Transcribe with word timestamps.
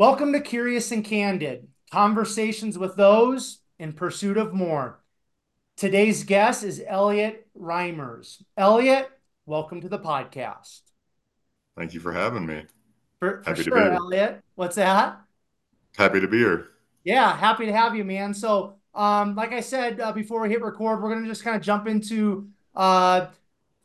Welcome 0.00 0.32
to 0.32 0.40
Curious 0.40 0.92
and 0.92 1.04
Candid, 1.04 1.68
conversations 1.90 2.78
with 2.78 2.96
those 2.96 3.58
in 3.78 3.92
pursuit 3.92 4.38
of 4.38 4.54
more. 4.54 4.98
Today's 5.76 6.24
guest 6.24 6.64
is 6.64 6.82
Elliot 6.86 7.46
Reimers. 7.54 8.42
Elliot, 8.56 9.10
welcome 9.44 9.82
to 9.82 9.90
the 9.90 9.98
podcast. 9.98 10.80
Thank 11.76 11.92
you 11.92 12.00
for 12.00 12.14
having 12.14 12.46
me. 12.46 12.64
For, 13.18 13.42
for 13.42 13.54
sure, 13.54 13.92
Elliot. 13.92 14.42
What's 14.54 14.76
that? 14.76 15.20
Happy 15.98 16.18
to 16.18 16.28
be 16.28 16.38
here. 16.38 16.68
Yeah, 17.04 17.36
happy 17.36 17.66
to 17.66 17.72
have 17.72 17.94
you, 17.94 18.02
man. 18.02 18.32
So, 18.32 18.76
um, 18.94 19.34
like 19.34 19.52
I 19.52 19.60
said 19.60 20.00
uh, 20.00 20.12
before 20.12 20.40
we 20.40 20.48
hit 20.48 20.62
record, 20.62 21.02
we're 21.02 21.12
gonna 21.12 21.26
just 21.26 21.44
kind 21.44 21.56
of 21.56 21.60
jump 21.60 21.86
into 21.86 22.48
uh, 22.74 23.26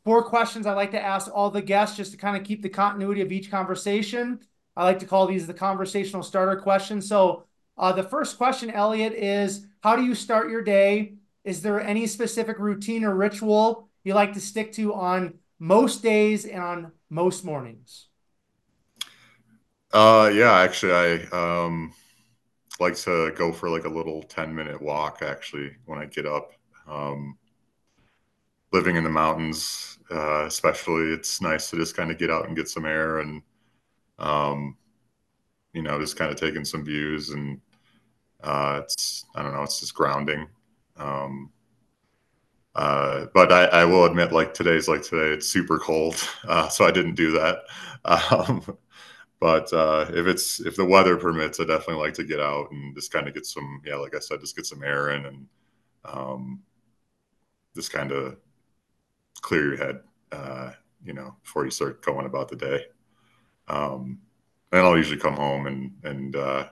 four 0.06 0.24
questions 0.24 0.66
I 0.66 0.76
like 0.76 0.92
to 0.92 1.02
ask 1.02 1.30
all 1.34 1.50
the 1.50 1.62
guests 1.62 1.98
just 1.98 2.14
to 2.14 2.18
kind 2.18 2.38
of 2.38 2.46
keep 2.46 2.62
the 2.62 2.70
continuity 2.70 3.20
of 3.20 3.34
each 3.34 3.52
conversation. 3.52 4.40
I 4.76 4.84
like 4.84 5.00
to 5.00 5.06
call 5.06 5.28
these 5.28 5.48
the 5.48 5.54
conversational 5.54 6.24
starter 6.24 6.60
questions. 6.60 7.08
So, 7.08 7.46
uh, 7.78 7.92
the 7.92 8.04
first 8.04 8.38
question, 8.38 8.70
Elliot, 8.70 9.14
is 9.14 9.68
how 9.82 9.96
do 9.96 10.04
you 10.04 10.16
start 10.16 10.50
your 10.50 10.64
day? 10.64 11.16
Is 11.44 11.62
there 11.62 11.80
any 11.80 12.08
specific 12.08 12.58
routine 12.60 13.04
or 13.04 13.16
ritual 13.16 13.90
you 14.04 14.14
like 14.14 14.34
to 14.34 14.42
stick 14.42 14.72
to 14.74 14.94
on 14.94 15.36
most 15.60 16.02
days 16.04 16.46
and 16.46 16.62
on 16.62 16.92
most 17.10 17.44
mornings? 17.44 18.08
Uh, 19.92 20.30
yeah, 20.34 20.54
actually, 20.60 20.94
I 20.94 21.64
um, 21.66 21.94
like 22.80 22.96
to 22.98 23.32
go 23.32 23.52
for 23.52 23.70
like 23.70 23.86
a 23.86 23.90
little 23.90 24.24
10 24.24 24.54
minute 24.54 24.82
walk 24.82 25.20
actually 25.22 25.72
when 25.86 26.00
I 26.00 26.06
get 26.06 26.26
up. 26.26 26.52
Um, 26.88 27.38
living 28.72 28.96
in 28.96 29.04
the 29.04 29.10
mountains, 29.10 29.98
uh, 30.12 30.46
especially, 30.46 31.14
it's 31.14 31.42
nice 31.42 31.70
to 31.70 31.78
just 31.78 31.96
kind 31.96 32.12
of 32.12 32.18
get 32.18 32.30
out 32.30 32.48
and 32.48 32.56
get 32.56 32.68
some 32.68 32.86
air 32.86 33.20
and, 33.20 33.42
um, 34.20 34.78
you 35.74 35.82
know, 35.82 36.00
just 36.00 36.18
kind 36.18 36.32
of 36.32 36.40
taking 36.40 36.66
some 36.66 36.86
views 36.86 37.30
and 37.30 37.60
uh, 38.44 38.82
it's, 38.84 39.26
I 39.36 39.44
don't 39.44 39.54
know, 39.54 39.64
it's 39.64 39.80
just 39.80 39.94
grounding. 39.94 40.48
Um, 40.98 41.52
uh, 42.76 43.28
but 43.34 43.52
I, 43.52 43.66
I, 43.66 43.86
will 43.86 44.06
admit, 44.06 44.34
like 44.34 44.54
today's 44.54 44.88
like 44.88 45.02
today, 45.02 45.34
it's 45.34 45.48
super 45.48 45.80
cold, 45.80 46.16
uh, 46.48 46.68
so 46.68 46.86
I 46.86 46.92
didn't 46.92 47.16
do 47.16 47.32
that. 47.34 47.60
Um, 48.06 48.62
but 49.40 49.72
uh, 49.74 50.06
if 50.10 50.28
it's 50.28 50.60
if 50.60 50.76
the 50.76 50.86
weather 50.86 51.18
permits, 51.18 51.60
I 51.60 51.66
definitely 51.66 52.04
like 52.04 52.14
to 52.16 52.24
get 52.24 52.40
out 52.40 52.72
and 52.72 52.96
just 52.96 53.12
kind 53.12 53.28
of 53.28 53.34
get 53.34 53.46
some, 53.46 53.82
yeah, 53.84 53.96
like 53.96 54.16
I 54.16 54.20
said, 54.20 54.40
just 54.42 54.56
get 54.56 54.66
some 54.66 54.84
air 54.84 55.10
in 55.12 55.26
and 55.26 55.48
um, 56.06 56.62
just 57.76 57.92
kind 57.92 58.12
of 58.12 58.38
clear 59.42 59.70
your 59.70 59.78
head, 59.78 60.00
uh, 60.32 60.72
you 61.04 61.14
know, 61.14 61.36
before 61.44 61.66
you 61.66 61.72
start 61.72 62.02
going 62.02 62.26
about 62.26 62.48
the 62.48 62.56
day. 62.56 62.86
Um, 63.68 64.20
and 64.72 64.82
I'll 64.82 64.98
usually 64.98 65.20
come 65.20 65.36
home 65.36 65.68
and 65.68 65.92
and 66.04 66.36
uh, 66.36 66.68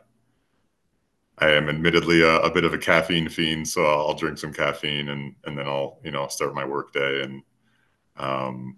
I 1.38 1.52
am 1.52 1.70
admittedly 1.70 2.22
a, 2.22 2.40
a, 2.40 2.52
bit 2.52 2.64
of 2.64 2.74
a 2.74 2.78
caffeine 2.78 3.28
fiend, 3.30 3.68
so 3.68 3.86
I'll 3.86 4.14
drink 4.14 4.38
some 4.38 4.54
caffeine 4.54 5.10
and 5.10 5.36
and 5.46 5.58
then 5.58 5.68
I'll 5.68 6.00
you 6.04 6.12
know 6.12 6.28
start 6.28 6.54
my 6.54 6.66
work 6.66 6.94
day 6.94 7.22
and 7.24 7.44
um, 8.18 8.78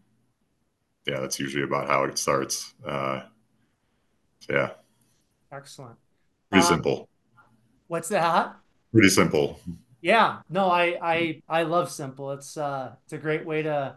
yeah, 1.06 1.20
that's 1.20 1.40
usually 1.40 1.64
about 1.64 1.88
how 1.88 2.04
it 2.06 2.18
starts. 2.18 2.74
Uh, 2.86 3.22
so 4.40 4.54
yeah, 4.54 4.70
excellent. 5.52 5.98
Pretty 6.50 6.66
um, 6.66 6.74
simple. 6.74 7.10
What's 7.88 8.10
that? 8.10 8.56
Pretty 8.92 9.10
simple. 9.10 9.60
Yeah, 10.02 10.40
no, 10.50 10.70
I 10.70 10.98
I 11.02 11.42
I 11.50 11.64
love 11.64 11.92
simple. 11.92 12.32
It's 12.32 12.58
uh 12.58 12.94
it's 13.04 13.14
a 13.14 13.18
great 13.18 13.46
way 13.46 13.64
to 13.64 13.96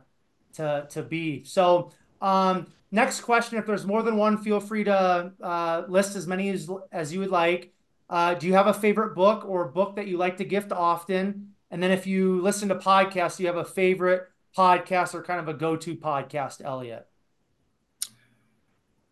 to 0.55 0.86
to 0.91 1.03
be. 1.03 1.44
So 1.44 1.91
um 2.20 2.66
next 2.91 3.20
question, 3.20 3.58
if 3.58 3.67
there's 3.67 3.86
more 3.86 4.03
than 4.03 4.17
one, 4.17 4.39
feel 4.39 4.61
free 4.61 4.84
to 4.84 5.33
uh, 5.42 5.83
list 5.89 6.17
as 6.17 6.27
many 6.27 6.50
as 6.50 6.69
as 6.92 7.12
you 7.12 7.20
would 7.20 7.31
like. 7.31 7.72
Uh, 8.11 8.34
do 8.34 8.47
you 8.47 8.55
have 8.55 8.67
a 8.67 8.75
favorite 8.75 9.14
book 9.14 9.44
or 9.44 9.69
book 9.69 9.97
that 9.97 10.06
you 10.06 10.17
like 10.17 10.39
to 10.39 10.44
gift 10.44 10.72
often? 10.72 11.54
And 11.71 11.82
then 11.82 11.91
if 11.91 12.06
you 12.06 12.41
listen 12.41 12.69
to 12.71 12.75
podcasts, 12.75 13.37
do 13.37 13.43
you 13.43 13.48
have 13.48 13.56
a 13.56 13.65
favorite 13.65 14.28
podcast 14.56 15.15
or 15.15 15.22
kind 15.22 15.41
of 15.41 15.48
a 15.48 15.54
go-to 15.54 15.94
podcast, 15.94 16.65
Elliot? 16.65 17.06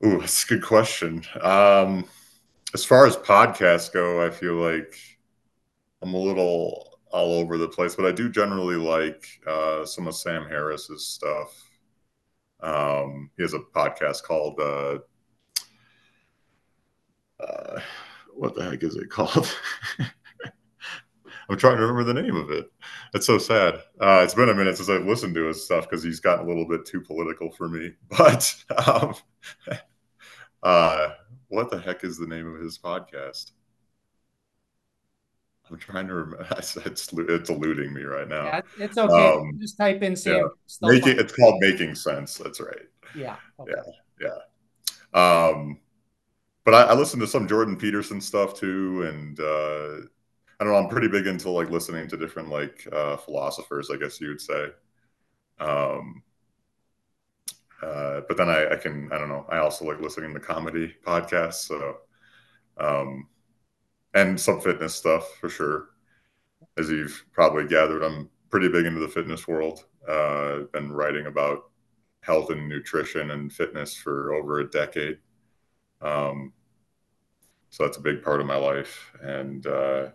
Ooh, 0.04 0.20
that's 0.20 0.44
a 0.44 0.46
good 0.46 0.62
question. 0.62 1.22
Um, 1.42 2.06
as 2.72 2.84
far 2.84 3.06
as 3.06 3.16
podcasts 3.16 3.92
go, 3.92 4.24
I 4.24 4.30
feel 4.30 4.54
like 4.54 4.94
I'm 6.02 6.14
a 6.14 6.18
little 6.18 6.98
all 7.10 7.34
over 7.34 7.58
the 7.58 7.68
place, 7.68 7.94
but 7.94 8.06
I 8.06 8.12
do 8.12 8.28
generally 8.28 8.76
like 8.76 9.26
uh, 9.46 9.84
some 9.84 10.06
of 10.06 10.14
Sam 10.14 10.46
Harris's 10.46 11.06
stuff. 11.06 11.65
Um, 12.60 13.30
he 13.36 13.42
has 13.42 13.54
a 13.54 13.58
podcast 13.58 14.22
called 14.22 14.58
uh, 14.60 14.98
uh, 17.40 17.80
what 18.34 18.54
the 18.54 18.64
heck 18.64 18.82
is 18.82 18.96
it 18.96 19.10
called? 19.10 19.54
I'm 21.48 21.56
trying 21.56 21.76
to 21.76 21.82
remember 21.82 22.12
the 22.12 22.20
name 22.20 22.34
of 22.34 22.50
it. 22.50 22.70
It's 23.14 23.26
so 23.26 23.38
sad. 23.38 23.74
Uh, 24.00 24.20
it's 24.24 24.34
been 24.34 24.48
a 24.48 24.54
minute 24.54 24.76
since 24.76 24.88
I've 24.88 25.06
listened 25.06 25.34
to 25.36 25.46
his 25.46 25.64
stuff 25.64 25.88
because 25.88 26.02
he's 26.02 26.18
gotten 26.18 26.44
a 26.44 26.48
little 26.48 26.66
bit 26.66 26.84
too 26.84 27.00
political 27.00 27.50
for 27.52 27.68
me. 27.68 27.92
But 28.08 28.54
um, 28.86 29.14
uh, 30.62 31.10
what 31.48 31.70
the 31.70 31.78
heck 31.78 32.02
is 32.04 32.18
the 32.18 32.26
name 32.26 32.52
of 32.52 32.60
his 32.60 32.78
podcast? 32.78 33.52
I'm 35.70 35.78
trying 35.78 36.06
to 36.08 36.14
remember. 36.14 36.46
It's, 36.58 36.76
it's, 36.76 37.12
it's 37.12 37.50
eluding 37.50 37.92
me 37.92 38.02
right 38.02 38.28
now. 38.28 38.44
Yeah, 38.44 38.60
it's 38.78 38.98
okay. 38.98 39.28
Um, 39.28 39.58
Just 39.60 39.76
type 39.76 40.02
in 40.02 40.16
Sam. 40.16 40.50
Yeah. 40.82 40.88
Making, 40.88 41.18
it's 41.18 41.34
called 41.34 41.56
Making 41.60 41.94
Sense. 41.94 42.38
That's 42.38 42.60
right. 42.60 42.86
Yeah. 43.14 43.36
Okay. 43.58 43.72
Yeah. 44.20 44.28
Yeah. 45.14 45.48
Um, 45.48 45.78
but 46.64 46.74
I, 46.74 46.82
I 46.82 46.94
listen 46.94 47.20
to 47.20 47.26
some 47.26 47.48
Jordan 47.48 47.76
Peterson 47.76 48.20
stuff 48.20 48.58
too, 48.58 49.02
and 49.02 49.38
uh, 49.40 50.06
I 50.58 50.64
don't 50.64 50.72
know. 50.72 50.76
I'm 50.76 50.88
pretty 50.88 51.08
big 51.08 51.26
into 51.26 51.50
like 51.50 51.70
listening 51.70 52.08
to 52.08 52.16
different 52.16 52.48
like 52.48 52.86
uh, 52.92 53.16
philosophers, 53.16 53.90
I 53.90 53.96
guess 53.96 54.20
you 54.20 54.28
would 54.28 54.40
say. 54.40 54.66
Um, 55.58 56.22
uh, 57.82 58.22
but 58.26 58.36
then 58.36 58.48
I, 58.48 58.72
I, 58.72 58.76
can 58.76 59.10
I 59.12 59.18
don't 59.18 59.28
know. 59.28 59.46
I 59.48 59.58
also 59.58 59.84
like 59.84 60.00
listening 60.00 60.34
to 60.34 60.40
comedy 60.40 60.94
podcasts, 61.06 61.66
so 61.66 61.98
um, 62.78 63.28
and 64.16 64.40
some 64.40 64.60
fitness 64.60 64.94
stuff 64.94 65.30
for 65.38 65.50
sure. 65.50 65.90
As 66.78 66.88
you've 66.90 67.24
probably 67.32 67.66
gathered, 67.68 68.02
I'm 68.02 68.30
pretty 68.50 68.68
big 68.68 68.86
into 68.86 69.00
the 69.00 69.08
fitness 69.08 69.46
world. 69.46 69.84
Uh, 70.08 70.60
I've 70.60 70.72
been 70.72 70.90
writing 70.90 71.26
about 71.26 71.70
health 72.20 72.50
and 72.50 72.66
nutrition 72.66 73.30
and 73.32 73.52
fitness 73.52 73.94
for 73.94 74.32
over 74.32 74.60
a 74.60 74.70
decade. 74.70 75.18
Um, 76.00 76.54
so 77.68 77.84
that's 77.84 77.98
a 77.98 78.02
big 78.02 78.22
part 78.22 78.40
of 78.40 78.46
my 78.46 78.56
life. 78.56 79.12
And 79.20 79.66
uh, 79.66 80.08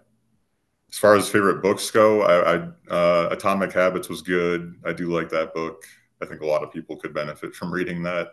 as 0.92 0.98
far 0.98 1.16
as 1.16 1.30
favorite 1.30 1.62
books 1.62 1.92
go, 1.92 2.24
I, 2.24 2.56
I 2.56 2.92
uh, 2.92 3.30
Atomic 3.32 3.72
Habits 3.72 4.10
was 4.10 4.24
good. 4.24 4.74
I 4.84 4.94
do 4.94 5.14
like 5.14 5.30
that 5.30 5.54
book. 5.54 5.84
I 6.24 6.26
think 6.26 6.42
a 6.42 6.48
lot 6.48 6.64
of 6.64 6.74
people 6.74 6.96
could 6.98 7.14
benefit 7.14 7.54
from 7.54 7.72
reading 7.72 8.02
that. 8.04 8.30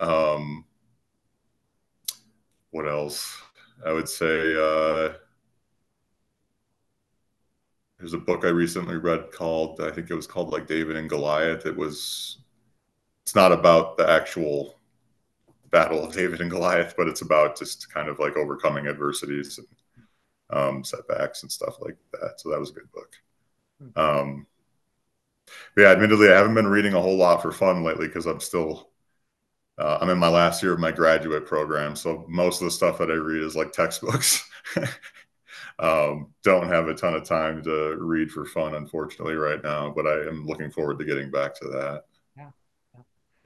Um, 0.00 0.64
what 2.70 2.88
else? 2.88 3.40
I 3.84 3.92
would 3.92 4.08
say 4.08 4.54
uh, 4.56 5.14
there's 7.98 8.14
a 8.14 8.18
book 8.18 8.44
I 8.44 8.48
recently 8.48 8.96
read 8.96 9.32
called 9.32 9.80
I 9.80 9.90
think 9.90 10.10
it 10.10 10.14
was 10.14 10.26
called 10.26 10.50
like 10.52 10.66
David 10.66 10.96
and 10.96 11.08
Goliath. 11.08 11.66
It 11.66 11.76
was 11.76 12.38
it's 13.24 13.34
not 13.34 13.52
about 13.52 13.96
the 13.96 14.08
actual 14.08 14.76
battle 15.70 16.04
of 16.04 16.12
David 16.14 16.40
and 16.40 16.50
Goliath, 16.50 16.94
but 16.96 17.08
it's 17.08 17.22
about 17.22 17.58
just 17.58 17.92
kind 17.92 18.08
of 18.08 18.18
like 18.18 18.36
overcoming 18.36 18.86
adversities 18.86 19.58
and 19.58 19.68
um, 20.50 20.84
setbacks 20.84 21.42
and 21.42 21.52
stuff 21.52 21.76
like 21.80 21.96
that. 22.12 22.40
So 22.40 22.50
that 22.50 22.60
was 22.60 22.70
a 22.70 22.74
good 22.74 22.92
book. 22.92 23.12
Hmm. 23.80 24.00
Um, 24.00 24.46
yeah, 25.76 25.88
admittedly, 25.88 26.28
I 26.30 26.36
haven't 26.36 26.54
been 26.54 26.66
reading 26.66 26.94
a 26.94 27.00
whole 27.00 27.16
lot 27.16 27.42
for 27.42 27.52
fun 27.52 27.82
lately 27.82 28.06
because 28.08 28.26
I'm 28.26 28.40
still 28.40 28.90
uh, 29.78 29.98
I'm 30.00 30.10
in 30.10 30.18
my 30.18 30.28
last 30.28 30.62
year 30.62 30.72
of 30.72 30.80
my 30.80 30.90
graduate 30.90 31.46
program, 31.46 31.94
so 31.94 32.24
most 32.28 32.60
of 32.60 32.64
the 32.64 32.70
stuff 32.70 32.98
that 32.98 33.10
I 33.10 33.14
read 33.14 33.42
is 33.42 33.54
like 33.54 33.72
textbooks. 33.72 34.48
um, 35.78 36.32
don't 36.42 36.68
have 36.68 36.88
a 36.88 36.94
ton 36.94 37.14
of 37.14 37.24
time 37.24 37.62
to 37.62 37.96
read 38.00 38.30
for 38.30 38.44
fun, 38.44 38.74
unfortunately, 38.74 39.34
right 39.34 39.62
now. 39.62 39.92
But 39.94 40.06
I 40.06 40.26
am 40.26 40.46
looking 40.46 40.70
forward 40.70 40.98
to 40.98 41.04
getting 41.04 41.30
back 41.30 41.54
to 41.60 41.68
that. 41.68 42.04
Yeah, 42.36 42.50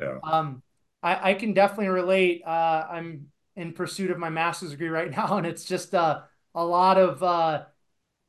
yeah. 0.00 0.18
yeah. 0.24 0.30
Um, 0.30 0.62
I, 1.02 1.30
I 1.30 1.34
can 1.34 1.52
definitely 1.52 1.88
relate. 1.88 2.42
Uh, 2.46 2.86
I'm 2.90 3.26
in 3.56 3.74
pursuit 3.74 4.10
of 4.10 4.18
my 4.18 4.30
master's 4.30 4.70
degree 4.70 4.88
right 4.88 5.10
now, 5.16 5.36
and 5.36 5.46
it's 5.46 5.64
just 5.64 5.94
uh, 5.94 6.20
a 6.54 6.64
lot 6.64 6.96
of 6.96 7.22
uh, 7.22 7.64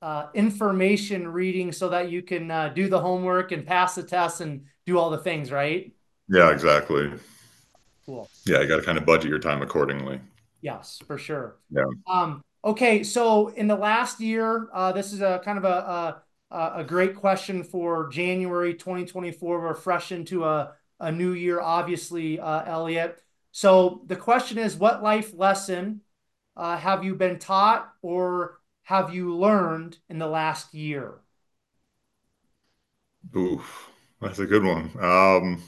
uh, 0.02 0.28
information 0.34 1.26
reading 1.28 1.72
so 1.72 1.88
that 1.90 2.10
you 2.10 2.22
can 2.22 2.52
uh, 2.52 2.68
do 2.70 2.90
the 2.90 3.00
homework 3.00 3.54
and 3.54 3.66
pass 3.66 3.96
the 3.96 4.04
tests 4.04 4.42
and 4.42 4.66
do 4.86 4.98
all 4.98 5.10
the 5.10 5.18
things, 5.18 5.52
right? 5.52 5.94
Yeah, 6.28 6.52
exactly. 6.52 7.14
Cool. 8.06 8.30
Yeah, 8.46 8.62
you 8.62 8.68
got 8.68 8.78
to 8.78 8.84
kind 8.84 8.98
of 8.98 9.06
budget 9.06 9.30
your 9.30 9.40
time 9.40 9.62
accordingly. 9.62 10.20
Yes, 10.62 11.02
for 11.08 11.18
sure. 11.18 11.58
Yeah. 11.70 11.84
Um, 12.08 12.44
okay, 12.64 13.04
so 13.04 13.50
in 13.50 13.68
the 13.68 13.76
last 13.76 14.20
year, 14.20 14.70
uh, 14.74 14.92
this 14.92 15.14
is 15.14 15.22
a 15.22 15.42
kind 15.44 15.58
of 15.58 15.66
a, 15.66 16.22
a, 16.52 16.72
a 16.78 16.84
great 16.84 17.16
question 17.16 17.64
for 17.64 18.10
January 18.10 18.74
2024. 18.74 19.62
We're 19.62 19.74
fresh 19.74 20.12
into 20.12 20.46
a 20.46 20.74
a 21.00 21.12
new 21.12 21.34
year, 21.34 21.60
obviously, 21.60 22.40
uh, 22.40 22.64
Elliot. 22.64 23.22
So 23.52 24.04
the 24.08 24.16
question 24.16 24.58
is, 24.58 24.76
what 24.78 25.04
life 25.04 25.34
lesson 25.36 26.02
uh, 26.56 26.78
have 26.78 27.04
you 27.04 27.16
been 27.16 27.40
taught 27.40 27.92
or 28.02 28.60
have 28.84 29.14
you 29.14 29.36
learned 29.36 29.98
in 30.10 30.18
the 30.18 30.28
last 30.28 30.74
year? 30.74 31.16
Oof, 33.36 33.90
that's 34.22 34.40
a 34.40 34.46
good 34.46 34.64
one. 34.64 34.92
Um, 35.00 35.62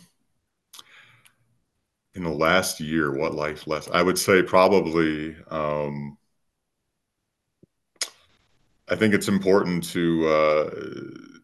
in 2.15 2.23
the 2.23 2.29
last 2.29 2.79
year, 2.79 3.11
what 3.11 3.35
life 3.35 3.67
lesson? 3.67 3.93
I 3.93 4.01
would 4.01 4.17
say 4.17 4.41
probably. 4.41 5.35
Um, 5.49 6.17
I 8.87 8.95
think 8.95 9.13
it's 9.13 9.27
important 9.27 9.83
to 9.91 10.27
uh, 10.27 10.69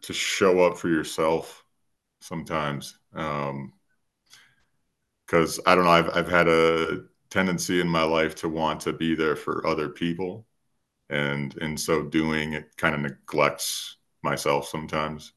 to 0.02 0.12
show 0.12 0.60
up 0.60 0.78
for 0.78 0.88
yourself 0.88 1.64
sometimes. 2.20 2.98
Um, 3.14 3.72
because 5.26 5.60
I 5.66 5.74
don't 5.74 5.84
know, 5.84 5.90
I've 5.90 6.10
I've 6.16 6.28
had 6.28 6.48
a 6.48 7.04
tendency 7.30 7.80
in 7.80 7.88
my 7.88 8.02
life 8.02 8.34
to 8.36 8.48
want 8.48 8.80
to 8.82 8.92
be 8.92 9.14
there 9.14 9.36
for 9.36 9.66
other 9.66 9.88
people, 9.88 10.46
and 11.10 11.56
in 11.58 11.76
so 11.76 12.02
doing, 12.02 12.54
it 12.54 12.76
kind 12.76 12.94
of 12.94 13.00
neglects 13.00 13.96
myself 14.22 14.68
sometimes. 14.68 15.32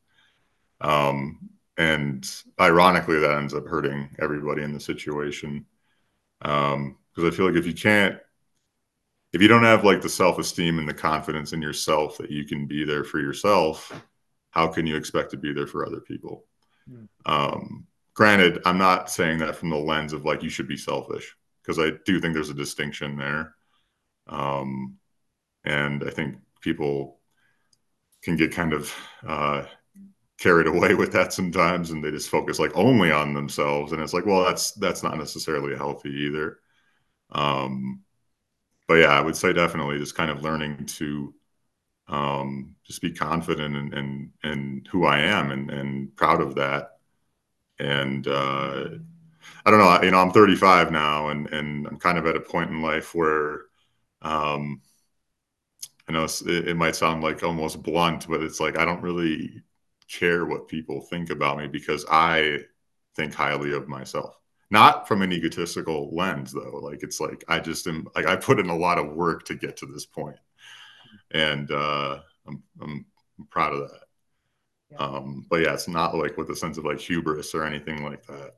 Um, 0.82 1.50
and 1.78 2.30
ironically, 2.60 3.20
that 3.20 3.38
ends 3.38 3.54
up 3.54 3.68
hurting 3.68 4.10
everybody 4.20 4.64
in 4.64 4.74
the 4.74 4.80
situation. 4.80 5.66
Um, 6.42 6.98
because 7.14 7.34
I 7.34 7.36
feel 7.36 7.48
like 7.48 7.56
if 7.56 7.66
you 7.66 7.74
can't, 7.74 8.18
if 9.34 9.42
you 9.42 9.48
don't 9.48 9.64
have 9.64 9.84
like 9.84 10.02
the 10.02 10.10
self 10.10 10.38
esteem 10.38 10.80
and 10.80 10.88
the 10.88 10.94
confidence 10.94 11.54
in 11.54 11.62
yourself 11.62 12.18
that 12.18 12.32
you 12.32 12.46
can 12.46 12.68
be 12.68 12.84
there 12.84 13.04
for 13.04 13.20
yourself, 13.20 13.92
how 14.52 14.68
can 14.68 14.86
you 14.86 14.96
expect 14.96 15.32
to 15.32 15.38
be 15.38 15.54
there 15.54 15.68
for 15.68 15.86
other 15.86 16.00
people? 16.00 16.46
Mm. 16.90 17.08
Um, 17.26 17.88
granted, 18.14 18.62
I'm 18.66 18.78
not 18.78 19.10
saying 19.10 19.40
that 19.40 19.56
from 19.56 19.70
the 19.70 19.78
lens 19.78 20.14
of 20.14 20.26
like 20.26 20.44
you 20.44 20.50
should 20.50 20.68
be 20.68 20.78
selfish 20.78 21.36
because 21.62 21.80
I 21.80 21.92
do 22.06 22.20
think 22.20 22.34
there's 22.34 22.50
a 22.50 22.54
distinction 22.54 23.18
there. 23.18 23.56
Um, 24.28 24.98
and 25.64 26.04
I 26.04 26.10
think 26.10 26.38
people 26.62 27.20
can 28.24 28.36
get 28.36 28.52
kind 28.52 28.74
of 28.74 28.94
uh, 29.26 29.64
carried 30.40 30.68
away 30.68 30.96
with 30.96 31.12
that 31.14 31.34
sometimes, 31.34 31.92
and 31.92 32.04
they 32.04 32.12
just 32.12 32.30
focus 32.30 32.60
like 32.60 32.76
only 32.76 33.12
on 33.12 33.34
themselves, 33.34 33.92
and 33.92 34.02
it's 34.02 34.14
like, 34.14 34.26
well, 34.26 34.44
that's 34.46 34.72
that's 34.74 35.04
not 35.04 35.18
necessarily 35.18 35.76
healthy 35.76 36.10
either. 36.10 36.60
Um, 37.32 38.04
but 38.88 38.96
yeah, 38.96 39.10
I 39.10 39.22
would 39.22 39.36
say 39.38 39.54
definitely 39.54 40.00
just 40.00 40.16
kind 40.16 40.32
of 40.32 40.44
learning 40.44 40.86
to 40.88 41.34
um, 42.10 42.76
just 42.86 43.02
be 43.02 43.12
confident 43.14 43.76
and 43.76 43.94
and 43.94 44.32
and 44.44 44.88
who 44.92 45.06
I 45.06 45.20
am 45.20 45.52
and 45.52 45.72
and 45.72 46.16
proud 46.18 46.42
of 46.42 46.56
that 46.56 46.92
and 47.80 48.28
uh, 48.28 48.86
I 49.66 49.72
don't 49.72 49.80
know. 49.80 50.02
You 50.04 50.12
know, 50.12 50.20
I'm 50.20 50.32
35 50.32 50.92
now, 50.92 51.30
and 51.30 51.48
and 51.54 51.88
I'm 51.88 51.98
kind 52.00 52.18
of 52.18 52.26
at 52.26 52.36
a 52.36 52.42
point 52.42 52.72
in 52.72 52.82
life 52.82 53.16
where, 53.16 53.64
um, 54.22 54.82
I 56.08 56.12
know 56.12 56.26
it, 56.26 56.68
it 56.70 56.78
might 56.78 56.96
sound 56.96 57.24
like 57.24 57.44
almost 57.44 57.82
blunt, 57.84 58.28
but 58.28 58.42
it's 58.44 58.60
like 58.60 58.78
I 58.78 58.86
don't 58.86 59.02
really 59.02 59.62
care 60.08 60.46
what 60.46 60.68
people 60.68 61.02
think 61.02 61.30
about 61.30 61.58
me 61.58 61.68
because 61.68 62.06
I 62.10 62.60
think 63.16 63.34
highly 63.34 63.74
of 63.74 63.88
myself. 63.88 64.38
Not 64.72 65.08
from 65.08 65.22
an 65.22 65.32
egotistical 65.32 66.10
lens, 66.16 66.52
though. 66.52 66.80
Like 66.82 67.04
it's 67.04 67.20
like 67.20 67.44
I 67.48 67.60
just 67.60 67.88
am 67.88 68.08
like 68.16 68.26
I 68.26 68.36
put 68.36 68.60
in 68.60 68.70
a 68.70 68.78
lot 68.78 68.98
of 68.98 69.14
work 69.14 69.46
to 69.46 69.56
get 69.56 69.78
to 69.78 69.86
this 69.86 70.06
point, 70.06 70.38
and 71.32 71.70
uh, 71.72 72.20
I'm 72.48 72.64
I'm 72.82 73.06
proud 73.50 73.74
of 73.74 73.90
that. 73.90 74.02
Um, 74.98 75.46
but 75.50 75.58
yeah, 75.62 75.74
it's 75.74 75.88
not 75.88 76.16
like 76.16 76.38
with 76.38 76.50
a 76.50 76.56
sense 76.56 76.78
of 76.78 76.86
like 76.86 77.00
hubris 77.00 77.54
or 77.54 77.64
anything 77.66 78.04
like 78.04 78.26
that. 78.28 78.56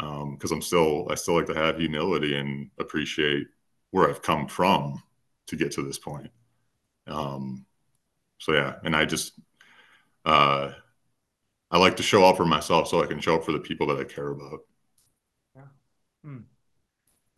Um 0.00 0.34
because 0.34 0.52
um, 0.52 0.56
I'm 0.56 0.62
still, 0.62 1.06
I 1.10 1.14
still 1.14 1.36
like 1.36 1.46
to 1.46 1.54
have 1.54 1.78
humility 1.78 2.36
and 2.36 2.70
appreciate 2.78 3.46
where 3.90 4.08
I've 4.08 4.22
come 4.22 4.48
from 4.48 5.02
to 5.48 5.56
get 5.56 5.72
to 5.72 5.82
this 5.82 5.98
point. 5.98 6.30
Um, 7.06 7.66
so 8.38 8.52
yeah, 8.52 8.76
and 8.84 8.96
I 8.96 9.04
just, 9.04 9.34
uh, 10.24 10.72
I 11.70 11.78
like 11.78 11.96
to 11.96 12.02
show 12.02 12.24
up 12.24 12.36
for 12.36 12.44
myself 12.44 12.88
so 12.88 13.02
I 13.02 13.06
can 13.06 13.20
show 13.20 13.36
up 13.36 13.44
for 13.44 13.52
the 13.52 13.60
people 13.60 13.86
that 13.88 13.98
I 13.98 14.04
care 14.04 14.28
about. 14.28 14.60
Yeah. 15.54 15.62
Hmm. 16.24 16.38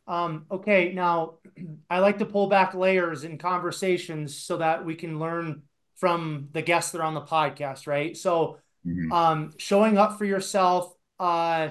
Um, 0.07 0.47
okay, 0.51 0.93
now 0.93 1.35
I 1.91 1.99
like 1.99 2.19
to 2.19 2.27
pull 2.27 2.49
back 2.49 2.75
layers 2.75 3.25
in 3.25 3.39
conversations 3.39 4.37
so 4.37 4.57
that 4.59 4.85
we 4.85 4.95
can 4.95 5.19
learn 5.19 5.63
from 5.97 6.49
the 6.53 6.63
guests 6.63 6.93
that 6.93 7.01
are 7.01 7.05
on 7.05 7.15
the 7.15 7.21
podcast, 7.21 7.87
right? 7.87 8.17
So, 8.17 8.59
mm-hmm. 8.87 9.13
um, 9.13 9.53
showing 9.59 9.99
up 9.99 10.19
for 10.19 10.25
yourself. 10.25 10.95
Uh, 11.21 11.71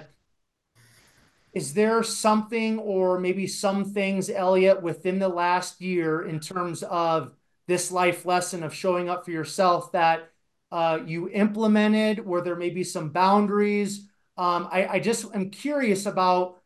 is 1.53 1.73
there 1.73 2.01
something, 2.01 2.79
or 2.79 3.19
maybe 3.19 3.45
some 3.45 3.83
things, 3.83 4.29
Elliot, 4.29 4.81
within 4.81 5.19
the 5.19 5.27
last 5.27 5.81
year, 5.81 6.21
in 6.21 6.39
terms 6.39 6.81
of 6.83 7.33
this 7.67 7.91
life 7.91 8.25
lesson 8.25 8.63
of 8.63 8.73
showing 8.73 9.09
up 9.09 9.25
for 9.25 9.31
yourself 9.31 9.91
that 9.91 10.31
uh, 10.71 10.99
you 11.05 11.29
implemented? 11.29 12.25
Where 12.25 12.41
there 12.41 12.55
may 12.55 12.69
be 12.69 12.83
some 12.83 13.09
boundaries? 13.09 14.07
Um, 14.37 14.67
I, 14.71 14.87
I 14.87 14.99
just 14.99 15.33
am 15.35 15.49
curious 15.49 16.05
about 16.05 16.61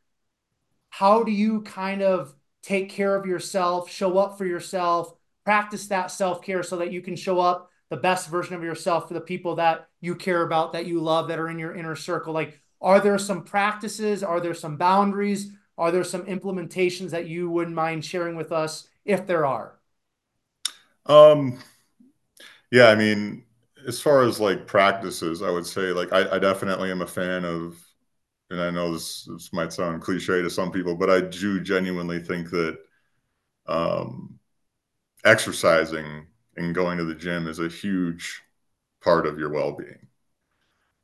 how 0.90 1.24
do 1.24 1.32
you 1.32 1.62
kind 1.62 2.02
of 2.02 2.34
take 2.64 2.90
care 2.90 3.16
of 3.16 3.26
yourself, 3.26 3.90
show 3.90 4.18
up 4.18 4.38
for 4.38 4.46
yourself, 4.46 5.14
practice 5.44 5.88
that 5.88 6.12
self 6.12 6.42
care 6.42 6.64
so 6.64 6.78
that 6.78 6.92
you 6.92 7.02
can 7.02 7.16
show 7.16 7.40
up 7.40 7.70
the 7.90 7.98
best 7.98 8.30
version 8.30 8.56
of 8.56 8.64
yourself 8.64 9.08
for 9.08 9.14
the 9.14 9.22
people 9.22 9.56
that 9.56 9.88
you 10.02 10.16
care 10.16 10.44
about, 10.44 10.74
that 10.74 10.86
you 10.86 11.00
love, 11.00 11.28
that 11.28 11.40
are 11.40 11.50
in 11.50 11.60
your 11.60 11.76
inner 11.76 11.96
circle. 11.96 12.34
Like, 12.34 12.60
are 12.82 13.00
there 13.00 13.18
some 13.18 13.44
practices? 13.44 14.24
Are 14.24 14.40
there 14.40 14.54
some 14.54 14.78
boundaries? 14.78 15.52
Are 15.78 15.92
there 15.92 16.04
some 16.04 16.26
implementations 16.26 17.12
that 17.12 17.28
you 17.28 17.50
wouldn't 17.50 17.76
mind 17.76 18.06
sharing 18.06 18.36
with 18.36 18.52
us 18.52 18.88
if 19.04 19.28
there 19.28 19.46
are? 19.46 19.80
Um, 21.06 21.60
yeah, 22.72 22.88
I 22.88 22.96
mean, 22.96 23.44
as 23.88 24.02
far 24.02 24.24
as 24.24 24.40
like 24.40 24.68
practices, 24.68 25.42
I 25.42 25.50
would 25.52 25.66
say 25.66 25.92
like 25.92 26.12
I, 26.14 26.36
I 26.36 26.40
definitely 26.40 26.92
am 26.92 27.02
a 27.02 27.08
fan 27.08 27.46
of, 27.46 27.78
and 28.50 28.62
I 28.62 28.70
know 28.70 28.94
this, 28.94 29.26
this 29.26 29.54
might 29.54 29.74
sound 29.74 30.02
cliche 30.02 30.42
to 30.42 30.50
some 30.50 30.72
people, 30.72 30.96
but 30.96 31.10
I 31.10 31.22
do 31.22 31.62
genuinely 31.62 32.20
think 32.20 32.50
that 32.52 32.80
um, 33.68 34.40
exercising 35.26 36.28
and 36.58 36.76
going 36.76 36.98
to 37.00 37.06
the 37.06 37.16
gym 37.16 37.48
is 37.48 37.60
a 37.60 37.70
huge 37.70 38.44
part 39.02 39.28
of 39.28 39.40
your 39.40 39.50
well-being. 39.52 40.08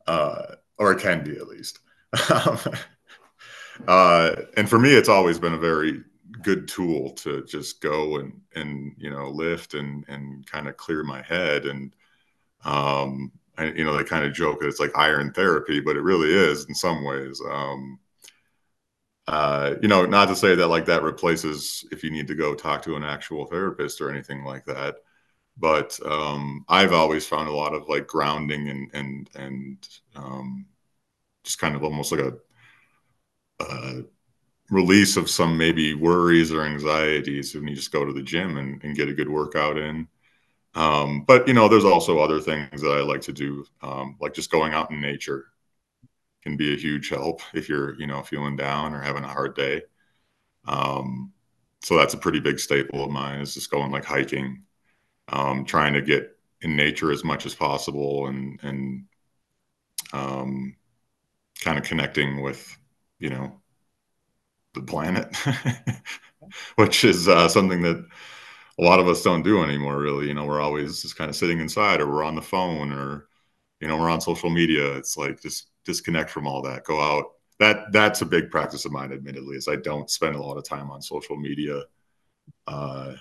Uh, 0.08 0.56
or 0.78 0.92
it 0.92 1.00
can 1.02 1.24
be 1.24 1.38
at 1.38 1.48
least. 1.48 1.80
Uh, 3.88 4.36
and 4.58 4.70
for 4.70 4.78
me 4.80 4.94
it's 4.94 5.10
always 5.10 5.40
been 5.40 5.54
a 5.54 5.58
very 5.58 6.04
good 6.44 6.68
tool 6.68 7.12
to 7.12 7.44
just 7.46 7.82
go 7.82 8.18
and 8.18 8.40
and 8.56 8.94
you 8.98 9.10
know 9.10 9.30
lift 9.30 9.74
and 9.74 10.06
and 10.08 10.46
kind 10.46 10.68
of 10.68 10.78
clear 10.78 11.04
my 11.04 11.22
head 11.22 11.66
and 11.66 11.94
um 12.66 13.32
I, 13.58 13.66
you 13.66 13.84
know 13.84 13.98
they 13.98 14.04
kind 14.04 14.26
of 14.26 14.34
joke 14.34 14.60
that 14.60 14.68
it's 14.68 14.80
like 14.80 14.98
iron 14.98 15.34
therapy 15.34 15.80
but 15.82 15.96
it 15.98 16.02
really 16.02 16.34
is 16.34 16.66
in 16.66 16.76
some 16.76 17.04
ways 17.04 17.42
um 17.50 18.00
uh, 19.28 19.76
you 19.82 19.88
know, 19.88 20.06
not 20.06 20.28
to 20.28 20.36
say 20.36 20.56
that 20.56 20.68
like 20.68 20.86
that 20.86 21.04
replaces 21.04 21.86
if 21.92 22.04
you 22.04 22.12
need 22.12 22.28
to 22.28 22.36
go 22.36 22.54
talk 22.56 22.82
to 22.84 22.96
an 22.96 23.04
actual 23.04 23.46
therapist 23.46 24.02
or 24.02 24.10
anything 24.10 24.44
like 24.44 24.66
that. 24.66 24.96
But 25.58 26.00
um, 26.06 26.66
I've 26.70 26.94
always 26.94 27.28
found 27.28 27.48
a 27.48 27.54
lot 27.54 27.74
of 27.74 27.88
like 27.88 28.08
grounding 28.08 28.70
and 28.70 28.90
and 28.94 29.30
and 29.36 29.90
um, 30.16 30.66
just 31.44 31.60
kind 31.60 31.76
of 31.76 31.84
almost 31.84 32.12
like 32.12 32.22
a, 32.22 32.34
a 33.60 34.04
release 34.72 35.18
of 35.18 35.30
some 35.30 35.58
maybe 35.58 35.94
worries 35.96 36.52
or 36.52 36.64
anxieties 36.64 37.56
when 37.56 37.68
you 37.68 37.76
just 37.76 37.92
go 37.94 38.06
to 38.06 38.14
the 38.14 38.24
gym 38.24 38.58
and, 38.58 38.84
and 38.84 38.98
get 38.98 39.10
a 39.10 39.14
good 39.14 39.30
workout 39.30 39.78
in. 39.78 40.08
Um, 40.74 41.24
but 41.26 41.48
you 41.48 41.54
know, 41.54 41.68
there's 41.68 41.86
also 41.86 42.20
other 42.20 42.40
things 42.40 42.82
that 42.82 42.92
I 42.92 43.02
like 43.02 43.22
to 43.22 43.34
do, 43.34 43.66
um, 43.82 44.18
like 44.22 44.34
just 44.34 44.52
going 44.52 44.74
out 44.74 44.92
in 44.92 45.02
nature 45.02 45.48
can 46.44 46.58
be 46.58 46.74
a 46.74 46.78
huge 46.78 47.10
help 47.10 47.42
if 47.54 47.70
you're 47.70 48.00
you 48.00 48.08
know 48.08 48.22
feeling 48.24 48.56
down 48.56 48.94
or 48.94 49.02
having 49.02 49.24
a 49.24 49.28
hard 49.28 49.56
day. 49.56 49.84
Um, 50.68 51.34
so 51.84 51.98
that's 51.98 52.14
a 52.16 52.18
pretty 52.18 52.40
big 52.40 52.60
staple 52.60 53.04
of 53.04 53.12
mine 53.12 53.42
is 53.42 53.54
just 53.56 53.72
going 53.72 53.92
like 53.92 54.06
hiking 54.06 54.64
um, 55.30 55.66
trying 55.66 55.94
to 55.94 56.02
get 56.02 56.38
in 56.62 56.76
nature 56.76 57.12
as 57.12 57.24
much 57.24 57.46
as 57.46 57.56
possible 57.56 58.28
and 58.28 58.60
and 58.64 59.06
um, 60.14 60.76
kind 61.64 61.78
of 61.78 61.86
connecting 61.86 62.42
with 62.42 62.78
you 63.20 63.30
know 63.30 63.62
the 64.74 64.82
planet 64.82 65.36
which 66.76 67.04
is 67.04 67.28
uh, 67.28 67.48
something 67.48 67.82
that 67.82 68.06
a 68.82 68.84
lot 68.84 69.00
of 69.00 69.08
us 69.08 69.22
don't 69.24 69.44
do 69.44 69.64
anymore 69.64 70.00
really 70.00 70.28
you 70.28 70.34
know 70.34 70.46
we're 70.46 70.62
always 70.62 71.02
just 71.02 71.18
kind 71.18 71.30
of 71.30 71.36
sitting 71.36 71.60
inside 71.60 72.02
or 72.02 72.12
we're 72.12 72.24
on 72.24 72.36
the 72.36 72.42
phone 72.42 72.92
or 72.92 73.28
you 73.80 73.88
know 73.88 73.98
we're 73.98 74.10
on 74.10 74.22
social 74.22 74.50
media 74.50 74.96
it's 74.96 75.18
like 75.18 75.42
just 75.42 75.68
disconnect 75.86 76.30
from 76.30 76.48
all 76.48 76.62
that. 76.64 76.84
Go 76.84 77.00
out. 77.00 77.34
That 77.60 77.92
that's 77.92 78.22
a 78.22 78.26
big 78.26 78.50
practice 78.50 78.86
of 78.86 78.92
mine, 78.92 79.12
admittedly, 79.12 79.56
is 79.56 79.68
I 79.68 79.76
don't 79.76 80.10
spend 80.10 80.36
a 80.36 80.42
lot 80.42 80.58
of 80.58 80.64
time 80.64 80.90
on 80.90 81.02
social 81.02 81.38
media. 81.38 81.84
Uh, 82.68 83.14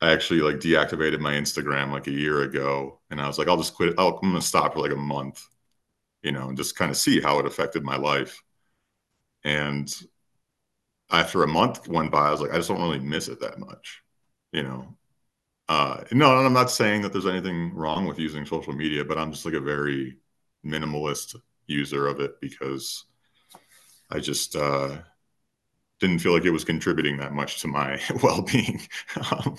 I 0.00 0.12
actually 0.12 0.40
like 0.40 0.56
deactivated 0.56 1.20
my 1.20 1.34
Instagram 1.34 1.92
like 1.92 2.06
a 2.06 2.12
year 2.12 2.42
ago, 2.42 3.00
and 3.10 3.20
I 3.20 3.26
was 3.26 3.38
like, 3.38 3.48
I'll 3.48 3.58
just 3.58 3.74
quit. 3.74 3.94
I'll, 3.98 4.18
I'm 4.22 4.30
gonna 4.30 4.40
stop 4.42 4.74
for 4.74 4.80
like 4.80 4.92
a 4.92 4.96
month, 4.96 5.46
you 6.22 6.32
know, 6.32 6.48
and 6.48 6.56
just 6.56 6.76
kind 6.76 6.90
of 6.90 6.96
see 6.96 7.20
how 7.20 7.38
it 7.40 7.46
affected 7.46 7.84
my 7.84 7.96
life. 7.96 8.42
And 9.44 9.92
after 11.10 11.42
a 11.42 11.48
month 11.48 11.88
went 11.88 12.10
by, 12.10 12.28
I 12.28 12.30
was 12.30 12.40
like, 12.40 12.52
I 12.52 12.56
just 12.56 12.68
don't 12.68 12.80
really 12.80 13.00
miss 13.00 13.28
it 13.28 13.40
that 13.40 13.58
much. 13.58 14.02
You 14.52 14.62
know, 14.62 14.96
uh, 15.68 16.02
no, 16.12 16.34
I'm 16.34 16.52
not 16.52 16.70
saying 16.70 17.02
that 17.02 17.12
there's 17.12 17.26
anything 17.26 17.74
wrong 17.74 18.06
with 18.06 18.18
using 18.18 18.46
social 18.46 18.72
media, 18.72 19.04
but 19.04 19.18
I'm 19.18 19.32
just 19.32 19.44
like 19.44 19.54
a 19.54 19.60
very 19.60 20.16
minimalist 20.64 21.36
user 21.66 22.06
of 22.06 22.20
it 22.20 22.40
because 22.40 23.04
I 24.10 24.20
just 24.20 24.56
uh, 24.56 24.96
didn't 26.00 26.20
feel 26.20 26.32
like 26.32 26.46
it 26.46 26.50
was 26.50 26.64
contributing 26.64 27.18
that 27.18 27.32
much 27.32 27.60
to 27.60 27.68
my 27.68 28.00
well-being. 28.22 28.80
um, 29.30 29.58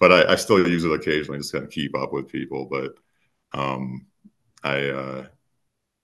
but 0.00 0.10
I, 0.10 0.32
I, 0.32 0.36
still 0.36 0.66
use 0.66 0.84
it 0.84 0.92
occasionally 0.92 1.38
just 1.38 1.52
kind 1.52 1.64
of 1.64 1.70
keep 1.70 1.96
up 1.96 2.12
with 2.12 2.28
people. 2.28 2.66
But 2.66 2.94
um, 3.52 4.06
I, 4.62 4.88
uh, 4.88 5.26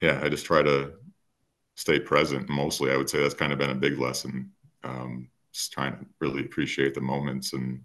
yeah, 0.02 0.20
I 0.22 0.28
just 0.28 0.44
try 0.44 0.62
to 0.62 0.92
stay 1.76 1.98
present. 1.98 2.50
Mostly, 2.50 2.92
I 2.92 2.96
would 2.98 3.08
say 3.08 3.20
that's 3.20 3.34
kind 3.34 3.52
of 3.52 3.58
been 3.58 3.70
a 3.70 3.74
big 3.74 3.98
lesson. 3.98 4.52
Um, 4.84 5.29
just 5.52 5.72
trying 5.72 5.92
to 5.92 6.06
really 6.20 6.44
appreciate 6.44 6.94
the 6.94 7.00
moments. 7.00 7.52
And 7.52 7.82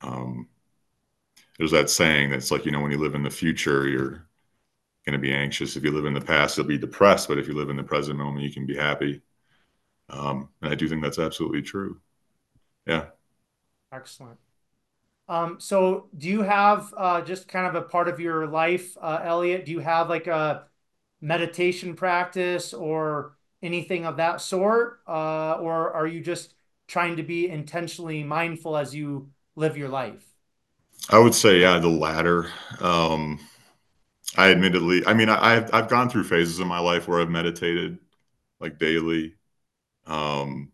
um, 0.00 0.48
there's 1.58 1.70
that 1.72 1.90
saying 1.90 2.30
that's 2.30 2.50
like 2.50 2.64
you 2.64 2.72
know 2.72 2.80
when 2.80 2.90
you 2.90 2.98
live 2.98 3.14
in 3.14 3.22
the 3.22 3.30
future 3.30 3.88
you're 3.88 4.26
going 5.06 5.12
to 5.12 5.18
be 5.18 5.32
anxious. 5.32 5.76
If 5.76 5.84
you 5.84 5.92
live 5.92 6.06
in 6.06 6.14
the 6.14 6.20
past 6.20 6.56
you'll 6.56 6.66
be 6.66 6.78
depressed. 6.78 7.28
But 7.28 7.38
if 7.38 7.46
you 7.48 7.54
live 7.54 7.70
in 7.70 7.76
the 7.76 7.82
present 7.82 8.18
moment 8.18 8.44
you 8.44 8.52
can 8.52 8.66
be 8.66 8.76
happy. 8.76 9.22
Um, 10.10 10.50
and 10.60 10.70
i 10.70 10.74
do 10.74 10.88
think 10.88 11.02
that's 11.02 11.18
absolutely 11.18 11.62
true. 11.62 12.00
Yeah. 12.86 13.06
Excellent. 13.92 14.38
Um, 15.28 15.58
so 15.58 16.08
do 16.18 16.28
you 16.28 16.42
have 16.42 16.92
uh, 16.96 17.22
just 17.22 17.48
kind 17.48 17.66
of 17.66 17.74
a 17.74 17.86
part 17.86 18.08
of 18.08 18.20
your 18.20 18.46
life 18.46 18.94
uh, 19.00 19.20
elliot 19.22 19.64
do 19.64 19.72
you 19.72 19.78
have 19.78 20.10
like 20.10 20.26
a 20.26 20.66
meditation 21.22 21.94
practice 21.96 22.74
or 22.74 23.34
anything 23.64 24.04
of 24.04 24.18
that 24.18 24.40
sort 24.40 25.00
uh, 25.08 25.54
or 25.54 25.92
are 25.92 26.06
you 26.06 26.20
just 26.20 26.54
trying 26.86 27.16
to 27.16 27.22
be 27.22 27.48
intentionally 27.48 28.22
mindful 28.22 28.76
as 28.76 28.94
you 28.94 29.30
live 29.56 29.76
your 29.76 29.88
life? 29.88 30.24
I 31.10 31.18
would 31.18 31.34
say, 31.34 31.60
yeah, 31.60 31.78
the 31.78 31.88
latter. 31.88 32.50
Um, 32.80 33.40
I 34.36 34.50
admittedly, 34.50 35.04
I 35.06 35.14
mean, 35.14 35.28
I, 35.28 35.54
have 35.54 35.70
I've 35.72 35.88
gone 35.88 36.08
through 36.08 36.24
phases 36.24 36.60
in 36.60 36.68
my 36.68 36.78
life 36.78 37.08
where 37.08 37.20
I've 37.20 37.30
meditated 37.30 37.98
like 38.60 38.78
daily. 38.78 39.34
Um, 40.06 40.72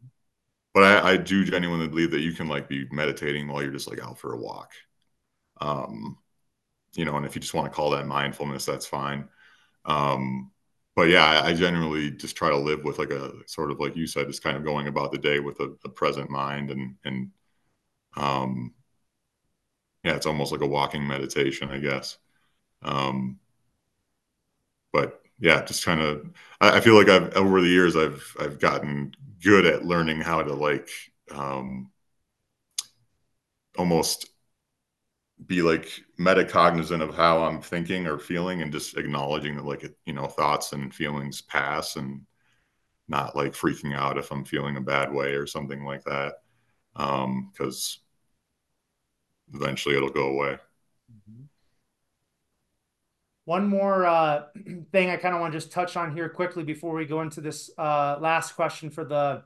but 0.72 0.84
I, 0.84 1.12
I 1.12 1.16
do 1.16 1.44
genuinely 1.44 1.88
believe 1.88 2.12
that 2.12 2.20
you 2.20 2.32
can 2.32 2.48
like 2.48 2.68
be 2.68 2.86
meditating 2.90 3.48
while 3.48 3.62
you're 3.62 3.72
just 3.72 3.88
like 3.88 4.00
out 4.00 4.18
for 4.18 4.32
a 4.32 4.38
walk. 4.38 4.72
Um, 5.60 6.18
you 6.94 7.04
know, 7.04 7.16
and 7.16 7.26
if 7.26 7.34
you 7.34 7.40
just 7.40 7.54
want 7.54 7.70
to 7.70 7.74
call 7.74 7.90
that 7.90 8.06
mindfulness, 8.06 8.64
that's 8.64 8.86
fine. 8.86 9.28
Um, 9.84 10.50
but 10.96 11.08
yeah, 11.08 11.42
I, 11.44 11.54
genuinely 11.54 12.10
just 12.10 12.36
try 12.36 12.50
to 12.50 12.56
live 12.56 12.84
with 12.84 12.98
like 12.98 13.10
a 13.10 13.32
sort 13.46 13.70
of 13.70 13.80
like 13.80 13.96
you 13.96 14.06
said, 14.06 14.26
just 14.26 14.42
kind 14.42 14.56
of 14.56 14.64
going 14.64 14.88
about 14.88 15.12
the 15.12 15.18
day 15.18 15.40
with 15.40 15.60
a, 15.60 15.74
a 15.84 15.88
present 15.88 16.30
mind 16.30 16.70
and 16.70 16.96
and 17.04 17.30
um, 18.16 18.74
yeah, 20.04 20.16
it's 20.16 20.26
almost 20.26 20.52
like 20.52 20.62
a 20.62 20.66
walking 20.66 21.06
meditation, 21.06 21.70
I 21.70 21.78
guess. 21.78 22.18
Um, 22.82 23.38
but 24.92 25.22
yeah, 25.38 25.64
just 25.64 25.84
kind 25.84 26.00
of, 26.00 26.30
I, 26.60 26.78
I, 26.78 26.80
feel 26.80 26.94
like 26.94 27.08
I've 27.08 27.34
over 27.34 27.60
the 27.60 27.68
years 27.68 27.96
I've 27.96 28.36
I've 28.40 28.58
gotten 28.58 29.14
good 29.42 29.66
at 29.66 29.84
learning 29.84 30.20
how 30.20 30.42
to 30.42 30.54
like 30.54 30.88
um, 31.30 31.90
almost 33.76 34.29
be 35.46 35.62
like 35.62 35.88
metacognizant 36.18 37.02
of 37.02 37.14
how 37.14 37.44
I'm 37.44 37.60
thinking 37.62 38.06
or 38.06 38.18
feeling, 38.18 38.62
and 38.62 38.72
just 38.72 38.96
acknowledging 38.96 39.56
that 39.56 39.64
like 39.64 39.84
you 40.06 40.12
know 40.12 40.26
thoughts 40.26 40.72
and 40.72 40.94
feelings 40.94 41.40
pass, 41.40 41.96
and 41.96 42.22
not 43.08 43.36
like 43.36 43.52
freaking 43.52 43.94
out 43.94 44.18
if 44.18 44.30
I'm 44.30 44.44
feeling 44.44 44.76
a 44.76 44.80
bad 44.80 45.12
way 45.12 45.32
or 45.32 45.46
something 45.46 45.84
like 45.84 46.04
that. 46.04 46.34
Because 46.94 48.00
um, 49.50 49.60
eventually 49.60 49.96
it'll 49.96 50.10
go 50.10 50.28
away. 50.28 50.58
Mm-hmm. 51.12 51.42
One 53.44 53.66
more 53.66 54.06
uh, 54.06 54.44
thing 54.92 55.10
I 55.10 55.16
kind 55.16 55.34
of 55.34 55.40
want 55.40 55.52
to 55.52 55.58
just 55.58 55.72
touch 55.72 55.96
on 55.96 56.14
here 56.14 56.28
quickly 56.28 56.62
before 56.62 56.94
we 56.94 57.04
go 57.04 57.20
into 57.20 57.40
this 57.40 57.70
uh, 57.78 58.16
last 58.20 58.52
question 58.52 58.90
for 58.90 59.04
the 59.04 59.42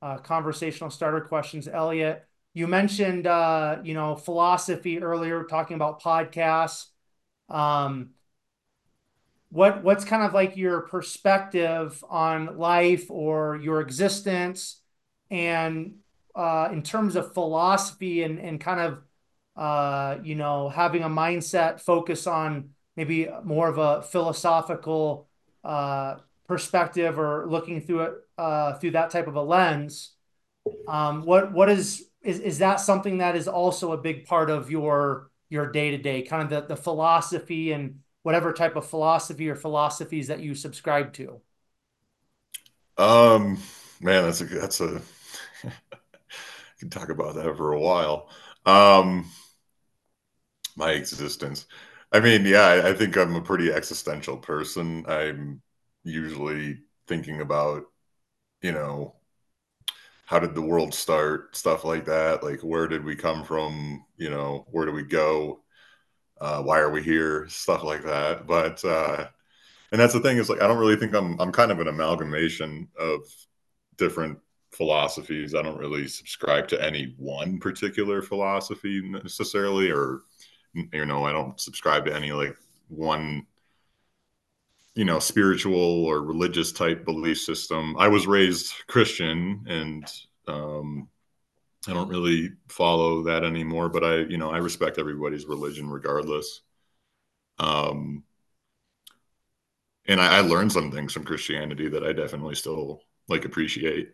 uh, 0.00 0.18
conversational 0.18 0.90
starter 0.90 1.20
questions. 1.20 1.68
Elliot, 1.68 2.26
you 2.54 2.66
mentioned 2.66 3.26
uh, 3.26 3.78
you 3.82 3.94
know 3.94 4.16
philosophy 4.16 5.02
earlier, 5.02 5.44
talking 5.44 5.74
about 5.74 6.02
podcasts. 6.02 6.86
Um, 7.48 8.10
what 9.50 9.84
what's 9.84 10.04
kind 10.04 10.22
of 10.22 10.32
like 10.32 10.56
your 10.56 10.82
perspective 10.82 12.02
on 12.08 12.58
life 12.58 13.10
or 13.10 13.56
your 13.56 13.80
existence, 13.80 14.80
and 15.30 15.96
uh, 16.34 16.68
in 16.72 16.82
terms 16.82 17.16
of 17.16 17.34
philosophy 17.34 18.22
and 18.22 18.38
and 18.38 18.60
kind 18.60 18.80
of 18.80 19.02
uh, 19.56 20.18
you 20.22 20.34
know, 20.34 20.68
having 20.68 21.02
a 21.02 21.08
mindset 21.08 21.80
focus 21.80 22.26
on 22.26 22.70
maybe 22.96 23.28
more 23.44 23.68
of 23.68 23.78
a 23.78 24.02
philosophical 24.02 25.28
uh, 25.62 26.16
perspective 26.46 27.18
or 27.18 27.46
looking 27.48 27.80
through 27.80 28.00
it 28.00 28.14
uh, 28.36 28.74
through 28.74 28.90
that 28.92 29.10
type 29.10 29.26
of 29.28 29.36
a 29.36 29.42
lens. 29.42 30.12
Um, 30.88 31.24
what 31.24 31.52
what 31.52 31.68
is 31.68 32.04
is 32.24 32.40
is 32.40 32.58
that 32.58 32.76
something 32.80 33.18
that 33.18 33.36
is 33.36 33.48
also 33.48 33.92
a 33.92 33.98
big 33.98 34.26
part 34.26 34.50
of 34.50 34.70
your 34.70 35.30
your 35.50 35.70
day 35.70 35.90
to 35.90 35.98
day, 35.98 36.22
kind 36.22 36.42
of 36.42 36.50
the 36.50 36.74
the 36.74 36.80
philosophy 36.80 37.72
and 37.72 38.00
whatever 38.22 38.52
type 38.52 38.76
of 38.76 38.86
philosophy 38.88 39.48
or 39.48 39.54
philosophies 39.54 40.28
that 40.28 40.40
you 40.40 40.54
subscribe 40.54 41.12
to? 41.14 41.40
Um, 42.96 43.58
man, 44.00 44.24
that's 44.24 44.40
a 44.40 44.44
that's 44.46 44.80
a. 44.80 45.02
I 45.64 46.78
can 46.78 46.90
talk 46.90 47.08
about 47.08 47.34
that 47.36 47.56
for 47.56 47.72
a 47.72 47.80
while. 47.80 48.30
Um, 48.66 49.26
my 50.76 50.92
existence. 50.92 51.66
I 52.12 52.20
mean, 52.20 52.44
yeah, 52.44 52.82
I, 52.84 52.92
think 52.94 53.16
I'm 53.16 53.34
a 53.34 53.40
pretty 53.42 53.72
existential 53.72 54.36
person. 54.36 55.04
I'm 55.08 55.62
usually 56.04 56.78
thinking 57.08 57.40
about, 57.40 57.84
you 58.62 58.72
know, 58.72 59.16
how 60.26 60.38
did 60.38 60.54
the 60.54 60.62
world 60.62 60.94
start, 60.94 61.56
stuff 61.56 61.84
like 61.84 62.06
that. 62.06 62.42
Like, 62.42 62.60
where 62.60 62.88
did 62.88 63.04
we 63.04 63.14
come 63.14 63.44
from? 63.44 64.04
You 64.16 64.30
know, 64.30 64.66
where 64.70 64.86
do 64.86 64.92
we 64.92 65.02
go? 65.02 65.60
Uh, 66.40 66.62
why 66.62 66.78
are 66.78 66.90
we 66.90 67.02
here? 67.02 67.46
Stuff 67.48 67.84
like 67.84 68.02
that. 68.04 68.46
But 68.46 68.84
uh, 68.84 69.26
and 69.92 70.00
that's 70.00 70.14
the 70.14 70.20
thing 70.20 70.38
is 70.38 70.48
like 70.48 70.62
I 70.62 70.66
don't 70.66 70.78
really 70.78 70.96
think 70.96 71.14
I'm 71.14 71.38
I'm 71.40 71.52
kind 71.52 71.70
of 71.70 71.80
an 71.80 71.88
amalgamation 71.88 72.88
of 72.98 73.20
different 73.96 74.38
philosophies. 74.72 75.54
I 75.54 75.62
don't 75.62 75.78
really 75.78 76.08
subscribe 76.08 76.68
to 76.68 76.82
any 76.82 77.14
one 77.18 77.58
particular 77.58 78.22
philosophy 78.22 79.00
necessarily, 79.04 79.90
or 79.90 80.22
you 80.92 81.06
know, 81.06 81.24
I 81.24 81.32
don't 81.32 81.60
subscribe 81.60 82.06
to 82.06 82.14
any 82.14 82.32
like 82.32 82.56
one, 82.88 83.46
you 84.94 85.04
know, 85.04 85.18
spiritual 85.18 86.04
or 86.04 86.22
religious 86.22 86.72
type 86.72 87.04
belief 87.04 87.38
system. 87.40 87.96
I 87.98 88.08
was 88.08 88.26
raised 88.26 88.72
Christian 88.86 89.64
and 89.68 90.06
um, 90.46 91.08
I 91.88 91.92
don't 91.92 92.08
really 92.08 92.52
follow 92.68 93.24
that 93.24 93.44
anymore, 93.44 93.88
but 93.88 94.04
I, 94.04 94.16
you 94.18 94.38
know, 94.38 94.50
I 94.50 94.58
respect 94.58 94.98
everybody's 94.98 95.46
religion 95.46 95.90
regardless. 95.90 96.62
Um, 97.58 98.24
and 100.06 100.20
I, 100.20 100.38
I 100.38 100.40
learned 100.40 100.72
some 100.72 100.90
things 100.90 101.12
from 101.12 101.24
Christianity 101.24 101.88
that 101.88 102.04
I 102.04 102.12
definitely 102.12 102.54
still 102.54 103.02
like 103.28 103.44
appreciate. 103.44 104.12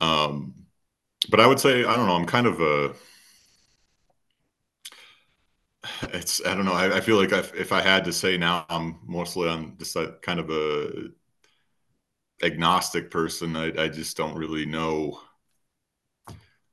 Um, 0.00 0.54
but 1.30 1.40
I 1.40 1.46
would 1.46 1.60
say, 1.60 1.84
I 1.84 1.96
don't 1.96 2.06
know, 2.06 2.16
I'm 2.16 2.26
kind 2.26 2.46
of 2.46 2.60
a, 2.60 2.94
it's 6.02 6.44
I 6.44 6.54
don't 6.54 6.64
know. 6.64 6.72
I, 6.72 6.96
I 6.96 7.00
feel 7.00 7.16
like 7.16 7.32
if, 7.32 7.54
if 7.54 7.72
I 7.72 7.80
had 7.80 8.04
to 8.04 8.12
say 8.12 8.36
now, 8.36 8.66
I'm 8.68 8.98
mostly 9.06 9.48
on 9.48 9.76
just 9.78 9.96
kind 10.22 10.40
of 10.40 10.50
a 10.50 11.08
agnostic 12.42 13.10
person. 13.10 13.56
I, 13.56 13.84
I 13.84 13.88
just 13.88 14.16
don't 14.16 14.36
really 14.36 14.66
know. 14.66 15.20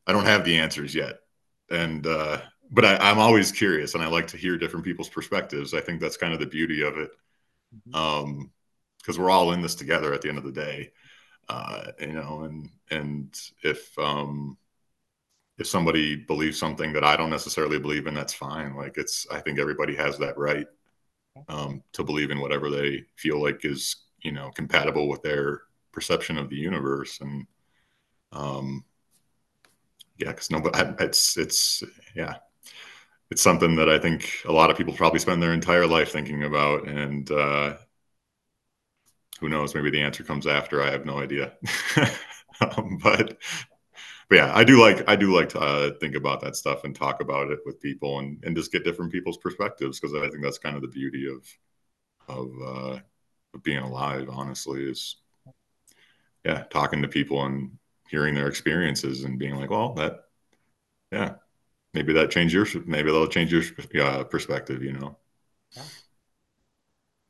I 0.07 0.11
don't 0.11 0.25
have 0.25 0.45
the 0.45 0.57
answers 0.57 0.93
yet, 0.93 1.19
and 1.69 2.05
uh, 2.05 2.41
but 2.71 2.85
I, 2.85 2.97
I'm 2.97 3.19
always 3.19 3.51
curious, 3.51 3.93
and 3.93 4.03
I 4.03 4.07
like 4.07 4.27
to 4.27 4.37
hear 4.37 4.57
different 4.57 4.85
people's 4.85 5.09
perspectives. 5.09 5.73
I 5.73 5.81
think 5.81 5.99
that's 5.99 6.17
kind 6.17 6.33
of 6.33 6.39
the 6.39 6.45
beauty 6.45 6.83
of 6.83 6.97
it, 6.97 7.11
mm-hmm. 7.89 7.95
um, 7.95 8.51
because 8.99 9.17
we're 9.17 9.31
all 9.31 9.51
in 9.53 9.61
this 9.61 9.75
together 9.75 10.13
at 10.13 10.21
the 10.21 10.29
end 10.29 10.37
of 10.37 10.43
the 10.43 10.51
day, 10.51 10.91
uh, 11.49 11.91
you 11.99 12.13
know. 12.13 12.41
And 12.41 12.69
and 12.91 13.39
if 13.63 13.97
um, 13.97 14.57
if 15.57 15.67
somebody 15.67 16.15
believes 16.15 16.59
something 16.59 16.91
that 16.93 17.03
I 17.03 17.15
don't 17.15 17.29
necessarily 17.29 17.79
believe 17.79 18.07
in, 18.07 18.13
that's 18.13 18.33
fine. 18.33 18.75
Like 18.75 18.97
it's, 18.97 19.25
I 19.31 19.39
think 19.39 19.59
everybody 19.59 19.95
has 19.95 20.17
that 20.17 20.37
right 20.37 20.67
um, 21.47 21.81
to 21.93 22.03
believe 22.03 22.31
in 22.31 22.39
whatever 22.39 22.69
they 22.69 23.05
feel 23.15 23.41
like 23.41 23.63
is, 23.63 23.95
you 24.21 24.31
know, 24.31 24.51
compatible 24.51 25.07
with 25.07 25.21
their 25.21 25.61
perception 25.91 26.37
of 26.37 26.49
the 26.49 26.57
universe. 26.57 27.21
And 27.21 27.47
um, 28.33 28.83
yeah, 30.17 30.29
because 30.29 30.51
nobody, 30.51 30.77
it's, 30.99 31.37
it's, 31.37 31.83
yeah, 32.15 32.35
it's 33.31 33.41
something 33.41 33.75
that 33.75 33.89
I 33.89 33.97
think 33.97 34.29
a 34.45 34.51
lot 34.51 34.69
of 34.69 34.77
people 34.77 34.93
probably 34.93 35.19
spend 35.19 35.41
their 35.41 35.53
entire 35.53 35.87
life 35.87 36.11
thinking 36.11 36.43
about. 36.43 36.87
And 36.87 37.29
uh, 37.31 37.75
who 39.39 39.49
knows, 39.49 39.73
maybe 39.73 39.89
the 39.89 40.01
answer 40.01 40.23
comes 40.23 40.47
after. 40.47 40.81
I 40.81 40.91
have 40.91 41.05
no 41.05 41.19
idea. 41.19 41.53
um, 42.61 42.99
but 43.01 43.37
but 44.29 44.35
yeah, 44.35 44.51
I 44.55 44.63
do 44.63 44.81
like 44.81 45.07
I 45.07 45.15
do 45.15 45.35
like 45.35 45.49
to 45.49 45.59
uh, 45.59 45.91
think 45.99 46.15
about 46.15 46.41
that 46.41 46.55
stuff 46.55 46.83
and 46.83 46.95
talk 46.95 47.21
about 47.21 47.51
it 47.51 47.59
with 47.65 47.81
people 47.81 48.19
and 48.19 48.43
and 48.43 48.55
just 48.55 48.71
get 48.71 48.83
different 48.83 49.11
people's 49.11 49.37
perspectives 49.37 49.99
because 49.99 50.15
I 50.15 50.29
think 50.29 50.41
that's 50.41 50.57
kind 50.57 50.75
of 50.75 50.81
the 50.81 50.87
beauty 50.87 51.27
of 51.27 51.45
of, 52.27 52.51
uh, 52.59 52.99
of 53.53 53.63
being 53.63 53.83
alive. 53.83 54.27
Honestly, 54.31 54.83
is 54.89 55.17
yeah, 56.43 56.63
talking 56.69 57.01
to 57.01 57.07
people 57.07 57.45
and 57.45 57.77
hearing 58.09 58.33
their 58.33 58.47
experiences 58.47 59.23
and 59.23 59.39
being 59.39 59.55
like, 59.55 59.69
well, 59.69 59.93
that 59.93 60.25
yeah, 61.11 61.35
maybe 61.93 62.13
that 62.13 62.31
change 62.31 62.53
your 62.53 62.65
maybe 62.85 63.11
that'll 63.11 63.27
change 63.27 63.51
your 63.51 63.63
uh, 64.03 64.23
perspective. 64.23 64.83
You 64.83 64.93
know. 64.93 65.17
Yeah. 65.75 65.83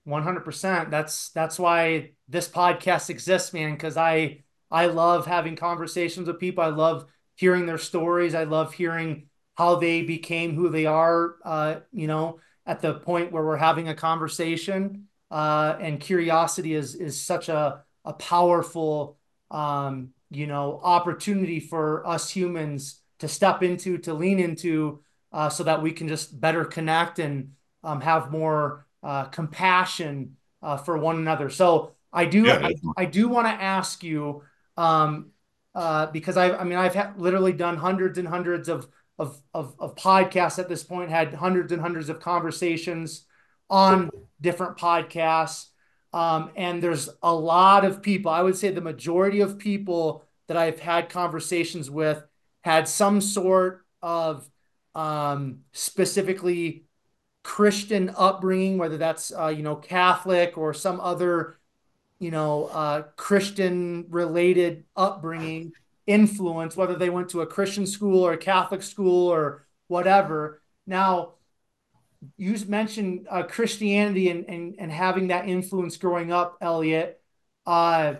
100% 0.07 0.91
that's 0.91 1.29
that's 1.29 1.57
why 1.57 2.11
this 2.27 2.47
podcast 2.47 3.09
exists 3.09 3.53
man 3.53 3.71
because 3.71 3.97
i 3.97 4.43
I 4.71 4.87
love 4.87 5.25
having 5.25 5.55
conversations 5.55 6.27
with 6.27 6.39
people. 6.39 6.63
I 6.63 6.67
love 6.67 7.05
hearing 7.35 7.65
their 7.65 7.77
stories. 7.77 8.35
I 8.35 8.45
love 8.45 8.73
hearing 8.73 9.29
how 9.55 9.75
they 9.75 10.01
became 10.01 10.55
who 10.55 10.69
they 10.69 10.85
are, 10.85 11.35
uh, 11.43 11.75
you 11.91 12.07
know, 12.07 12.39
at 12.65 12.81
the 12.81 12.95
point 12.95 13.31
where 13.31 13.43
we're 13.43 13.55
having 13.55 13.87
a 13.87 13.95
conversation. 13.95 15.07
Uh, 15.31 15.75
and 15.79 15.99
curiosity 15.99 16.73
is 16.73 16.95
is 16.95 17.19
such 17.19 17.49
a, 17.49 17.83
a 18.03 18.13
powerful, 18.13 19.17
um, 19.51 20.09
you 20.29 20.47
know, 20.47 20.79
opportunity 20.83 21.59
for 21.59 22.05
us 22.07 22.29
humans 22.29 23.01
to 23.19 23.27
step 23.27 23.63
into, 23.63 23.97
to 23.97 24.13
lean 24.13 24.39
into, 24.39 25.01
uh, 25.31 25.49
so 25.49 25.63
that 25.63 25.81
we 25.81 25.91
can 25.91 26.07
just 26.07 26.39
better 26.39 26.65
connect 26.65 27.19
and 27.19 27.53
um, 27.83 28.01
have 28.01 28.31
more 28.31 28.85
uh, 29.03 29.25
compassion 29.25 30.35
uh, 30.61 30.77
for 30.77 30.97
one 30.97 31.17
another. 31.17 31.49
So 31.49 31.91
I 32.11 32.25
do, 32.25 32.43
yeah, 32.43 32.59
I, 32.61 32.75
I 32.97 33.05
do 33.05 33.27
want 33.27 33.47
to 33.47 33.53
ask 33.53 34.03
you, 34.03 34.43
um, 34.77 35.31
uh, 35.73 36.07
because 36.07 36.37
I, 36.37 36.55
I 36.55 36.63
mean, 36.63 36.77
I've 36.77 36.95
had, 36.95 37.19
literally 37.19 37.53
done 37.53 37.77
hundreds 37.77 38.17
and 38.17 38.27
hundreds 38.27 38.69
of, 38.69 38.87
of, 39.19 39.41
of, 39.53 39.75
of 39.79 39.95
podcasts 39.95 40.59
at 40.59 40.69
this 40.69 40.83
point, 40.83 41.09
had 41.09 41.33
hundreds 41.33 41.71
and 41.71 41.81
hundreds 41.81 42.09
of 42.09 42.19
conversations 42.19 43.25
on 43.69 44.09
different 44.39 44.77
podcasts. 44.77 45.67
Um, 46.13 46.51
and 46.55 46.81
there's 46.81 47.09
a 47.21 47.33
lot 47.33 47.83
of 47.83 48.01
people, 48.01 48.31
I 48.31 48.41
would 48.41 48.55
say 48.55 48.69
the 48.69 48.81
majority 48.81 49.41
of 49.41 49.57
people 49.57 50.23
that 50.47 50.55
I've 50.55 50.79
had 50.79 51.09
conversations 51.09 51.89
with 51.89 52.23
had 52.61 52.87
some 52.87 53.19
sort 53.19 53.85
of 54.01 54.49
um, 54.93 55.59
specifically 55.73 56.85
Christian 57.43 58.13
upbringing, 58.17 58.77
whether 58.77 58.97
that's, 58.97 59.31
uh, 59.37 59.47
you 59.47 59.61
know, 59.61 59.75
Catholic 59.75 60.57
or 60.57 60.73
some 60.73 60.99
other 60.99 61.57
you 62.19 62.31
know, 62.31 62.65
uh, 62.65 63.03
Christian 63.15 64.05
related 64.09 64.85
upbringing 64.95 65.73
influence, 66.07 66.77
whether 66.77 66.95
they 66.95 67.09
went 67.09 67.29
to 67.29 67.41
a 67.41 67.47
Christian 67.47 67.85
school 67.85 68.23
or 68.23 68.33
a 68.33 68.37
Catholic 68.37 68.83
school 68.83 69.27
or 69.27 69.65
whatever. 69.87 70.61
Now, 70.85 71.33
you 72.37 72.57
mentioned 72.67 73.27
uh, 73.29 73.43
Christianity 73.43 74.29
and, 74.29 74.45
and, 74.47 74.75
and 74.79 74.91
having 74.91 75.27
that 75.27 75.47
influence 75.47 75.97
growing 75.97 76.31
up, 76.31 76.57
Elliot. 76.61 77.21
Uh, 77.65 78.15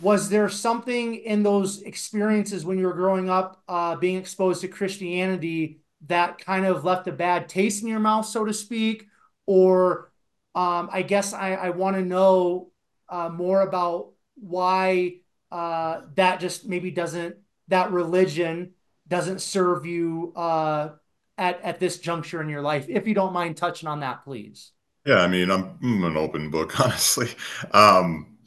was 0.00 0.30
there 0.30 0.48
something 0.48 1.16
in 1.16 1.42
those 1.42 1.82
experiences 1.82 2.64
when 2.64 2.78
you 2.78 2.86
were 2.86 2.94
growing 2.94 3.28
up, 3.28 3.62
uh, 3.68 3.96
being 3.96 4.16
exposed 4.16 4.62
to 4.62 4.68
Christianity, 4.68 5.80
that 6.06 6.38
kind 6.38 6.64
of 6.64 6.84
left 6.84 7.06
a 7.06 7.12
bad 7.12 7.48
taste 7.48 7.82
in 7.82 7.88
your 7.88 8.00
mouth, 8.00 8.24
so 8.24 8.44
to 8.44 8.54
speak? 8.54 9.08
Or 9.44 10.09
um, 10.54 10.88
I 10.92 11.02
guess 11.02 11.32
I, 11.32 11.54
I 11.54 11.70
want 11.70 11.96
to 11.96 12.02
know 12.02 12.70
uh, 13.08 13.28
more 13.28 13.62
about 13.62 14.12
why 14.34 15.16
uh, 15.50 16.02
that 16.14 16.40
just 16.40 16.66
maybe 16.66 16.90
doesn't 16.90 17.36
that 17.68 17.92
religion 17.92 18.72
doesn't 19.08 19.40
serve 19.40 19.86
you 19.86 20.32
uh, 20.36 20.90
at 21.38 21.60
at 21.62 21.80
this 21.80 21.98
juncture 21.98 22.40
in 22.40 22.48
your 22.48 22.62
life. 22.62 22.86
If 22.88 23.06
you 23.06 23.14
don't 23.14 23.32
mind 23.32 23.56
touching 23.56 23.88
on 23.88 24.00
that, 24.00 24.24
please. 24.24 24.72
Yeah, 25.06 25.16
I 25.16 25.28
mean, 25.28 25.50
I'm, 25.50 25.78
I'm 25.82 26.04
an 26.04 26.16
open 26.16 26.50
book, 26.50 26.78
honestly. 26.84 27.28
Um, 27.72 28.38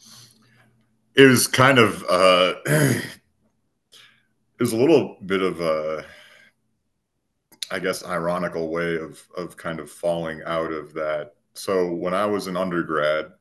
it 1.16 1.26
was 1.26 1.48
kind 1.48 1.80
of 1.80 2.04
uh, 2.10 2.54
it 2.66 3.04
was 4.60 4.74
a 4.74 4.78
little 4.78 5.18
bit 5.26 5.42
of 5.42 5.62
a 5.62 6.06
I 7.72 7.80
guess 7.80 8.06
ironical 8.06 8.70
way 8.70 8.98
of 8.98 9.22
of 9.36 9.58
kind 9.58 9.80
of 9.80 9.90
falling 9.90 10.42
out 10.46 10.72
of 10.72 10.94
that 10.94 11.36
so 11.54 11.92
when 11.92 12.14
I 12.14 12.26
was 12.26 12.48
an 12.48 12.58
undergrad, 12.58 13.32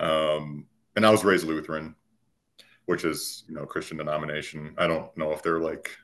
um, 0.00 0.66
and 0.96 1.06
I 1.06 1.10
was 1.10 1.24
raised 1.24 1.46
Lutheran, 1.46 1.94
which 2.86 3.04
is 3.04 3.44
you 3.48 3.54
know 3.54 3.66
Christian 3.66 3.98
denomination. 3.98 4.74
I 4.78 4.86
don't 4.86 5.16
know 5.16 5.32
if 5.32 5.42
they're 5.42 5.60
like 5.60 5.96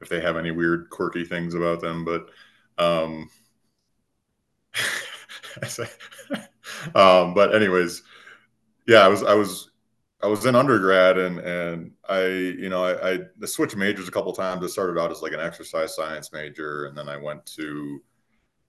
if 0.00 0.08
they 0.08 0.20
have 0.20 0.36
any 0.36 0.50
weird 0.50 0.90
quirky 0.90 1.24
things 1.24 1.54
about 1.54 1.80
them, 1.80 2.04
but 2.04 2.30
um, 2.78 3.28
um, 6.94 7.34
but 7.34 7.54
anyways, 7.54 8.02
yeah, 8.86 8.98
I 8.98 9.08
was 9.08 9.22
I 9.22 9.34
was 9.34 9.70
I 10.22 10.26
was 10.26 10.44
in 10.46 10.54
undergrad 10.54 11.18
and 11.18 11.38
and 11.38 11.92
I 12.08 12.26
you 12.26 12.68
know 12.68 12.84
I, 12.84 13.14
I 13.14 13.46
switched 13.46 13.76
majors 13.76 14.08
a 14.08 14.12
couple 14.12 14.32
times. 14.32 14.64
I 14.64 14.68
started 14.68 15.00
out 15.00 15.10
as 15.10 15.22
like 15.22 15.32
an 15.32 15.40
exercise 15.40 15.94
science 15.94 16.32
major, 16.32 16.86
and 16.86 16.96
then 16.96 17.08
I 17.08 17.16
went 17.16 17.44
to 17.56 18.02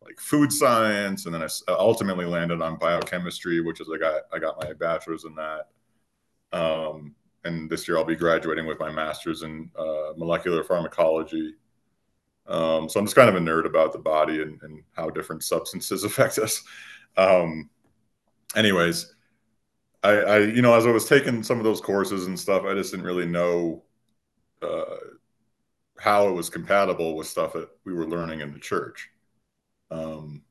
like 0.04 0.20
food 0.20 0.52
science, 0.52 1.26
and 1.26 1.36
then 1.36 1.44
I 1.44 1.48
ultimately 1.70 2.26
landed 2.26 2.62
on 2.62 2.78
biochemistry, 2.78 3.62
which 3.62 3.82
is 3.82 3.88
I 3.94 3.98
got 3.98 4.24
I 4.34 4.40
got 4.40 4.62
my 4.62 4.74
bachelor's 4.74 5.26
in 5.26 5.36
that. 5.36 5.68
Um, 6.54 7.16
and 7.44 7.70
this 7.70 7.88
year 7.88 7.98
I'll 7.98 8.04
be 8.04 8.16
graduating 8.16 8.66
with 8.66 8.80
my 8.80 8.92
master's 8.92 9.44
in 9.44 9.70
uh, 9.78 10.14
molecular 10.18 10.64
pharmacology. 10.64 11.56
Um, 12.48 12.90
so 12.90 13.00
I'm 13.00 13.06
just 13.06 13.16
kind 13.16 13.30
of 13.30 13.36
a 13.36 13.40
nerd 13.40 13.66
about 13.66 13.94
the 13.94 14.00
body 14.00 14.42
and, 14.42 14.62
and 14.64 14.84
how 14.94 15.10
different 15.10 15.44
substances 15.44 16.04
affect 16.04 16.38
us. 16.40 16.64
Um, 17.18 17.70
anyways, 18.56 19.14
I, 20.04 20.12
I, 20.12 20.38
you 20.40 20.62
know, 20.62 20.74
as 20.74 20.86
I 20.86 20.92
was 20.92 21.08
taking 21.08 21.44
some 21.44 21.60
of 21.60 21.64
those 21.64 21.82
courses 21.82 22.26
and 22.28 22.40
stuff, 22.40 22.64
I 22.66 22.74
just 22.74 22.92
didn't 22.92 23.06
really 23.06 23.28
know 23.28 23.84
uh, 24.62 24.96
how 26.00 26.28
it 26.28 26.32
was 26.32 26.50
compatible 26.50 27.16
with 27.16 27.28
stuff 27.28 27.54
that 27.54 27.70
we 27.86 27.94
were 27.94 28.08
learning 28.08 28.42
in 28.42 28.52
the 28.52 28.60
church 28.60 29.10
um, 29.92 30.42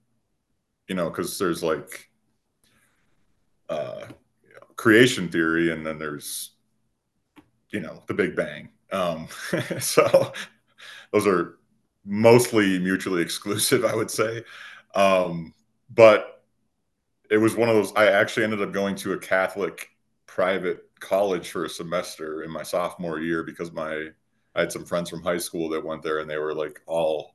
you 0.87 0.94
know, 0.94 1.09
because 1.09 1.38
there's 1.38 1.62
like 1.62 2.11
uh, 3.68 4.07
you 4.42 4.53
know, 4.55 4.66
creation 4.76 5.29
theory, 5.29 5.72
and 5.72 5.85
then 5.85 5.98
there's 5.98 6.50
you 7.70 7.81
know 7.81 8.03
the 8.07 8.14
Big 8.14 8.37
Bang. 8.37 8.68
Um, 8.92 9.29
so 9.81 10.33
those 11.12 11.26
are 11.26 11.59
mostly 12.05 12.79
mutually 12.79 13.22
exclusive, 13.22 13.85
I 13.85 13.94
would 13.94 14.11
say. 14.11 14.44
Um, 14.94 15.55
but 15.94 16.44
it 17.31 17.38
was 17.38 17.57
one 17.57 17.68
of 17.68 17.76
those. 17.76 17.92
I 17.94 18.07
actually 18.07 18.44
ended 18.44 18.62
up 18.62 18.72
going 18.72 18.96
to 18.96 19.12
a 19.12 19.18
Catholic 19.18 19.90
private 20.26 20.85
college 21.00 21.50
for 21.50 21.64
a 21.64 21.68
semester 21.68 22.42
in 22.42 22.50
my 22.50 22.62
sophomore 22.62 23.20
year 23.20 23.42
because 23.42 23.72
my 23.72 24.09
I 24.55 24.61
had 24.61 24.72
some 24.72 24.85
friends 24.85 25.09
from 25.09 25.22
high 25.22 25.38
school 25.38 25.68
that 25.70 25.85
went 25.85 26.03
there, 26.03 26.18
and 26.18 26.29
they 26.29 26.38
were 26.38 26.55
like 26.55 26.81
all 26.87 27.35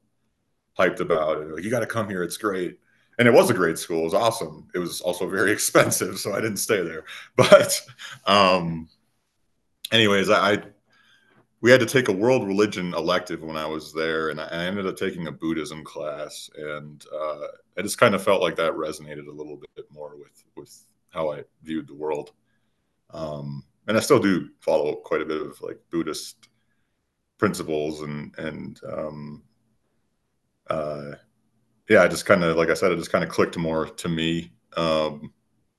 hyped 0.77 0.99
about 0.99 1.41
it. 1.41 1.53
Like, 1.53 1.63
you 1.63 1.71
got 1.71 1.79
to 1.81 1.85
come 1.85 2.09
here. 2.09 2.23
It's 2.23 2.37
great. 2.37 2.79
And 3.17 3.27
it 3.27 3.33
was 3.33 3.49
a 3.49 3.53
great 3.53 3.77
school. 3.77 4.01
It 4.01 4.05
was 4.05 4.13
awesome. 4.13 4.67
It 4.75 4.79
was 4.79 5.01
also 5.01 5.27
very 5.29 5.51
expensive, 5.53 6.19
so 6.19 6.33
I 6.33 6.41
didn't 6.41 6.57
stay 6.57 6.81
there. 6.81 7.03
But, 7.35 7.81
um, 8.25 8.89
anyways, 9.91 10.29
I, 10.29 10.53
I 10.53 10.63
we 11.61 11.71
had 11.71 11.79
to 11.79 11.85
take 11.87 12.09
a 12.09 12.13
world 12.13 12.45
religion 12.45 12.93
elective 12.93 13.41
when 13.41 13.57
I 13.57 13.65
was 13.65 13.91
there, 13.91 14.29
and 14.29 14.39
I 14.39 14.65
ended 14.65 14.85
up 14.85 14.97
taking 14.97 15.25
a 15.25 15.31
Buddhism 15.31 15.83
class, 15.83 16.47
and 16.55 17.03
uh, 17.11 17.47
I 17.77 17.81
just 17.81 17.97
kind 17.97 18.13
of 18.13 18.23
felt 18.23 18.41
like 18.41 18.55
that 18.57 18.73
resonated 18.73 19.27
a 19.27 19.31
little 19.31 19.59
bit 19.75 19.85
more 19.89 20.15
with 20.15 20.43
with 20.55 20.85
how 21.09 21.31
I 21.31 21.43
viewed 21.63 21.87
the 21.87 21.95
world. 21.95 22.33
Um, 23.11 23.63
and 23.87 23.97
I 23.97 23.99
still 23.99 24.19
do 24.19 24.49
follow 24.59 24.95
quite 24.95 25.21
a 25.21 25.25
bit 25.25 25.41
of 25.41 25.59
like 25.61 25.79
Buddhist 25.89 26.49
principles 27.37 28.01
and 28.01 28.37
and 28.37 28.79
um, 28.87 29.43
uh, 30.69 31.11
yeah, 31.89 32.01
I 32.01 32.07
just 32.07 32.25
kind 32.25 32.43
of, 32.43 32.57
like 32.57 32.69
I 32.69 32.73
said, 32.73 32.91
it 32.91 32.97
just 32.97 33.11
kind 33.11 33.23
of 33.23 33.29
clicked 33.29 33.57
more 33.57 33.85
to 33.87 34.09
me. 34.09 34.51
Um, 34.75 35.33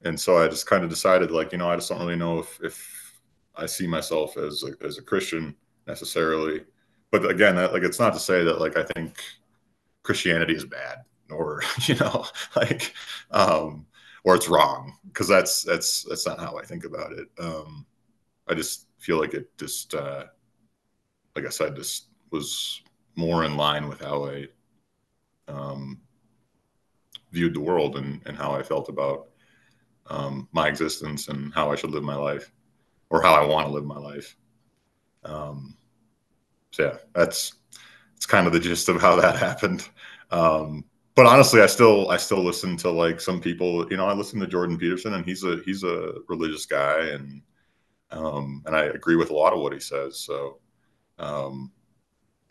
and 0.05 0.19
so 0.19 0.39
I 0.39 0.49
just 0.49 0.67
kind 0.67 0.85
of 0.85 0.91
decided, 0.91 1.31
like, 1.31 1.53
you 1.53 1.59
know, 1.59 1.69
I 1.69 1.77
just 1.77 1.89
don't 1.89 2.01
really 2.01 2.17
know 2.17 2.39
if, 2.39 2.61
if 2.63 3.21
I 3.57 3.67
see 3.67 3.87
myself 3.87 4.37
as 4.37 4.63
a, 4.63 4.85
as 4.85 4.99
a 4.99 5.03
Christian 5.03 5.57
necessarily. 5.87 6.65
But 7.11 7.29
again, 7.29 7.57
that, 7.57 7.73
like, 7.73 7.83
it's 7.83 7.99
not 7.99 8.13
to 8.13 8.21
say 8.21 8.45
that, 8.45 8.61
like, 8.61 8.77
I 8.77 8.85
think 8.85 9.19
Christianity 10.03 10.55
is 10.55 10.65
bad 10.65 10.99
or, 11.31 11.63
you 11.87 11.97
know, 11.97 12.27
like, 12.55 12.95
um, 13.33 13.87
or 14.25 14.37
it's 14.37 14.49
wrong 14.49 14.97
because 15.07 15.29
that's, 15.29 15.63
that's, 15.63 16.05
that's 16.05 16.27
not 16.27 16.41
how 16.41 16.57
I 16.57 16.65
think 16.65 16.85
about 16.85 17.13
it. 17.13 17.29
Um, 17.39 17.87
I 18.49 18.55
just 18.55 18.87
feel 18.99 19.19
like 19.19 19.35
it 19.35 19.57
just, 19.59 19.95
uh, 19.95 20.25
like 21.35 21.47
I 21.47 21.51
said, 21.51 21.77
just 21.77 22.09
was 22.31 22.83
more 23.17 23.45
in 23.45 23.57
line 23.57 23.89
with 23.89 24.01
how 24.01 24.27
I 24.27 24.47
um, 25.49 26.01
viewed 27.33 27.55
the 27.55 27.61
world 27.61 27.97
and, 27.97 28.21
and 28.27 28.37
how 28.37 28.53
I 28.53 28.63
felt 28.63 28.89
about 28.89 29.29
um, 30.09 30.49
my 30.53 30.69
existence 30.69 31.29
and 31.29 31.53
how 31.55 31.71
I 31.71 31.77
should 31.77 31.91
live 31.91 32.03
my 32.03 32.17
life 32.17 32.53
or 33.11 33.23
how 33.23 33.35
I 33.35 33.47
want 33.47 33.67
to 33.67 33.73
live 33.73 33.85
my 33.85 33.99
life. 33.99 34.37
Um, 35.25 35.77
so 36.71 36.85
yeah, 36.85 36.99
that's 37.15 37.55
it's 38.17 38.27
kind 38.27 38.47
of 38.47 38.53
the 38.53 38.61
gist 38.61 38.89
of 38.89 39.01
how 39.01 39.17
that 39.17 39.37
happened. 39.49 39.89
Um, 40.31 40.85
but 41.15 41.27
honestly, 41.27 41.63
I 41.63 41.67
still 41.67 42.11
I 42.11 42.17
still 42.19 42.43
listen 42.43 42.77
to 42.79 42.91
like 42.91 43.21
some 43.21 43.41
people. 43.41 43.89
You 43.91 43.97
know, 43.97 44.07
I 44.07 44.13
listen 44.13 44.39
to 44.41 44.47
Jordan 44.47 44.79
Peterson, 44.79 45.15
and 45.15 45.25
he's 45.25 45.45
a 45.45 45.61
he's 45.65 45.83
a 45.83 46.15
religious 46.29 46.67
guy, 46.67 47.07
and 47.07 47.43
um, 48.11 48.63
and 48.67 48.77
I 48.77 48.85
agree 48.85 49.17
with 49.17 49.31
a 49.31 49.35
lot 49.35 49.53
of 49.53 49.61
what 49.61 49.73
he 49.73 49.81
says. 49.81 50.19
So 50.19 50.59
um, 51.19 51.73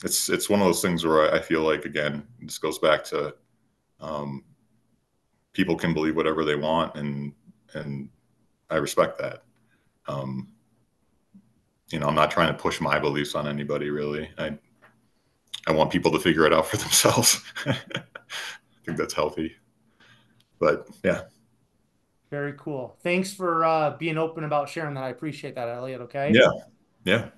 it's 0.04 0.30
it's 0.30 0.50
one 0.50 0.60
of 0.60 0.66
those 0.66 0.82
things 0.82 1.06
where 1.06 1.32
I, 1.32 1.38
I 1.38 1.42
feel 1.42 1.62
like 1.62 1.86
again, 1.86 2.28
this 2.42 2.58
goes 2.58 2.80
back 2.80 3.04
to 3.06 3.36
um, 4.00 4.44
people 5.54 5.76
can 5.76 5.94
believe 5.94 6.16
whatever 6.16 6.44
they 6.44 6.56
want, 6.56 6.96
and 6.96 7.34
and 7.74 8.10
I 8.70 8.78
respect 8.78 9.18
that. 9.20 9.44
Um, 10.08 10.50
you 11.90 12.00
know, 12.00 12.08
I'm 12.08 12.16
not 12.16 12.32
trying 12.32 12.48
to 12.54 12.60
push 12.62 12.82
my 12.82 13.00
beliefs 13.00 13.36
on 13.36 13.48
anybody 13.48 13.90
really. 13.90 14.30
I 14.38 14.58
I 15.68 15.72
want 15.72 15.92
people 15.92 16.12
to 16.12 16.20
figure 16.20 16.46
it 16.46 16.54
out 16.54 16.68
for 16.68 16.78
themselves. 16.86 17.42
I 17.66 17.76
think 18.86 18.98
that's 18.98 19.14
healthy. 19.14 19.56
But 20.60 20.88
yeah. 21.04 21.24
Very 22.30 22.54
cool. 22.58 22.98
Thanks 23.02 23.32
for 23.32 23.64
uh, 23.64 23.92
being 23.98 24.18
open 24.18 24.44
about 24.44 24.68
sharing 24.68 24.96
that. 24.96 25.04
I 25.04 25.10
appreciate 25.10 25.56
that, 25.56 25.70
Elliot. 25.70 26.02
Okay. 26.02 26.32
Yeah. 26.34 26.50
Yeah. 27.04 27.30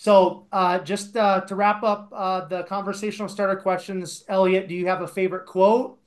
So, 0.00 0.46
uh, 0.50 0.78
just 0.78 1.14
uh, 1.14 1.42
to 1.42 1.54
wrap 1.54 1.82
up 1.82 2.10
uh, 2.16 2.46
the 2.46 2.62
conversational 2.62 3.28
starter 3.28 3.60
questions, 3.60 4.24
Elliot, 4.28 4.66
do 4.66 4.74
you 4.74 4.86
have 4.86 5.02
a 5.02 5.06
favorite 5.06 5.44
quote, 5.44 5.98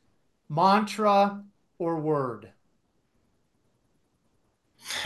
mantra, 0.49 1.43
or 1.77 1.99
word? 1.99 2.51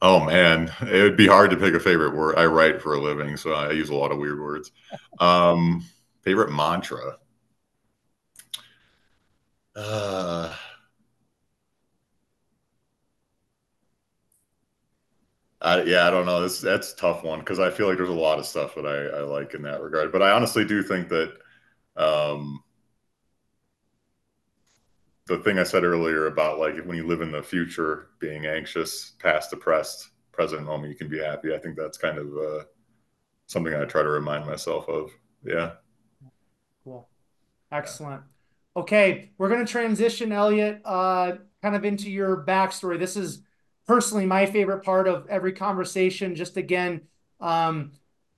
oh 0.00 0.24
man, 0.24 0.70
it 0.82 1.02
would 1.02 1.16
be 1.16 1.26
hard 1.26 1.50
to 1.50 1.56
pick 1.56 1.74
a 1.74 1.80
favorite 1.80 2.14
word. 2.14 2.38
I 2.38 2.46
write 2.46 2.80
for 2.80 2.94
a 2.94 3.00
living, 3.00 3.36
so 3.36 3.54
I 3.54 3.72
use 3.72 3.88
a 3.88 3.94
lot 3.96 4.12
of 4.12 4.18
weird 4.18 4.40
words. 4.40 4.70
Um, 5.18 5.84
favorite 6.22 6.52
mantra. 6.52 7.16
Uh, 9.74 10.54
I, 15.66 15.82
yeah, 15.82 16.06
I 16.06 16.10
don't 16.10 16.26
know. 16.26 16.40
This 16.40 16.60
that's 16.60 16.92
a 16.92 16.96
tough 16.96 17.24
one 17.24 17.40
because 17.40 17.58
I 17.58 17.70
feel 17.70 17.88
like 17.88 17.96
there's 17.96 18.08
a 18.08 18.12
lot 18.12 18.38
of 18.38 18.46
stuff 18.46 18.76
that 18.76 18.86
I, 18.86 19.18
I 19.18 19.20
like 19.22 19.52
in 19.52 19.62
that 19.62 19.82
regard. 19.82 20.12
But 20.12 20.22
I 20.22 20.30
honestly 20.30 20.64
do 20.64 20.80
think 20.80 21.08
that 21.08 21.32
um, 21.96 22.62
the 25.26 25.38
thing 25.38 25.58
I 25.58 25.64
said 25.64 25.82
earlier 25.82 26.26
about 26.26 26.60
like 26.60 26.76
when 26.84 26.96
you 26.96 27.04
live 27.04 27.20
in 27.20 27.32
the 27.32 27.42
future, 27.42 28.10
being 28.20 28.46
anxious, 28.46 29.14
past 29.18 29.50
depressed, 29.50 30.10
present 30.30 30.64
moment, 30.64 30.92
you 30.92 30.96
can 30.96 31.08
be 31.08 31.18
happy. 31.18 31.52
I 31.52 31.58
think 31.58 31.76
that's 31.76 31.98
kind 31.98 32.18
of 32.18 32.28
uh, 32.28 32.64
something 33.46 33.74
I 33.74 33.84
try 33.86 34.04
to 34.04 34.08
remind 34.08 34.46
myself 34.46 34.88
of. 34.88 35.10
Yeah. 35.44 35.72
Cool. 36.84 37.08
Excellent. 37.72 38.22
Okay, 38.76 39.30
we're 39.36 39.48
going 39.48 39.66
to 39.66 39.72
transition, 39.72 40.30
Elliot, 40.30 40.80
uh, 40.84 41.32
kind 41.60 41.74
of 41.74 41.84
into 41.84 42.08
your 42.08 42.44
backstory. 42.44 43.00
This 43.00 43.16
is 43.16 43.40
personally 43.86 44.26
my 44.26 44.46
favorite 44.46 44.84
part 44.84 45.08
of 45.08 45.26
every 45.28 45.52
conversation. 45.52 46.34
Just 46.34 46.56
again, 46.56 47.02
um, 47.40 47.92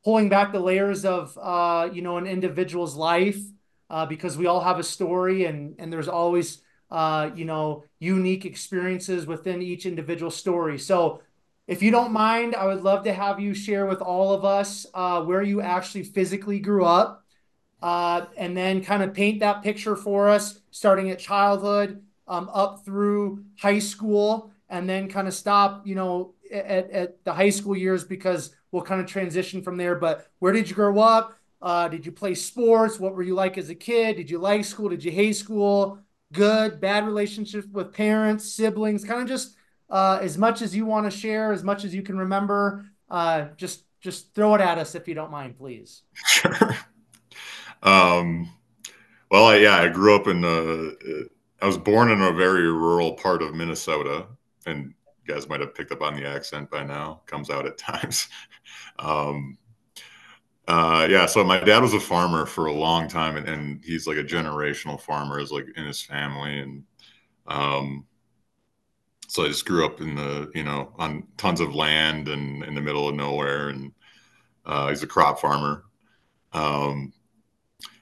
pulling 0.05 0.29
back 0.29 0.53
the 0.53 0.61
layers 0.61 1.05
of 1.05 1.37
uh, 1.41 1.89
you 1.93 2.03
know 2.03 2.17
an 2.17 2.27
individual's 2.27 2.95
life 2.95 3.39
uh, 3.91 4.07
because 4.07 4.37
we 4.37 4.47
all 4.47 4.61
have 4.61 4.79
a 4.79 4.85
story 4.85 5.45
and 5.45 5.75
and 5.79 5.93
there's 5.93 6.09
always 6.09 6.63
uh, 6.91 7.31
you 7.35 7.45
know, 7.45 7.85
unique 7.99 8.45
experiences 8.45 9.27
within 9.27 9.61
each 9.63 9.85
individual 9.87 10.31
story. 10.31 10.79
So, 10.79 11.21
if 11.67 11.83
you 11.83 11.91
don't 11.91 12.13
mind, 12.13 12.55
I 12.55 12.65
would 12.67 12.83
love 12.83 13.05
to 13.05 13.13
have 13.13 13.39
you 13.39 13.53
share 13.53 13.85
with 13.85 14.01
all 14.01 14.33
of 14.33 14.43
us 14.43 14.87
uh, 14.95 15.23
where 15.23 15.43
you 15.43 15.61
actually 15.61 16.05
physically 16.05 16.61
grew 16.61 16.87
up, 16.87 17.25
uh, 17.83 18.25
and 18.39 18.57
then 18.57 18.83
kind 18.83 19.03
of 19.03 19.13
paint 19.13 19.41
that 19.41 19.63
picture 19.63 19.95
for 19.95 20.31
us, 20.31 20.61
starting 20.71 21.11
at 21.11 21.19
childhood 21.19 22.03
um, 22.27 22.49
up 22.55 22.87
through 22.87 23.45
high 23.59 23.79
school, 23.79 24.51
and 24.69 24.89
then 24.89 25.09
kind 25.09 25.29
of 25.29 25.35
stop, 25.35 25.87
you 25.87 25.95
know, 25.95 26.35
at, 26.53 26.91
at 26.91 27.25
the 27.25 27.33
high 27.33 27.51
school 27.51 27.77
years 27.77 28.05
because 28.05 28.55
we'll 28.71 28.83
kind 28.83 29.01
of 29.01 29.07
transition 29.07 29.63
from 29.63 29.77
there. 29.77 29.95
But 29.97 30.27
where 30.39 30.53
did 30.53 30.69
you 30.69 30.75
grow 30.75 30.99
up? 30.99 31.39
Uh, 31.61 31.89
did 31.89 32.07
you 32.07 32.13
play 32.13 32.35
sports? 32.35 33.01
What 33.01 33.15
were 33.15 33.23
you 33.23 33.35
like 33.35 33.59
as 33.59 33.71
a 33.71 33.75
kid? 33.75 34.17
Did 34.17 34.31
you 34.31 34.39
like 34.39 34.65
school? 34.65 34.89
Did 34.89 35.05
you 35.05 35.11
hate 35.11 35.35
school? 35.37 36.01
good, 36.33 36.81
bad 36.81 37.07
relationships 37.07 37.67
with 37.73 37.93
parents, 37.93 38.51
siblings, 38.53 39.05
kind 39.05 39.23
of 39.23 39.29
just 39.29 39.57
uh, 39.91 40.19
as 40.21 40.37
much 40.37 40.63
as 40.63 40.75
you 40.75 40.85
want 40.85 41.11
to 41.11 41.17
share, 41.17 41.53
as 41.53 41.65
much 41.65 41.85
as 41.85 41.95
you 41.95 42.03
can 42.03 42.19
remember. 42.19 42.87
Uh, 43.11 43.47
just 43.57 43.85
just 44.01 44.35
throw 44.35 44.55
it 44.55 44.61
at 44.61 44.79
us 44.79 44.95
if 44.95 45.09
you 45.09 45.15
don't 45.15 45.31
mind, 45.31 45.57
please. 45.57 46.03
Sure. 46.27 46.77
Um, 47.83 48.51
well, 49.31 49.45
I, 49.45 49.57
yeah, 49.57 49.77
I 49.77 49.89
grew 49.89 50.17
up 50.17 50.27
in. 50.27 50.45
Uh, 50.45 51.27
I 51.61 51.67
was 51.67 51.79
born 51.79 52.11
in 52.11 52.21
a 52.21 52.33
very 52.33 52.71
rural 52.71 53.13
part 53.13 53.43
of 53.43 53.55
Minnesota, 53.55 54.27
and 54.69 54.95
you 55.25 55.35
guys 55.35 55.49
might 55.49 55.61
have 55.61 55.75
picked 55.75 55.93
up 55.93 56.03
on 56.03 56.15
the 56.15 56.27
accent 56.27 56.71
by 56.71 56.85
now. 56.85 57.23
Comes 57.27 57.51
out 57.51 57.67
at 57.67 57.79
times. 57.79 58.29
um, 58.99 59.59
uh, 60.69 61.07
yeah, 61.09 61.25
so 61.25 61.43
my 61.43 61.59
dad 61.59 61.81
was 61.81 61.95
a 61.95 62.01
farmer 62.01 62.45
for 62.45 62.67
a 62.67 62.73
long 62.73 63.09
time, 63.09 63.37
and, 63.37 63.49
and 63.49 63.83
he's 63.83 64.07
like 64.07 64.19
a 64.19 64.25
generational 64.25 65.01
farmer, 65.01 65.41
is 65.41 65.51
like 65.51 65.67
in 65.77 65.87
his 65.87 66.03
family, 66.03 66.59
and 66.59 66.85
um, 67.47 68.07
so 69.29 69.45
I 69.45 69.49
just 69.49 69.65
grew 69.65 69.87
up 69.87 70.03
in 70.03 70.15
the 70.15 70.51
you 70.55 70.65
know 70.65 70.93
on 70.99 71.27
tons 71.39 71.61
of 71.61 71.75
land 71.75 72.29
and 72.29 72.63
in 72.65 72.75
the 72.75 72.83
middle 72.83 73.09
of 73.09 73.15
nowhere, 73.15 73.71
and 73.71 73.93
uh, 74.67 74.89
he's 74.89 75.03
a 75.03 75.07
crop 75.07 75.41
farmer. 75.41 75.85
Um, 76.53 77.15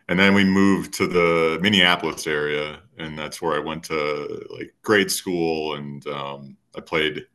and 0.09 0.19
then 0.19 0.35
we 0.35 0.45
moved 0.45 0.95
to 0.95 1.07
the 1.07 1.59
Minneapolis 1.63 2.27
area, 2.27 2.81
and 2.99 3.19
that's 3.19 3.43
where 3.43 3.55
I 3.55 3.59
went 3.65 3.85
to 3.85 4.47
like 4.51 4.75
grade 4.83 5.11
school, 5.11 5.75
and 5.75 6.07
um, 6.09 6.57
I 6.77 6.81
played 6.81 7.27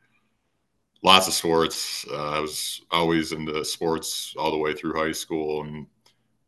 lots 1.03 1.27
of 1.27 1.33
sports. 1.33 2.05
Uh, 2.09 2.37
I 2.37 2.39
was 2.39 2.81
always 2.91 3.31
into 3.31 3.63
sports 3.65 4.33
all 4.37 4.51
the 4.51 4.57
way 4.57 4.73
through 4.73 4.93
high 4.93 5.11
school 5.11 5.63
and 5.63 5.87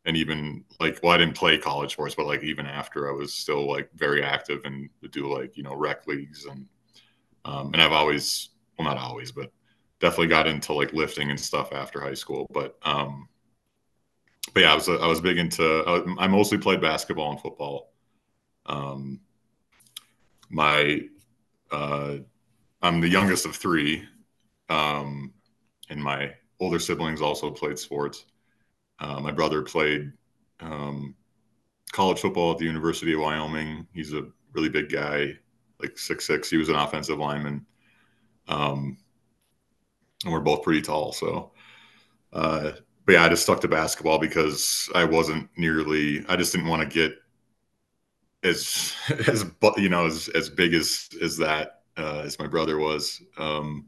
and 0.06 0.18
even 0.18 0.66
like 0.80 1.00
well, 1.04 1.14
I 1.14 1.18
didn't 1.18 1.38
play 1.38 1.58
college 1.58 1.94
sports, 1.94 2.16
but 2.16 2.26
like 2.28 2.44
even 2.44 2.66
after 2.66 3.10
I 3.10 3.14
was 3.14 3.34
still 3.34 3.68
like 3.70 3.90
very 3.96 4.24
active 4.24 4.62
and 4.66 4.90
would 5.02 5.12
do 5.12 5.34
like 5.34 5.58
you 5.58 5.64
know 5.64 5.76
rec 5.76 6.08
leagues 6.08 6.46
and 6.46 6.68
um, 7.46 7.72
and 7.74 7.82
I've 7.82 7.92
always 7.94 8.50
well 8.78 8.88
not 8.88 8.98
always 8.98 9.32
but 9.32 9.52
definitely 10.00 10.28
got 10.28 10.48
into 10.48 10.74
like 10.74 10.94
lifting 10.94 11.30
and 11.30 11.40
stuff 11.40 11.74
after 11.74 12.02
high 12.02 12.14
school. 12.16 12.48
But 12.54 12.78
um, 12.84 13.28
but 14.54 14.62
yeah, 14.62 14.72
I 14.72 14.76
was 14.76 14.90
I 14.90 15.08
was 15.08 15.22
big 15.22 15.38
into 15.38 16.06
I, 16.20 16.28
mostly 16.28 16.58
played 16.58 16.82
basketball 16.82 17.32
and 17.32 17.40
football. 17.40 17.94
Um, 18.66 19.22
my 20.50 21.02
uh, 21.72 22.18
I'm 22.82 23.02
the 23.02 23.10
youngest 23.10 23.46
of 23.46 23.56
three, 23.56 24.04
um, 24.70 25.34
and 25.90 26.04
my 26.04 26.34
older 26.60 26.80
siblings 26.80 27.22
also 27.22 27.50
played 27.50 27.80
sports. 27.80 28.26
Uh, 29.00 29.20
my 29.20 29.32
brother 29.32 29.62
played 29.62 30.12
um, 30.60 31.16
college 31.92 32.20
football 32.20 32.52
at 32.52 32.58
the 32.58 32.66
University 32.66 33.14
of 33.14 33.22
Wyoming. 33.22 33.88
He's 33.94 34.14
a 34.14 34.28
really 34.54 34.70
big 34.70 34.90
guy, 34.90 35.34
like 35.82 35.98
six 35.98 36.28
six. 36.28 36.50
He 36.50 36.58
was 36.58 36.70
an 36.70 36.76
offensive 36.76 37.18
lineman, 37.18 37.66
um, 38.48 38.98
and 40.24 40.34
we're 40.34 40.42
both 40.42 40.64
pretty 40.64 40.82
tall. 40.82 41.12
So, 41.12 41.52
uh, 42.32 42.74
but 43.06 43.14
yeah, 43.14 43.26
I 43.26 43.30
just 43.30 43.44
stuck 43.44 43.62
to 43.62 43.68
basketball 43.68 44.20
because 44.20 44.90
I 44.96 45.04
wasn't 45.04 45.50
nearly. 45.58 46.26
I 46.28 46.36
just 46.36 46.54
didn't 46.54 46.68
want 46.68 46.82
to 46.82 46.88
get 46.88 47.18
as 48.44 48.94
as 49.28 49.46
you 49.78 49.90
know 49.90 50.06
as 50.06 50.30
as 50.30 50.50
big 50.50 50.74
as 50.74 51.10
as 51.22 51.38
that 51.38 51.82
uh, 51.98 52.22
as 52.26 52.40
my 52.40 52.48
brother 52.48 52.78
was. 52.78 53.22
Um, 53.38 53.88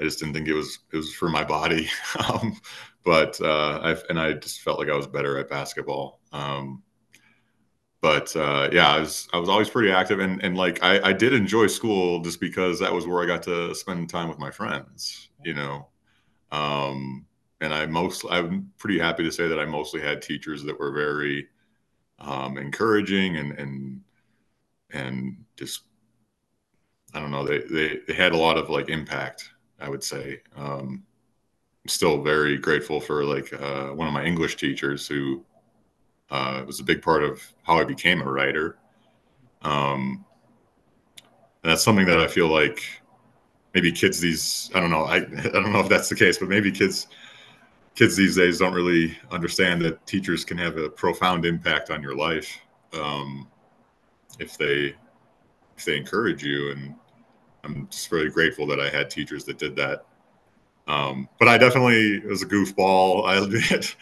I 0.00 0.04
just 0.04 0.18
didn't 0.18 0.34
think 0.34 0.48
it 0.48 0.54
was 0.54 0.78
it 0.92 0.96
was 0.96 1.14
for 1.14 1.28
my 1.28 1.44
body. 1.44 1.88
um, 2.28 2.58
but 3.04 3.40
uh, 3.40 3.80
I 3.82 3.96
and 4.08 4.18
I 4.18 4.32
just 4.34 4.60
felt 4.60 4.78
like 4.78 4.88
I 4.88 4.96
was 4.96 5.06
better 5.06 5.38
at 5.38 5.48
basketball. 5.48 6.20
Um, 6.32 6.82
but 8.00 8.34
uh, 8.36 8.68
yeah, 8.72 8.90
I 8.90 9.00
was 9.00 9.28
I 9.32 9.38
was 9.38 9.48
always 9.48 9.70
pretty 9.70 9.90
active 9.90 10.20
and 10.20 10.42
and 10.42 10.56
like 10.56 10.82
I, 10.82 11.08
I 11.08 11.12
did 11.12 11.32
enjoy 11.32 11.66
school 11.68 12.20
just 12.20 12.40
because 12.40 12.78
that 12.80 12.92
was 12.92 13.06
where 13.06 13.22
I 13.22 13.26
got 13.26 13.42
to 13.44 13.74
spend 13.74 14.10
time 14.10 14.28
with 14.28 14.38
my 14.38 14.50
friends. 14.50 15.30
You 15.44 15.54
know, 15.54 15.88
um, 16.50 17.26
and 17.64 17.74
I 17.74 17.86
most 17.86 18.24
I'm 18.30 18.70
pretty 18.78 18.98
happy 18.98 19.24
to 19.24 19.32
say 19.32 19.48
that 19.48 19.58
I 19.58 19.64
mostly 19.64 20.00
had 20.00 20.22
teachers 20.22 20.62
that 20.64 20.78
were 20.78 20.92
very 20.92 21.48
um, 22.18 22.58
encouraging 22.58 23.36
and 23.36 23.52
and 23.58 24.00
and 24.92 25.44
just 25.56 25.82
I 27.12 27.20
don't 27.20 27.30
know 27.30 27.44
they, 27.44 27.60
they 27.60 28.00
they 28.06 28.14
had 28.14 28.32
a 28.32 28.36
lot 28.36 28.58
of 28.58 28.70
like 28.70 28.88
impact 28.88 29.50
I 29.80 29.88
would 29.88 30.04
say. 30.04 30.40
Um, 30.56 31.04
I'm 31.84 31.88
still 31.88 32.22
very 32.22 32.56
grateful 32.56 33.00
for 33.00 33.24
like 33.24 33.52
uh, 33.52 33.88
one 33.88 34.08
of 34.08 34.14
my 34.14 34.24
English 34.24 34.56
teachers 34.56 35.06
who 35.06 35.44
uh, 36.30 36.62
was 36.66 36.80
a 36.80 36.84
big 36.84 37.02
part 37.02 37.22
of 37.22 37.42
how 37.62 37.78
I 37.78 37.84
became 37.84 38.22
a 38.22 38.30
writer. 38.30 38.78
Um, 39.62 40.24
and 41.62 41.70
that's 41.70 41.82
something 41.82 42.06
that 42.06 42.18
I 42.20 42.26
feel 42.26 42.48
like 42.48 42.82
maybe 43.74 43.90
kids 43.90 44.20
these 44.20 44.70
I 44.74 44.80
don't 44.80 44.90
know 44.90 45.04
I 45.04 45.16
I 45.16 45.48
don't 45.50 45.72
know 45.72 45.80
if 45.80 45.88
that's 45.88 46.08
the 46.08 46.14
case, 46.14 46.38
but 46.38 46.48
maybe 46.48 46.70
kids 46.70 47.08
kids 47.94 48.16
these 48.16 48.36
days 48.36 48.58
don't 48.58 48.74
really 48.74 49.16
understand 49.30 49.80
that 49.82 50.04
teachers 50.06 50.44
can 50.44 50.58
have 50.58 50.76
a 50.76 50.88
profound 50.88 51.44
impact 51.44 51.90
on 51.90 52.02
your 52.02 52.16
life 52.16 52.58
um, 52.92 53.48
if 54.38 54.58
they 54.58 54.94
if 55.76 55.84
they 55.84 55.96
encourage 55.96 56.42
you. 56.42 56.70
And 56.72 56.94
i'm 57.64 57.88
just 57.90 58.12
really 58.12 58.28
grateful 58.28 58.66
that 58.66 58.78
i 58.78 58.90
had 58.90 59.10
teachers 59.10 59.44
that 59.44 59.58
did 59.58 59.76
that. 59.76 60.06
Um, 60.86 61.28
but 61.38 61.48
i 61.48 61.56
definitely 61.56 62.20
was 62.20 62.42
a 62.42 62.46
goofball. 62.46 63.24
I 63.26 63.42
admit 63.42 63.96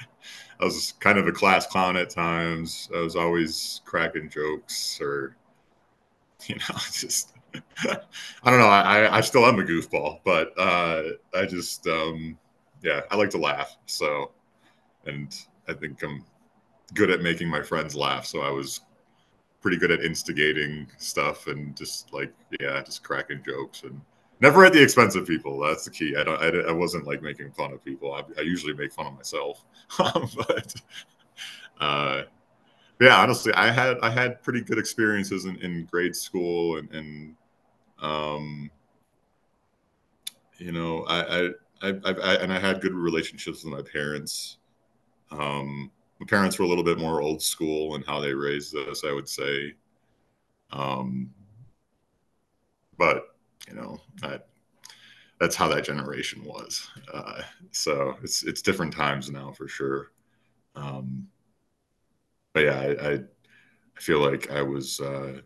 i 0.61 0.64
was 0.64 0.92
kind 1.00 1.18
of 1.18 1.26
a 1.26 1.33
class 1.33 1.66
clown 1.66 1.96
at 1.96 2.11
times. 2.11 2.88
I 2.94 3.00
was 3.00 3.16
always 3.16 3.81
cracking 3.85 4.31
jokes 4.31 5.00
or 5.00 5.37
you 6.46 6.57
know 6.57 6.76
just 6.92 7.35
i 7.85 8.50
don't 8.50 8.59
know. 8.59 8.68
I, 8.68 9.18
I 9.18 9.20
still 9.20 9.44
am 9.44 9.59
a 9.59 9.62
goofball 9.62 10.20
but 10.24 10.59
uh, 10.59 11.02
i 11.35 11.44
just 11.44 11.87
um, 11.87 12.38
yeah 12.83 13.01
i 13.11 13.16
like 13.16 13.31
to 13.31 13.38
laugh 13.38 13.77
so 13.87 14.31
and 15.07 15.47
i 15.68 15.73
think 15.73 16.03
i'm 16.03 16.25
good 16.95 17.11
at 17.11 17.23
making 17.23 17.49
my 17.49 17.62
friends 17.62 17.95
laugh 17.95 18.27
so 18.27 18.40
i 18.40 18.51
was 18.51 18.81
pretty 19.62 19.77
good 19.77 19.92
at 19.92 20.03
instigating 20.03 20.87
stuff 20.99 21.47
and 21.47 21.75
just 21.77 22.12
like 22.12 22.33
yeah, 22.61 22.83
just 22.83 23.03
cracking 23.05 23.42
jokes 23.47 23.85
and 23.85 23.99
never 24.40 24.64
at 24.64 24.73
the 24.73 24.83
expense 24.83 25.14
of 25.14 25.27
people. 25.27 25.61
That's 25.61 25.85
the 25.85 25.90
key. 25.90 26.16
I 26.16 26.25
don't. 26.25 26.42
I, 26.42 26.68
I 26.68 26.73
wasn't 26.73 27.07
like 27.07 27.23
making 27.23 27.53
fun 27.53 27.73
of 27.73 27.83
people. 27.83 28.12
I, 28.12 28.25
I 28.37 28.42
usually 28.42 28.75
make 28.75 28.92
fun 28.92 29.07
of 29.07 29.14
myself, 29.14 29.64
but 29.99 30.75
uh, 31.81 32.23
yeah, 33.01 33.16
honestly, 33.16 33.55
I 33.55 33.71
had 33.71 33.99
I 34.03 34.11
had 34.11 34.42
pretty 34.42 34.61
good 34.61 34.79
experiences 34.79 35.45
in, 35.45 35.57
in 35.59 35.87
grade 35.87 36.16
school 36.16 36.79
and, 36.79 36.90
and 36.92 37.37
um, 38.01 38.71
you 40.59 40.73
know, 40.73 41.05
I, 41.05 41.38
I 41.38 41.51
I, 41.83 41.88
I, 42.05 42.35
and 42.37 42.53
I 42.53 42.59
had 42.59 42.81
good 42.81 42.95
relationships 42.95 43.64
with 43.64 43.73
my 43.73 43.83
parents. 43.83 44.59
Um, 45.31 45.90
my 46.21 46.27
parents 46.27 46.59
were 46.59 46.64
a 46.64 46.68
little 46.68 46.85
bit 46.85 46.99
more 46.99 47.23
old 47.23 47.42
school 47.42 47.97
in 47.97 48.03
how 48.03 48.21
they 48.21 48.35
raised 48.35 48.77
us, 48.77 49.05
I 49.05 49.12
would 49.12 49.29
say. 49.29 49.75
Um, 50.73 51.31
but 52.99 53.35
you 53.68 53.75
know, 53.75 54.01
that 54.21 54.49
that's 55.40 55.57
how 55.57 55.68
that 55.68 55.85
generation 55.85 56.45
was. 56.45 56.88
Uh, 57.12 57.42
so 57.73 58.16
it's 58.23 58.45
it's 58.45 58.62
different 58.62 58.95
times 58.95 59.31
now 59.31 59.53
for 59.53 59.68
sure. 59.68 60.12
Um, 60.77 61.29
but 62.53 62.64
yeah, 62.64 62.81
I, 62.81 63.12
I 63.12 63.18
feel 63.97 64.21
like 64.21 64.51
I 64.51 64.62
was. 64.62 65.01
Uh, 65.01 65.40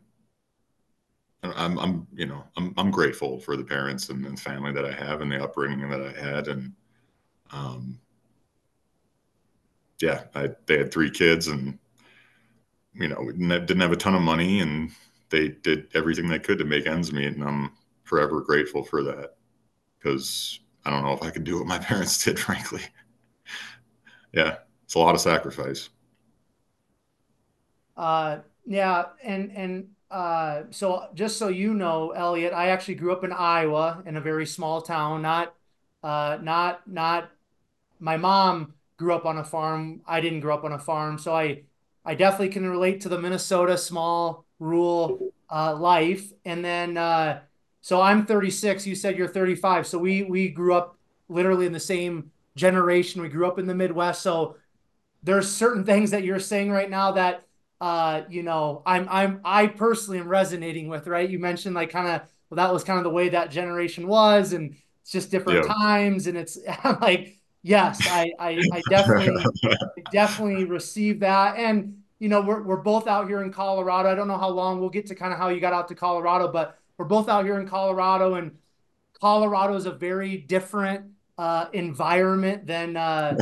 I'm, 1.56 1.78
I'm, 1.78 2.06
you 2.14 2.26
know, 2.26 2.44
I'm, 2.56 2.74
I'm 2.76 2.90
grateful 2.90 3.40
for 3.40 3.56
the 3.56 3.64
parents 3.64 4.08
and, 4.08 4.24
and 4.26 4.38
family 4.38 4.72
that 4.72 4.84
I 4.84 4.92
have 4.92 5.20
and 5.20 5.30
the 5.30 5.42
upbringing 5.42 5.88
that 5.90 6.00
I 6.00 6.12
had, 6.12 6.48
and 6.48 6.72
um, 7.52 7.98
yeah, 10.00 10.24
I, 10.34 10.50
they 10.66 10.78
had 10.78 10.92
three 10.92 11.10
kids 11.10 11.48
and, 11.48 11.78
you 12.94 13.08
know, 13.08 13.30
didn't 13.30 13.80
have 13.80 13.92
a 13.92 13.96
ton 13.96 14.14
of 14.14 14.22
money 14.22 14.60
and 14.60 14.90
they 15.30 15.48
did 15.48 15.88
everything 15.94 16.28
they 16.28 16.38
could 16.38 16.58
to 16.58 16.64
make 16.64 16.86
ends 16.86 17.12
meet. 17.12 17.34
And 17.34 17.42
I'm 17.42 17.72
forever 18.04 18.40
grateful 18.40 18.84
for 18.84 19.02
that 19.04 19.36
because 19.98 20.60
I 20.84 20.90
don't 20.90 21.02
know 21.02 21.12
if 21.12 21.22
I 21.22 21.30
could 21.30 21.44
do 21.44 21.58
what 21.58 21.66
my 21.66 21.78
parents 21.80 22.22
did, 22.24 22.38
frankly. 22.38 22.82
yeah, 24.32 24.56
it's 24.84 24.94
a 24.94 24.98
lot 24.98 25.14
of 25.14 25.20
sacrifice. 25.20 25.88
Uh, 27.96 28.38
yeah. 28.66 29.06
And, 29.24 29.50
and, 29.52 29.88
uh, 30.10 30.62
so 30.70 31.08
just 31.14 31.38
so 31.38 31.48
you 31.48 31.74
know, 31.74 32.10
Elliot, 32.10 32.52
I 32.52 32.68
actually 32.68 32.94
grew 32.94 33.12
up 33.12 33.24
in 33.24 33.32
Iowa 33.32 34.02
in 34.06 34.16
a 34.16 34.20
very 34.20 34.46
small 34.46 34.82
town, 34.82 35.22
not, 35.22 35.54
uh, 36.02 36.38
not, 36.40 36.86
not 36.88 37.30
my 38.00 38.16
mom 38.16 38.74
grew 38.96 39.14
up 39.14 39.26
on 39.26 39.38
a 39.38 39.44
farm. 39.44 40.00
I 40.06 40.20
didn't 40.20 40.40
grow 40.40 40.54
up 40.54 40.64
on 40.64 40.72
a 40.72 40.78
farm, 40.78 41.18
so 41.18 41.34
I 41.34 41.62
I 42.04 42.14
definitely 42.14 42.50
can 42.50 42.68
relate 42.68 43.00
to 43.02 43.08
the 43.08 43.18
Minnesota 43.18 43.76
small 43.76 44.44
rural 44.58 45.32
uh, 45.50 45.74
life. 45.74 46.32
And 46.44 46.64
then 46.64 46.96
uh, 46.96 47.40
so 47.80 48.00
I'm 48.00 48.26
36. 48.26 48.86
You 48.86 48.94
said 48.94 49.16
you're 49.16 49.28
35. 49.28 49.86
So 49.86 49.98
we 49.98 50.22
we 50.22 50.48
grew 50.48 50.74
up 50.74 50.98
literally 51.28 51.66
in 51.66 51.72
the 51.72 51.80
same 51.80 52.30
generation. 52.54 53.22
We 53.22 53.28
grew 53.28 53.46
up 53.46 53.58
in 53.58 53.66
the 53.66 53.74
Midwest. 53.74 54.22
So 54.22 54.56
there's 55.22 55.50
certain 55.50 55.84
things 55.84 56.10
that 56.12 56.24
you're 56.24 56.38
saying 56.38 56.70
right 56.70 56.88
now 56.90 57.12
that 57.12 57.45
uh 57.80 58.22
you 58.28 58.42
know 58.42 58.82
I'm 58.86 59.08
I'm 59.10 59.40
I 59.44 59.66
personally 59.66 60.18
am 60.18 60.28
resonating 60.28 60.88
with. 60.88 61.06
Right? 61.06 61.28
You 61.28 61.38
mentioned 61.38 61.74
like 61.74 61.90
kind 61.90 62.08
of 62.08 62.22
well 62.50 62.56
that 62.56 62.72
was 62.72 62.84
kind 62.84 62.98
of 62.98 63.04
the 63.04 63.10
way 63.10 63.30
that 63.30 63.50
generation 63.50 64.06
was, 64.08 64.52
and 64.52 64.76
it's 65.02 65.12
just 65.12 65.30
different 65.30 65.66
yeah. 65.66 65.74
times, 65.74 66.26
and 66.26 66.36
it's 66.36 66.58
like 67.00 67.36
yes, 67.66 68.06
I, 68.08 68.30
I, 68.38 68.60
I 68.72 68.82
definitely, 68.88 69.44
definitely 70.12 70.64
received 70.66 71.20
that. 71.22 71.56
And, 71.58 72.02
you 72.20 72.28
know, 72.28 72.40
we're, 72.40 72.62
we're 72.62 72.76
both 72.76 73.08
out 73.08 73.26
here 73.26 73.42
in 73.42 73.52
Colorado. 73.52 74.08
I 74.08 74.14
don't 74.14 74.28
know 74.28 74.38
how 74.38 74.50
long 74.50 74.78
we'll 74.78 74.88
get 74.88 75.06
to 75.06 75.16
kind 75.16 75.32
of 75.32 75.38
how 75.38 75.48
you 75.48 75.58
got 75.58 75.72
out 75.72 75.88
to 75.88 75.96
Colorado, 75.96 76.52
but 76.52 76.78
we're 76.96 77.06
both 77.06 77.28
out 77.28 77.44
here 77.44 77.58
in 77.58 77.66
Colorado 77.66 78.34
and 78.34 78.56
Colorado 79.20 79.74
is 79.74 79.84
a 79.84 79.90
very 79.90 80.36
different 80.36 81.06
uh, 81.38 81.66
environment 81.72 82.66
than 82.66 82.96
uh, 82.96 83.36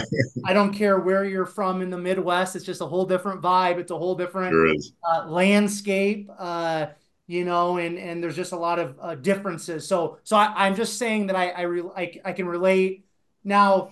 I 0.44 0.52
don't 0.52 0.72
care 0.72 0.98
where 0.98 1.24
you're 1.24 1.46
from 1.46 1.80
in 1.80 1.90
the 1.90 1.98
Midwest. 1.98 2.56
It's 2.56 2.64
just 2.64 2.80
a 2.80 2.86
whole 2.86 3.06
different 3.06 3.40
vibe. 3.40 3.78
It's 3.78 3.90
a 3.90 3.98
whole 3.98 4.14
different 4.14 4.52
sure 4.52 4.74
uh, 5.08 5.28
landscape, 5.28 6.30
uh, 6.38 6.86
you 7.26 7.44
know, 7.44 7.76
and 7.78 7.98
and 7.98 8.22
there's 8.22 8.36
just 8.36 8.52
a 8.52 8.58
lot 8.58 8.78
of 8.78 8.96
uh, 9.00 9.14
differences. 9.14 9.86
So 9.86 10.18
so 10.24 10.36
I, 10.36 10.66
am 10.66 10.74
just 10.74 10.98
saying 10.98 11.28
that 11.28 11.36
I 11.36 11.50
I, 11.50 11.62
re- 11.62 11.90
I 11.96 12.20
I 12.24 12.32
can 12.32 12.46
relate. 12.46 13.04
Now 13.44 13.90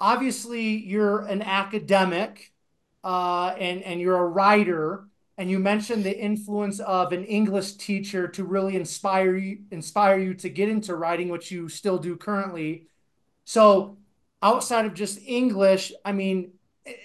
obviously 0.00 0.76
you're 0.76 1.20
an 1.20 1.42
academic 1.42 2.52
uh, 3.04 3.54
and 3.58 3.82
and 3.82 4.00
you're 4.00 4.18
a 4.18 4.26
writer 4.26 5.06
and 5.38 5.50
you 5.50 5.58
mentioned 5.58 6.04
the 6.04 6.18
influence 6.18 6.80
of 6.80 7.12
an 7.12 7.24
English 7.24 7.74
teacher 7.74 8.26
to 8.28 8.44
really 8.44 8.76
inspire 8.76 9.36
you 9.36 9.58
inspire 9.70 10.18
you 10.18 10.34
to 10.34 10.48
get 10.48 10.68
into 10.68 10.94
writing 10.94 11.28
which 11.28 11.50
you 11.50 11.68
still 11.68 11.98
do 11.98 12.16
currently. 12.16 12.86
So 13.44 13.98
outside 14.42 14.86
of 14.86 14.94
just 14.94 15.20
English 15.26 15.92
I 16.04 16.12
mean 16.12 16.52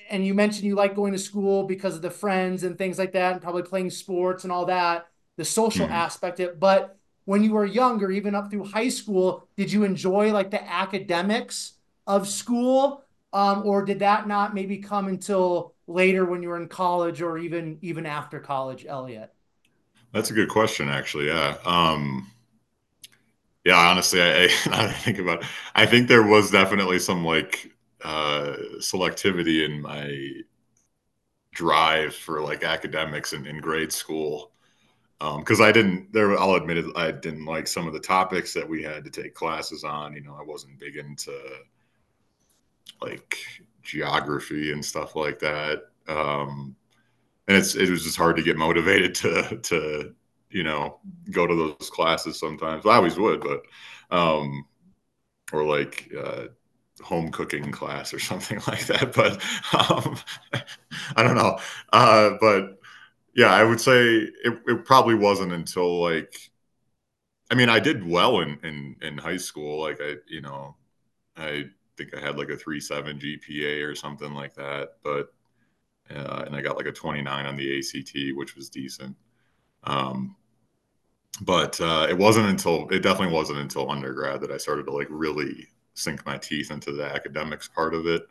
and 0.09 0.25
you 0.25 0.33
mentioned 0.33 0.65
you 0.65 0.75
like 0.75 0.95
going 0.95 1.13
to 1.13 1.19
school 1.19 1.63
because 1.63 1.95
of 1.95 2.01
the 2.01 2.11
friends 2.11 2.63
and 2.63 2.77
things 2.77 2.99
like 2.99 3.13
that 3.13 3.33
and 3.33 3.41
probably 3.41 3.63
playing 3.63 3.89
sports 3.89 4.43
and 4.43 4.51
all 4.51 4.65
that 4.65 5.07
the 5.37 5.45
social 5.45 5.85
mm-hmm. 5.85 5.95
aspect 5.95 6.39
of 6.39 6.49
it. 6.49 6.59
But 6.59 6.97
when 7.25 7.43
you 7.43 7.53
were 7.53 7.65
younger 7.65 8.11
even 8.11 8.35
up 8.35 8.49
through 8.49 8.65
high 8.65 8.89
school 8.89 9.47
did 9.55 9.71
you 9.71 9.83
enjoy 9.83 10.31
like 10.31 10.51
the 10.51 10.63
academics 10.63 11.73
of 12.07 12.27
school, 12.27 13.03
um, 13.33 13.63
or 13.65 13.85
did 13.85 13.99
that 13.99 14.27
not 14.27 14.53
maybe 14.53 14.77
come 14.77 15.07
until 15.07 15.73
later 15.93 16.25
when 16.25 16.41
you 16.41 16.49
were 16.49 16.57
in 16.57 16.67
college 16.67 17.21
or 17.21 17.37
even 17.37 17.77
even 17.81 18.05
after 18.05 18.39
college, 18.39 18.85
Elliot? 18.87 19.33
That's 20.13 20.29
a 20.29 20.33
good 20.33 20.49
question, 20.49 20.89
actually. 20.89 21.27
Yeah. 21.27 21.57
Um, 21.65 22.31
yeah, 23.63 23.77
honestly, 23.77 24.21
I, 24.21 24.43
I, 24.71 24.91
think 24.91 25.19
about. 25.19 25.41
It, 25.41 25.47
I 25.75 25.85
think 25.85 26.07
there 26.07 26.23
was 26.23 26.51
definitely 26.51 26.99
some 26.99 27.23
like 27.23 27.71
uh, 28.03 28.55
selectivity 28.79 29.65
in 29.65 29.81
my 29.81 30.41
drive 31.53 32.15
for 32.15 32.41
like 32.41 32.63
academics 32.63 33.33
in, 33.33 33.45
in 33.45 33.59
grade 33.59 33.91
school 33.91 34.51
because 35.19 35.59
um, 35.59 35.65
I 35.65 35.71
didn't. 35.71 36.11
There, 36.11 36.37
I'll 36.37 36.55
admit 36.55 36.77
it. 36.77 36.85
I 36.95 37.11
didn't 37.11 37.45
like 37.45 37.67
some 37.67 37.87
of 37.87 37.93
the 37.93 37.99
topics 37.99 38.53
that 38.53 38.67
we 38.67 38.81
had 38.81 39.03
to 39.03 39.11
take 39.11 39.35
classes 39.35 39.83
on. 39.83 40.13
You 40.13 40.21
know, 40.21 40.35
I 40.39 40.43
wasn't 40.43 40.79
big 40.79 40.97
into 40.97 41.31
like 43.01 43.37
geography 43.83 44.71
and 44.71 44.83
stuff 44.83 45.15
like 45.15 45.39
that. 45.39 45.83
Um, 46.07 46.75
and 47.47 47.57
it's 47.57 47.75
it 47.75 47.89
was 47.89 48.03
just 48.03 48.17
hard 48.17 48.37
to 48.37 48.43
get 48.43 48.57
motivated 48.57 49.15
to 49.17 49.57
to 49.63 50.15
you 50.51 50.63
know 50.63 50.99
go 51.31 51.47
to 51.47 51.55
those 51.55 51.89
classes 51.91 52.39
sometimes. 52.39 52.85
I 52.85 52.95
always 52.95 53.17
would, 53.19 53.41
but 53.41 53.63
um, 54.15 54.65
or 55.53 55.65
like 55.65 56.11
uh, 56.17 56.45
home 57.03 57.31
cooking 57.31 57.71
class 57.71 58.13
or 58.13 58.19
something 58.31 58.61
like 58.67 58.85
that. 58.87 59.13
But 59.13 59.41
um, 59.91 60.17
I 61.15 61.23
don't 61.23 61.35
know. 61.35 61.59
Uh, 61.93 62.31
but 62.39 62.79
yeah, 63.35 63.53
I 63.53 63.63
would 63.63 63.81
say 63.81 64.03
it, 64.17 64.61
it 64.67 64.85
probably 64.85 65.15
wasn't 65.15 65.53
until 65.53 66.01
like 66.01 66.51
I 67.49 67.55
mean, 67.55 67.69
I 67.69 67.79
did 67.79 68.07
well 68.07 68.39
in, 68.39 68.59
in, 68.63 68.95
in 69.01 69.17
high 69.17 69.37
school. 69.37 69.81
Like 69.81 69.99
I, 70.01 70.15
you 70.27 70.41
know, 70.41 70.75
I 71.37 71.65
think 72.01 72.15
I 72.15 72.25
had 72.25 72.37
like 72.37 72.49
a 72.49 72.57
3.7 72.57 73.19
GPA 73.19 73.87
or 73.87 73.95
something 73.95 74.33
like 74.33 74.53
that. 74.55 74.95
But 75.03 75.33
uh, 76.09 76.43
and 76.45 76.55
I 76.55 76.61
got 76.61 76.77
like 76.77 76.87
a 76.87 76.91
29 76.91 77.45
on 77.45 77.55
the 77.55 77.79
ACT, 77.79 78.35
which 78.35 78.55
was 78.55 78.69
decent. 78.69 79.15
Um, 79.83 80.35
but 81.41 81.79
uh, 81.79 82.07
it 82.09 82.17
wasn't 82.17 82.47
until 82.47 82.89
it 82.89 82.99
definitely 82.99 83.33
wasn't 83.33 83.59
until 83.59 83.89
undergrad 83.89 84.41
that 84.41 84.51
I 84.51 84.57
started 84.57 84.85
to 84.87 84.91
like 84.91 85.07
really 85.09 85.67
sink 85.93 86.25
my 86.25 86.37
teeth 86.37 86.71
into 86.71 86.91
the 86.91 87.05
academics 87.05 87.67
part 87.67 87.93
of 87.93 88.07
it. 88.07 88.23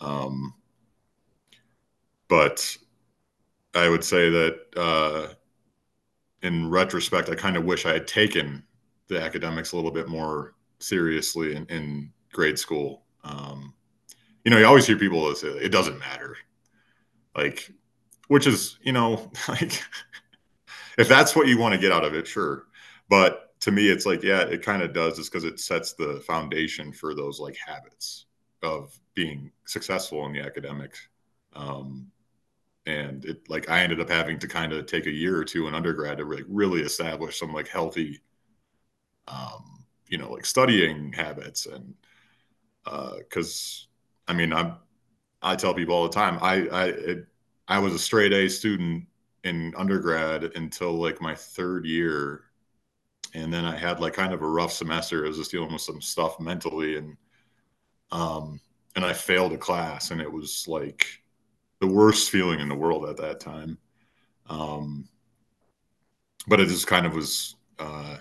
Um, 0.00 0.54
but 2.28 2.76
I 3.74 3.88
would 3.88 4.04
say 4.04 4.28
that 4.30 4.58
uh, 4.76 5.34
in 6.42 6.70
retrospect, 6.70 7.30
I 7.30 7.34
kind 7.34 7.56
of 7.56 7.64
wish 7.64 7.86
I 7.86 7.94
had 7.94 8.06
taken 8.06 8.62
the 9.08 9.20
academics 9.20 9.72
a 9.72 9.76
little 9.76 9.90
bit 9.90 10.08
more 10.08 10.54
seriously 10.78 11.56
in, 11.56 11.66
in 11.66 12.12
grade 12.32 12.58
school. 12.58 13.02
Um, 13.24 13.74
you 14.44 14.50
know, 14.50 14.58
you 14.58 14.66
always 14.66 14.86
hear 14.86 14.96
people 14.96 15.34
say 15.34 15.48
it 15.48 15.72
doesn't 15.72 15.98
matter, 15.98 16.36
like, 17.36 17.70
which 18.28 18.46
is 18.46 18.78
you 18.82 18.92
know, 18.92 19.30
like, 19.48 19.82
if 20.98 21.08
that's 21.08 21.36
what 21.36 21.48
you 21.48 21.58
want 21.58 21.74
to 21.74 21.80
get 21.80 21.92
out 21.92 22.04
of 22.04 22.14
it, 22.14 22.26
sure. 22.26 22.66
But 23.08 23.58
to 23.60 23.70
me, 23.72 23.88
it's 23.88 24.06
like, 24.06 24.22
yeah, 24.22 24.42
it 24.42 24.62
kind 24.62 24.82
of 24.82 24.92
does, 24.92 25.18
is 25.18 25.28
because 25.28 25.44
it 25.44 25.60
sets 25.60 25.92
the 25.92 26.22
foundation 26.26 26.92
for 26.92 27.14
those 27.14 27.40
like 27.40 27.56
habits 27.64 28.26
of 28.62 28.98
being 29.14 29.50
successful 29.66 30.26
in 30.26 30.32
the 30.32 30.40
academics. 30.40 31.08
Um, 31.54 32.10
and 32.86 33.24
it 33.24 33.48
like 33.48 33.68
I 33.68 33.82
ended 33.82 34.00
up 34.00 34.08
having 34.08 34.38
to 34.38 34.48
kind 34.48 34.72
of 34.72 34.86
take 34.86 35.06
a 35.06 35.10
year 35.10 35.36
or 35.36 35.44
two 35.44 35.68
in 35.68 35.74
undergrad 35.74 36.18
to 36.18 36.24
really 36.24 36.44
really 36.48 36.82
establish 36.82 37.38
some 37.38 37.52
like 37.52 37.68
healthy, 37.68 38.20
um, 39.28 39.84
you 40.08 40.18
know, 40.18 40.32
like 40.32 40.44
studying 40.46 41.12
habits 41.12 41.66
and 41.66 41.94
because 42.84 43.88
uh, 44.28 44.32
I 44.32 44.34
mean 44.34 44.52
I'm 44.52 44.76
I 45.42 45.56
tell 45.56 45.74
people 45.74 45.94
all 45.94 46.04
the 46.04 46.14
time 46.14 46.38
I 46.42 46.66
I 46.68 46.84
it, 46.86 47.26
I 47.68 47.78
was 47.78 47.94
a 47.94 47.98
straight 47.98 48.32
A 48.32 48.48
student 48.48 49.06
in 49.44 49.74
undergrad 49.76 50.44
until 50.56 50.92
like 50.94 51.20
my 51.20 51.34
third 51.34 51.86
year 51.86 52.44
and 53.34 53.52
then 53.52 53.64
I 53.64 53.76
had 53.76 54.00
like 54.00 54.14
kind 54.14 54.32
of 54.32 54.42
a 54.42 54.48
rough 54.48 54.72
semester. 54.72 55.24
I 55.24 55.28
was 55.28 55.36
just 55.36 55.50
dealing 55.50 55.72
with 55.72 55.82
some 55.82 56.00
stuff 56.00 56.40
mentally, 56.40 56.96
and 56.96 57.16
um, 58.10 58.60
and 58.96 59.04
I 59.04 59.12
failed 59.12 59.52
a 59.52 59.58
class, 59.58 60.10
and 60.10 60.20
it 60.20 60.30
was 60.30 60.66
like 60.68 61.06
the 61.80 61.86
worst 61.86 62.30
feeling 62.30 62.60
in 62.60 62.68
the 62.68 62.74
world 62.74 63.06
at 63.06 63.16
that 63.18 63.40
time. 63.40 63.78
Um, 64.48 65.08
but 66.48 66.60
it 66.60 66.68
just 66.68 66.86
kind 66.86 67.06
of 67.06 67.14
was 67.14 67.56
uh, 67.78 68.16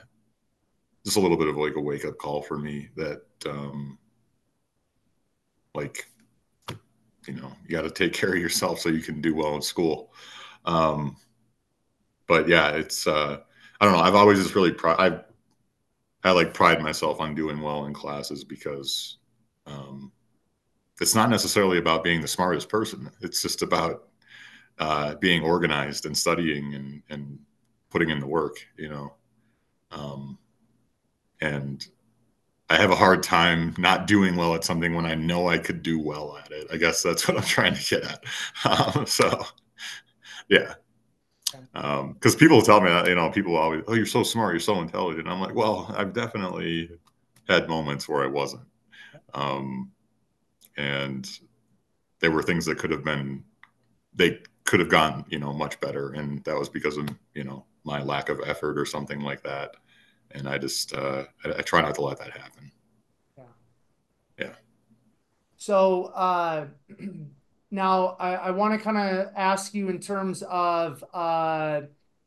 just 1.05 1.17
a 1.17 1.19
little 1.19 1.37
bit 1.37 1.47
of 1.47 1.57
like 1.57 1.75
a 1.75 1.81
wake 1.81 2.05
up 2.05 2.17
call 2.17 2.41
for 2.41 2.57
me 2.57 2.89
that 2.95 3.21
um, 3.47 3.97
like 5.75 6.07
you 7.27 7.33
know 7.33 7.51
you 7.67 7.71
got 7.71 7.83
to 7.83 7.91
take 7.91 8.13
care 8.19 8.33
of 8.33 8.39
yourself 8.39 8.79
so 8.79 8.89
you 8.89 9.01
can 9.01 9.21
do 9.21 9.35
well 9.35 9.55
in 9.55 9.61
school. 9.61 10.13
Um, 10.65 11.15
but 12.27 12.47
yeah, 12.47 12.69
it's 12.69 13.07
uh, 13.07 13.39
I 13.79 13.85
don't 13.85 13.93
know. 13.93 14.01
I've 14.01 14.15
always 14.15 14.41
just 14.41 14.55
really 14.55 14.71
pri- 14.71 14.95
I 14.97 15.19
I 16.23 16.31
like 16.31 16.53
pride 16.53 16.81
myself 16.81 17.19
on 17.19 17.35
doing 17.35 17.61
well 17.61 17.85
in 17.85 17.93
classes 17.93 18.43
because 18.43 19.17
um, 19.65 20.11
it's 20.99 21.15
not 21.15 21.29
necessarily 21.29 21.77
about 21.77 22.03
being 22.03 22.21
the 22.21 22.27
smartest 22.27 22.69
person. 22.69 23.09
It's 23.21 23.41
just 23.41 23.61
about 23.61 24.09
uh, 24.79 25.15
being 25.15 25.43
organized 25.43 26.05
and 26.05 26.17
studying 26.17 26.75
and 26.75 27.01
and 27.09 27.39
putting 27.89 28.09
in 28.09 28.19
the 28.19 28.27
work. 28.27 28.57
You 28.77 28.89
know, 28.89 29.13
um, 29.91 30.37
and 31.41 31.85
I 32.69 32.77
have 32.77 32.91
a 32.91 32.95
hard 32.95 33.23
time 33.23 33.73
not 33.77 34.05
doing 34.05 34.35
well 34.35 34.53
at 34.53 34.63
something 34.63 34.93
when 34.93 35.05
I 35.05 35.15
know 35.15 35.47
I 35.47 35.57
could 35.57 35.81
do 35.81 35.99
well 35.99 36.37
at 36.37 36.51
it. 36.51 36.67
I 36.71 36.77
guess 36.77 37.01
that's 37.01 37.27
what 37.27 37.37
I'm 37.37 37.43
trying 37.43 37.75
to 37.75 37.83
get 37.83 38.03
at. 38.03 38.23
Um, 38.65 39.05
so, 39.05 39.45
yeah, 40.49 40.75
because 41.73 42.33
um, 42.33 42.39
people 42.39 42.61
tell 42.61 42.81
me 42.81 42.89
that 42.89 43.07
you 43.07 43.15
know 43.15 43.29
people 43.29 43.55
always 43.55 43.83
oh 43.87 43.93
you're 43.93 44.05
so 44.05 44.23
smart 44.23 44.53
you're 44.53 44.59
so 44.59 44.81
intelligent. 44.81 45.27
I'm 45.27 45.41
like 45.41 45.55
well 45.55 45.93
i've 45.97 46.13
definitely 46.13 46.91
had 47.47 47.67
moments 47.67 48.07
where 48.07 48.23
i 48.23 48.27
wasn't. 48.27 48.63
Um, 49.33 49.91
and 50.77 51.29
there 52.19 52.31
were 52.31 52.43
things 52.43 52.65
that 52.65 52.77
could 52.77 52.91
have 52.91 53.03
been 53.03 53.43
they 54.13 54.39
could 54.65 54.79
have 54.79 54.89
gone 54.89 55.25
you 55.29 55.39
know 55.39 55.53
much 55.53 55.79
better. 55.79 56.11
And 56.11 56.43
that 56.45 56.57
was 56.57 56.69
because 56.69 56.97
of 56.97 57.09
you 57.33 57.43
know 57.43 57.65
my 57.83 58.01
lack 58.01 58.29
of 58.29 58.41
effort 58.45 58.77
or 58.79 58.85
something 58.85 59.21
like 59.21 59.43
that 59.43 59.75
and 60.31 60.47
i 60.47 60.57
just 60.57 60.93
uh, 60.93 61.23
I, 61.45 61.49
I 61.59 61.61
try 61.61 61.81
not 61.81 61.95
to 61.95 62.01
let 62.01 62.19
that 62.19 62.37
happen 62.37 62.71
yeah 63.37 63.43
yeah 64.37 64.53
so 65.57 66.05
uh 66.05 66.67
Now, 67.71 68.17
I, 68.19 68.33
I 68.33 68.51
want 68.51 68.77
to 68.77 68.83
kind 68.83 68.97
of 68.97 69.27
ask 69.35 69.73
you 69.73 69.89
in 69.89 69.99
terms 69.99 70.41
of 70.43 71.03
uh, 71.13 71.81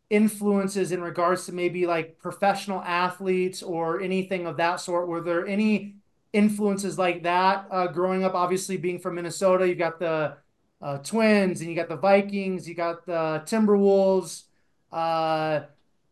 influences 0.08 0.92
in 0.92 1.02
regards 1.02 1.46
to 1.46 1.52
maybe 1.52 1.86
like 1.86 2.18
professional 2.18 2.80
athletes 2.82 3.62
or 3.62 4.00
anything 4.00 4.46
of 4.46 4.56
that 4.58 4.76
sort. 4.76 5.08
Were 5.08 5.20
there 5.20 5.46
any 5.46 5.96
influences 6.32 6.96
like 6.96 7.24
that 7.24 7.66
uh, 7.70 7.88
growing 7.88 8.22
up? 8.22 8.34
Obviously, 8.34 8.76
being 8.76 9.00
from 9.00 9.16
Minnesota, 9.16 9.66
you 9.66 9.74
got 9.74 9.98
the 9.98 10.36
uh, 10.80 10.98
Twins 10.98 11.60
and 11.60 11.68
you 11.68 11.74
got 11.74 11.88
the 11.88 11.96
Vikings, 11.96 12.68
you 12.68 12.76
got 12.76 13.04
the 13.04 13.42
Timberwolves. 13.44 14.44
Uh, 14.92 15.62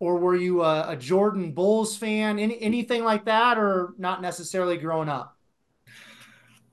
or 0.01 0.17
were 0.17 0.35
you 0.35 0.63
a, 0.63 0.91
a 0.91 0.97
Jordan 0.97 1.53
Bulls 1.53 1.97
fan? 1.97 2.39
Any, 2.39 2.61
anything 2.61 3.05
like 3.05 3.27
that, 3.27 3.59
or 3.59 3.95
not 3.99 4.21
necessarily 4.21 4.79
growing 4.79 5.09
up? 5.09 5.37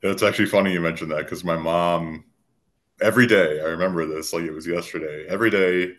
It's 0.01 0.23
actually 0.23 0.45
funny 0.47 0.73
you 0.73 0.81
mentioned 0.81 1.11
that 1.11 1.25
because 1.25 1.43
my 1.43 1.57
mom 1.57 2.23
every 3.01 3.27
day, 3.27 3.59
I 3.59 3.65
remember 3.65 4.05
this 4.05 4.33
like 4.33 4.43
it 4.43 4.51
was 4.51 4.65
yesterday. 4.65 5.25
Every 5.27 5.49
day 5.49 5.93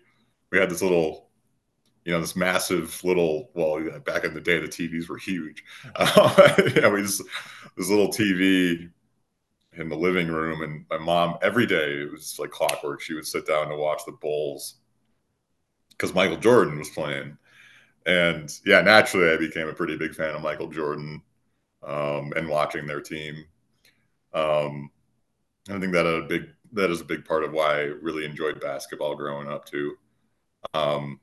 we 0.50 0.58
had 0.58 0.70
this 0.70 0.82
little, 0.82 1.28
you 2.04 2.12
know, 2.12 2.20
this 2.20 2.34
massive 2.34 3.02
little. 3.04 3.50
Well, 3.54 4.00
back 4.00 4.24
in 4.24 4.32
the 4.32 4.40
day, 4.40 4.58
the 4.58 4.66
TVs 4.66 5.08
were 5.08 5.18
huge. 5.18 5.62
Uh, 5.96 6.52
yeah, 6.76 6.88
we 6.88 7.02
just 7.02 7.22
this 7.76 7.90
little 7.90 8.08
TV 8.08 8.90
in 9.74 9.88
the 9.90 9.96
living 9.96 10.28
room, 10.28 10.62
and 10.62 10.86
my 10.88 10.98
mom 10.98 11.36
every 11.42 11.66
day 11.66 12.00
it 12.00 12.10
was 12.10 12.38
like 12.38 12.50
clockwork. 12.50 13.02
She 13.02 13.14
would 13.14 13.26
sit 13.26 13.46
down 13.46 13.68
to 13.68 13.76
watch 13.76 14.00
the 14.06 14.12
Bulls 14.12 14.77
because 15.98 16.14
Michael 16.14 16.38
Jordan 16.38 16.78
was 16.78 16.90
playing, 16.90 17.38
and 18.06 18.52
yeah, 18.66 18.82
naturally 18.82 19.32
I 19.32 19.38
became 19.38 19.68
a 19.68 19.74
pretty 19.74 19.96
big 19.96 20.14
fan 20.14 20.34
of 20.34 20.42
Michael 20.42 20.68
Jordan 20.68 21.22
um, 21.86 22.32
and 22.36 22.48
watching 22.48 22.86
their 22.86 23.00
team. 23.02 23.44
Um, 24.34 24.90
I 25.70 25.78
think 25.78 25.92
that 25.94 26.06
a 26.06 26.22
big 26.28 26.48
that 26.72 26.90
is 26.90 27.00
a 27.00 27.04
big 27.06 27.24
part 27.24 27.44
of 27.44 27.52
why 27.52 27.80
I 27.80 27.82
really 27.84 28.24
enjoyed 28.24 28.60
basketball 28.60 29.16
growing 29.16 29.48
up 29.48 29.66
too. 29.66 29.96
Um, 30.74 31.20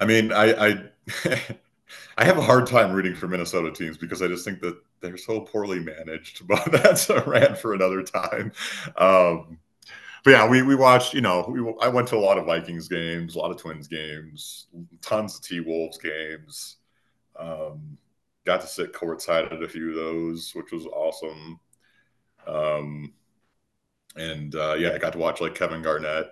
I 0.00 0.04
mean, 0.04 0.32
I 0.32 0.68
I, 0.68 0.82
I 2.18 2.24
have 2.24 2.38
a 2.38 2.42
hard 2.42 2.66
time 2.66 2.92
rooting 2.92 3.14
for 3.14 3.28
Minnesota 3.28 3.70
teams 3.72 3.98
because 3.98 4.22
I 4.22 4.28
just 4.28 4.44
think 4.44 4.60
that 4.60 4.78
they're 5.00 5.16
so 5.16 5.40
poorly 5.40 5.80
managed. 5.80 6.42
But 6.48 6.70
that's 6.72 7.10
a 7.10 7.22
rant 7.24 7.58
for 7.58 7.74
another 7.74 8.02
time. 8.02 8.52
Um, 8.96 9.58
but 10.26 10.32
yeah, 10.32 10.48
we 10.48 10.60
we 10.62 10.74
watched. 10.74 11.14
You 11.14 11.20
know, 11.20 11.46
we 11.48 11.60
I 11.80 11.86
went 11.86 12.08
to 12.08 12.16
a 12.16 12.18
lot 12.18 12.36
of 12.36 12.46
Vikings 12.46 12.88
games, 12.88 13.36
a 13.36 13.38
lot 13.38 13.52
of 13.52 13.58
Twins 13.58 13.86
games, 13.86 14.66
tons 15.00 15.36
of 15.36 15.42
T 15.42 15.60
Wolves 15.60 15.98
games. 15.98 16.78
Um, 17.38 17.96
got 18.44 18.60
to 18.60 18.66
sit 18.66 18.92
courtside 18.92 19.52
at 19.52 19.62
a 19.62 19.68
few 19.68 19.90
of 19.90 19.94
those, 19.94 20.50
which 20.52 20.72
was 20.72 20.84
awesome. 20.86 21.60
Um, 22.44 23.14
and 24.16 24.52
uh, 24.56 24.74
yeah, 24.76 24.94
I 24.94 24.98
got 24.98 25.12
to 25.12 25.18
watch 25.20 25.40
like 25.40 25.54
Kevin 25.54 25.80
Garnett 25.80 26.26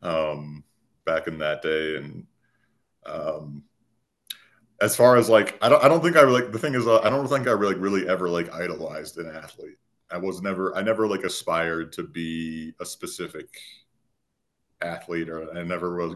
um, 0.00 0.64
back 1.04 1.26
in 1.26 1.36
that 1.36 1.60
day, 1.60 1.96
and 1.96 2.26
um, 3.04 3.62
as 4.80 4.96
far 4.96 5.16
as 5.16 5.28
like, 5.28 5.58
I 5.60 5.68
don't, 5.68 5.84
I 5.84 5.88
don't 5.88 6.02
think 6.02 6.16
I 6.16 6.22
like 6.22 6.50
the 6.50 6.58
thing 6.58 6.74
is, 6.74 6.86
uh, 6.86 7.00
I 7.00 7.10
don't 7.10 7.28
think 7.28 7.46
I 7.46 7.50
really, 7.50 7.74
really 7.74 8.08
ever 8.08 8.30
like 8.30 8.50
idolized 8.54 9.18
an 9.18 9.30
athlete. 9.36 9.76
I 10.10 10.18
was 10.18 10.42
never, 10.42 10.74
I 10.76 10.82
never 10.82 11.06
like 11.06 11.24
aspired 11.24 11.92
to 11.94 12.02
be 12.02 12.72
a 12.80 12.86
specific 12.86 13.48
athlete, 14.80 15.28
or 15.28 15.56
I 15.56 15.62
never 15.62 15.96
was, 15.96 16.14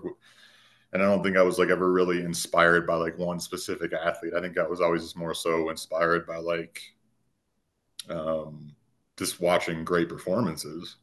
and 0.92 1.02
I 1.02 1.06
don't 1.06 1.22
think 1.22 1.36
I 1.36 1.42
was 1.42 1.58
like 1.58 1.70
ever 1.70 1.92
really 1.92 2.20
inspired 2.22 2.86
by 2.86 2.96
like 2.96 3.18
one 3.18 3.40
specific 3.40 3.92
athlete. 3.92 4.34
I 4.34 4.40
think 4.40 4.58
I 4.58 4.66
was 4.66 4.80
always 4.80 5.02
just 5.02 5.16
more 5.16 5.34
so 5.34 5.70
inspired 5.70 6.26
by 6.26 6.38
like, 6.38 6.80
um, 8.08 8.74
just 9.16 9.40
watching 9.40 9.84
great 9.84 10.08
performances 10.08 10.96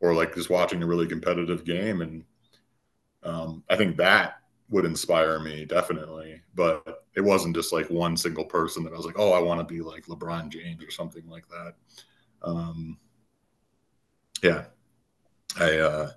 or 0.00 0.14
like 0.14 0.34
just 0.34 0.50
watching 0.50 0.82
a 0.82 0.86
really 0.86 1.06
competitive 1.06 1.64
game. 1.64 2.00
And 2.00 2.24
um, 3.22 3.62
I 3.68 3.76
think 3.76 3.96
that 3.96 4.40
would 4.70 4.84
inspire 4.84 5.38
me 5.40 5.64
definitely. 5.64 6.40
But 6.54 7.04
it 7.14 7.20
wasn't 7.20 7.56
just 7.56 7.72
like 7.72 7.88
one 7.90 8.16
single 8.16 8.44
person 8.44 8.84
that 8.84 8.92
I 8.92 8.96
was 8.96 9.06
like, 9.06 9.18
oh, 9.18 9.32
I 9.32 9.40
want 9.40 9.60
to 9.60 9.74
be 9.74 9.80
like 9.80 10.06
LeBron 10.06 10.48
James 10.48 10.84
or 10.84 10.90
something 10.90 11.28
like 11.28 11.48
that. 11.48 11.74
Um, 12.42 12.98
yeah, 14.42 14.64
I 15.58 15.78
uh, 15.78 16.10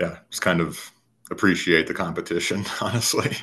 yeah, 0.00 0.18
just 0.30 0.42
kind 0.42 0.60
of 0.60 0.92
appreciate 1.30 1.86
the 1.86 1.94
competition, 1.94 2.64
honestly. 2.80 3.36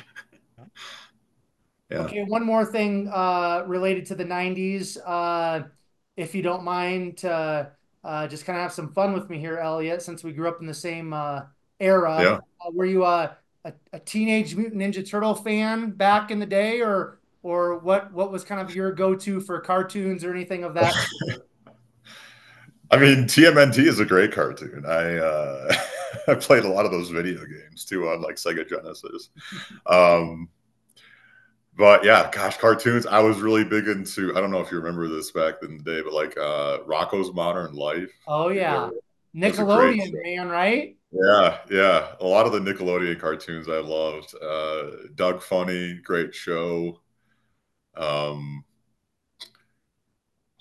yeah. 1.90 1.98
Okay, 1.98 2.24
one 2.24 2.44
more 2.44 2.64
thing 2.64 3.08
uh, 3.12 3.64
related 3.66 4.06
to 4.06 4.14
the 4.14 4.24
'90s. 4.24 4.98
Uh, 5.04 5.68
if 6.16 6.34
you 6.34 6.42
don't 6.42 6.64
mind 6.64 7.18
to 7.18 7.70
uh, 8.04 8.28
just 8.28 8.44
kind 8.44 8.56
of 8.56 8.62
have 8.62 8.72
some 8.72 8.92
fun 8.92 9.12
with 9.12 9.28
me 9.30 9.38
here, 9.38 9.58
Elliot, 9.58 10.02
since 10.02 10.22
we 10.22 10.32
grew 10.32 10.48
up 10.48 10.60
in 10.60 10.66
the 10.66 10.74
same 10.74 11.12
uh, 11.12 11.42
era. 11.80 12.22
Yeah. 12.22 12.38
Uh, 12.64 12.70
were 12.72 12.84
you 12.84 13.04
a, 13.04 13.36
a, 13.64 13.72
a, 13.92 13.98
Teenage 14.00 14.54
Mutant 14.54 14.80
Ninja 14.80 15.06
Turtle 15.06 15.34
fan 15.34 15.90
back 15.90 16.30
in 16.30 16.38
the 16.38 16.46
day, 16.46 16.80
or 16.80 17.20
or 17.42 17.78
what 17.78 18.12
what 18.12 18.30
was 18.30 18.44
kind 18.44 18.60
of 18.60 18.74
your 18.74 18.92
go 18.92 19.14
to 19.14 19.40
for 19.40 19.60
cartoons 19.60 20.24
or 20.24 20.32
anything 20.32 20.64
of 20.64 20.74
that? 20.74 20.94
I 22.94 22.96
mean, 22.96 23.24
TMNT 23.24 23.78
is 23.78 23.98
a 23.98 24.04
great 24.04 24.30
cartoon. 24.30 24.84
I 24.86 25.16
uh, 25.16 25.74
I 26.28 26.34
played 26.34 26.64
a 26.64 26.68
lot 26.68 26.84
of 26.84 26.92
those 26.92 27.10
video 27.10 27.44
games 27.44 27.84
too 27.84 28.08
on 28.08 28.22
like 28.22 28.36
Sega 28.36 28.68
Genesis. 28.68 29.30
Um, 29.86 30.48
but 31.76 32.04
yeah, 32.04 32.30
gosh, 32.32 32.56
cartoons. 32.56 33.04
I 33.04 33.18
was 33.18 33.40
really 33.40 33.64
big 33.64 33.88
into. 33.88 34.36
I 34.36 34.40
don't 34.40 34.52
know 34.52 34.60
if 34.60 34.70
you 34.70 34.78
remember 34.78 35.08
this 35.08 35.32
back 35.32 35.54
in 35.62 35.78
the 35.78 35.82
day, 35.82 36.02
but 36.02 36.12
like 36.12 36.36
uh 36.38 36.78
Rocko's 36.86 37.34
Modern 37.34 37.74
Life. 37.74 38.12
Oh 38.28 38.48
yeah, 38.50 38.90
Nickelodeon 39.34 40.14
man, 40.22 40.48
right? 40.48 40.96
Yeah, 41.10 41.58
yeah. 41.70 42.12
A 42.20 42.26
lot 42.26 42.46
of 42.46 42.52
the 42.52 42.60
Nickelodeon 42.60 43.18
cartoons 43.18 43.68
I 43.68 43.78
loved. 43.78 44.34
Uh, 44.40 45.08
Doug 45.16 45.42
Funnie, 45.42 46.00
great 46.04 46.32
show. 46.32 47.00
Um, 47.96 48.64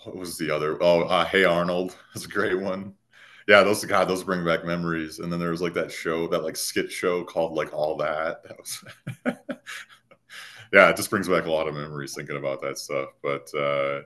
what 0.04 0.16
was 0.16 0.38
the 0.38 0.50
other? 0.50 0.78
Oh, 0.82 1.02
uh, 1.04 1.26
Hey 1.26 1.44
Arnold 1.44 1.96
that's 2.14 2.26
a 2.26 2.30
great 2.30 2.60
one. 2.60 2.94
Yeah, 3.48 3.64
those 3.64 3.84
God, 3.84 4.08
those 4.08 4.24
bring 4.24 4.46
back 4.46 4.64
memories. 4.66 5.20
And 5.20 5.32
then 5.32 5.40
there 5.40 5.52
was 5.52 5.62
like 5.62 5.74
that 5.74 5.92
show, 5.92 6.28
that 6.28 6.44
like 6.44 6.56
skit 6.56 6.92
show 6.92 7.24
called 7.24 7.54
like 7.54 7.74
All 7.74 7.98
That. 7.98 8.44
That 8.44 8.58
was 8.58 8.84
yeah, 10.74 10.90
it 10.90 10.96
just 10.96 11.10
brings 11.10 11.28
back 11.28 11.46
a 11.46 11.52
lot 11.52 11.68
of 11.68 11.74
memories 11.74 12.16
thinking 12.16 12.38
about 12.38 12.62
that 12.62 12.78
stuff. 12.78 13.10
But 13.22 13.54
uh, 13.54 14.02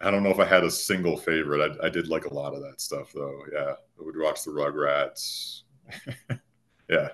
I 0.00 0.10
don't 0.10 0.22
know 0.22 0.30
if 0.30 0.40
I 0.40 0.46
had 0.46 0.64
a 0.64 0.70
single 0.70 1.16
favorite. 1.16 1.78
I, 1.80 1.86
I 1.86 1.90
did 1.90 2.08
like 2.08 2.24
a 2.24 2.34
lot 2.34 2.54
of 2.54 2.62
that 2.62 2.80
stuff 2.80 3.12
though. 3.14 3.40
Yeah, 3.52 3.72
I 3.72 4.02
would 4.02 4.18
watch 4.18 4.44
the 4.44 4.50
Rugrats. 4.50 5.62
yeah. 6.88 7.08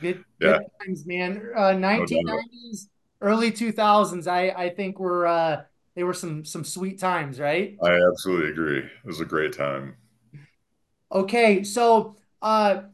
Good, 0.00 0.24
yeah. 0.40 0.58
good 0.58 0.86
times, 0.86 1.04
man. 1.04 1.50
Uh, 1.56 1.72
1990s, 1.72 2.88
early 3.20 3.50
2000s. 3.50 4.28
I 4.28 4.50
I 4.50 4.70
think 4.70 5.00
were 5.00 5.26
uh, 5.26 5.62
they 6.00 6.04
were 6.04 6.14
some 6.14 6.46
some 6.46 6.64
sweet 6.64 6.98
times, 6.98 7.38
right? 7.38 7.76
I 7.82 8.00
absolutely 8.10 8.52
agree. 8.52 8.78
It 8.78 9.04
was 9.04 9.20
a 9.20 9.26
great 9.26 9.52
time. 9.52 9.96
Okay, 11.12 11.62
so 11.62 12.16
uh, 12.40 12.84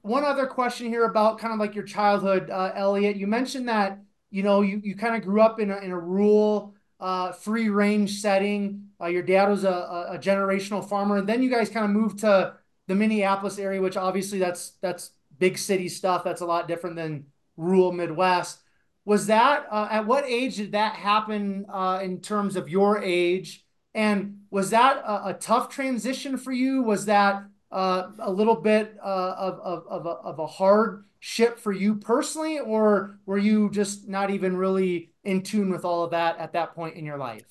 one 0.00 0.24
other 0.24 0.46
question 0.46 0.86
here 0.86 1.04
about 1.04 1.38
kind 1.38 1.52
of 1.52 1.60
like 1.60 1.74
your 1.74 1.84
childhood, 1.84 2.48
uh, 2.48 2.72
Elliot. 2.74 3.16
You 3.16 3.26
mentioned 3.26 3.68
that 3.68 3.98
you 4.30 4.42
know, 4.42 4.62
you, 4.62 4.80
you 4.82 4.94
kind 4.94 5.16
of 5.16 5.22
grew 5.22 5.40
up 5.40 5.60
in 5.60 5.70
a, 5.70 5.78
in 5.78 5.90
a 5.90 5.98
rural, 5.98 6.74
uh, 7.00 7.32
free 7.32 7.68
range 7.68 8.20
setting. 8.20 8.88
Uh, 9.00 9.06
your 9.06 9.22
dad 9.22 9.48
was 9.48 9.64
a, 9.64 10.08
a 10.10 10.18
generational 10.18 10.86
farmer, 10.86 11.18
and 11.18 11.28
then 11.28 11.42
you 11.42 11.50
guys 11.50 11.68
kind 11.68 11.84
of 11.84 11.90
moved 11.90 12.20
to 12.20 12.54
the 12.86 12.94
Minneapolis 12.94 13.58
area, 13.58 13.80
which 13.80 13.96
obviously 13.96 14.38
that's 14.38 14.70
that's 14.80 15.10
big 15.38 15.56
city 15.56 15.88
stuff. 15.88 16.24
That's 16.24 16.40
a 16.40 16.46
lot 16.46 16.66
different 16.68 16.96
than 16.96 17.26
rural 17.56 17.92
Midwest. 17.92 18.60
Was 19.08 19.28
that 19.28 19.66
uh, 19.70 19.88
at 19.90 20.04
what 20.04 20.26
age 20.26 20.56
did 20.56 20.72
that 20.72 20.94
happen 20.94 21.64
uh, 21.72 21.98
in 22.02 22.20
terms 22.20 22.56
of 22.56 22.68
your 22.68 23.02
age? 23.02 23.64
And 23.94 24.40
was 24.50 24.68
that 24.68 24.98
a, 24.98 25.28
a 25.28 25.32
tough 25.32 25.70
transition 25.70 26.36
for 26.36 26.52
you? 26.52 26.82
Was 26.82 27.06
that 27.06 27.42
uh, 27.72 28.10
a 28.18 28.30
little 28.30 28.56
bit 28.56 28.98
uh, 29.02 29.34
of, 29.38 29.60
of, 29.60 29.86
of, 29.88 30.04
a, 30.04 30.10
of 30.10 30.38
a 30.38 30.46
hard 30.46 31.06
ship 31.20 31.58
for 31.58 31.72
you 31.72 31.94
personally, 31.94 32.58
or 32.58 33.18
were 33.24 33.38
you 33.38 33.70
just 33.70 34.06
not 34.06 34.28
even 34.28 34.58
really 34.58 35.14
in 35.24 35.42
tune 35.42 35.70
with 35.70 35.86
all 35.86 36.04
of 36.04 36.10
that 36.10 36.36
at 36.36 36.52
that 36.52 36.74
point 36.74 36.96
in 36.96 37.06
your 37.06 37.16
life? 37.16 37.46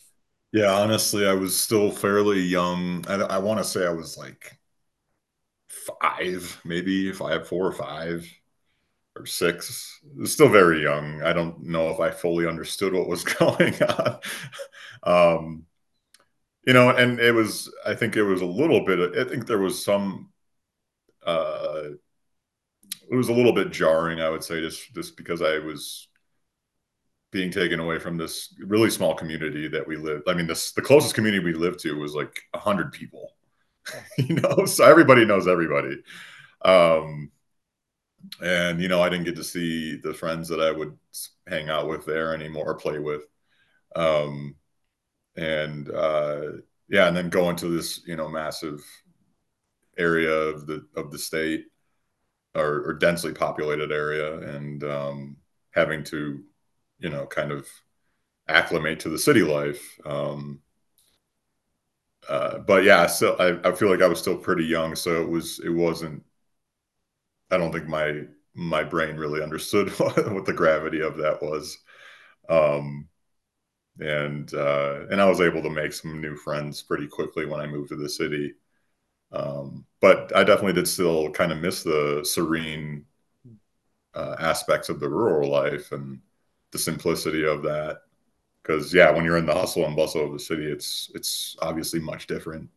Yeah, 0.54 0.72
honestly, 0.72 1.28
I 1.28 1.34
was 1.34 1.60
still 1.60 1.90
fairly 1.90 2.40
young. 2.40 3.04
I, 3.08 3.16
I 3.16 3.38
want 3.40 3.58
to 3.58 3.64
say 3.64 3.84
I 3.84 3.90
was 3.90 4.16
like 4.16 4.60
five, 6.04 6.62
maybe 6.64 7.12
five, 7.14 7.48
four 7.48 7.66
or 7.66 7.74
five 7.74 8.32
or 9.20 9.26
six. 9.26 10.00
Still 10.24 10.50
very 10.50 10.84
young. 10.84 11.22
I 11.24 11.34
don't 11.34 11.64
know 11.64 11.90
if 11.90 12.00
I 12.00 12.12
fully 12.12 12.48
understood 12.48 12.94
what 12.94 13.08
was 13.08 13.24
going 13.40 13.76
on. 13.84 14.20
um, 15.04 15.66
you 16.66 16.74
know, 16.74 16.90
and 16.90 17.20
it 17.20 17.32
was, 17.32 17.74
I 17.86 17.96
think 17.96 18.18
it 18.18 18.24
was 18.24 18.42
a 18.42 18.46
little 18.46 18.84
bit, 18.86 19.18
I 19.18 19.24
think 19.30 19.48
there 19.48 19.60
was 19.60 19.84
some, 19.84 20.30
uh, 21.26 21.84
it 23.10 23.16
was 23.16 23.30
a 23.30 23.34
little 23.34 23.54
bit 23.54 23.72
jarring, 23.72 24.22
I 24.22 24.30
would 24.30 24.44
say, 24.44 24.62
just 24.62 24.94
just 24.94 25.18
because 25.18 25.42
I 25.42 25.60
was 25.60 26.08
being 27.32 27.52
taken 27.52 27.80
away 27.80 28.00
from 28.00 28.18
this 28.18 28.54
really 28.60 28.90
small 28.90 29.14
community 29.14 29.68
that 29.70 29.88
we 29.88 29.96
lived. 29.98 30.24
I 30.28 30.34
mean, 30.34 30.48
this 30.48 30.72
the 30.72 30.82
closest 30.82 31.16
community 31.16 31.44
we 31.44 31.54
lived 31.54 31.80
to 31.80 31.98
was 31.98 32.16
like 32.16 32.42
hundred 32.56 32.92
people, 32.92 33.34
you 34.18 34.36
know, 34.36 34.66
so 34.66 34.86
everybody 34.86 35.26
knows 35.26 35.48
everybody. 35.48 35.98
Um, 36.64 37.32
and 38.42 38.82
you 38.82 38.88
know, 38.88 39.02
I 39.02 39.10
didn't 39.10 39.26
get 39.26 39.36
to 39.38 39.44
see 39.44 39.98
the 39.98 40.14
friends 40.14 40.48
that 40.50 40.60
I 40.62 40.72
would 40.72 40.98
hang 41.48 41.70
out 41.70 41.88
with 41.88 42.06
there 42.06 42.34
anymore, 42.34 42.76
play 42.76 43.00
with. 43.00 43.24
Um, 43.96 44.56
and 45.38 45.90
uh, 45.92 46.44
yeah, 46.90 47.08
and 47.08 47.18
then 47.18 47.30
go 47.30 47.50
into 47.50 47.70
this, 47.70 48.02
you 48.08 48.16
know, 48.16 48.30
massive 48.30 48.84
area 49.98 50.32
of 50.32 50.68
the 50.68 50.86
of 50.96 51.12
the 51.12 51.18
state 51.18 51.66
or, 52.56 52.84
or 52.88 52.94
densely 52.94 53.34
populated 53.34 53.92
area 53.92 54.40
and 54.40 54.84
um, 54.84 55.38
having 55.72 56.04
to, 56.06 56.44
you 57.00 57.10
know, 57.10 57.26
kind 57.28 57.52
of 57.52 57.68
acclimate 58.50 59.00
to 59.02 59.10
the 59.10 59.20
city 59.20 59.42
life. 59.44 60.00
Um, 60.06 60.62
uh, 62.30 62.60
but 62.60 62.84
yeah, 62.84 63.08
so 63.08 63.36
I, 63.38 63.70
I 63.70 63.74
feel 63.74 63.90
like 63.90 64.02
I 64.02 64.08
was 64.08 64.20
still 64.20 64.38
pretty 64.38 64.66
young, 64.66 64.96
so 64.96 65.22
it 65.22 65.30
was 65.30 65.60
it 65.64 65.70
wasn't. 65.70 66.24
I 67.52 67.58
don't 67.58 67.72
think 67.72 67.88
my 67.88 68.24
my 68.56 68.84
brain 68.84 69.16
really 69.18 69.44
understood 69.44 69.90
what, 70.00 70.16
the 70.46 70.54
gravity 70.54 71.02
of 71.02 71.18
that 71.18 71.42
was, 71.42 71.78
um, 72.50 73.08
and 74.00 74.54
uh, 74.54 75.08
and 75.12 75.22
I 75.22 75.26
was 75.28 75.42
able 75.42 75.64
to 75.64 75.70
make 75.70 75.94
some 75.94 76.22
new 76.22 76.36
friends 76.38 76.84
pretty 76.84 77.08
quickly 77.08 77.46
when 77.46 77.62
I 77.62 77.68
moved 77.68 77.90
to 77.90 77.96
the 77.98 78.10
city. 78.10 78.56
Um, 79.32 79.86
but 80.02 80.36
I 80.36 80.44
definitely 80.44 80.74
did 80.74 80.88
still 80.88 81.32
kind 81.32 81.52
of 81.52 81.60
miss 81.60 81.84
the 81.84 82.24
serene 82.26 83.06
uh, 84.14 84.36
aspects 84.40 84.90
of 84.90 85.00
the 85.00 85.10
rural 85.10 85.50
life 85.50 85.92
and 85.92 86.20
the 86.72 86.78
simplicity 86.78 87.46
of 87.46 87.62
that. 87.64 88.00
Because 88.64 88.94
yeah, 88.94 89.12
when 89.12 89.26
you're 89.26 89.38
in 89.38 89.46
the 89.46 89.54
hustle 89.54 89.86
and 89.86 89.96
bustle 89.96 90.26
of 90.26 90.34
the 90.34 90.40
city, 90.40 90.66
it's 90.72 91.12
it's 91.16 91.56
obviously 91.62 92.00
much 92.00 92.28
different. 92.28 92.70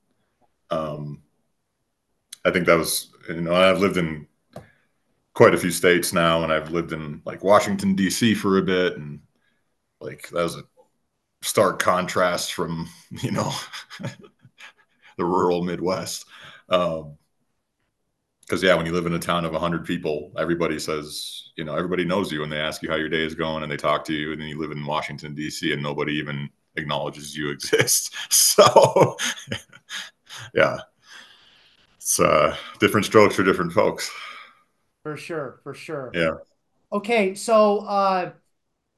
Um, 0.70 1.22
I 2.44 2.50
think 2.50 2.66
that 2.66 2.76
was 2.78 3.10
you 3.28 3.40
know 3.40 3.54
I've 3.54 3.80
lived 3.80 3.96
in 3.96 4.26
quite 5.41 5.55
a 5.55 5.59
few 5.59 5.70
states 5.70 6.12
now, 6.12 6.43
and 6.43 6.53
I've 6.53 6.70
lived 6.70 6.93
in 6.93 7.22
like 7.24 7.43
Washington 7.43 7.95
D.C. 7.95 8.34
for 8.34 8.59
a 8.59 8.62
bit, 8.62 8.99
and 8.99 9.20
like 9.99 10.28
that 10.28 10.43
was 10.43 10.57
a 10.57 10.64
stark 11.41 11.78
contrast 11.78 12.53
from 12.53 12.86
you 13.22 13.30
know 13.30 13.51
the 15.16 15.24
rural 15.24 15.64
Midwest. 15.64 16.26
Um, 16.68 17.16
because 18.43 18.62
yeah, 18.62 18.74
when 18.74 18.84
you 18.84 18.93
live 18.93 19.07
in 19.07 19.14
a 19.14 19.18
town 19.18 19.47
of 19.47 19.53
100 19.53 19.86
people, 19.86 20.30
everybody 20.36 20.78
says, 20.78 21.53
you 21.57 21.64
know, 21.64 21.74
everybody 21.74 22.05
knows 22.05 22.30
you 22.30 22.43
and 22.43 22.53
they 22.53 22.59
ask 22.59 22.82
you 22.82 22.91
how 22.91 22.97
your 22.97 23.09
day 23.09 23.24
is 23.24 23.34
going 23.34 23.62
and 23.62 23.70
they 23.70 23.76
talk 23.76 24.05
to 24.07 24.12
you. 24.12 24.32
And 24.32 24.41
then 24.41 24.49
you 24.49 24.59
live 24.59 24.72
in 24.72 24.84
Washington, 24.84 25.36
D.C., 25.36 25.72
and 25.72 25.80
nobody 25.80 26.14
even 26.14 26.51
acknowledges 26.76 27.36
you 27.36 27.51
exist. 27.51 28.14
So, 28.30 29.16
yeah, 30.53 30.78
it's 31.97 32.18
uh, 32.18 32.57
different 32.80 33.07
strokes 33.07 33.36
for 33.36 33.45
different 33.45 33.72
folks. 33.72 34.11
For 35.03 35.16
sure, 35.16 35.61
for 35.62 35.74
sure. 35.74 36.11
Yeah. 36.14 36.32
Okay, 36.92 37.34
so 37.34 37.78
uh, 37.80 38.32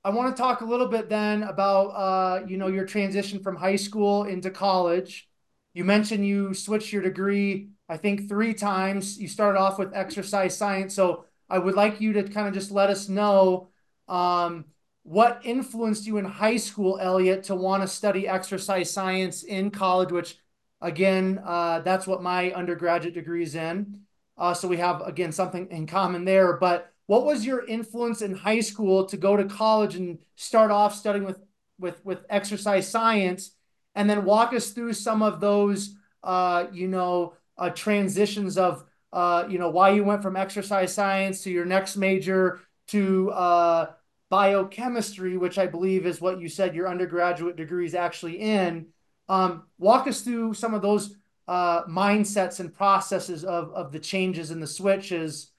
I 0.05 0.11
want 0.11 0.35
to 0.35 0.43
talk 0.43 0.63
a 0.63 0.65
little 0.65 0.89
bit 0.89 1.09
then 1.09 1.43
about 1.45 1.89
uh, 1.89 2.47
you 2.47 2.57
know 2.57 2.69
your 2.69 2.85
transition 2.85 3.41
from 3.41 3.57
high 3.57 3.77
school 3.77 4.25
into 4.25 4.51
college. 4.51 5.29
You 5.75 5.85
mentioned 5.85 6.27
you 6.27 6.55
switched 6.55 6.93
your 6.93 7.03
degree, 7.03 7.69
I 7.89 7.97
think, 7.97 8.29
three 8.29 8.53
times. 8.53 9.19
You 9.19 9.29
started 9.29 9.59
off 9.59 9.79
with 9.79 9.95
exercise 9.95 10.57
science. 10.57 10.95
So 10.95 11.25
I 11.49 11.59
would 11.59 11.75
like 11.75 12.01
you 12.01 12.13
to 12.15 12.25
kind 12.25 12.49
of 12.49 12.55
just 12.55 12.71
let 12.71 12.91
us 12.91 13.09
know 13.09 13.69
um, 14.09 14.67
what 15.03 15.41
influenced 15.45 16.07
you 16.07 16.19
in 16.19 16.25
high 16.25 16.59
school, 16.59 16.99
Elliot, 17.01 17.45
to 17.45 17.55
want 17.55 17.83
to 17.83 17.89
study 17.89 18.29
exercise 18.29 18.91
science 18.91 19.45
in 19.45 19.71
college, 19.71 20.13
which, 20.13 20.37
again, 20.83 21.41
uh, 21.43 21.81
that's 21.81 22.07
what 22.07 22.23
my 22.23 22.53
undergraduate 22.53 23.15
degree 23.15 23.43
is 23.43 23.55
in. 23.55 24.02
Uh, 24.39 24.55
so 24.55 24.69
we 24.69 24.79
have, 24.79 25.03
again, 25.03 25.33
something 25.33 25.69
in 25.71 25.87
common 25.87 26.25
there. 26.25 26.57
But 26.57 26.93
what 27.07 27.25
was 27.25 27.45
your 27.45 27.65
influence 27.67 28.23
in 28.23 28.35
high 28.35 28.61
school 28.61 29.07
to 29.07 29.17
go 29.17 29.37
to 29.37 29.45
college 29.45 29.97
and 29.97 30.19
start 30.37 30.71
off 30.71 30.95
studying 30.95 31.25
with, 31.25 31.39
with, 31.79 32.05
with 32.05 32.25
exercise 32.31 32.89
science? 32.89 33.53
and 33.95 34.09
then 34.09 34.25
walk 34.25 34.53
us 34.53 34.71
through 34.71 34.93
some 34.93 35.23
of 35.23 35.41
those, 35.41 35.97
uh, 36.23 36.67
you 36.73 36.89
know, 36.89 37.35
uh, 37.59 37.71
transitions 37.71 38.57
of, 38.57 38.85
uh, 39.13 39.45
you 39.49 39.59
know, 39.59 39.71
why 39.71 39.91
you 39.91 40.05
went 40.05 40.23
from 40.23 40.37
exercise 40.37 40.93
science 40.93 41.43
to 41.43 41.51
your 41.51 41.65
next 41.65 41.97
major 41.97 42.61
to 42.89 43.31
uh, 43.31 43.87
biochemistry, 44.31 45.37
which 45.37 45.59
I 45.59 45.67
believe 45.67 46.07
is 46.07 46.21
what 46.21 46.41
you 46.41 46.49
said 46.49 46.75
your 46.75 46.89
undergraduate 46.89 47.57
degree 47.57 47.85
is 47.85 47.95
actually 47.95 48.41
in. 48.41 48.87
Um, 49.29 49.65
walk 49.79 50.07
us 50.07 50.23
through 50.23 50.55
some 50.55 50.75
of 50.75 50.83
those 50.83 51.15
uh, 51.49 51.85
mindsets 51.85 52.61
and 52.61 52.73
processes 52.75 53.45
of 53.45 53.73
of 53.73 53.93
the 53.93 53.99
changes 53.99 54.51
and 54.51 54.63
the 54.63 54.67
switches. 54.67 55.51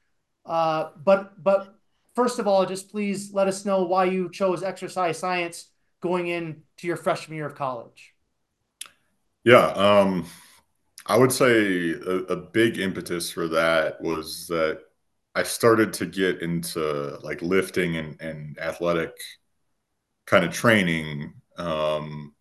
Uh, 0.46 0.90
but 1.04 1.42
but 1.42 1.76
first 2.16 2.40
of 2.40 2.48
all, 2.48 2.66
just 2.66 2.90
please 2.90 3.34
let 3.34 3.48
us 3.48 3.66
know 3.66 3.84
why 3.84 4.06
you 4.06 4.30
chose 4.30 4.64
exercise 4.64 5.18
science 5.18 5.70
going 6.02 6.28
into 6.28 6.62
your 6.82 6.98
freshman 6.98 7.38
year 7.38 7.46
of 7.46 7.56
college. 7.56 8.14
Yeah, 9.44 9.68
um, 9.68 10.26
I 11.06 11.18
would 11.18 11.32
say 11.32 11.92
a, 11.92 12.16
a 12.30 12.36
big 12.36 12.78
impetus 12.78 13.32
for 13.32 13.48
that 13.50 14.02
was 14.02 14.48
that 14.48 14.82
I 15.36 15.44
started 15.44 15.94
to 15.94 16.06
get 16.06 16.42
into 16.42 17.18
like 17.24 17.42
lifting 17.42 17.98
and, 17.98 18.22
and 18.22 18.58
athletic 18.60 19.12
kind 20.26 20.46
of 20.46 20.54
training, 20.54 21.34
um, 21.58 22.33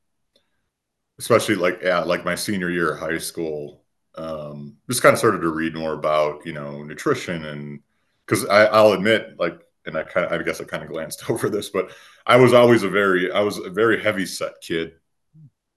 especially 1.22 1.54
like 1.54 1.80
yeah, 1.82 2.00
like 2.00 2.24
my 2.24 2.34
senior 2.34 2.70
year 2.70 2.94
of 2.94 3.00
high 3.00 3.18
school. 3.18 3.84
Um, 4.16 4.76
just 4.90 5.02
kind 5.02 5.12
of 5.14 5.18
started 5.18 5.40
to 5.40 5.48
read 5.48 5.74
more 5.74 5.94
about 5.94 6.44
you 6.44 6.52
know 6.52 6.82
nutrition 6.82 7.44
and 7.46 7.80
because 8.26 8.44
I'll 8.46 8.92
admit 8.92 9.36
like 9.38 9.60
and 9.86 9.96
I 9.96 10.02
kind 10.02 10.26
of 10.26 10.32
I 10.32 10.42
guess 10.44 10.60
I 10.60 10.64
kind 10.64 10.82
of 10.82 10.90
glanced 10.90 11.30
over 11.30 11.48
this, 11.48 11.70
but 11.70 11.92
I 12.26 12.36
was 12.36 12.52
always 12.52 12.82
a 12.82 12.88
very 12.88 13.32
I 13.32 13.40
was 13.40 13.58
a 13.58 13.70
very 13.70 14.02
heavy 14.02 14.26
set 14.26 14.54
kid. 14.60 14.94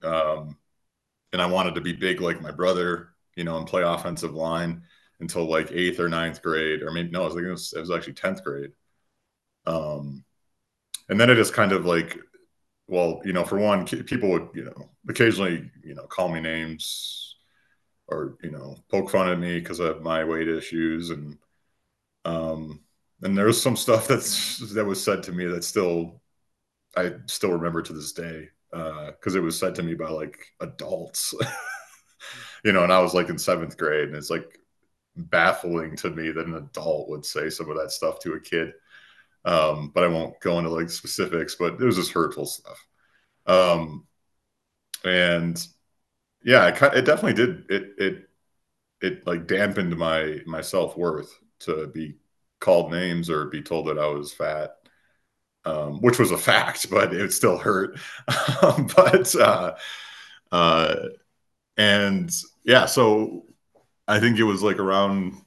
Um, 0.03 0.57
and 1.33 1.41
I 1.41 1.47
wanted 1.47 1.75
to 1.75 1.81
be 1.81 1.93
big 1.93 2.21
like 2.21 2.41
my 2.41 2.51
brother, 2.51 3.09
you 3.35 3.43
know, 3.43 3.57
and 3.57 3.67
play 3.67 3.83
offensive 3.83 4.33
line 4.33 4.83
until 5.19 5.45
like 5.45 5.71
eighth 5.71 5.99
or 5.99 6.09
ninth 6.09 6.41
grade, 6.41 6.83
or 6.83 6.91
maybe 6.91 7.11
no, 7.11 7.23
I 7.23 7.25
was 7.25 7.35
like 7.35 7.45
it 7.45 7.51
was, 7.51 7.73
it 7.73 7.79
was 7.81 7.91
actually 7.91 8.13
tenth 8.13 8.43
grade. 8.43 8.71
Um, 9.65 10.23
and 11.09 11.19
then 11.19 11.29
it 11.29 11.35
just 11.35 11.53
kind 11.53 11.71
of 11.71 11.85
like, 11.85 12.17
well, 12.87 13.21
you 13.25 13.33
know, 13.33 13.43
for 13.43 13.57
one, 13.59 13.85
people 13.85 14.29
would 14.31 14.49
you 14.53 14.65
know 14.65 14.89
occasionally 15.09 15.71
you 15.83 15.95
know 15.95 16.05
call 16.07 16.29
me 16.29 16.39
names 16.41 17.35
or 18.07 18.37
you 18.43 18.51
know 18.51 18.77
poke 18.89 19.09
fun 19.11 19.29
at 19.29 19.39
me 19.39 19.59
because 19.59 19.79
of 19.79 20.03
my 20.03 20.23
weight 20.23 20.47
issues 20.49 21.09
and 21.11 21.37
um 22.25 22.81
and 23.23 23.37
there's 23.37 23.61
some 23.61 23.75
stuff 23.77 24.07
that's 24.07 24.59
that 24.73 24.85
was 24.85 25.03
said 25.03 25.23
to 25.23 25.31
me 25.31 25.45
that 25.45 25.63
still 25.63 26.21
I 26.97 27.13
still 27.27 27.51
remember 27.53 27.81
to 27.83 27.93
this 27.93 28.13
day 28.13 28.49
Uh, 28.73 29.07
because 29.11 29.35
uh, 29.35 29.39
it 29.39 29.43
was 29.43 29.59
said 29.59 29.75
to 29.75 29.83
me 29.83 29.95
by 29.95 30.09
like 30.09 30.37
adults, 30.61 31.33
you 32.63 32.71
know, 32.73 32.83
and 32.83 32.93
I 32.93 32.99
was 33.01 33.13
like 33.13 33.29
in 33.29 33.37
seventh 33.37 33.77
grade, 33.77 34.09
and 34.09 34.15
it's 34.17 34.29
like 34.29 34.59
baffling 35.17 35.95
to 35.97 36.09
me 36.11 36.31
that 36.31 36.47
an 36.47 36.55
adult 36.55 37.09
would 37.09 37.25
say 37.25 37.49
some 37.49 37.69
of 37.69 37.77
that 37.77 37.91
stuff 37.91 38.19
to 38.21 38.33
a 38.33 38.39
kid. 38.39 38.73
Um, 39.45 39.91
but 39.93 40.03
I 40.03 40.07
won't 40.07 40.39
go 40.41 40.57
into 40.57 40.71
like 40.71 40.89
specifics, 40.89 41.55
but 41.55 41.73
it 41.75 41.85
was 41.85 41.97
just 41.97 42.11
hurtful 42.11 42.45
stuff. 42.47 42.85
Um, 43.45 44.05
and 45.03 45.65
yeah, 46.43 46.67
it, 46.69 46.81
it 46.97 47.05
definitely 47.05 47.33
did. 47.33 47.65
It, 47.69 47.93
it, 47.97 48.29
it 49.01 49.27
like 49.27 49.47
dampened 49.47 49.97
my, 49.97 50.39
my 50.45 50.61
self 50.61 50.97
worth 50.97 51.31
to 51.61 51.87
be 51.87 52.15
called 52.59 52.91
names 52.91 53.29
or 53.29 53.45
be 53.47 53.61
told 53.61 53.87
that 53.87 53.99
I 53.99 54.07
was 54.07 54.33
fat 54.33 54.75
um, 55.65 55.99
which 56.01 56.19
was 56.19 56.31
a 56.31 56.37
fact, 56.37 56.89
but 56.91 57.13
it 57.13 57.33
still 57.33 57.57
hurt. 57.57 57.99
but 58.61 59.35
uh, 59.35 59.75
uh, 60.51 60.95
and 61.77 62.31
yeah, 62.63 62.85
so 62.85 63.45
I 64.07 64.19
think 64.19 64.39
it 64.39 64.43
was 64.43 64.63
like 64.63 64.79
around 64.79 65.41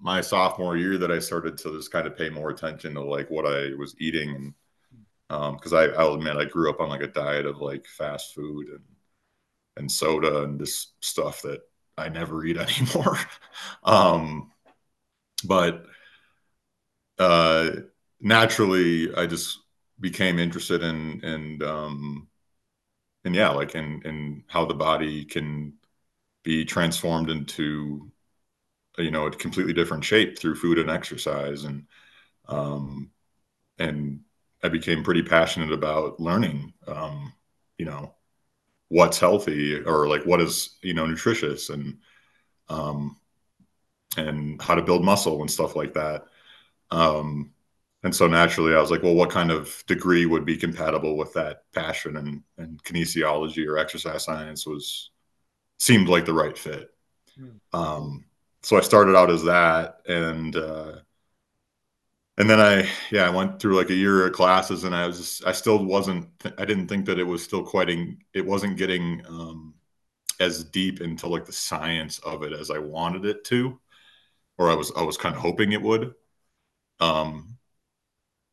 my 0.00 0.20
sophomore 0.20 0.76
year 0.76 0.98
that 0.98 1.10
I 1.10 1.18
started 1.18 1.58
to 1.58 1.76
just 1.76 1.92
kind 1.92 2.06
of 2.06 2.16
pay 2.16 2.30
more 2.30 2.50
attention 2.50 2.94
to 2.94 3.02
like 3.02 3.30
what 3.30 3.46
I 3.46 3.74
was 3.78 3.94
eating, 4.00 4.30
and 4.34 4.54
um, 5.30 5.56
because 5.56 5.72
um, 5.72 5.78
I, 5.80 5.84
I'll 5.96 6.14
admit 6.14 6.36
I 6.36 6.44
grew 6.46 6.70
up 6.70 6.80
on 6.80 6.88
like 6.90 7.02
a 7.02 7.08
diet 7.08 7.46
of 7.46 7.58
like 7.58 7.86
fast 7.86 8.34
food 8.34 8.68
and 8.68 8.84
and 9.76 9.90
soda 9.92 10.44
and 10.44 10.58
this 10.58 10.92
stuff 11.00 11.42
that 11.42 11.60
I 11.98 12.08
never 12.08 12.44
eat 12.44 12.56
anymore. 12.58 13.18
um, 13.84 14.52
but 15.44 15.86
uh 17.18 17.70
naturally 18.20 19.14
I 19.14 19.26
just 19.26 19.58
became 20.00 20.38
interested 20.38 20.82
in 20.82 21.20
and 21.24 21.62
um 21.62 22.28
and 23.24 23.34
yeah, 23.34 23.50
like 23.50 23.74
in 23.74 24.02
in 24.04 24.44
how 24.48 24.64
the 24.64 24.74
body 24.74 25.24
can 25.24 25.74
be 26.44 26.64
transformed 26.64 27.30
into 27.30 28.10
you 28.98 29.10
know 29.10 29.26
a 29.26 29.30
completely 29.30 29.72
different 29.72 30.04
shape 30.04 30.38
through 30.38 30.56
food 30.56 30.78
and 30.78 30.90
exercise. 30.90 31.64
And 31.64 31.86
um 32.48 33.10
and 33.78 34.20
I 34.62 34.68
became 34.68 35.04
pretty 35.04 35.22
passionate 35.22 35.72
about 35.72 36.20
learning 36.20 36.72
um 36.88 37.32
you 37.78 37.86
know 37.86 38.14
what's 38.88 39.18
healthy 39.18 39.76
or 39.80 40.08
like 40.08 40.24
what 40.24 40.40
is 40.40 40.76
you 40.82 40.94
know 40.94 41.06
nutritious 41.06 41.70
and 41.70 41.98
um 42.68 43.16
and 44.16 44.60
how 44.62 44.74
to 44.74 44.82
build 44.82 45.04
muscle 45.04 45.40
and 45.40 45.50
stuff 45.50 45.76
like 45.76 45.94
that. 45.94 46.24
Um 46.90 47.52
and 48.02 48.14
so 48.14 48.28
naturally 48.28 48.74
i 48.74 48.80
was 48.80 48.90
like 48.90 49.02
well 49.02 49.14
what 49.14 49.30
kind 49.30 49.50
of 49.50 49.82
degree 49.86 50.26
would 50.26 50.44
be 50.44 50.56
compatible 50.56 51.16
with 51.16 51.32
that 51.34 51.64
passion? 51.72 52.16
And, 52.18 52.42
and 52.58 52.82
kinesiology 52.84 53.66
or 53.66 53.78
exercise 53.78 54.24
science 54.24 54.66
was 54.66 55.10
seemed 55.78 56.08
like 56.08 56.24
the 56.24 56.34
right 56.34 56.56
fit. 56.56 56.90
Mm. 57.38 57.60
um, 57.72 58.24
so 58.66 58.76
i 58.76 58.80
started 58.80 59.16
out 59.16 59.30
as 59.30 59.44
that 59.44 60.00
and 60.08 60.56
uh, 60.56 60.92
and 62.38 62.50
then 62.50 62.60
i 62.60 62.88
yeah 63.10 63.26
i 63.26 63.30
went 63.30 63.60
through 63.60 63.76
like 63.76 63.90
a 63.90 63.94
year 63.94 64.26
of 64.26 64.32
classes 64.32 64.84
and 64.84 64.94
i 64.94 65.06
was 65.06 65.18
just, 65.18 65.46
i 65.46 65.52
still 65.52 65.84
wasn't 65.84 66.26
i 66.58 66.64
didn't 66.64 66.88
think 66.88 67.06
that 67.06 67.18
it 67.18 67.24
was 67.24 67.42
still 67.42 67.62
quite 67.62 67.88
in, 67.88 68.18
it 68.34 68.44
wasn't 68.44 68.76
getting 68.76 69.22
um, 69.28 69.74
as 70.40 70.64
deep 70.64 71.00
into 71.00 71.28
like 71.28 71.44
the 71.44 71.52
science 71.52 72.18
of 72.20 72.42
it 72.42 72.52
as 72.52 72.70
i 72.70 72.78
wanted 72.78 73.24
it 73.24 73.44
to 73.44 73.78
or 74.58 74.70
i 74.70 74.74
was 74.74 74.90
i 74.96 75.02
was 75.02 75.16
kind 75.16 75.34
of 75.34 75.40
hoping 75.40 75.72
it 75.72 75.82
would 75.82 76.12
um, 77.00 77.56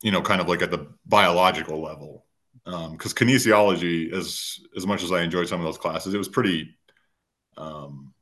you 0.03 0.11
know, 0.11 0.22
kind 0.22 0.41
of 0.41 0.47
like 0.47 0.61
at 0.61 0.70
the 0.70 0.88
biological 1.05 1.82
level. 1.82 2.26
Because 2.66 3.14
um, 3.14 3.28
kinesiology, 3.28 4.14
as 4.14 4.59
as 4.78 4.86
much 4.86 5.03
as 5.03 5.11
I 5.11 5.22
enjoyed 5.22 5.47
some 5.47 5.59
of 5.59 5.66
those 5.66 5.78
classes, 5.78 6.14
it 6.14 6.18
was 6.18 6.30
pretty. 6.30 6.76
Um, 7.57 8.12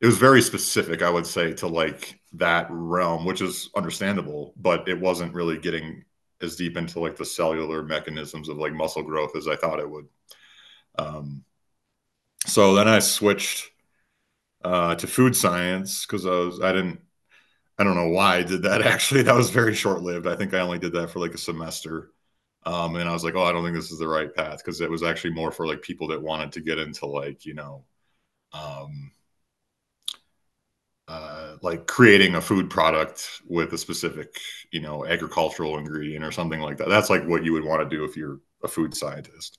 it 0.00 0.06
was 0.06 0.18
very 0.18 0.40
specific, 0.42 1.02
I 1.02 1.10
would 1.10 1.26
say, 1.26 1.52
to 1.54 1.66
like 1.66 2.20
that 2.34 2.66
realm, 2.70 3.24
which 3.24 3.42
is 3.42 3.70
understandable, 3.76 4.54
but 4.56 4.88
it 4.88 4.98
wasn't 4.98 5.34
really 5.34 5.58
getting 5.58 6.04
as 6.40 6.56
deep 6.56 6.76
into 6.76 7.00
like 7.00 7.16
the 7.16 7.24
cellular 7.24 7.82
mechanisms 7.82 8.48
of 8.48 8.56
like 8.56 8.72
muscle 8.72 9.02
growth 9.02 9.36
as 9.36 9.46
I 9.46 9.56
thought 9.56 9.80
it 9.80 9.90
would. 9.90 10.06
Um, 10.98 11.44
so 12.46 12.74
then 12.74 12.88
I 12.88 13.00
switched 13.00 13.70
uh, 14.64 14.94
to 14.96 15.06
food 15.06 15.36
science 15.36 16.06
because 16.06 16.26
I 16.26 16.30
was 16.30 16.60
I 16.60 16.72
didn't 16.72 17.00
I 17.78 17.84
don't 17.84 17.96
know 17.96 18.08
why 18.08 18.36
I 18.36 18.42
did 18.42 18.62
that. 18.62 18.82
Actually, 18.86 19.22
that 19.22 19.34
was 19.34 19.50
very 19.50 19.74
short 19.74 20.02
lived. 20.02 20.26
I 20.26 20.36
think 20.36 20.54
I 20.54 20.60
only 20.60 20.78
did 20.78 20.92
that 20.94 21.10
for 21.10 21.18
like 21.18 21.34
a 21.34 21.38
semester. 21.38 22.10
Um, 22.66 22.96
and 22.96 23.08
I 23.08 23.12
was 23.12 23.24
like, 23.24 23.34
oh, 23.36 23.44
I 23.44 23.52
don't 23.52 23.64
think 23.64 23.76
this 23.76 23.90
is 23.90 23.98
the 23.98 24.08
right 24.08 24.34
path 24.34 24.58
because 24.58 24.82
it 24.82 24.90
was 24.90 25.02
actually 25.02 25.32
more 25.32 25.50
for 25.50 25.66
like 25.66 25.80
people 25.80 26.08
that 26.08 26.20
wanted 26.22 26.52
to 26.52 26.60
get 26.60 26.78
into 26.78 27.06
like, 27.06 27.46
you 27.46 27.54
know, 27.54 27.84
um, 28.52 29.12
uh, 31.10 31.56
like 31.60 31.88
creating 31.88 32.36
a 32.36 32.40
food 32.40 32.70
product 32.70 33.42
with 33.48 33.72
a 33.72 33.78
specific, 33.78 34.38
you 34.70 34.80
know, 34.80 35.04
agricultural 35.04 35.76
ingredient 35.76 36.24
or 36.24 36.30
something 36.30 36.60
like 36.60 36.76
that. 36.76 36.88
That's 36.88 37.10
like 37.10 37.26
what 37.26 37.44
you 37.44 37.52
would 37.52 37.64
want 37.64 37.82
to 37.82 37.96
do 37.96 38.04
if 38.04 38.16
you're 38.16 38.38
a 38.62 38.68
food 38.68 38.94
scientist 38.94 39.58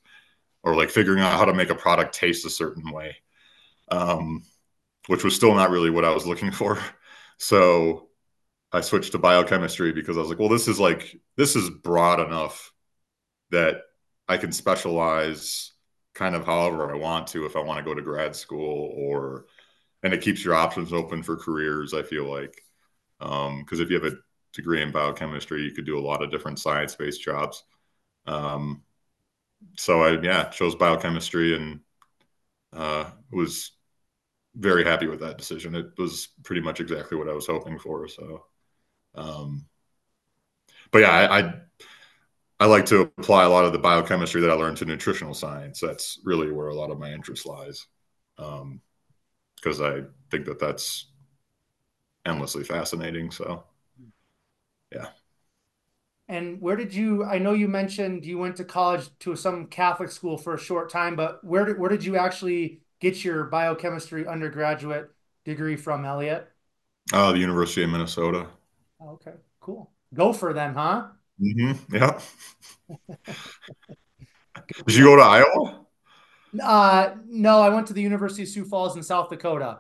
or 0.64 0.78
like 0.78 0.90
figuring 0.90 1.22
out 1.22 1.38
how 1.38 1.44
to 1.44 1.54
make 1.54 1.70
a 1.70 1.76
product 1.76 2.16
taste 2.16 2.46
a 2.46 2.50
certain 2.50 2.90
way, 2.90 3.18
um, 3.90 4.44
which 5.08 5.26
was 5.26 5.36
still 5.36 5.54
not 5.54 5.72
really 5.72 5.90
what 5.90 6.06
I 6.06 6.14
was 6.14 6.26
looking 6.26 6.52
for. 6.54 6.80
So 7.38 8.08
I 8.72 8.82
switched 8.82 9.12
to 9.12 9.18
biochemistry 9.18 9.92
because 9.92 10.18
I 10.18 10.22
was 10.22 10.30
like, 10.30 10.40
well, 10.40 10.50
this 10.50 10.70
is 10.70 10.80
like 10.80 11.20
this 11.36 11.58
is 11.58 11.70
broad 11.70 12.22
enough 12.22 12.72
that 13.50 13.82
I 14.30 14.38
can 14.38 14.54
specialize 14.54 15.74
kind 16.14 16.36
of 16.36 16.46
however 16.46 16.94
I 16.94 16.98
want 16.98 17.28
to 17.28 17.46
if 17.46 17.58
I 17.58 17.60
want 17.62 17.80
to 17.80 17.86
go 17.86 17.94
to 17.94 18.02
grad 18.02 18.36
school 18.36 18.94
or 18.96 19.46
and 20.04 20.14
it 20.14 20.22
keeps 20.22 20.44
your 20.44 20.56
options 20.56 20.94
open 20.94 21.24
for 21.24 21.38
careers, 21.38 21.94
I 21.94 22.04
feel 22.04 22.26
like. 22.32 22.62
Um, 23.22 23.62
because 23.62 23.80
if 23.80 23.90
you 23.90 24.02
have 24.02 24.12
a 24.14 24.18
degree 24.54 24.82
in 24.82 24.92
biochemistry, 24.92 25.64
you 25.64 25.72
could 25.74 25.86
do 25.86 26.00
a 26.00 26.02
lot 26.08 26.24
of 26.24 26.32
different 26.32 26.60
science-based 26.60 27.22
jobs. 27.24 27.64
Um, 28.28 28.84
so 29.78 30.04
I 30.04 30.22
yeah, 30.22 30.46
chose 30.50 30.76
biochemistry 30.76 31.56
and 31.56 31.80
uh 32.74 33.10
was 33.32 33.72
very 34.56 34.84
happy 34.86 35.08
with 35.08 35.22
that 35.22 35.38
decision. 35.38 35.76
It 35.76 35.88
was 35.98 36.30
pretty 36.44 36.62
much 36.62 36.82
exactly 36.82 37.18
what 37.18 37.30
I 37.30 37.34
was 37.34 37.48
hoping 37.48 37.80
for. 37.80 38.08
So 38.08 38.46
um, 39.16 39.68
but 40.92 41.00
yeah, 41.00 41.12
I, 41.12 41.40
I, 41.40 41.54
I 42.60 42.66
like 42.66 42.86
to 42.88 43.02
apply 43.18 43.44
a 43.44 43.50
lot 43.50 43.66
of 43.66 43.74
the 43.74 43.80
biochemistry 43.80 44.42
that 44.42 44.52
I 44.52 44.54
learned 44.54 44.78
to 44.78 44.86
nutritional 44.86 45.34
science. 45.34 45.80
That's 45.80 46.20
really 46.24 46.52
where 46.52 46.68
a 46.68 46.76
lot 46.76 46.92
of 46.92 47.00
my 47.00 47.12
interest 47.12 47.46
lies, 47.46 47.88
because 49.62 49.82
I 49.82 50.02
think 50.30 50.46
that 50.46 50.60
that's 50.60 51.08
endlessly 52.26 52.64
fascinating. 52.64 53.32
So, 53.32 53.64
yeah. 54.92 55.08
And 56.28 56.62
where 56.62 56.76
did 56.78 56.94
you? 56.94 57.26
I 57.26 57.40
know 57.40 57.54
you 57.54 57.68
mentioned 57.68 58.26
you 58.26 58.38
went 58.38 58.56
to 58.58 58.64
college 58.64 59.10
to 59.20 59.36
some 59.36 59.68
Catholic 59.68 60.10
school 60.10 60.38
for 60.38 60.54
a 60.54 60.60
short 60.60 60.90
time, 60.90 61.16
but 61.16 61.44
where 61.44 61.66
did 61.66 61.78
where 61.78 61.90
did 61.90 62.06
you 62.06 62.18
actually 62.18 62.82
get 63.00 63.24
your 63.26 63.46
biochemistry 63.46 64.26
undergraduate 64.26 65.12
degree 65.44 65.76
from, 65.76 66.06
Elliot? 66.06 66.48
Uh, 67.12 67.34
the 67.34 67.40
University 67.40 67.84
of 67.84 67.90
Minnesota. 67.90 68.48
Okay, 69.02 69.34
cool. 69.60 69.92
Go 70.14 70.32
Gophers, 70.32 70.58
huh? 70.58 71.08
Mm-hmm. 71.42 71.96
Yeah. 71.96 72.20
Did 74.86 74.96
you 74.96 75.06
go 75.06 75.16
to 75.16 75.22
Iowa? 75.22 75.81
Uh, 76.62 77.12
no, 77.28 77.62
I 77.62 77.70
went 77.70 77.88
to 77.88 77.94
the 77.94 78.02
University 78.02 78.44
of 78.44 78.50
Sioux 78.50 78.66
Falls 78.66 78.96
in 78.96 79.04
South 79.04 79.30
Dakota. 79.30 79.80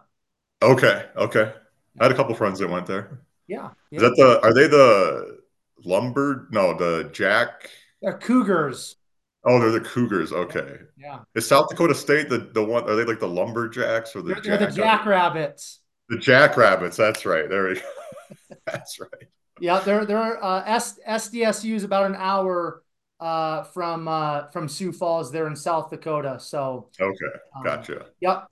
Okay, 0.62 1.06
okay. 1.16 1.54
I 2.00 2.04
had 2.04 2.12
a 2.12 2.16
couple 2.16 2.36
friends 2.36 2.60
that 2.60 2.70
went 2.70 2.86
there. 2.86 3.22
Yeah, 3.48 3.70
yeah. 3.90 3.98
Is 3.98 4.02
that 4.04 4.16
the? 4.16 4.42
Are 4.44 4.54
they 4.54 4.68
the 4.68 5.42
lumber. 5.86 6.48
No, 6.52 6.76
the 6.76 7.10
Jack. 7.12 7.70
They're 8.02 8.18
Cougars. 8.18 8.96
Oh, 9.44 9.60
they're 9.60 9.72
the 9.72 9.82
Cougars. 9.82 10.32
Okay. 10.32 10.78
Yeah. 10.98 11.20
Is 11.36 11.48
South 11.48 11.70
Dakota 11.70 11.96
State 11.96 12.30
the 12.30 12.50
the 12.54 12.64
one? 12.64 12.84
Are 12.90 12.96
they 12.96 13.06
like 13.06 13.20
the 13.20 13.28
lumberjacks 13.28 14.16
or 14.16 14.22
the? 14.22 14.36
They're, 14.36 14.58
they're 14.58 14.70
the 14.70 14.76
Jackrabbits. 14.76 15.80
The 16.10 16.18
Jackrabbits. 16.18 16.98
That's 16.98 17.26
right. 17.26 17.50
There 17.50 17.70
we 17.70 17.76
go. 17.76 17.82
that's 18.66 19.00
right. 19.00 19.28
Yeah, 19.60 19.80
they're 19.80 20.06
they're 20.06 20.44
uh, 20.44 20.64
S, 20.66 21.00
SDSU 21.08 21.76
is 21.76 21.84
about 21.84 22.08
an 22.08 22.16
hour 22.16 22.84
uh, 23.22 23.64
from 23.64 24.08
uh, 24.08 24.48
from 24.48 24.68
Sioux 24.68 24.92
Falls. 24.92 25.32
They're 25.32 25.48
in 25.48 25.56
South 25.56 25.90
Dakota. 25.90 26.40
So 26.40 26.90
okay, 27.00 27.16
gotcha. 27.64 28.02
Um, 28.02 28.08
yep. 28.20 28.48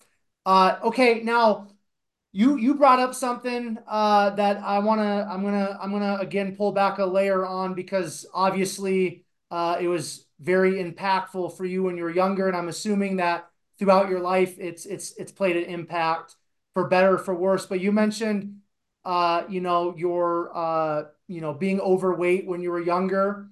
Uh, 0.45 0.77
okay, 0.83 1.21
now 1.23 1.67
you 2.31 2.57
you 2.57 2.75
brought 2.75 2.99
up 2.99 3.15
something 3.15 3.77
uh, 3.87 4.29
that 4.31 4.57
I 4.57 4.79
wanna 4.79 5.27
I'm 5.29 5.43
gonna 5.43 5.77
I'm 5.81 5.91
gonna 5.91 6.17
again 6.21 6.55
pull 6.55 6.71
back 6.71 6.99
a 6.99 7.05
layer 7.05 7.45
on 7.45 7.73
because 7.73 8.25
obviously 8.33 9.25
uh, 9.51 9.77
it 9.79 9.87
was 9.87 10.27
very 10.39 10.73
impactful 10.73 11.57
for 11.57 11.65
you 11.65 11.83
when 11.83 11.97
you 11.97 12.03
were 12.03 12.11
younger, 12.11 12.47
and 12.47 12.55
I'm 12.55 12.69
assuming 12.69 13.17
that 13.17 13.49
throughout 13.79 14.09
your 14.09 14.19
life 14.19 14.55
it's 14.59 14.85
it's 14.85 15.13
it's 15.17 15.31
played 15.31 15.57
an 15.57 15.63
impact 15.63 16.35
for 16.75 16.87
better 16.87 17.17
for 17.17 17.33
worse. 17.33 17.65
But 17.65 17.79
you 17.79 17.91
mentioned 17.91 18.59
uh, 19.03 19.43
you 19.49 19.61
know 19.61 19.95
your 19.97 20.55
uh, 20.55 21.03
you 21.27 21.41
know 21.41 21.53
being 21.53 21.81
overweight 21.81 22.45
when 22.45 22.61
you 22.61 22.69
were 22.69 22.81
younger. 22.81 23.49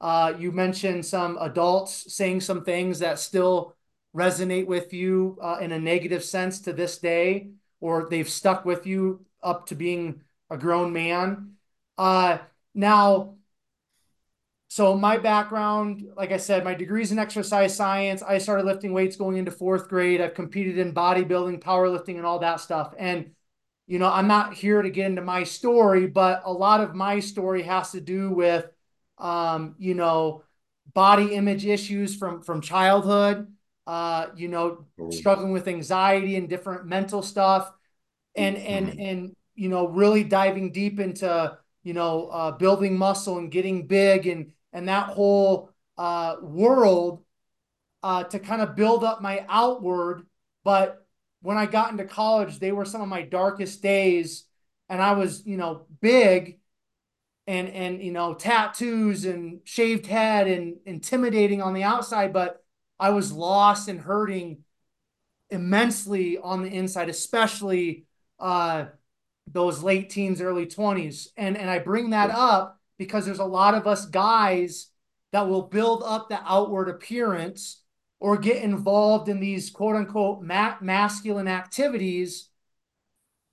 Uh, 0.00 0.34
you 0.38 0.52
mentioned 0.52 1.04
some 1.04 1.38
adults 1.40 2.14
saying 2.14 2.40
some 2.40 2.64
things 2.64 2.98
that 2.98 3.18
still 3.18 3.74
resonate 4.14 4.66
with 4.66 4.92
you 4.92 5.38
uh, 5.42 5.58
in 5.60 5.72
a 5.72 5.78
negative 5.78 6.24
sense 6.24 6.60
to 6.60 6.72
this 6.72 6.98
day, 6.98 7.50
or 7.80 8.08
they've 8.08 8.28
stuck 8.28 8.64
with 8.64 8.86
you 8.86 9.24
up 9.42 9.66
to 9.66 9.74
being 9.74 10.22
a 10.50 10.56
grown 10.56 10.92
man. 10.92 11.52
Uh, 11.98 12.38
now, 12.74 13.34
so 14.68 14.96
my 14.96 15.16
background, 15.16 16.04
like 16.16 16.32
I 16.32 16.36
said, 16.36 16.64
my 16.64 16.74
degrees 16.74 17.12
in 17.12 17.18
exercise 17.18 17.74
science. 17.74 18.22
I 18.22 18.38
started 18.38 18.66
lifting 18.66 18.92
weights 18.92 19.16
going 19.16 19.36
into 19.36 19.50
fourth 19.50 19.88
grade. 19.88 20.20
I've 20.20 20.34
competed 20.34 20.78
in 20.78 20.92
bodybuilding, 20.92 21.62
powerlifting, 21.62 22.16
and 22.16 22.26
all 22.26 22.40
that 22.40 22.60
stuff. 22.60 22.92
And 22.98 23.30
you 23.86 23.98
know, 24.00 24.10
I'm 24.10 24.26
not 24.26 24.54
here 24.54 24.82
to 24.82 24.90
get 24.90 25.06
into 25.06 25.22
my 25.22 25.44
story, 25.44 26.06
but 26.06 26.42
a 26.44 26.52
lot 26.52 26.80
of 26.80 26.94
my 26.94 27.20
story 27.20 27.62
has 27.62 27.92
to 27.92 28.00
do 28.00 28.30
with, 28.32 28.66
um, 29.18 29.74
you 29.78 29.94
know, 29.94 30.42
body 30.94 31.34
image 31.34 31.66
issues 31.66 32.16
from 32.16 32.42
from 32.42 32.60
childhood 32.60 33.48
uh, 33.86 34.26
you 34.36 34.48
know, 34.48 34.84
oh. 35.00 35.10
struggling 35.10 35.52
with 35.52 35.68
anxiety 35.68 36.36
and 36.36 36.48
different 36.48 36.86
mental 36.86 37.22
stuff, 37.22 37.72
and 38.34 38.56
and 38.56 38.88
mm-hmm. 38.88 39.00
and 39.00 39.36
you 39.54 39.68
know, 39.68 39.88
really 39.88 40.24
diving 40.24 40.72
deep 40.72 40.98
into 40.98 41.56
you 41.82 41.92
know 41.92 42.28
uh, 42.28 42.50
building 42.50 42.98
muscle 42.98 43.38
and 43.38 43.50
getting 43.50 43.86
big 43.86 44.26
and 44.26 44.52
and 44.72 44.88
that 44.88 45.10
whole 45.10 45.70
uh, 45.96 46.36
world 46.42 47.22
uh, 48.02 48.24
to 48.24 48.38
kind 48.38 48.60
of 48.60 48.74
build 48.74 49.04
up 49.04 49.22
my 49.22 49.46
outward. 49.48 50.26
But 50.64 51.06
when 51.42 51.56
I 51.56 51.66
got 51.66 51.92
into 51.92 52.04
college, 52.04 52.58
they 52.58 52.72
were 52.72 52.84
some 52.84 53.02
of 53.02 53.08
my 53.08 53.22
darkest 53.22 53.82
days, 53.82 54.44
and 54.88 55.00
I 55.00 55.12
was 55.12 55.46
you 55.46 55.56
know 55.56 55.86
big 56.00 56.58
and 57.46 57.68
and 57.68 58.02
you 58.02 58.12
know 58.12 58.34
tattoos 58.34 59.24
and 59.24 59.60
shaved 59.64 60.06
head 60.06 60.48
and 60.48 60.76
intimidating 60.84 61.62
on 61.62 61.74
the 61.74 61.82
outside 61.82 62.32
but 62.32 62.62
I 62.98 63.10
was 63.10 63.32
lost 63.32 63.88
and 63.88 64.00
hurting 64.00 64.58
immensely 65.50 66.38
on 66.38 66.62
the 66.62 66.70
inside, 66.70 67.08
especially 67.08 68.06
uh, 68.38 68.86
those 69.46 69.82
late 69.82 70.10
teens, 70.10 70.40
early 70.40 70.66
20s. 70.66 71.28
And, 71.36 71.56
and 71.56 71.70
I 71.70 71.78
bring 71.78 72.10
that 72.10 72.30
up 72.30 72.80
because 72.98 73.26
there's 73.26 73.38
a 73.38 73.44
lot 73.44 73.74
of 73.74 73.86
us 73.86 74.06
guys 74.06 74.88
that 75.32 75.48
will 75.48 75.62
build 75.62 76.02
up 76.04 76.28
the 76.28 76.40
outward 76.44 76.88
appearance 76.88 77.82
or 78.18 78.38
get 78.38 78.62
involved 78.62 79.28
in 79.28 79.40
these 79.40 79.70
quote 79.70 79.96
unquote 79.96 80.42
ma- 80.42 80.76
masculine 80.80 81.48
activities 81.48 82.48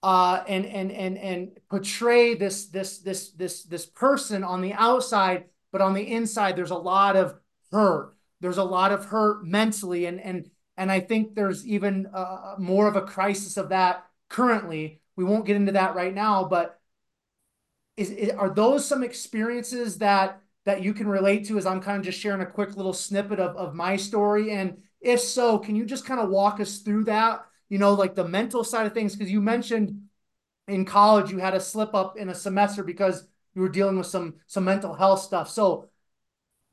uh, 0.04 0.44
and 0.48 0.66
and 0.66 0.92
and 0.92 1.18
and 1.18 1.58
portray 1.70 2.36
this 2.36 2.68
this 2.68 3.00
this 3.00 3.32
this 3.32 3.64
this 3.64 3.86
person 3.88 4.44
on 4.44 4.62
the 4.62 4.74
outside, 4.74 5.46
but 5.72 5.82
on 5.82 5.94
the 5.94 6.12
inside 6.12 6.56
there's 6.56 6.72
a 6.72 6.76
lot 6.76 7.16
of 7.16 7.40
hurt 7.72 8.14
there's 8.44 8.58
a 8.58 8.64
lot 8.64 8.92
of 8.92 9.06
hurt 9.06 9.46
mentally, 9.46 10.06
and 10.06 10.20
and 10.20 10.52
and 10.76 10.92
I 10.92 11.00
think 11.00 11.34
there's 11.34 11.66
even 11.66 12.08
uh, 12.14 12.56
more 12.60 12.88
of 12.88 12.98
a 12.98 13.02
crisis 13.02 13.56
of 13.56 13.70
that 13.70 14.06
currently. 14.28 15.00
We 15.16 15.24
won't 15.24 15.46
get 15.46 15.56
into 15.56 15.72
that 15.72 15.96
right 15.96 16.14
now, 16.14 16.44
but 16.44 16.78
is, 17.96 18.10
is 18.12 18.32
are 18.32 18.50
those 18.50 18.86
some 18.86 19.02
experiences 19.02 20.00
that 20.00 20.42
that 20.66 20.84
you 20.84 20.94
can 20.94 21.08
relate 21.08 21.48
to? 21.48 21.58
As 21.58 21.66
I'm 21.66 21.80
kind 21.80 21.98
of 21.98 22.04
just 22.04 22.20
sharing 22.20 22.42
a 22.42 22.46
quick 22.46 22.76
little 22.76 22.92
snippet 22.92 23.40
of 23.40 23.56
of 23.56 23.76
my 23.76 23.96
story, 23.96 24.52
and 24.52 24.78
if 25.00 25.22
so, 25.22 25.58
can 25.58 25.78
you 25.78 25.86
just 25.86 26.06
kind 26.06 26.20
of 26.20 26.30
walk 26.30 26.60
us 26.60 26.80
through 26.80 27.06
that? 27.06 27.46
You 27.70 27.80
know, 27.80 27.94
like 27.94 28.16
the 28.16 28.28
mental 28.28 28.64
side 28.64 28.86
of 28.86 28.94
things, 28.94 29.16
because 29.16 29.32
you 29.32 29.42
mentioned 29.42 30.04
in 30.68 30.86
college 30.86 31.32
you 31.32 31.40
had 31.40 31.54
a 31.54 31.60
slip 31.60 31.94
up 31.94 32.18
in 32.18 32.30
a 32.30 32.36
semester 32.36 32.84
because 32.84 33.28
you 33.54 33.62
were 33.62 33.70
dealing 33.70 33.98
with 33.98 34.08
some 34.08 34.36
some 34.48 34.64
mental 34.66 34.94
health 34.94 35.22
stuff. 35.22 35.50
So 35.50 35.90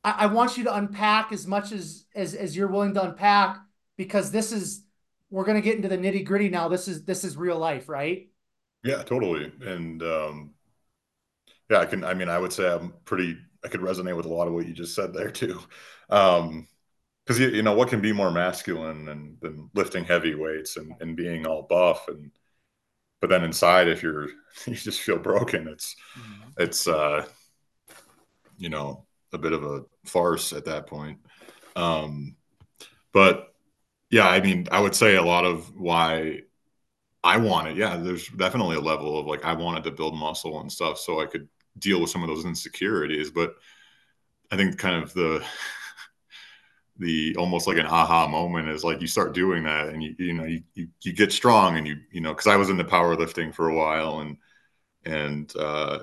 I, 0.05 0.11
I 0.11 0.27
want 0.27 0.57
you 0.57 0.65
to 0.65 0.75
unpack 0.75 1.33
as 1.33 1.47
much 1.47 1.73
as 1.73 2.07
as 2.15 2.35
as 2.35 2.57
you're 2.57 2.69
willing 2.69 2.95
to 2.95 3.03
unpack 3.05 3.59
because 3.97 4.31
this 4.31 4.53
is 4.53 4.85
we're 5.31 5.45
gonna 5.45 5.61
get 5.61 5.77
into 5.77 5.89
the 5.89 5.99
nitty 5.99 6.25
gritty 6.25 6.49
now. 6.49 6.69
This 6.69 6.89
is 6.89 7.05
this 7.05 7.25
is 7.25 7.37
real 7.37 7.59
life, 7.59 7.89
right? 7.89 8.29
Yeah, 8.83 9.03
totally. 9.03 9.53
And 9.63 10.03
um, 10.03 10.55
yeah, 11.71 11.79
I 11.79 11.87
can. 11.87 12.05
I 12.05 12.15
mean, 12.15 12.29
I 12.29 12.39
would 12.39 12.53
say 12.53 12.71
I'm 12.71 12.93
pretty. 13.05 13.37
I 13.65 13.69
could 13.69 13.81
resonate 13.81 14.17
with 14.17 14.27
a 14.27 14.33
lot 14.33 14.49
of 14.49 14.55
what 14.55 14.67
you 14.67 14.73
just 14.73 14.95
said 14.95 15.13
there 15.13 15.31
too. 15.31 15.61
Um, 16.09 16.67
because 17.25 17.39
you, 17.39 17.49
you 17.49 17.63
know 17.63 17.75
what 17.75 17.89
can 17.89 18.01
be 18.01 18.13
more 18.13 18.31
masculine 18.31 19.05
than, 19.05 19.37
than 19.41 19.71
lifting 19.75 20.05
heavy 20.05 20.35
weights 20.35 20.77
and, 20.77 20.93
and 21.01 21.17
being 21.17 21.47
all 21.47 21.63
buff 21.63 22.09
and 22.09 22.31
but 23.21 23.29
then 23.29 23.45
inside 23.45 23.89
if 23.89 24.03
you're 24.03 24.29
you 24.67 24.75
just 24.75 25.01
feel 25.01 25.19
broken 25.19 25.69
it's 25.69 25.95
mm-hmm. 26.19 26.63
it's 26.63 26.89
uh 26.89 27.25
you 28.57 28.69
know 28.69 29.07
a 29.33 29.39
bit 29.39 29.53
of 29.53 29.65
a 29.65 29.85
farce 30.05 30.53
at 30.53 30.65
that 30.65 30.87
point. 30.87 31.19
Um, 31.77 32.37
but 33.13 33.55
yeah, 34.11 34.29
I 34.29 34.41
mean, 34.41 34.69
I 34.71 34.81
would 34.81 34.95
say 34.95 35.17
a 35.17 35.23
lot 35.23 35.45
of 35.45 35.73
why 35.75 36.41
I 37.23 37.37
wanted, 37.37 37.77
yeah, 37.77 37.97
there's 37.97 38.29
definitely 38.29 38.77
a 38.77 38.81
level 38.81 39.19
of 39.19 39.27
like 39.27 39.45
I 39.45 39.53
wanted 39.53 39.85
to 39.85 39.91
build 39.91 40.17
muscle 40.17 40.61
and 40.61 40.71
stuff 40.71 40.99
so 40.99 41.21
I 41.21 41.27
could 41.27 41.49
deal 41.79 42.01
with 42.01 42.11
some 42.11 42.23
of 42.23 42.29
those 42.29 42.45
insecurities. 42.45 43.31
But 43.31 43.55
I 44.51 44.57
think 44.57 44.79
kind 44.79 45.03
of 45.03 45.13
the 45.15 45.45
the 47.01 47.35
almost 47.37 47.67
like 47.67 47.79
an 47.79 47.87
aha 47.87 48.29
moment 48.29 48.69
is 48.69 48.85
like 48.85 49.01
you 49.01 49.07
start 49.07 49.33
doing 49.35 49.65
that 49.65 49.89
and 49.89 50.03
you 50.03 50.15
you 50.19 50.35
know 50.35 50.45
you 50.45 50.63
you, 50.75 50.87
you 51.03 51.13
get 51.13 51.33
strong 51.33 51.77
and 51.77 51.87
you 51.87 51.97
you 52.13 52.21
know 52.21 52.33
because 52.33 52.47
I 52.47 52.57
was 52.57 52.69
into 52.69 52.85
powerlifting 52.85 53.53
for 53.53 53.69
a 53.69 53.75
while 53.75 54.21
and 54.21 54.37
and 55.05 55.53
uh, 55.57 56.01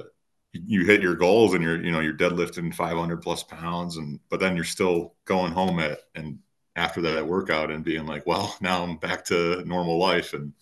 you 0.52 0.86
hit 0.86 1.02
your 1.02 1.16
goals 1.16 1.54
and 1.54 1.64
you're 1.64 1.82
you 1.82 1.92
know 1.92 2.00
you're 2.00 2.14
deadlifting 2.18 2.74
500 2.74 3.22
plus 3.22 3.44
pounds 3.44 3.98
and 3.98 4.20
but 4.30 4.40
then 4.40 4.56
you're 4.56 4.66
still 4.66 5.14
going 5.26 5.54
home 5.54 5.80
at 5.80 6.00
and 6.16 6.40
after 6.76 7.02
that 7.02 7.28
workout 7.28 7.72
and 7.72 7.84
being 7.86 8.06
like 8.08 8.26
well 8.26 8.56
now 8.62 8.84
i'm 8.84 8.98
back 8.98 9.24
to 9.26 9.64
normal 9.66 10.00
life 10.00 10.34
and 10.34 10.54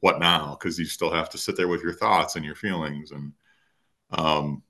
what 0.00 0.20
now? 0.20 0.56
Because 0.58 0.78
you 0.78 0.84
still 0.84 1.12
have 1.12 1.30
to 1.30 1.38
sit 1.38 1.56
there 1.56 1.68
with 1.68 1.82
your 1.82 1.92
thoughts 1.92 2.36
and 2.36 2.44
your 2.44 2.54
feelings 2.54 3.10
and 3.10 3.32
um 4.12 4.62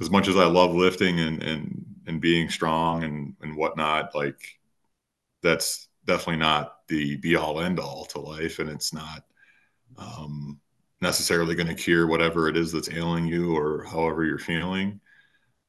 as 0.00 0.10
much 0.10 0.28
as 0.28 0.36
i 0.38 0.46
love 0.46 0.74
lifting 0.74 1.20
and 1.20 1.42
and 1.42 1.84
and 2.06 2.20
being 2.20 2.48
strong 2.50 3.04
and 3.04 3.34
and 3.42 3.56
whatnot 3.56 4.14
like 4.14 4.58
that's 5.42 5.88
definitely 6.06 6.36
not 6.36 6.78
the 6.88 7.16
be 7.16 7.36
all 7.36 7.60
end 7.60 7.78
all 7.78 8.04
to 8.06 8.20
life 8.20 8.58
and 8.58 8.70
it's 8.70 8.92
not 8.92 9.24
um 9.98 10.60
necessarily 11.02 11.56
going 11.56 11.66
to 11.66 11.74
cure 11.74 12.06
whatever 12.06 12.48
it 12.48 12.56
is 12.56 12.72
that's 12.72 12.90
ailing 12.90 13.26
you 13.26 13.54
or 13.56 13.84
however 13.84 14.24
you're 14.24 14.38
feeling. 14.38 15.00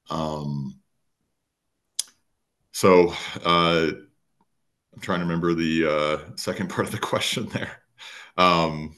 Um, 0.10 0.80
so 2.72 3.14
uh, 3.44 3.88
I'm 4.94 5.02
trying 5.02 5.20
to 5.20 5.26
remember 5.26 5.56
the 5.56 5.88
uh, 5.88 6.36
second 6.36 6.70
part 6.70 6.88
of 6.88 6.94
the 6.94 7.00
question 7.00 7.50
there. 7.50 7.82
Um, 8.38 8.96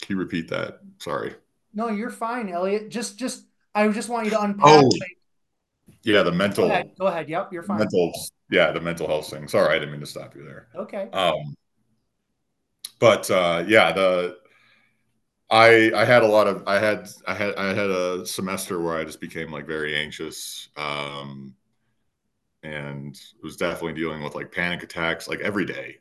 can 0.00 0.16
you 0.16 0.16
repeat 0.16 0.48
that? 0.48 0.80
Sorry. 0.98 1.34
No, 1.74 1.88
you're 1.88 2.10
fine, 2.10 2.48
Elliot. 2.48 2.88
Just, 2.88 3.18
just, 3.18 3.44
I 3.74 3.86
just 3.88 4.08
want 4.08 4.24
you 4.24 4.30
to 4.30 4.40
unpack. 4.40 4.84
Oh, 4.84 4.90
yeah, 6.02 6.22
the 6.22 6.32
mental. 6.32 6.68
Go 6.68 6.72
ahead. 6.72 6.90
Go 6.98 7.06
ahead. 7.06 7.28
Yep, 7.28 7.52
you're 7.52 7.62
fine. 7.62 7.78
Mental, 7.78 8.12
yeah, 8.50 8.70
the 8.72 8.80
mental 8.80 9.06
health 9.06 9.30
thing. 9.30 9.48
Sorry, 9.48 9.74
I 9.74 9.78
didn't 9.78 9.92
mean 9.92 10.00
to 10.00 10.06
stop 10.06 10.34
you 10.34 10.44
there. 10.44 10.68
Okay. 10.74 11.08
Um, 11.12 11.54
but 12.98 13.30
uh, 13.30 13.64
yeah, 13.66 13.92
the 13.92 14.36
I 15.50 15.92
I 15.94 16.04
had 16.04 16.22
a 16.22 16.26
lot 16.26 16.46
of 16.46 16.62
I 16.66 16.78
had 16.78 17.08
I 17.26 17.34
had 17.34 17.54
I 17.56 17.68
had 17.74 17.90
a 17.90 18.26
semester 18.26 18.80
where 18.80 18.96
I 18.96 19.04
just 19.04 19.20
became 19.20 19.50
like 19.50 19.66
very 19.66 19.94
anxious 19.96 20.68
um 20.76 21.54
and 22.62 23.20
was 23.42 23.56
definitely 23.56 23.92
dealing 23.92 24.22
with 24.22 24.34
like 24.34 24.50
panic 24.50 24.82
attacks 24.82 25.28
like 25.28 25.40
every 25.40 25.66
day. 25.66 25.98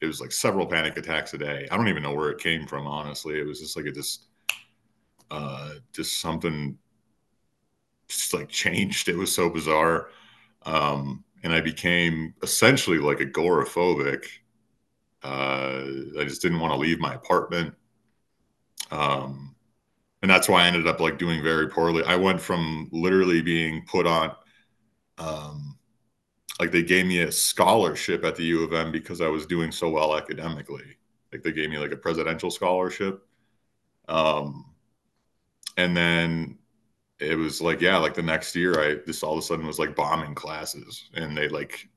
It 0.00 0.06
was 0.06 0.20
like 0.20 0.32
several 0.32 0.66
panic 0.66 0.96
attacks 0.96 1.34
a 1.34 1.38
day. 1.38 1.68
I 1.70 1.76
don't 1.76 1.88
even 1.88 2.02
know 2.02 2.14
where 2.14 2.30
it 2.30 2.38
came 2.38 2.66
from 2.66 2.86
honestly. 2.86 3.38
It 3.38 3.46
was 3.46 3.60
just 3.60 3.76
like 3.76 3.86
it 3.86 3.94
just 3.94 4.26
uh 5.30 5.74
just 5.92 6.20
something 6.20 6.78
just 8.18 8.34
like 8.34 8.48
changed. 8.48 9.08
It 9.08 9.16
was 9.16 9.34
so 9.34 9.50
bizarre. 9.50 10.10
Um, 10.64 11.24
and 11.42 11.52
I 11.52 11.60
became 11.60 12.34
essentially 12.42 12.98
like 12.98 13.18
agoraphobic. 13.18 14.26
Uh, 15.22 15.84
I 16.18 16.24
just 16.24 16.42
didn't 16.42 16.60
want 16.60 16.72
to 16.72 16.78
leave 16.78 16.98
my 16.98 17.14
apartment. 17.14 17.74
Um, 18.90 19.54
and 20.22 20.30
that's 20.30 20.48
why 20.48 20.64
I 20.64 20.66
ended 20.66 20.86
up 20.86 21.00
like 21.00 21.18
doing 21.18 21.42
very 21.42 21.68
poorly. 21.68 22.04
I 22.04 22.16
went 22.16 22.40
from 22.40 22.88
literally 22.92 23.42
being 23.42 23.84
put 23.86 24.06
on, 24.06 24.32
um, 25.18 25.78
like 26.60 26.70
they 26.70 26.82
gave 26.82 27.06
me 27.06 27.20
a 27.20 27.32
scholarship 27.32 28.24
at 28.24 28.36
the 28.36 28.44
U 28.44 28.62
of 28.62 28.72
M 28.72 28.92
because 28.92 29.20
I 29.20 29.28
was 29.28 29.46
doing 29.46 29.72
so 29.72 29.90
well 29.90 30.16
academically. 30.16 30.96
Like 31.32 31.42
they 31.42 31.52
gave 31.52 31.70
me 31.70 31.78
like 31.78 31.92
a 31.92 31.96
presidential 31.96 32.50
scholarship. 32.50 33.26
Um, 34.08 34.66
and 35.76 35.96
then 35.96 36.58
it 37.22 37.36
was 37.36 37.60
like, 37.62 37.80
yeah, 37.80 37.96
like 37.98 38.14
the 38.14 38.22
next 38.22 38.54
year, 38.56 38.80
I 38.80 38.96
just 39.06 39.22
all 39.24 39.34
of 39.34 39.38
a 39.38 39.42
sudden 39.42 39.66
was 39.66 39.78
like 39.78 39.96
bombing 39.96 40.34
classes, 40.34 41.08
and 41.14 41.36
they 41.36 41.48
like, 41.48 41.88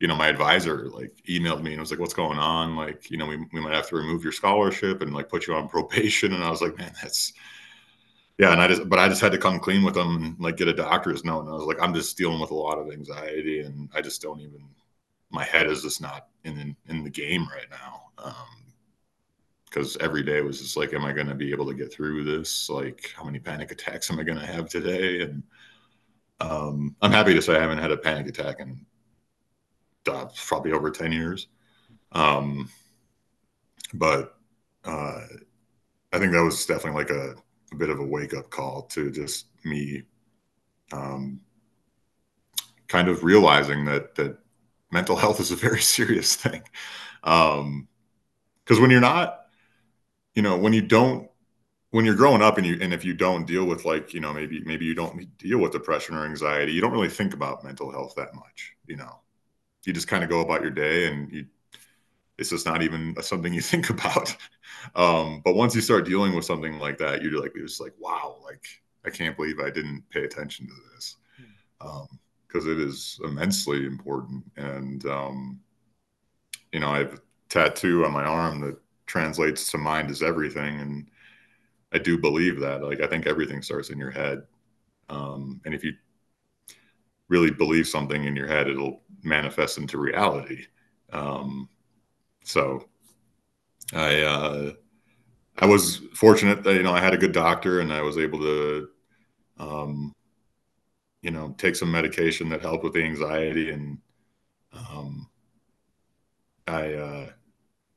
you 0.00 0.08
know, 0.08 0.16
my 0.16 0.28
advisor 0.28 0.88
like 0.90 1.12
emailed 1.28 1.62
me 1.62 1.72
and 1.72 1.80
was 1.80 1.90
like, 1.90 2.00
"What's 2.00 2.14
going 2.14 2.38
on? 2.38 2.76
Like, 2.76 3.10
you 3.10 3.18
know, 3.18 3.26
we 3.26 3.36
we 3.52 3.60
might 3.60 3.74
have 3.74 3.88
to 3.90 3.96
remove 3.96 4.22
your 4.24 4.32
scholarship 4.32 5.02
and 5.02 5.14
like 5.14 5.28
put 5.30 5.46
you 5.48 5.54
on 5.54 5.68
probation." 5.70 6.34
And 6.34 6.44
I 6.44 6.50
was 6.50 6.62
like, 6.62 6.78
"Man, 6.78 6.92
that's." 7.02 7.32
Yeah, 8.38 8.52
and 8.52 8.60
I 8.62 8.68
just, 8.68 8.88
but 8.88 8.98
I 9.00 9.08
just 9.08 9.20
had 9.20 9.32
to 9.32 9.38
come 9.38 9.58
clean 9.58 9.82
with 9.82 9.94
them 9.94 10.16
and 10.16 10.40
like 10.40 10.56
get 10.56 10.68
a 10.68 10.72
doctor's 10.72 11.24
note. 11.24 11.40
And 11.40 11.48
I 11.50 11.52
was 11.54 11.64
like, 11.64 11.78
I'm 11.80 11.92
just 11.94 12.16
dealing 12.16 12.40
with 12.40 12.50
a 12.50 12.54
lot 12.54 12.78
of 12.78 12.90
anxiety, 12.92 13.60
and 13.60 13.88
I 13.94 14.00
just 14.00 14.22
don't 14.22 14.40
even, 14.40 14.60
my 15.30 15.44
head 15.44 15.66
is 15.66 15.82
just 15.82 16.00
not 16.00 16.28
in 16.44 16.76
in 16.86 17.02
the 17.04 17.10
game 17.10 17.48
right 17.48 17.68
now. 17.70 18.10
Um, 18.18 18.57
because 19.68 19.96
every 19.98 20.22
day 20.22 20.40
was 20.40 20.60
just 20.60 20.76
like, 20.76 20.92
am 20.92 21.04
I 21.04 21.12
going 21.12 21.26
to 21.26 21.34
be 21.34 21.50
able 21.50 21.66
to 21.66 21.74
get 21.74 21.92
through 21.92 22.24
this? 22.24 22.68
Like, 22.68 23.12
how 23.16 23.24
many 23.24 23.38
panic 23.38 23.70
attacks 23.70 24.10
am 24.10 24.18
I 24.18 24.22
going 24.22 24.38
to 24.38 24.46
have 24.46 24.68
today? 24.68 25.22
And 25.22 25.42
um, 26.40 26.96
I'm 27.02 27.12
happy 27.12 27.34
to 27.34 27.42
say 27.42 27.56
I 27.56 27.60
haven't 27.60 27.78
had 27.78 27.90
a 27.90 27.96
panic 27.96 28.28
attack 28.28 28.60
in 28.60 28.84
uh, 30.08 30.26
probably 30.46 30.72
over 30.72 30.90
10 30.90 31.12
years. 31.12 31.48
Um, 32.12 32.70
but 33.94 34.36
uh, 34.84 35.20
I 36.12 36.18
think 36.18 36.32
that 36.32 36.42
was 36.42 36.64
definitely 36.64 37.02
like 37.02 37.10
a, 37.10 37.34
a 37.72 37.76
bit 37.76 37.90
of 37.90 37.98
a 38.00 38.04
wake 38.04 38.34
up 38.34 38.50
call 38.50 38.82
to 38.82 39.10
just 39.10 39.46
me 39.64 40.02
um, 40.92 41.40
kind 42.86 43.08
of 43.08 43.24
realizing 43.24 43.84
that 43.84 44.14
that 44.14 44.38
mental 44.90 45.16
health 45.16 45.40
is 45.40 45.50
a 45.50 45.56
very 45.56 45.80
serious 45.82 46.36
thing. 46.36 46.62
Because 47.22 47.60
um, 47.60 47.88
when 48.80 48.90
you're 48.90 49.00
not 49.00 49.47
you 50.38 50.42
know, 50.42 50.56
when 50.56 50.72
you 50.72 50.82
don't 50.82 51.28
when 51.90 52.04
you're 52.04 52.14
growing 52.14 52.42
up 52.42 52.58
and 52.58 52.66
you 52.66 52.78
and 52.80 52.94
if 52.94 53.04
you 53.04 53.12
don't 53.12 53.44
deal 53.44 53.64
with 53.64 53.84
like 53.84 54.14
you 54.14 54.20
know 54.20 54.32
maybe 54.32 54.62
maybe 54.64 54.84
you 54.84 54.94
don't 54.94 55.36
deal 55.36 55.58
with 55.58 55.72
depression 55.72 56.14
or 56.14 56.24
anxiety 56.24 56.70
you 56.70 56.80
don't 56.80 56.92
really 56.92 57.08
think 57.08 57.34
about 57.34 57.64
mental 57.64 57.90
health 57.90 58.14
that 58.16 58.32
much 58.36 58.76
you 58.86 58.96
know. 58.96 59.18
You 59.84 59.92
just 59.92 60.06
kind 60.06 60.22
of 60.22 60.30
go 60.30 60.40
about 60.40 60.62
your 60.62 60.70
day 60.70 61.08
and 61.08 61.32
you 61.32 61.46
it's 62.38 62.50
just 62.50 62.66
not 62.66 62.82
even 62.82 63.16
something 63.20 63.52
you 63.52 63.60
think 63.72 63.90
about. 63.90 64.36
Um, 64.94 65.42
but 65.44 65.56
once 65.56 65.74
you 65.74 65.80
start 65.80 66.04
dealing 66.04 66.36
with 66.36 66.44
something 66.44 66.78
like 66.78 66.98
that 66.98 67.20
you're 67.20 67.40
like 67.40 67.52
you're 67.56 67.66
just 67.66 67.80
like 67.80 67.94
wow 67.98 68.36
like 68.44 68.64
i 69.04 69.10
can't 69.10 69.36
believe 69.36 69.58
i 69.58 69.70
didn't 69.70 70.04
pay 70.10 70.22
attention 70.22 70.68
to 70.68 70.72
this. 70.94 71.16
Because 71.80 72.64
hmm. 72.64 72.70
um, 72.70 72.78
it 72.78 72.78
is 72.78 73.18
immensely 73.24 73.86
important 73.86 74.44
and 74.56 75.04
um, 75.06 75.58
you 76.70 76.78
know 76.78 76.90
i 76.90 76.98
have 76.98 77.14
a 77.14 77.20
tattoo 77.48 78.04
on 78.04 78.12
my 78.12 78.22
arm 78.22 78.60
that 78.60 78.78
translates 79.08 79.70
to 79.70 79.78
mind 79.78 80.10
is 80.10 80.22
everything 80.22 80.80
and 80.80 81.10
i 81.92 81.98
do 81.98 82.16
believe 82.18 82.60
that 82.60 82.82
like 82.82 83.00
i 83.00 83.06
think 83.06 83.26
everything 83.26 83.62
starts 83.62 83.90
in 83.90 83.98
your 83.98 84.10
head 84.10 84.42
um, 85.08 85.60
and 85.64 85.74
if 85.74 85.82
you 85.82 85.94
really 87.28 87.50
believe 87.50 87.88
something 87.88 88.24
in 88.24 88.36
your 88.36 88.46
head 88.46 88.68
it'll 88.68 89.02
manifest 89.24 89.78
into 89.78 89.98
reality 89.98 90.66
um, 91.12 91.68
so 92.44 92.86
i 93.94 94.20
uh, 94.20 94.72
i 95.58 95.66
was 95.66 96.02
fortunate 96.14 96.62
that 96.62 96.74
you 96.74 96.82
know 96.82 96.92
i 96.92 97.00
had 97.00 97.14
a 97.14 97.18
good 97.18 97.32
doctor 97.32 97.80
and 97.80 97.92
i 97.92 98.02
was 98.02 98.18
able 98.18 98.38
to 98.38 98.88
um, 99.58 100.14
you 101.22 101.30
know 101.30 101.54
take 101.58 101.74
some 101.74 101.90
medication 101.90 102.48
that 102.48 102.60
helped 102.60 102.84
with 102.84 102.92
the 102.92 103.02
anxiety 103.02 103.70
and 103.70 103.98
um, 104.72 105.26
i 106.66 106.92
uh, 106.92 107.30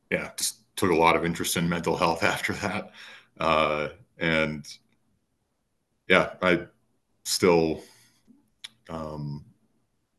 yeah 0.09 0.31
just 0.37 0.60
took 0.81 0.91
a 0.91 0.95
lot 0.95 1.15
of 1.15 1.23
interest 1.23 1.57
in 1.57 1.69
mental 1.69 1.95
health 1.95 2.23
after 2.35 2.53
that. 2.53 2.91
Uh, 3.39 3.89
and 4.17 4.67
yeah, 6.09 6.33
I 6.41 6.63
still 7.23 7.83
um, 8.89 9.45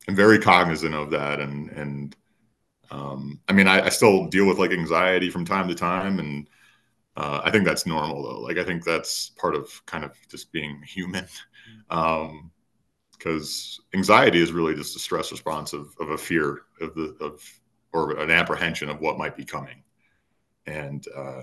am 0.09 0.15
very 0.15 0.39
cognizant 0.39 0.95
of 0.95 1.11
that. 1.11 1.41
And, 1.41 1.71
and 1.71 2.17
um, 2.91 3.41
I 3.49 3.53
mean, 3.53 3.67
I, 3.67 3.87
I, 3.87 3.89
still 3.89 4.29
deal 4.29 4.47
with 4.47 4.59
like 4.59 4.71
anxiety 4.71 5.31
from 5.31 5.45
time 5.45 5.69
to 5.69 5.75
time. 5.75 6.19
And 6.19 6.49
uh, 7.17 7.41
I 7.45 7.51
think 7.51 7.65
that's 7.65 7.87
normal 7.87 8.23
though. 8.23 8.41
Like, 8.41 8.59
I 8.59 8.65
think 8.65 8.85
that's 8.85 9.31
part 9.31 9.55
of 9.55 9.85
kind 9.87 10.05
of 10.05 10.13
just 10.31 10.53
being 10.53 10.81
human. 10.83 11.27
Um, 11.91 12.51
because 13.13 13.81
anxiety 13.95 14.41
is 14.41 14.51
really 14.51 14.75
just 14.75 14.97
a 14.97 14.99
stress 14.99 15.31
response 15.31 15.73
of, 15.73 15.95
of 16.01 16.11
a 16.11 16.19
fear 16.19 16.63
of 16.81 16.93
the 16.95 17.17
of 17.21 17.41
or 17.93 18.19
an 18.19 18.33
apprehension 18.33 18.89
of 18.89 19.01
what 19.01 19.17
might 19.17 19.37
be 19.37 19.45
coming 19.45 19.85
and 20.67 21.07
uh, 21.17 21.43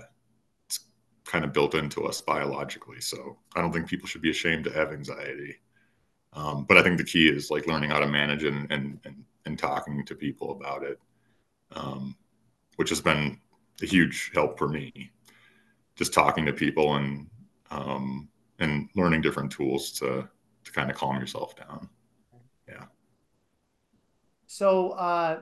it's 0.66 0.80
kind 1.24 1.44
of 1.44 1.52
built 1.52 1.74
into 1.74 2.06
us 2.06 2.20
biologically. 2.20 3.00
So 3.00 3.38
I 3.54 3.60
don't 3.60 3.72
think 3.72 3.88
people 3.88 4.08
should 4.08 4.22
be 4.22 4.30
ashamed 4.30 4.64
to 4.64 4.72
have 4.72 4.92
anxiety. 4.92 5.56
Um, 6.32 6.64
but 6.64 6.76
I 6.76 6.82
think 6.82 6.98
the 6.98 7.04
key 7.04 7.28
is 7.28 7.50
like 7.50 7.66
learning 7.66 7.90
how 7.90 7.98
to 7.98 8.06
manage 8.06 8.44
and 8.44 8.70
and 8.70 9.00
and, 9.04 9.24
and 9.46 9.58
talking 9.58 10.04
to 10.06 10.14
people 10.14 10.52
about 10.52 10.84
it, 10.84 11.00
um, 11.72 12.16
which 12.76 12.88
has 12.90 13.00
been 13.00 13.38
a 13.82 13.86
huge 13.86 14.30
help 14.34 14.58
for 14.58 14.68
me. 14.68 15.10
Just 15.96 16.14
talking 16.14 16.46
to 16.46 16.52
people 16.52 16.94
and 16.96 17.28
um, 17.70 18.28
and 18.60 18.88
learning 18.94 19.22
different 19.22 19.50
tools 19.50 19.90
to 19.92 20.28
to 20.64 20.72
kind 20.72 20.90
of 20.90 20.96
calm 20.96 21.16
yourself 21.16 21.56
down. 21.56 21.88
Yeah. 22.68 22.84
So 24.46 24.90
uh, 24.90 25.40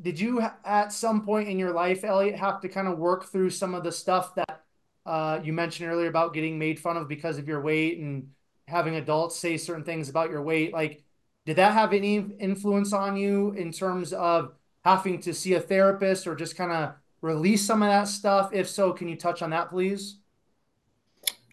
did 0.00 0.18
you 0.18 0.42
at 0.64 0.92
some 0.92 1.24
point 1.24 1.48
in 1.48 1.58
your 1.58 1.72
life, 1.72 2.04
Elliot, 2.04 2.36
have 2.36 2.60
to 2.62 2.68
kind 2.68 2.88
of 2.88 2.98
work 2.98 3.26
through 3.26 3.50
some 3.50 3.74
of 3.74 3.84
the 3.84 3.92
stuff 3.92 4.34
that 4.34 4.64
uh, 5.04 5.40
you 5.42 5.52
mentioned 5.52 5.88
earlier 5.90 6.08
about 6.08 6.34
getting 6.34 6.58
made 6.58 6.78
fun 6.78 6.96
of 6.96 7.08
because 7.08 7.38
of 7.38 7.48
your 7.48 7.60
weight 7.60 7.98
and 7.98 8.28
having 8.68 8.96
adults 8.96 9.38
say 9.38 9.56
certain 9.56 9.84
things 9.84 10.08
about 10.08 10.30
your 10.30 10.42
weight? 10.42 10.72
Like, 10.72 11.04
did 11.44 11.56
that 11.56 11.72
have 11.74 11.92
any 11.92 12.16
influence 12.38 12.92
on 12.92 13.16
you 13.16 13.52
in 13.52 13.72
terms 13.72 14.12
of 14.12 14.54
having 14.84 15.20
to 15.20 15.34
see 15.34 15.54
a 15.54 15.60
therapist 15.60 16.26
or 16.26 16.34
just 16.34 16.56
kind 16.56 16.72
of 16.72 16.94
release 17.20 17.64
some 17.64 17.82
of 17.82 17.88
that 17.88 18.08
stuff? 18.08 18.50
If 18.52 18.68
so, 18.68 18.92
can 18.92 19.08
you 19.08 19.16
touch 19.16 19.42
on 19.42 19.50
that, 19.50 19.70
please? 19.70 20.18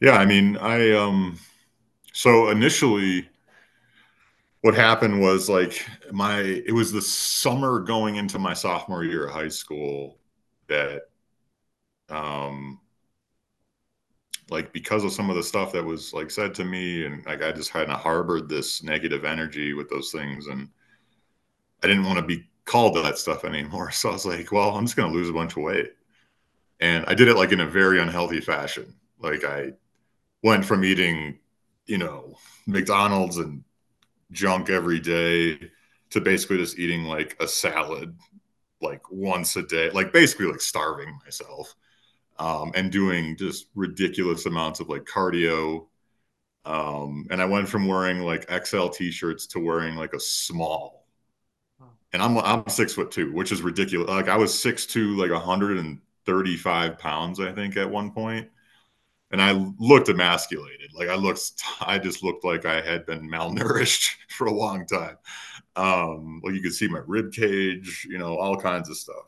Yeah, 0.01 0.13
I 0.13 0.25
mean, 0.25 0.57
I 0.57 0.91
um, 0.91 1.37
so 2.13 2.49
initially 2.49 3.27
what 4.61 4.75
happened 4.75 5.19
was 5.21 5.49
like 5.49 5.85
my 6.11 6.41
it 6.41 6.73
was 6.73 6.91
the 6.91 7.01
summer 7.01 7.79
going 7.79 8.15
into 8.15 8.37
my 8.39 8.53
sophomore 8.53 9.03
year 9.03 9.27
of 9.27 9.33
high 9.33 9.47
school 9.47 10.17
that 10.67 11.03
um 12.09 12.79
like 14.49 14.73
because 14.73 15.03
of 15.03 15.11
some 15.11 15.29
of 15.29 15.35
the 15.35 15.43
stuff 15.43 15.71
that 15.71 15.83
was 15.85 16.13
like 16.13 16.31
said 16.31 16.53
to 16.55 16.65
me 16.65 17.05
and 17.05 17.25
like 17.25 17.43
I 17.43 17.51
just 17.51 17.71
kind 17.71 17.91
of 17.91 17.99
harbored 17.99 18.49
this 18.49 18.81
negative 18.83 19.23
energy 19.23 19.73
with 19.73 19.89
those 19.89 20.11
things 20.11 20.47
and 20.47 20.69
I 21.83 21.87
didn't 21.87 22.05
want 22.05 22.19
to 22.19 22.25
be 22.25 22.45
called 22.65 22.95
to 22.95 23.01
that 23.01 23.17
stuff 23.17 23.45
anymore. 23.45 23.91
So 23.99 24.09
I 24.09 24.13
was 24.13 24.25
like, 24.25 24.51
well, 24.51 24.75
I'm 24.75 24.85
just 24.85 24.95
going 24.95 25.11
to 25.11 25.17
lose 25.17 25.29
a 25.29 25.33
bunch 25.33 25.55
of 25.57 25.63
weight. 25.63 25.91
And 26.79 27.05
I 27.07 27.13
did 27.15 27.27
it 27.27 27.37
like 27.37 27.51
in 27.51 27.61
a 27.61 27.67
very 27.67 28.01
unhealthy 28.01 28.41
fashion. 28.41 28.95
Like 29.19 29.43
I 29.45 29.73
went 30.43 30.65
from 30.65 30.85
eating, 30.85 31.39
you 31.87 31.97
know, 31.99 32.37
McDonald's 32.67 33.37
and 33.37 33.63
junk 34.31 34.69
every 34.69 34.99
day 34.99 35.59
to 36.11 36.21
basically 36.21 36.57
just 36.57 36.79
eating 36.79 37.03
like 37.03 37.35
a 37.39 37.47
salad 37.47 38.15
like 38.81 39.01
once 39.11 39.55
a 39.55 39.63
day, 39.63 39.89
like 39.91 40.13
basically 40.13 40.45
like 40.47 40.61
starving 40.61 41.17
myself 41.23 41.75
um, 42.37 42.71
and 42.75 42.91
doing 42.91 43.35
just 43.35 43.67
ridiculous 43.75 44.45
amounts 44.45 44.79
of 44.79 44.89
like 44.89 45.03
cardio. 45.03 45.85
Um, 46.65 47.27
and 47.29 47.41
I 47.41 47.45
went 47.45 47.67
from 47.67 47.87
wearing 47.87 48.21
like 48.21 48.49
XL 48.65 48.87
t-shirts 48.87 49.47
to 49.47 49.59
wearing 49.59 49.95
like 49.95 50.13
a 50.13 50.19
small. 50.19 51.05
And 52.11 52.23
I'm 52.23 52.39
I'm 52.39 52.67
six 52.67 52.93
foot 52.93 53.11
two, 53.11 53.31
which 53.33 53.51
is 53.51 53.61
ridiculous. 53.61 54.09
Like 54.09 54.29
I 54.29 54.37
was 54.37 54.59
six 54.59 54.87
two, 54.87 55.15
like 55.15 55.29
135 55.29 56.97
pounds, 56.97 57.39
I 57.39 57.51
think, 57.51 57.77
at 57.77 57.89
one 57.89 58.11
point 58.11 58.49
and 59.31 59.41
I 59.41 59.51
looked 59.79 60.09
emasculated. 60.09 60.91
Like 60.93 61.09
I 61.09 61.15
looked, 61.15 61.41
I 61.81 61.99
just 61.99 62.23
looked 62.23 62.43
like 62.43 62.65
I 62.65 62.81
had 62.81 63.05
been 63.05 63.29
malnourished 63.29 64.15
for 64.29 64.47
a 64.47 64.53
long 64.53 64.85
time. 64.85 65.17
Um, 65.75 66.41
well, 66.43 66.53
you 66.53 66.61
could 66.61 66.73
see 66.73 66.87
my 66.87 67.01
rib 67.05 67.31
cage, 67.31 68.07
you 68.09 68.17
know, 68.17 68.37
all 68.37 68.57
kinds 68.57 68.89
of 68.89 68.97
stuff. 68.97 69.25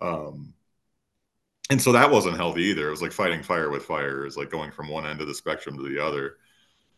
Um, 0.00 0.54
and 1.70 1.80
so 1.80 1.92
that 1.92 2.10
wasn't 2.10 2.36
healthy 2.36 2.64
either. 2.64 2.88
It 2.88 2.90
was 2.90 3.02
like 3.02 3.12
fighting 3.12 3.42
fire 3.42 3.70
with 3.70 3.84
fire. 3.84 4.26
It's 4.26 4.36
like 4.36 4.50
going 4.50 4.72
from 4.72 4.88
one 4.88 5.06
end 5.06 5.20
of 5.20 5.28
the 5.28 5.34
spectrum 5.34 5.76
to 5.76 5.88
the 5.88 6.04
other. 6.04 6.36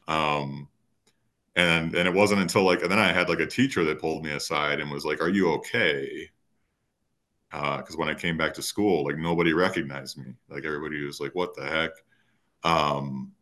Um, 0.08 0.68
and 1.56 1.94
and 1.94 2.08
it 2.08 2.14
wasn't 2.14 2.40
until 2.40 2.64
like 2.64 2.82
and 2.82 2.90
then 2.90 2.98
I 2.98 3.12
had 3.12 3.28
like 3.28 3.40
a 3.40 3.46
teacher 3.46 3.84
that 3.84 4.00
pulled 4.00 4.24
me 4.24 4.32
aside 4.32 4.80
and 4.80 4.90
was 4.90 5.04
like, 5.04 5.20
"Are 5.22 5.28
you 5.28 5.52
okay?" 5.54 6.30
Because 7.50 7.94
uh, 7.94 7.98
when 7.98 8.08
I 8.08 8.14
came 8.14 8.36
back 8.36 8.54
to 8.54 8.62
school, 8.62 9.04
like 9.04 9.16
nobody 9.16 9.52
recognized 9.52 10.18
me. 10.18 10.34
Like 10.48 10.64
everybody 10.64 11.04
was 11.04 11.20
like, 11.20 11.34
"What 11.34 11.54
the 11.54 11.64
heck?" 11.64 11.92
Um, 12.64 13.32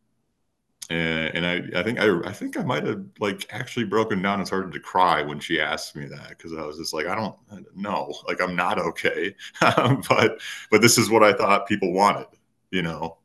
and, 0.91 1.35
and 1.37 1.47
I, 1.47 1.81
I 1.81 1.83
think 1.83 2.01
I, 2.01 2.21
I 2.29 2.33
think 2.33 2.59
I 2.59 2.63
might 2.63 2.85
have 2.85 3.05
like 3.21 3.47
actually 3.51 3.85
broken 3.87 4.21
down 4.21 4.39
and 4.41 4.47
started 4.47 4.73
to 4.73 4.81
cry 4.81 5.23
when 5.23 5.41
she 5.41 5.61
asked 5.61 5.97
me 5.97 6.07
that 6.07 6.31
because 6.31 6.53
I 6.53 6.63
was 6.67 6.77
just 6.79 6.93
like, 6.93 7.07
I 7.07 7.15
don't 7.15 7.37
know, 7.77 8.13
like 8.27 8.41
I'm 8.41 8.57
not 8.57 8.79
okay, 8.79 9.35
but 9.61 10.41
but 10.71 10.83
this 10.83 10.99
is 10.99 11.09
what 11.11 11.23
I 11.23 11.33
thought 11.33 11.69
people 11.69 11.93
wanted, 11.93 12.27
you 12.71 12.83
know. 12.83 13.19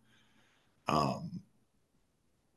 Um, 0.87 1.41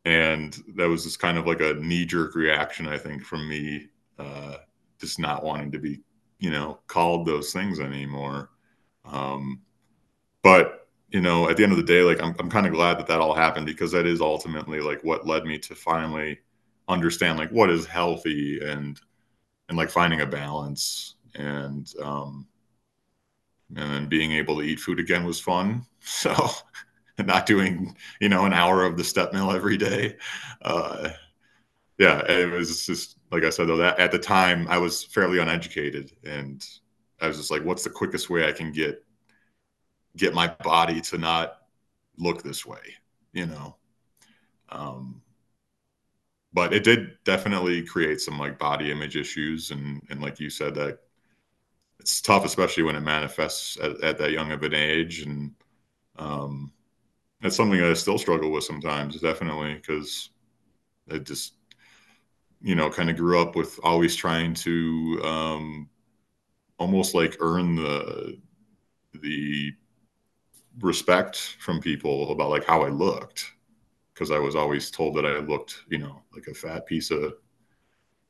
and 0.05 0.57
that 0.76 0.88
was 0.88 1.05
just 1.05 1.18
kind 1.18 1.36
of 1.38 1.47
like 1.47 1.61
a 1.61 1.74
knee 1.74 2.05
jerk 2.07 2.34
reaction, 2.34 2.86
I 2.88 2.97
think, 2.99 3.22
from 3.24 3.49
me, 3.49 3.88
uh, 4.18 4.57
just 4.99 5.18
not 5.18 5.45
wanting 5.45 5.70
to 5.72 5.78
be, 5.78 6.01
you 6.38 6.51
know, 6.51 6.78
called 6.86 7.26
those 7.26 7.53
things 7.53 7.80
anymore. 7.80 8.51
Um, 9.05 9.61
but 10.43 10.80
you 11.11 11.20
know, 11.20 11.48
at 11.48 11.56
the 11.56 11.62
end 11.62 11.72
of 11.72 11.78
the 11.78 11.84
day, 11.84 12.02
like 12.02 12.22
I'm, 12.22 12.34
I'm 12.38 12.50
kind 12.50 12.66
of 12.66 12.72
glad 12.72 12.98
that 12.98 13.06
that 13.08 13.20
all 13.20 13.34
happened 13.34 13.66
because 13.66 13.92
that 13.92 14.06
is 14.06 14.20
ultimately 14.20 14.80
like 14.80 15.02
what 15.02 15.26
led 15.26 15.44
me 15.44 15.58
to 15.58 15.74
finally 15.74 16.38
understand 16.88 17.38
like 17.38 17.50
what 17.50 17.70
is 17.70 17.86
healthy 17.86 18.61
and 18.64 19.00
and 19.68 19.78
like 19.78 19.90
finding 19.90 20.20
a 20.20 20.26
balance 20.26 21.16
and 21.34 21.92
um 22.02 22.46
and 23.76 23.90
then 23.92 24.06
being 24.08 24.32
able 24.32 24.56
to 24.56 24.62
eat 24.62 24.80
food 24.80 24.98
again 24.98 25.24
was 25.24 25.40
fun. 25.40 25.84
So 26.02 26.34
not 27.18 27.44
doing 27.44 27.94
you 28.20 28.30
know 28.30 28.46
an 28.46 28.54
hour 28.54 28.84
of 28.84 28.96
the 28.96 29.04
step 29.04 29.34
mill 29.34 29.52
every 29.52 29.76
day 29.76 30.16
uh 30.62 31.11
yeah 31.98 32.20
it 32.30 32.50
was 32.50 32.86
just 32.86 33.18
like 33.30 33.44
i 33.44 33.50
said 33.50 33.68
though 33.68 33.76
that 33.76 33.98
at 33.98 34.11
the 34.11 34.18
time 34.18 34.66
i 34.68 34.78
was 34.78 35.04
fairly 35.04 35.38
uneducated 35.38 36.12
and 36.24 36.66
i 37.20 37.28
was 37.28 37.36
just 37.36 37.50
like 37.50 37.62
what's 37.64 37.84
the 37.84 37.90
quickest 37.90 38.30
way 38.30 38.48
i 38.48 38.52
can 38.52 38.72
get 38.72 39.04
get 40.16 40.34
my 40.34 40.48
body 40.48 41.00
to 41.02 41.18
not 41.18 41.58
look 42.18 42.42
this 42.42 42.66
way, 42.66 42.96
you 43.32 43.46
know. 43.46 43.76
Um, 44.70 45.22
but 46.52 46.72
it 46.74 46.84
did 46.84 47.16
definitely 47.24 47.82
create 47.84 48.20
some 48.20 48.38
like 48.38 48.58
body 48.58 48.90
image 48.90 49.16
issues, 49.16 49.70
and 49.70 50.02
and 50.11 50.20
like 50.20 50.40
you 50.40 50.50
said, 50.50 50.74
that 50.74 50.98
it's 51.98 52.20
tough, 52.20 52.44
especially 52.44 52.82
when 52.82 52.96
it 52.96 53.00
manifests 53.00 53.78
at, 53.80 54.02
at 54.02 54.18
that 54.18 54.32
young 54.32 54.52
of 54.52 54.62
an 54.62 54.74
age, 54.74 55.22
and 55.22 55.52
um, 56.18 56.72
that's 57.40 57.56
something 57.56 57.80
that 57.80 57.90
I 57.90 57.94
still 57.94 58.18
struggle 58.18 58.52
with 58.52 58.64
sometimes, 58.64 59.20
definitely, 59.20 59.74
because 59.74 60.30
I 61.11 61.18
just 61.18 61.54
you 62.61 62.74
know 62.74 62.90
kind 62.90 63.11
of 63.11 63.16
grew 63.16 63.40
up 63.40 63.56
with 63.56 63.78
always 63.82 64.14
trying 64.16 64.54
to 64.54 65.20
um, 65.24 65.88
almost 66.78 67.14
like 67.14 67.36
earn 67.40 67.76
the 67.76 68.38
the 69.14 69.72
respect 70.79 71.57
from 71.59 71.81
people 71.81 72.31
about 72.33 72.51
like 72.51 72.64
how 72.64 72.83
I 72.83 72.89
looked 72.89 73.53
because 74.14 74.31
I 74.31 74.39
was 74.39 74.55
always 74.55 74.91
told 74.91 75.16
that 75.16 75.27
I 75.27 75.39
looked, 75.39 75.85
you 75.89 75.99
know, 75.99 76.23
like 76.35 76.47
a 76.47 76.55
fat 76.55 76.87
piece 76.87 77.11
of 77.11 77.35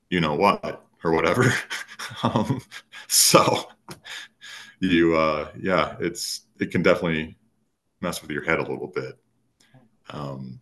you 0.09 0.21
know 0.21 0.35
what 0.35 0.85
or 1.05 1.13
whatever. 1.13 1.53
um, 2.23 2.61
so 3.09 3.69
you 4.81 5.17
uh 5.17 5.51
yeah, 5.61 5.97
it's 6.01 6.47
it 6.59 6.71
can 6.71 6.83
definitely 6.83 7.37
mess 8.01 8.23
with 8.23 8.31
your 8.31 8.45
head 8.45 8.59
a 8.59 8.63
little 8.63 8.89
bit. 8.89 9.19
Um 10.11 10.61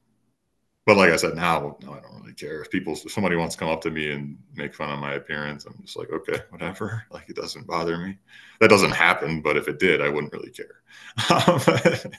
but 0.89 0.97
like 0.97 1.11
I 1.11 1.17
said, 1.17 1.37
now 1.37 1.77
no, 1.83 1.93
I 1.93 2.01
don't 2.01 2.19
really 2.23 2.33
care 2.33 2.63
if 2.63 2.71
people 2.71 2.95
if 2.95 3.13
somebody 3.13 3.37
wants 3.37 3.55
to 3.55 3.59
come 3.59 3.69
up 3.69 3.83
to 3.83 3.91
me 3.91 4.11
and 4.11 4.39
make 4.55 4.75
fun 4.75 4.91
of 4.91 4.99
my 4.99 5.13
appearance. 5.17 5.67
I'm 5.67 5.79
just 5.83 5.99
like, 5.99 6.09
okay, 6.11 6.41
whatever. 6.49 7.05
Like 7.11 7.29
it 7.29 7.37
doesn't 7.37 7.67
bother 7.67 7.99
me. 7.99 8.17
That 8.61 8.71
doesn't 8.71 8.93
happen, 8.93 9.43
but 9.43 9.59
if 9.59 9.69
it 9.69 9.79
did, 9.79 10.01
I 10.01 10.09
wouldn't 10.09 10.33
really 10.33 10.51
care. 10.51 10.81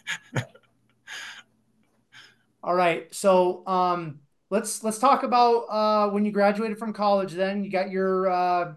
All 2.64 2.76
right, 2.76 3.12
so 3.12 3.66
um, 3.66 4.20
let's 4.52 4.84
let's 4.84 5.00
talk 5.00 5.24
about 5.24 5.62
uh, 5.64 6.10
when 6.12 6.24
you 6.24 6.32
graduated 6.32 6.78
from 6.78 6.94
college. 6.94 7.34
Then 7.34 7.64
you 7.64 7.72
got 7.72 7.90
your 7.90 8.30
uh, 8.30 8.74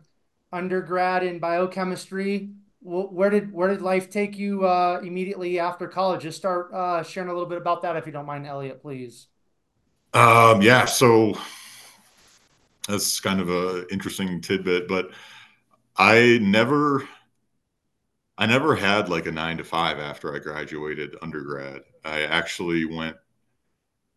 undergrad 0.53 1.23
in 1.23 1.39
biochemistry. 1.39 2.53
Where 2.81 3.29
did 3.29 3.53
where 3.53 3.69
did 3.69 3.83
life 3.83 4.09
take 4.09 4.39
you 4.39 4.65
uh, 4.65 5.03
immediately 5.05 5.59
after 5.59 5.87
college? 5.87 6.23
Just 6.23 6.39
start 6.39 6.73
uh, 6.73 7.03
sharing 7.03 7.29
a 7.29 7.33
little 7.35 7.49
bit 7.49 7.59
about 7.59 7.83
that, 7.83 7.97
if 7.97 8.07
you 8.07 8.13
don't 8.13 8.25
mind, 8.25 8.47
Elliot, 8.47 8.81
please. 8.81 9.27
Um, 10.15 10.61
yeah, 10.63 10.85
so 10.85 11.35
that's 12.89 13.21
kind 13.21 13.41
of 13.41 13.49
a 13.49 13.87
interesting 13.93 14.41
tidbit, 14.41 14.89
but 14.89 15.11
I 15.97 16.39
never 16.43 17.09
I 18.37 18.45
never 18.47 18.77
had 18.77 19.09
like 19.09 19.25
a 19.27 19.33
9 19.33 19.57
to 19.59 19.65
5 19.65 19.99
after 19.99 20.35
I 20.35 20.39
graduated 20.39 21.17
undergrad. 21.23 21.83
I 22.05 22.23
actually 22.25 22.85
went 22.85 23.17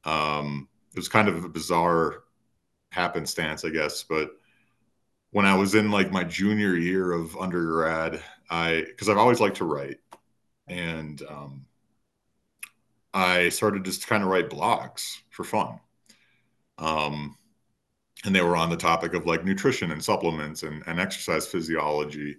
um 0.03 0.67
it 0.93 0.97
was 0.99 1.09
kind 1.09 1.27
of 1.27 1.43
a 1.43 1.49
bizarre 1.49 2.23
happenstance, 2.91 3.65
I 3.65 3.69
guess, 3.69 4.03
but 4.03 4.31
when 5.31 5.45
I 5.45 5.55
was 5.55 5.75
in 5.75 5.91
like 5.91 6.11
my 6.11 6.23
junior 6.23 6.75
year 6.75 7.11
of 7.11 7.35
undergrad, 7.37 8.23
I 8.49 8.83
because 8.87 9.09
I've 9.09 9.17
always 9.17 9.39
liked 9.39 9.57
to 9.57 9.65
write 9.65 9.99
and 10.67 11.21
um 11.29 11.65
I 13.15 13.49
started 13.49 13.83
just 13.85 14.01
to 14.03 14.07
kind 14.07 14.21
of 14.23 14.29
write 14.29 14.49
blogs 14.49 15.17
for 15.31 15.43
fun. 15.43 15.79
Um, 16.77 17.37
and 18.25 18.35
they 18.35 18.41
were 18.41 18.55
on 18.55 18.69
the 18.69 18.77
topic 18.77 19.13
of 19.13 19.25
like 19.25 19.45
nutrition 19.45 19.91
and 19.91 20.03
supplements 20.03 20.63
and, 20.63 20.83
and 20.87 20.99
exercise 20.99 21.47
physiology. 21.47 22.37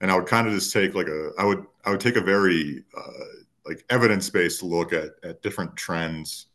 And 0.00 0.10
I 0.10 0.16
would 0.16 0.26
kind 0.26 0.46
of 0.46 0.52
just 0.52 0.72
take 0.72 0.94
like 0.94 1.06
a, 1.06 1.30
I 1.38 1.44
would, 1.44 1.64
I 1.84 1.90
would 1.90 2.00
take 2.00 2.16
a 2.16 2.20
very 2.20 2.84
uh, 2.96 3.24
like 3.66 3.84
evidence 3.90 4.28
based 4.28 4.62
look 4.62 4.92
at, 4.92 5.12
at 5.22 5.42
different 5.42 5.76
trends 5.76 6.46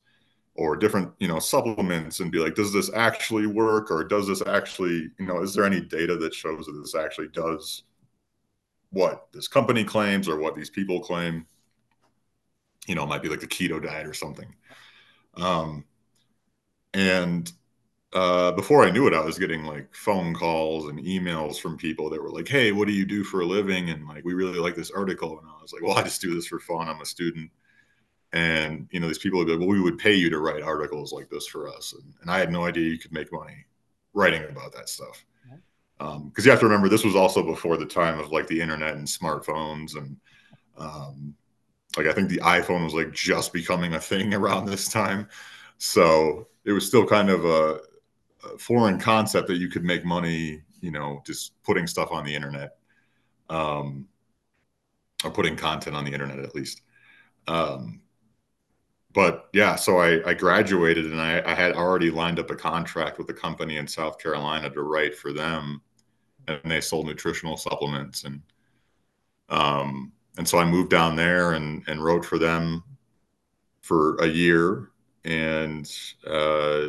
or 0.56 0.76
different, 0.76 1.12
you 1.20 1.28
know, 1.28 1.40
supplements 1.40 2.20
and 2.20 2.32
be 2.32 2.40
like, 2.40 2.54
does 2.54 2.74
this 2.74 2.92
actually 2.94 3.48
work? 3.48 3.90
Or 3.90 4.04
does 4.04 4.28
this 4.28 4.46
actually, 4.46 5.10
you 5.18 5.26
know, 5.26 5.42
is 5.42 5.54
there 5.54 5.64
any 5.64 5.82
data 5.82 6.18
that 6.18 6.34
shows 6.34 6.66
that 6.66 6.74
this 6.74 6.96
actually 6.96 7.30
does 7.30 7.84
what 8.92 9.28
this 9.32 9.48
company 9.48 9.84
claims 9.84 10.28
or 10.28 10.38
what 10.38 10.56
these 10.56 10.70
people 10.70 11.00
claim? 11.00 11.46
You 12.88 12.96
know, 12.96 13.04
it 13.04 13.08
might 13.08 13.24
be 13.24 13.30
like 13.30 13.40
the 13.40 13.48
keto 13.48 13.82
diet 13.82 14.06
or 14.06 14.14
something. 14.14 14.54
Um, 15.36 15.86
and 16.94 17.52
uh, 18.14 18.52
before 18.54 18.84
I 18.84 18.90
knew 18.90 19.08
it, 19.08 19.14
I 19.14 19.24
was 19.24 19.38
getting 19.38 19.64
like 19.66 19.94
phone 19.94 20.34
calls 20.34 20.88
and 20.88 21.00
emails 21.00 21.60
from 21.60 21.78
people 21.78 22.10
that 22.10 22.22
were 22.22 22.32
like, 22.32 22.48
"Hey, 22.48 22.72
what 22.72 22.88
do 22.88 22.94
you 22.94 23.06
do 23.06 23.24
for 23.24 23.42
a 23.42 23.46
living?" 23.46 23.90
And 23.90 24.08
like, 24.08 24.26
we 24.26 24.34
really 24.34 24.60
like 24.60 24.76
this 24.76 24.92
article, 24.92 25.40
and 25.40 25.48
I 25.48 25.62
was 25.62 25.74
like, 25.74 25.84
"Well, 25.84 25.98
I 25.98 26.04
just 26.04 26.22
do 26.22 26.34
this 26.34 26.48
for 26.48 26.60
fun. 26.60 26.90
I'm 26.90 27.02
a 27.02 27.06
student." 27.06 27.52
And 28.34 28.88
you 28.92 29.00
know, 29.00 29.08
these 29.08 29.20
people 29.20 29.40
would 29.40 29.46
be 29.46 29.54
like, 29.54 29.60
"Well, 29.60 29.70
we 29.70 29.82
would 29.82 30.00
pay 30.00 30.16
you 30.16 30.30
to 30.32 30.40
write 30.40 30.64
articles 30.64 31.14
like 31.14 31.30
this 31.30 31.48
for 31.48 31.68
us," 31.68 31.94
and, 31.94 32.14
and 32.22 32.32
I 32.32 32.40
had 32.40 32.52
no 32.52 32.66
idea 32.66 32.90
you 32.90 33.00
could 33.00 33.14
make 33.14 33.32
money 33.32 33.66
writing 34.14 34.44
about 34.46 34.74
that 34.74 34.90
stuff. 34.90 35.24
Because 36.00 36.16
um, 36.18 36.32
you 36.38 36.50
have 36.52 36.60
to 36.62 36.66
remember, 36.66 36.90
this 36.90 37.04
was 37.04 37.16
also 37.16 37.44
before 37.44 37.78
the 37.78 37.86
time 37.86 38.20
of 38.20 38.32
like 38.32 38.48
the 38.48 38.62
internet 38.62 38.96
and 38.96 39.08
smartphones, 39.08 39.98
and 39.98 40.18
um, 40.78 41.36
like 41.98 42.08
I 42.08 42.14
think 42.14 42.30
the 42.30 42.38
iPhone 42.38 42.84
was 42.84 42.94
like 42.94 43.12
just 43.14 43.54
becoming 43.54 43.94
a 43.94 44.00
thing 44.00 44.34
around 44.36 44.66
this 44.66 44.90
time. 44.90 45.28
So 45.78 46.48
it 46.70 46.74
was 46.74 46.86
still 46.86 47.06
kind 47.06 47.32
of 47.32 47.46
a, 47.46 47.80
a, 48.46 48.58
foreign 48.60 49.00
concept 49.00 49.48
that 49.48 49.58
you 49.58 49.70
could 49.70 49.84
make 49.84 50.06
money, 50.06 50.62
you 50.82 50.92
know, 50.92 51.20
just 51.26 51.62
putting 51.64 51.88
stuff 51.88 52.12
on 52.12 52.24
the 52.24 52.34
internet, 52.34 52.78
um, 53.50 54.08
or 55.24 55.32
putting 55.32 55.56
content 55.56 55.96
on 55.96 56.06
the 56.06 56.14
internet 56.14 56.38
at 56.38 56.54
least. 56.54 56.84
Um, 57.48 58.02
but 59.14 59.50
yeah, 59.52 59.76
so 59.76 59.98
I, 59.98 60.30
I 60.30 60.36
graduated 60.36 61.06
and 61.06 61.20
I, 61.20 61.42
I, 61.44 61.56
had 61.56 61.74
already 61.74 62.12
lined 62.12 62.38
up 62.38 62.52
a 62.52 62.56
contract 62.56 63.18
with 63.18 63.28
a 63.32 63.34
company 63.34 63.78
in 63.78 63.88
South 63.88 64.20
Carolina 64.20 64.70
to 64.70 64.84
write 64.84 65.18
for 65.18 65.34
them, 65.34 65.82
and 66.48 66.60
they 66.66 66.82
sold 66.82 67.08
nutritional 67.08 67.58
supplements 67.58 68.26
and 68.26 68.42
um, 69.50 70.12
and 70.38 70.48
so 70.48 70.60
I 70.60 70.66
moved 70.66 70.92
down 70.92 71.16
there 71.16 71.54
and 71.54 71.84
and 71.88 72.04
wrote 72.04 72.24
for 72.24 72.38
them 72.38 72.84
for 73.82 74.18
a 74.18 74.28
year 74.28 74.92
and 75.26 75.92
uh, 76.26 76.88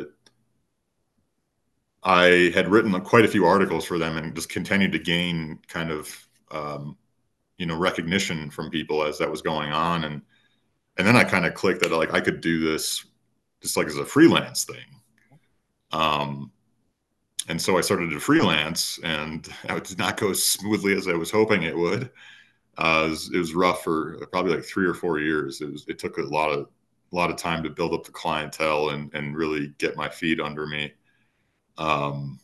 I 2.03 2.51
had 2.53 2.69
written 2.69 2.99
quite 3.01 3.25
a 3.25 3.29
few 3.29 3.45
articles 3.45 3.85
for 3.85 3.97
them 3.97 4.17
and 4.17 4.35
just 4.35 4.49
continued 4.49 4.91
to 4.93 4.99
gain 4.99 5.59
kind 5.67 5.91
of 5.91 6.27
um, 6.51 6.97
you 7.57 7.65
know 7.65 7.77
recognition 7.77 8.49
from 8.49 8.69
people 8.69 9.03
as 9.03 9.17
that 9.19 9.31
was 9.31 9.41
going 9.41 9.71
on 9.71 10.03
and 10.03 10.21
and 10.97 11.07
then 11.07 11.15
I 11.15 11.23
kind 11.23 11.45
of 11.45 11.53
clicked 11.53 11.81
that 11.81 11.91
like 11.91 12.13
I 12.13 12.21
could 12.21 12.41
do 12.41 12.59
this 12.71 13.05
just 13.61 13.77
like 13.77 13.87
as 13.87 13.97
a 13.97 14.05
freelance 14.05 14.65
thing. 14.65 14.85
Um, 15.91 16.51
and 17.47 17.61
so 17.61 17.77
I 17.77 17.81
started 17.81 18.11
to 18.11 18.19
freelance, 18.19 18.99
and 19.03 19.47
it 19.63 19.83
did 19.83 19.97
not 19.97 20.17
go 20.17 20.31
as 20.31 20.43
smoothly 20.43 20.95
as 20.95 21.07
I 21.07 21.13
was 21.13 21.31
hoping 21.31 21.63
it 21.63 21.77
would. 21.77 22.11
Uh, 22.77 23.03
it, 23.05 23.09
was, 23.09 23.31
it 23.33 23.37
was 23.37 23.53
rough 23.53 23.83
for 23.83 24.25
probably 24.31 24.55
like 24.55 24.63
three 24.63 24.85
or 24.85 24.93
four 24.93 25.19
years. 25.19 25.61
It 25.61 25.71
was 25.71 25.85
it 25.87 25.99
took 25.99 26.17
a 26.17 26.23
lot 26.23 26.51
of 26.51 26.67
a 27.11 27.15
lot 27.15 27.29
of 27.29 27.35
time 27.35 27.63
to 27.63 27.69
build 27.69 27.93
up 27.93 28.03
the 28.03 28.11
clientele 28.11 28.89
and 28.89 29.13
and 29.13 29.35
really 29.35 29.73
get 29.77 29.97
my 29.97 30.09
feet 30.09 30.39
under 30.39 30.65
me. 30.65 30.93
Um, 31.77 32.39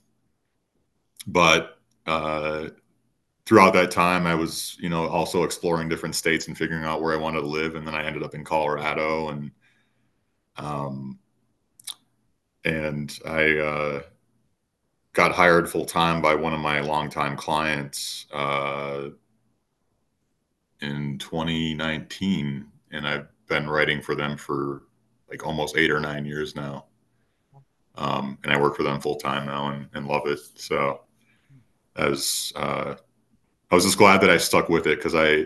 but 1.27 1.79
uh, 2.05 2.69
throughout 3.45 3.73
that 3.73 3.91
time, 3.91 4.27
I 4.27 4.35
was 4.35 4.77
you 4.79 4.89
know 4.89 5.07
also 5.07 5.43
exploring 5.43 5.89
different 5.89 6.15
states 6.15 6.47
and 6.47 6.57
figuring 6.57 6.83
out 6.83 7.01
where 7.01 7.13
I 7.13 7.17
wanted 7.17 7.41
to 7.41 7.47
live, 7.47 7.75
and 7.75 7.87
then 7.87 7.95
I 7.95 8.03
ended 8.05 8.23
up 8.23 8.35
in 8.35 8.43
Colorado 8.43 9.29
and 9.29 9.51
um, 10.57 11.19
and 12.65 13.17
I 13.25 13.57
uh, 13.57 14.01
got 15.13 15.31
hired 15.31 15.69
full 15.69 15.85
time 15.85 16.21
by 16.21 16.35
one 16.35 16.53
of 16.53 16.59
my 16.59 16.79
longtime 16.81 17.37
clients 17.37 18.25
uh, 18.33 19.09
in 20.81 21.17
2019, 21.17 22.65
and 22.91 23.07
I've 23.07 23.27
been 23.47 23.69
writing 23.69 24.01
for 24.01 24.15
them 24.15 24.37
for 24.37 24.83
like 25.29 25.45
almost 25.45 25.77
eight 25.77 25.91
or 25.91 25.99
nine 25.99 26.25
years 26.25 26.55
now. 26.55 26.85
Um, 27.95 28.37
and 28.43 28.53
I 28.53 28.61
work 28.61 28.75
for 28.75 28.83
them 28.83 29.01
full 29.01 29.15
time 29.15 29.47
now 29.47 29.69
and, 29.69 29.87
and, 29.93 30.07
love 30.07 30.27
it. 30.27 30.39
So, 30.55 31.01
as 31.95 32.53
uh, 32.55 32.93
I 33.71 33.75
was 33.75 33.85
just 33.85 33.97
glad 33.97 34.21
that 34.21 34.29
I 34.29 34.37
stuck 34.37 34.69
with 34.69 34.85
it 34.85 34.99
because 34.99 35.15
I 35.15 35.45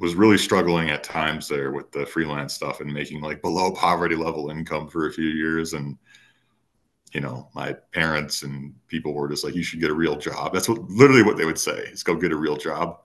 was 0.00 0.14
really 0.14 0.38
struggling 0.38 0.90
at 0.90 1.04
times 1.04 1.48
there 1.48 1.70
with 1.70 1.92
the 1.92 2.06
freelance 2.06 2.54
stuff 2.54 2.80
and 2.80 2.92
making 2.92 3.20
like 3.20 3.42
below 3.42 3.72
poverty 3.72 4.16
level 4.16 4.50
income 4.50 4.88
for 4.88 5.06
a 5.06 5.12
few 5.12 5.28
years 5.28 5.74
and 5.74 5.98
you 7.12 7.20
know 7.20 7.48
my 7.54 7.74
parents 7.92 8.42
and 8.42 8.74
people 8.88 9.12
were 9.12 9.28
just 9.28 9.44
like 9.44 9.54
you 9.54 9.62
should 9.62 9.80
get 9.80 9.90
a 9.90 9.94
real 9.94 10.16
job 10.16 10.52
that's 10.52 10.68
what 10.68 10.80
literally 10.88 11.22
what 11.22 11.36
they 11.36 11.44
would 11.44 11.58
say 11.58 11.78
is 11.92 12.02
go 12.02 12.14
get 12.14 12.32
a 12.32 12.36
real 12.36 12.56
job 12.56 13.00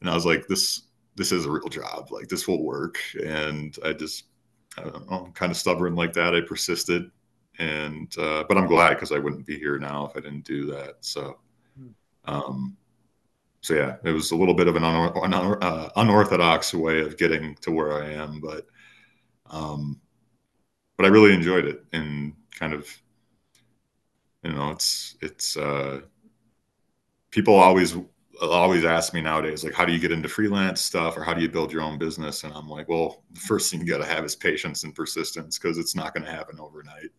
and 0.00 0.10
i 0.10 0.14
was 0.14 0.26
like 0.26 0.46
this 0.46 0.82
this 1.18 1.32
is 1.32 1.44
a 1.44 1.50
real 1.50 1.68
job 1.68 2.10
like 2.10 2.28
this 2.28 2.48
will 2.48 2.62
work. 2.64 2.98
And 3.22 3.76
i 3.84 3.92
just 3.92 4.24
i 4.78 4.82
don't 4.82 5.10
know 5.10 5.26
i'm 5.26 5.32
kind 5.32 5.52
of 5.52 5.58
stubborn 5.58 5.94
like 5.94 6.14
that. 6.14 6.34
I 6.34 6.40
persisted. 6.40 7.10
And 7.58 8.10
uh, 8.16 8.44
but 8.48 8.56
i'm 8.56 8.66
glad 8.66 8.94
because 8.94 9.12
i 9.12 9.18
wouldn't 9.18 9.46
be 9.46 9.58
here 9.58 9.78
now 9.78 10.06
if 10.06 10.16
i 10.16 10.20
didn't 10.20 10.46
do 10.46 10.64
that. 10.66 10.96
So 11.00 11.38
hmm. 11.76 11.88
um 12.24 12.76
so 13.60 13.74
yeah, 13.74 13.96
it 14.04 14.12
was 14.12 14.30
a 14.30 14.36
little 14.36 14.54
bit 14.54 14.68
of 14.68 14.76
an, 14.76 14.84
un- 14.84 15.62
uh, 15.62 15.90
unorthodox 15.96 16.72
way 16.72 17.00
of 17.00 17.18
getting 17.18 17.56
to 17.56 17.72
where 17.72 18.02
I 18.02 18.12
am, 18.12 18.40
but 18.40 18.66
um, 19.50 20.00
but 20.96 21.06
I 21.06 21.08
really 21.08 21.34
enjoyed 21.34 21.64
it 21.64 21.84
and 21.92 22.34
kind 22.52 22.72
of 22.72 22.88
you 24.42 24.52
know 24.52 24.70
it's 24.70 25.16
it's 25.20 25.56
uh, 25.56 26.00
people 27.30 27.54
always 27.54 27.96
always 28.40 28.84
ask 28.84 29.14
me 29.14 29.20
nowadays 29.20 29.64
like 29.64 29.74
how 29.74 29.84
do 29.84 29.92
you 29.92 29.98
get 29.98 30.12
into 30.12 30.28
freelance 30.28 30.80
stuff 30.80 31.16
or 31.16 31.24
how 31.24 31.34
do 31.34 31.40
you 31.42 31.48
build 31.48 31.72
your 31.72 31.82
own 31.82 31.98
business 31.98 32.44
and 32.44 32.52
i'm 32.54 32.68
like 32.68 32.88
well 32.88 33.22
the 33.32 33.40
first 33.40 33.70
thing 33.70 33.80
you 33.80 33.86
got 33.86 33.98
to 33.98 34.04
have 34.04 34.24
is 34.24 34.36
patience 34.36 34.84
and 34.84 34.94
persistence 34.94 35.58
because 35.58 35.78
it's 35.78 35.96
not 35.96 36.14
going 36.14 36.24
to 36.24 36.30
happen 36.30 36.58
overnight 36.60 37.10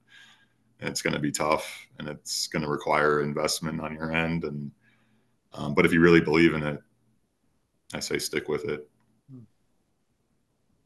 and 0.79 0.89
it's 0.89 1.01
going 1.01 1.13
to 1.13 1.19
be 1.19 1.31
tough 1.31 1.87
and 1.99 2.07
it's 2.07 2.47
going 2.47 2.63
to 2.63 2.69
require 2.69 3.21
investment 3.21 3.81
on 3.81 3.93
your 3.93 4.11
end 4.13 4.43
and 4.45 4.71
um, 5.53 5.73
but 5.73 5.85
if 5.85 5.93
you 5.93 5.99
really 5.99 6.21
believe 6.21 6.53
in 6.53 6.63
it, 6.63 6.79
I 7.93 7.99
say 7.99 8.19
stick 8.19 8.47
with 8.47 8.65
it. 8.65 8.87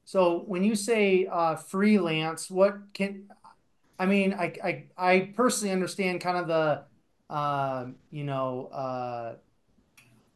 So 0.05 0.39
when 0.39 0.63
you 0.63 0.75
say 0.75 1.27
uh, 1.27 1.55
freelance, 1.55 2.49
what 2.49 2.77
can 2.93 3.29
I 3.99 4.05
mean? 4.05 4.33
I, 4.33 4.53
I 4.63 4.85
I 4.97 5.33
personally 5.35 5.73
understand 5.73 6.21
kind 6.21 6.37
of 6.37 6.47
the 6.47 6.85
uh, 7.33 7.87
you 8.11 8.23
know 8.23 8.67
uh, 8.67 9.35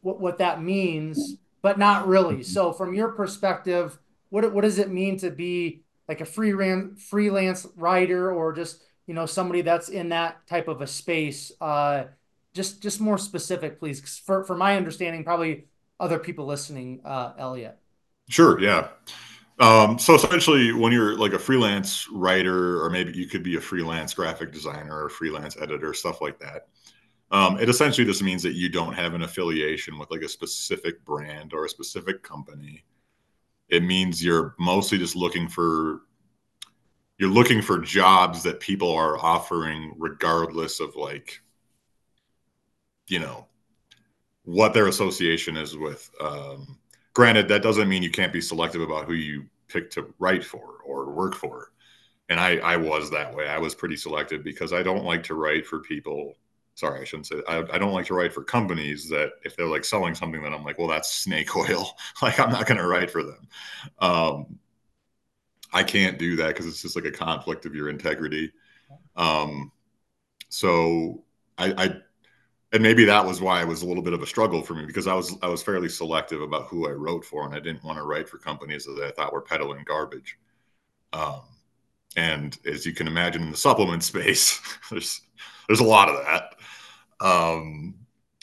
what 0.02 0.20
what 0.20 0.38
that 0.38 0.62
means, 0.62 1.36
but 1.62 1.78
not 1.78 2.06
really. 2.06 2.42
So 2.42 2.72
from 2.72 2.94
your 2.94 3.08
perspective, 3.12 3.98
what 4.30 4.52
what 4.52 4.62
does 4.62 4.78
it 4.78 4.90
mean 4.90 5.18
to 5.18 5.30
be 5.30 5.82
like 6.08 6.20
a 6.20 6.24
freelance 6.24 7.02
freelance 7.02 7.66
writer 7.76 8.32
or 8.32 8.52
just 8.52 8.82
you 9.06 9.14
know 9.14 9.26
somebody 9.26 9.62
that's 9.62 9.88
in 9.88 10.10
that 10.10 10.46
type 10.46 10.68
of 10.68 10.80
a 10.80 10.86
space? 10.86 11.52
Uh, 11.60 12.04
just 12.54 12.82
just 12.82 13.00
more 13.00 13.18
specific, 13.18 13.78
please. 13.78 14.00
For 14.18 14.44
for 14.44 14.56
my 14.56 14.76
understanding, 14.76 15.24
probably 15.24 15.66
other 16.00 16.18
people 16.18 16.46
listening, 16.46 17.00
uh, 17.04 17.32
Elliot. 17.38 17.78
Sure. 18.28 18.60
Yeah. 18.60 18.88
Um, 19.60 19.98
so 19.98 20.14
essentially, 20.14 20.72
when 20.72 20.92
you're 20.92 21.16
like 21.16 21.32
a 21.32 21.38
freelance 21.38 22.08
writer, 22.12 22.82
or 22.82 22.90
maybe 22.90 23.12
you 23.12 23.26
could 23.26 23.42
be 23.42 23.56
a 23.56 23.60
freelance 23.60 24.14
graphic 24.14 24.52
designer 24.52 25.04
or 25.04 25.08
freelance 25.08 25.56
editor, 25.60 25.92
stuff 25.92 26.20
like 26.20 26.38
that. 26.38 26.68
Um, 27.30 27.58
it 27.58 27.68
essentially 27.68 28.06
just 28.06 28.22
means 28.22 28.42
that 28.42 28.54
you 28.54 28.68
don't 28.70 28.94
have 28.94 29.14
an 29.14 29.22
affiliation 29.22 29.98
with 29.98 30.10
like 30.10 30.22
a 30.22 30.28
specific 30.28 31.04
brand 31.04 31.52
or 31.52 31.64
a 31.66 31.68
specific 31.68 32.22
company. 32.22 32.84
It 33.68 33.82
means 33.82 34.24
you're 34.24 34.54
mostly 34.58 34.98
just 34.98 35.16
looking 35.16 35.48
for 35.48 36.02
you're 37.18 37.28
looking 37.30 37.60
for 37.60 37.78
jobs 37.78 38.42
that 38.44 38.60
people 38.60 38.92
are 38.94 39.18
offering 39.18 39.92
regardless 39.98 40.80
of 40.80 40.94
like 40.96 41.42
you 43.08 43.18
know 43.18 43.46
what 44.44 44.74
their 44.74 44.88
association 44.88 45.56
is 45.56 45.76
with. 45.76 46.10
Um, 46.20 46.78
granted, 47.14 47.48
that 47.48 47.62
doesn't 47.62 47.88
mean 47.88 48.02
you 48.02 48.10
can't 48.10 48.32
be 48.32 48.40
selective 48.40 48.80
about 48.80 49.06
who 49.06 49.14
you 49.14 49.44
pick 49.68 49.90
to 49.92 50.12
write 50.18 50.44
for 50.44 50.78
or 50.84 51.10
work 51.12 51.34
for. 51.34 51.72
And 52.30 52.40
I, 52.40 52.58
I 52.58 52.76
was 52.76 53.10
that 53.10 53.34
way. 53.34 53.48
I 53.48 53.58
was 53.58 53.74
pretty 53.74 53.96
selective 53.96 54.44
because 54.44 54.72
I 54.72 54.82
don't 54.82 55.04
like 55.04 55.22
to 55.24 55.34
write 55.34 55.66
for 55.66 55.80
people. 55.80 56.34
Sorry, 56.78 57.00
I 57.00 57.04
shouldn't 57.04 57.26
say. 57.26 57.42
I, 57.48 57.64
I 57.72 57.78
don't 57.78 57.92
like 57.92 58.06
to 58.06 58.14
write 58.14 58.32
for 58.32 58.44
companies 58.44 59.08
that 59.08 59.32
if 59.44 59.56
they're 59.56 59.66
like 59.66 59.84
selling 59.84 60.14
something 60.14 60.40
that 60.42 60.52
I'm 60.52 60.62
like, 60.62 60.78
well, 60.78 60.86
that's 60.86 61.12
snake 61.12 61.56
oil. 61.56 61.98
like 62.22 62.38
I'm 62.38 62.52
not 62.52 62.66
going 62.68 62.78
to 62.78 62.86
write 62.86 63.10
for 63.10 63.24
them. 63.24 63.48
Um, 63.98 64.58
I 65.72 65.82
can't 65.82 66.20
do 66.20 66.36
that 66.36 66.48
because 66.48 66.66
it's 66.66 66.80
just 66.80 66.94
like 66.94 67.04
a 67.04 67.10
conflict 67.10 67.66
of 67.66 67.74
your 67.74 67.88
integrity. 67.88 68.52
Um, 69.16 69.72
so 70.50 71.24
I, 71.58 71.72
I 71.76 71.96
and 72.72 72.82
maybe 72.82 73.04
that 73.06 73.26
was 73.26 73.40
why 73.40 73.62
it 73.62 73.68
was 73.68 73.82
a 73.82 73.86
little 73.86 74.02
bit 74.02 74.12
of 74.12 74.22
a 74.22 74.26
struggle 74.26 74.62
for 74.62 74.74
me 74.74 74.86
because 74.86 75.06
I 75.08 75.14
was 75.14 75.36
I 75.42 75.48
was 75.48 75.62
fairly 75.62 75.88
selective 75.88 76.42
about 76.42 76.68
who 76.68 76.88
I 76.88 76.92
wrote 76.92 77.24
for, 77.24 77.46
and 77.46 77.54
I 77.54 77.60
didn't 77.60 77.84
want 77.84 77.98
to 77.98 78.04
write 78.04 78.28
for 78.28 78.38
companies 78.38 78.84
that 78.86 79.02
I 79.04 79.10
thought 79.12 79.32
were 79.32 79.42
peddling 79.42 79.84
garbage. 79.84 80.38
Um, 81.12 81.42
and 82.16 82.58
as 82.66 82.86
you 82.86 82.94
can 82.94 83.08
imagine, 83.08 83.42
in 83.42 83.50
the 83.50 83.56
supplement 83.56 84.04
space, 84.04 84.60
there's 84.90 85.22
there's 85.68 85.80
a 85.80 85.84
lot 85.84 86.08
of 86.08 86.24
that. 86.26 86.54
Um, 87.20 87.94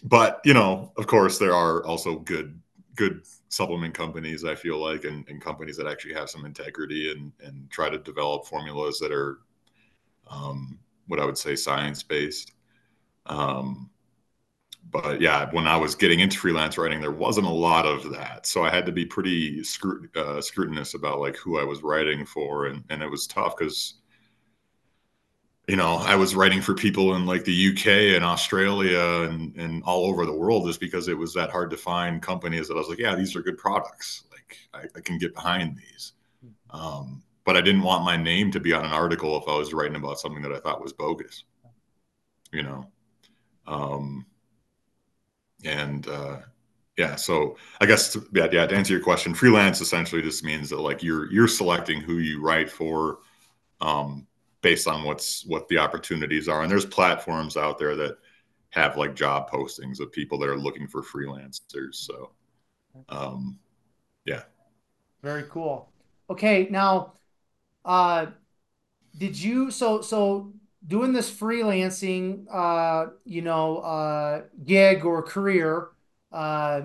but 0.04 0.42
you 0.46 0.54
know, 0.54 0.92
of 0.98 1.08
course, 1.08 1.38
there 1.38 1.54
are 1.54 1.84
also 1.86 2.20
good 2.20 2.60
good 2.96 3.22
supplement 3.50 3.94
companies. 3.94 4.46
I 4.46 4.56
feel 4.56 4.78
like, 4.78 5.04
and, 5.04 5.28
and 5.28 5.42
companies 5.42 5.78
that 5.78 5.88
actually 5.88 6.14
have 6.16 6.30
some 6.30 6.46
integrity 6.46 7.12
and 7.12 7.32
and 7.42 7.70
try 7.72 7.90
to 7.90 7.98
develop 7.98 8.46
formulas 8.48 9.00
that 9.00 9.12
are 9.12 9.40
um, 10.30 10.80
what 11.08 11.20
I 11.20 11.26
would 11.26 11.38
say 11.38 11.56
science 11.56 12.04
based. 12.04 12.54
Um, 13.28 13.90
but 14.92 15.20
yeah, 15.20 15.50
when 15.52 15.68
I 15.68 15.76
was 15.78 15.96
getting 15.96 16.20
into 16.20 16.38
freelance 16.38 16.78
writing, 16.78 17.02
there 17.02 17.12
wasn't 17.12 17.48
a 17.48 17.50
lot 17.50 17.86
of 17.86 18.12
that, 18.12 18.46
so 18.46 18.64
I 18.64 18.70
had 18.70 18.86
to 18.86 18.92
be 18.92 19.06
pretty 19.06 19.62
scrut- 19.64 20.16
uh, 20.16 20.42
scrutinous 20.42 20.94
about 20.94 21.20
like 21.20 21.36
who 21.38 21.60
I 21.60 21.64
was 21.64 21.82
writing 21.84 22.26
for, 22.26 22.68
and 22.68 22.84
and 22.90 23.02
it 23.02 23.10
was 23.10 23.28
tough 23.28 23.58
because 23.58 23.96
you 25.68 25.76
know 25.76 25.96
I 25.96 26.16
was 26.16 26.36
writing 26.36 26.62
for 26.62 26.74
people 26.74 27.16
in 27.16 27.26
like 27.26 27.44
the 27.44 27.72
UK 27.72 28.16
and 28.16 28.24
Australia 28.24 29.28
and 29.30 29.56
and 29.56 29.84
all 29.84 30.06
over 30.06 30.26
the 30.26 30.34
world 30.34 30.68
just 30.68 30.80
because 30.80 31.08
it 31.08 31.18
was 31.18 31.34
that 31.34 31.50
hard 31.50 31.70
to 31.72 31.78
find 31.78 32.22
companies 32.22 32.68
that 32.68 32.76
I 32.76 32.78
was 32.78 32.90
like, 32.90 33.00
yeah, 33.00 33.16
these 33.16 33.36
are 33.36 33.42
good 33.42 33.58
products, 33.58 34.26
like 34.32 34.58
I, 34.74 34.98
I 34.98 35.02
can 35.02 35.18
get 35.18 35.34
behind 35.34 35.78
these. 35.78 36.14
Um, 36.70 37.24
but 37.46 37.56
I 37.56 37.62
didn't 37.62 37.84
want 37.84 38.04
my 38.04 38.18
name 38.18 38.52
to 38.52 38.60
be 38.60 38.74
on 38.74 38.86
an 38.86 38.92
article 38.92 39.38
if 39.38 39.48
I 39.48 39.56
was 39.56 39.74
writing 39.74 39.96
about 39.96 40.20
something 40.20 40.42
that 40.42 40.52
I 40.52 40.60
thought 40.60 40.82
was 40.82 40.94
bogus, 40.94 41.44
you 42.52 42.64
know. 42.64 42.88
Um, 43.68 44.26
and 45.64 46.08
uh, 46.08 46.38
yeah, 46.98 47.16
so 47.16 47.58
I 47.82 47.86
guess 47.86 48.18
yeah, 48.34 48.48
yeah, 48.52 48.66
to 48.66 48.76
answer 48.76 48.94
your 48.94 49.04
question, 49.04 49.34
freelance 49.34 49.82
essentially 49.82 50.22
just 50.22 50.44
means 50.44 50.70
that 50.70 50.80
like 50.80 51.04
you're 51.04 51.32
you're 51.32 51.48
selecting 51.48 52.02
who 52.02 52.18
you 52.18 52.42
write 52.42 52.70
for 52.70 53.20
um, 53.82 54.28
based 54.66 54.88
on 54.88 55.04
what's 55.04 55.46
what 55.46 55.68
the 55.68 55.78
opportunities 55.78 56.48
are, 56.48 56.64
and 56.64 56.72
there's 56.72 56.88
platforms 56.88 57.56
out 57.56 57.78
there 57.78 57.96
that 57.96 58.18
have 58.72 58.98
like 58.98 59.14
job 59.14 59.48
postings 59.48 60.00
of 60.00 60.12
people 60.12 60.40
that 60.40 60.50
are 60.50 60.58
looking 60.58 60.88
for 60.88 61.04
freelancers. 61.04 61.94
So, 61.94 62.32
um, 63.10 63.60
yeah, 64.26 64.42
very 65.22 65.44
cool. 65.52 65.92
Okay, 66.32 66.68
now, 66.72 67.14
uh, 67.86 68.26
did 69.16 69.40
you 69.40 69.70
so 69.70 70.02
so 70.02 70.52
doing 70.88 71.14
this 71.14 71.30
freelancing, 71.30 72.48
uh, 72.52 73.12
you 73.24 73.44
know, 73.44 73.78
uh, 73.78 74.42
gig 74.66 75.06
or 75.06 75.22
career, 75.22 75.90
uh, 76.32 76.82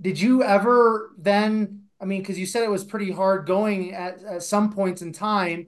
did 0.00 0.18
you 0.18 0.42
ever 0.42 1.10
then? 1.18 1.82
I 2.00 2.06
mean, 2.06 2.22
because 2.22 2.38
you 2.38 2.46
said 2.46 2.62
it 2.62 2.70
was 2.70 2.84
pretty 2.84 3.12
hard 3.12 3.46
going 3.46 3.92
at, 3.92 4.22
at 4.22 4.42
some 4.42 4.72
points 4.72 5.02
in 5.02 5.12
time. 5.12 5.66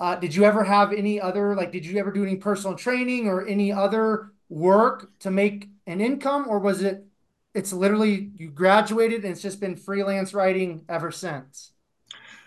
Uh, 0.00 0.16
did 0.16 0.34
you 0.34 0.44
ever 0.44 0.64
have 0.64 0.92
any 0.92 1.20
other 1.20 1.54
like? 1.54 1.72
Did 1.72 1.86
you 1.86 1.98
ever 1.98 2.10
do 2.12 2.22
any 2.24 2.36
personal 2.36 2.76
training 2.76 3.28
or 3.28 3.46
any 3.46 3.72
other 3.72 4.32
work 4.48 5.10
to 5.20 5.30
make 5.30 5.68
an 5.86 6.00
income, 6.00 6.46
or 6.48 6.58
was 6.58 6.82
it? 6.82 7.06
It's 7.54 7.72
literally 7.72 8.32
you 8.36 8.50
graduated 8.50 9.22
and 9.22 9.32
it's 9.32 9.42
just 9.42 9.60
been 9.60 9.76
freelance 9.76 10.34
writing 10.34 10.84
ever 10.88 11.12
since. 11.12 11.72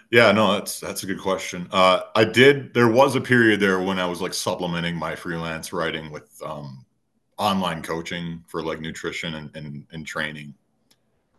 Yeah, 0.09 0.31
no, 0.31 0.53
that's 0.53 0.79
that's 0.79 1.03
a 1.03 1.05
good 1.05 1.19
question. 1.19 1.67
Uh, 1.71 2.01
I 2.15 2.23
did. 2.23 2.73
There 2.73 2.89
was 2.89 3.15
a 3.15 3.21
period 3.21 3.59
there 3.59 3.81
when 3.81 3.99
I 3.99 4.05
was 4.05 4.21
like 4.21 4.33
supplementing 4.33 4.95
my 4.95 5.15
freelance 5.15 5.73
writing 5.73 6.11
with 6.11 6.29
um, 6.45 6.85
online 7.37 7.81
coaching 7.81 8.43
for 8.47 8.63
like 8.63 8.79
nutrition 8.79 9.35
and 9.35 9.55
and, 9.55 9.85
and 9.91 10.07
training 10.07 10.53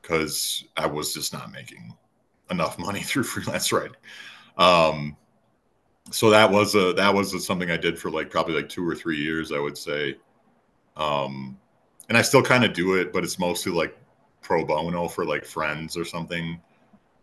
because 0.02 0.64
I 0.76 0.86
was 0.86 1.14
just 1.14 1.32
not 1.32 1.52
making 1.52 1.94
enough 2.50 2.78
money 2.78 3.00
through 3.04 3.24
freelance 3.24 3.72
writing. 3.72 3.96
Um, 4.58 5.16
so 6.10 6.30
that 6.30 6.50
was 6.50 6.74
a 6.74 6.92
that 6.94 7.12
was 7.12 7.34
a, 7.34 7.40
something 7.40 7.70
I 7.70 7.76
did 7.76 7.98
for 7.98 8.10
like 8.10 8.30
probably 8.30 8.54
like 8.54 8.68
two 8.68 8.88
or 8.88 8.94
three 8.94 9.18
years, 9.18 9.52
I 9.52 9.58
would 9.58 9.76
say. 9.76 10.16
Um, 10.96 11.58
and 12.08 12.16
I 12.16 12.22
still 12.22 12.42
kind 12.42 12.64
of 12.64 12.72
do 12.72 12.94
it, 12.94 13.12
but 13.12 13.24
it's 13.24 13.38
mostly 13.38 13.72
like 13.72 13.96
pro 14.42 14.64
bono 14.64 15.08
for 15.08 15.24
like 15.24 15.44
friends 15.44 15.96
or 15.96 16.04
something. 16.04 16.60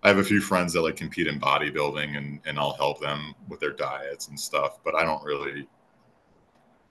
I 0.03 0.07
have 0.09 0.19
a 0.19 0.23
few 0.23 0.39
friends 0.39 0.73
that 0.73 0.81
like 0.81 0.95
compete 0.95 1.27
in 1.27 1.39
bodybuilding 1.39 2.17
and 2.17 2.39
and 2.45 2.59
I'll 2.59 2.73
help 2.73 3.01
them 3.01 3.33
with 3.49 3.59
their 3.59 3.73
diets 3.73 4.27
and 4.27 4.39
stuff, 4.39 4.79
but 4.83 4.95
I 4.95 5.03
don't 5.03 5.23
really 5.23 5.67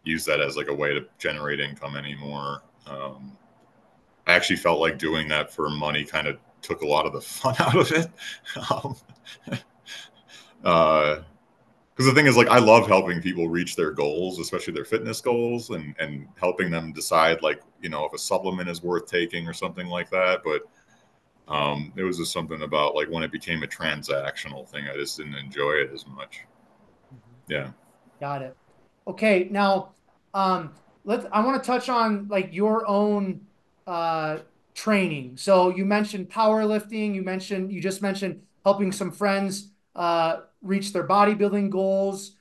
use 0.04 0.24
that 0.26 0.40
as 0.40 0.56
like 0.56 0.68
a 0.68 0.74
way 0.74 0.94
to 0.94 1.06
generate 1.18 1.60
income 1.60 1.96
anymore. 1.96 2.62
Um, 2.86 3.36
I 4.26 4.34
actually 4.34 4.56
felt 4.56 4.80
like 4.80 4.98
doing 4.98 5.28
that 5.28 5.52
for 5.52 5.70
money 5.70 6.04
kind 6.04 6.26
of 6.26 6.38
took 6.62 6.82
a 6.82 6.86
lot 6.86 7.06
of 7.06 7.12
the 7.12 7.20
fun 7.20 7.54
out 7.58 7.76
of 7.76 7.92
it. 7.92 8.08
um, 8.70 8.96
uh, 10.64 11.20
because 11.94 12.06
the 12.06 12.14
thing 12.14 12.26
is 12.26 12.36
like 12.36 12.48
i 12.48 12.58
love 12.58 12.86
helping 12.86 13.20
people 13.20 13.48
reach 13.48 13.76
their 13.76 13.90
goals 13.90 14.38
especially 14.38 14.72
their 14.72 14.84
fitness 14.84 15.20
goals 15.20 15.70
and 15.70 15.94
and 15.98 16.26
helping 16.40 16.70
them 16.70 16.92
decide 16.92 17.40
like 17.42 17.60
you 17.80 17.88
know 17.88 18.04
if 18.04 18.12
a 18.12 18.18
supplement 18.18 18.68
is 18.68 18.82
worth 18.82 19.06
taking 19.06 19.46
or 19.46 19.52
something 19.52 19.86
like 19.86 20.10
that 20.10 20.40
but 20.44 20.62
um 21.48 21.92
it 21.96 22.02
was 22.02 22.18
just 22.18 22.32
something 22.32 22.62
about 22.62 22.94
like 22.94 23.08
when 23.10 23.22
it 23.22 23.30
became 23.30 23.62
a 23.62 23.66
transactional 23.66 24.68
thing 24.68 24.84
i 24.88 24.96
just 24.96 25.16
didn't 25.16 25.34
enjoy 25.34 25.72
it 25.72 25.90
as 25.92 26.06
much. 26.06 26.40
Mm-hmm. 27.14 27.52
yeah. 27.52 27.70
Got 28.20 28.42
it. 28.42 28.56
Okay 29.06 29.48
now 29.50 29.94
um 30.32 30.72
let's 31.04 31.26
i 31.32 31.44
want 31.44 31.62
to 31.62 31.66
touch 31.66 31.88
on 31.88 32.26
like 32.28 32.52
your 32.52 32.86
own 32.88 33.42
uh 33.86 34.38
training. 34.74 35.36
So 35.36 35.68
you 35.68 35.84
mentioned 35.84 36.30
powerlifting 36.30 37.14
you 37.14 37.22
mentioned 37.22 37.70
you 37.70 37.80
just 37.80 38.02
mentioned 38.02 38.42
helping 38.64 38.90
some 38.90 39.12
friends 39.12 39.70
uh 39.94 40.40
reach 40.64 40.92
their 40.92 41.06
bodybuilding 41.06 41.70
goals. 41.70 42.32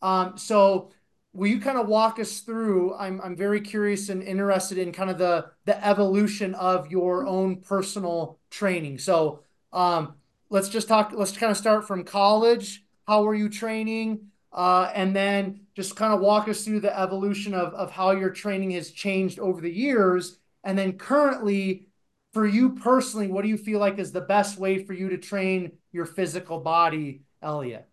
Um, 0.00 0.38
so 0.38 0.90
will 1.32 1.48
you 1.48 1.60
kind 1.60 1.78
of 1.78 1.88
walk 1.88 2.18
us 2.18 2.40
through? 2.40 2.94
I'm 2.94 3.20
I'm 3.20 3.36
very 3.36 3.60
curious 3.60 4.08
and 4.08 4.22
interested 4.22 4.78
in 4.78 4.92
kind 4.92 5.10
of 5.10 5.18
the 5.18 5.50
the 5.64 5.84
evolution 5.86 6.54
of 6.54 6.90
your 6.90 7.26
own 7.26 7.60
personal 7.60 8.38
training. 8.50 8.98
So 8.98 9.40
um, 9.72 10.14
let's 10.50 10.68
just 10.68 10.88
talk. 10.88 11.12
Let's 11.14 11.36
kind 11.36 11.50
of 11.50 11.56
start 11.56 11.86
from 11.86 12.04
college. 12.04 12.84
How 13.06 13.22
were 13.22 13.34
you 13.34 13.48
training? 13.48 14.28
Uh, 14.52 14.90
and 14.94 15.16
then 15.16 15.60
just 15.74 15.96
kind 15.96 16.12
of 16.12 16.20
walk 16.20 16.46
us 16.46 16.64
through 16.64 16.80
the 16.80 16.98
evolution 16.98 17.54
of, 17.54 17.72
of 17.72 17.90
how 17.90 18.10
your 18.10 18.28
training 18.28 18.72
has 18.72 18.90
changed 18.90 19.38
over 19.38 19.62
the 19.62 19.72
years. 19.72 20.38
And 20.62 20.78
then 20.78 20.98
currently, 20.98 21.86
for 22.34 22.46
you 22.46 22.74
personally, 22.74 23.28
what 23.28 23.42
do 23.42 23.48
you 23.48 23.56
feel 23.56 23.80
like 23.80 23.98
is 23.98 24.12
the 24.12 24.20
best 24.20 24.58
way 24.58 24.84
for 24.84 24.92
you 24.92 25.08
to 25.08 25.16
train 25.16 25.72
your 25.90 26.04
physical 26.04 26.60
body 26.60 27.22
Elliot. 27.42 27.86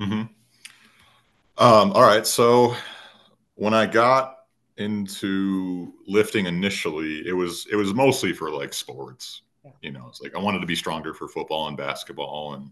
Mm-hmm. 0.00 0.22
Um, 1.56 1.92
all 1.92 2.02
right. 2.02 2.26
So 2.26 2.74
when 3.54 3.74
I 3.74 3.86
got 3.86 4.36
into 4.76 5.92
lifting 6.06 6.46
initially, 6.46 7.26
it 7.26 7.32
was 7.32 7.66
it 7.70 7.76
was 7.76 7.94
mostly 7.94 8.32
for 8.32 8.50
like 8.50 8.72
sports. 8.72 9.42
Yeah. 9.64 9.70
You 9.82 9.92
know, 9.92 10.06
it's 10.08 10.20
like 10.20 10.34
I 10.34 10.38
wanted 10.38 10.60
to 10.60 10.66
be 10.66 10.76
stronger 10.76 11.14
for 11.14 11.28
football 11.28 11.68
and 11.68 11.76
basketball 11.76 12.54
and 12.54 12.70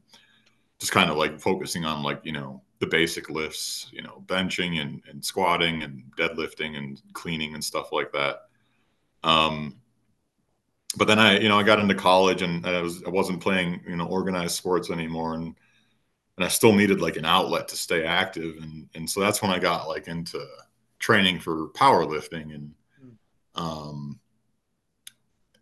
just 0.79 0.93
kind 0.93 1.11
of 1.11 1.17
like 1.17 1.41
focusing 1.41 1.85
on 1.85 2.03
like, 2.03 2.21
you 2.25 2.33
know, 2.33 2.61
the 2.81 2.87
basic 2.87 3.31
lifts, 3.31 3.89
you 3.93 4.03
know, 4.03 4.23
benching 4.27 4.81
and, 4.81 5.01
and 5.09 5.25
squatting 5.25 5.85
and 5.85 6.03
deadlifting 6.19 6.77
and 6.77 7.01
cleaning 7.13 7.55
and 7.55 7.63
stuff 7.63 7.93
like 7.93 8.13
that. 8.13 8.49
Um, 9.23 9.77
but 10.97 11.07
then 11.07 11.19
I, 11.19 11.39
you 11.39 11.49
know, 11.49 11.59
I 11.59 11.63
got 11.63 11.79
into 11.79 11.95
college 11.95 12.43
and 12.43 12.67
I 12.67 12.83
was 12.83 13.03
I 13.05 13.11
wasn't 13.11 13.41
playing, 13.41 13.81
you 13.87 13.97
know, 13.97 14.07
organized 14.07 14.57
sports 14.57 14.91
anymore 14.91 15.35
and 15.35 15.55
and 16.37 16.45
I 16.45 16.49
still 16.49 16.72
needed 16.72 17.01
like 17.01 17.16
an 17.16 17.24
outlet 17.24 17.68
to 17.68 17.76
stay 17.76 18.05
active. 18.05 18.57
And, 18.62 18.89
and 18.95 19.09
so 19.09 19.20
that's 19.20 19.43
when 19.43 19.51
I 19.51 19.59
got 19.59 19.89
like 19.89 20.09
into 20.09 20.45
training 20.99 21.41
for 21.41 21.68
powerlifting 21.68 22.55
and, 22.55 22.74
um, 23.55 24.20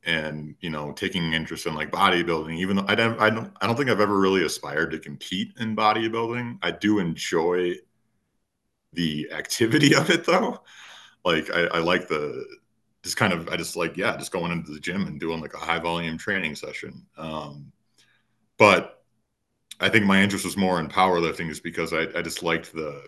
and 0.05 0.55
you 0.61 0.71
know 0.71 0.93
taking 0.93 1.33
interest 1.33 1.67
in 1.67 1.75
like 1.75 1.91
bodybuilding 1.91 2.57
even 2.57 2.77
though 2.77 2.87
I 2.89 2.95
don't, 2.95 3.21
I 3.21 3.29
don't 3.29 3.53
i 3.61 3.67
don't 3.67 3.77
think 3.77 3.91
i've 3.91 4.01
ever 4.01 4.19
really 4.19 4.45
aspired 4.45 4.91
to 4.93 4.99
compete 4.99 5.53
in 5.59 5.77
bodybuilding. 5.77 6.59
I 6.63 6.71
do 6.71 6.99
enjoy 6.99 7.75
the 8.93 9.31
activity 9.33 9.95
of 9.95 10.11
it 10.11 10.25
though. 10.25 10.63
Like 11.25 11.51
i, 11.51 11.65
I 11.67 11.79
like 11.81 12.09
the 12.09 12.47
just 13.03 13.17
kind 13.17 13.33
of 13.33 13.49
i 13.49 13.57
just 13.57 13.77
like 13.77 13.97
yeah 13.97 14.17
just 14.17 14.33
going 14.33 14.53
into 14.53 14.73
the 14.73 14.81
gym 14.81 15.07
and 15.07 15.21
doing 15.21 15.41
like 15.41 15.55
a 15.55 15.59
high 15.59 15.79
volume 15.79 16.17
training 16.17 16.55
session. 16.55 17.05
Um 17.19 17.71
but 18.57 19.00
I 19.81 19.89
think 19.89 20.05
my 20.05 20.23
interest 20.23 20.45
was 20.45 20.57
more 20.57 20.79
in 20.79 20.89
powerlifting 20.89 21.51
is 21.51 21.59
because 21.61 21.93
I, 21.93 22.07
I 22.15 22.23
just 22.23 22.43
liked 22.43 22.73
the 22.73 23.05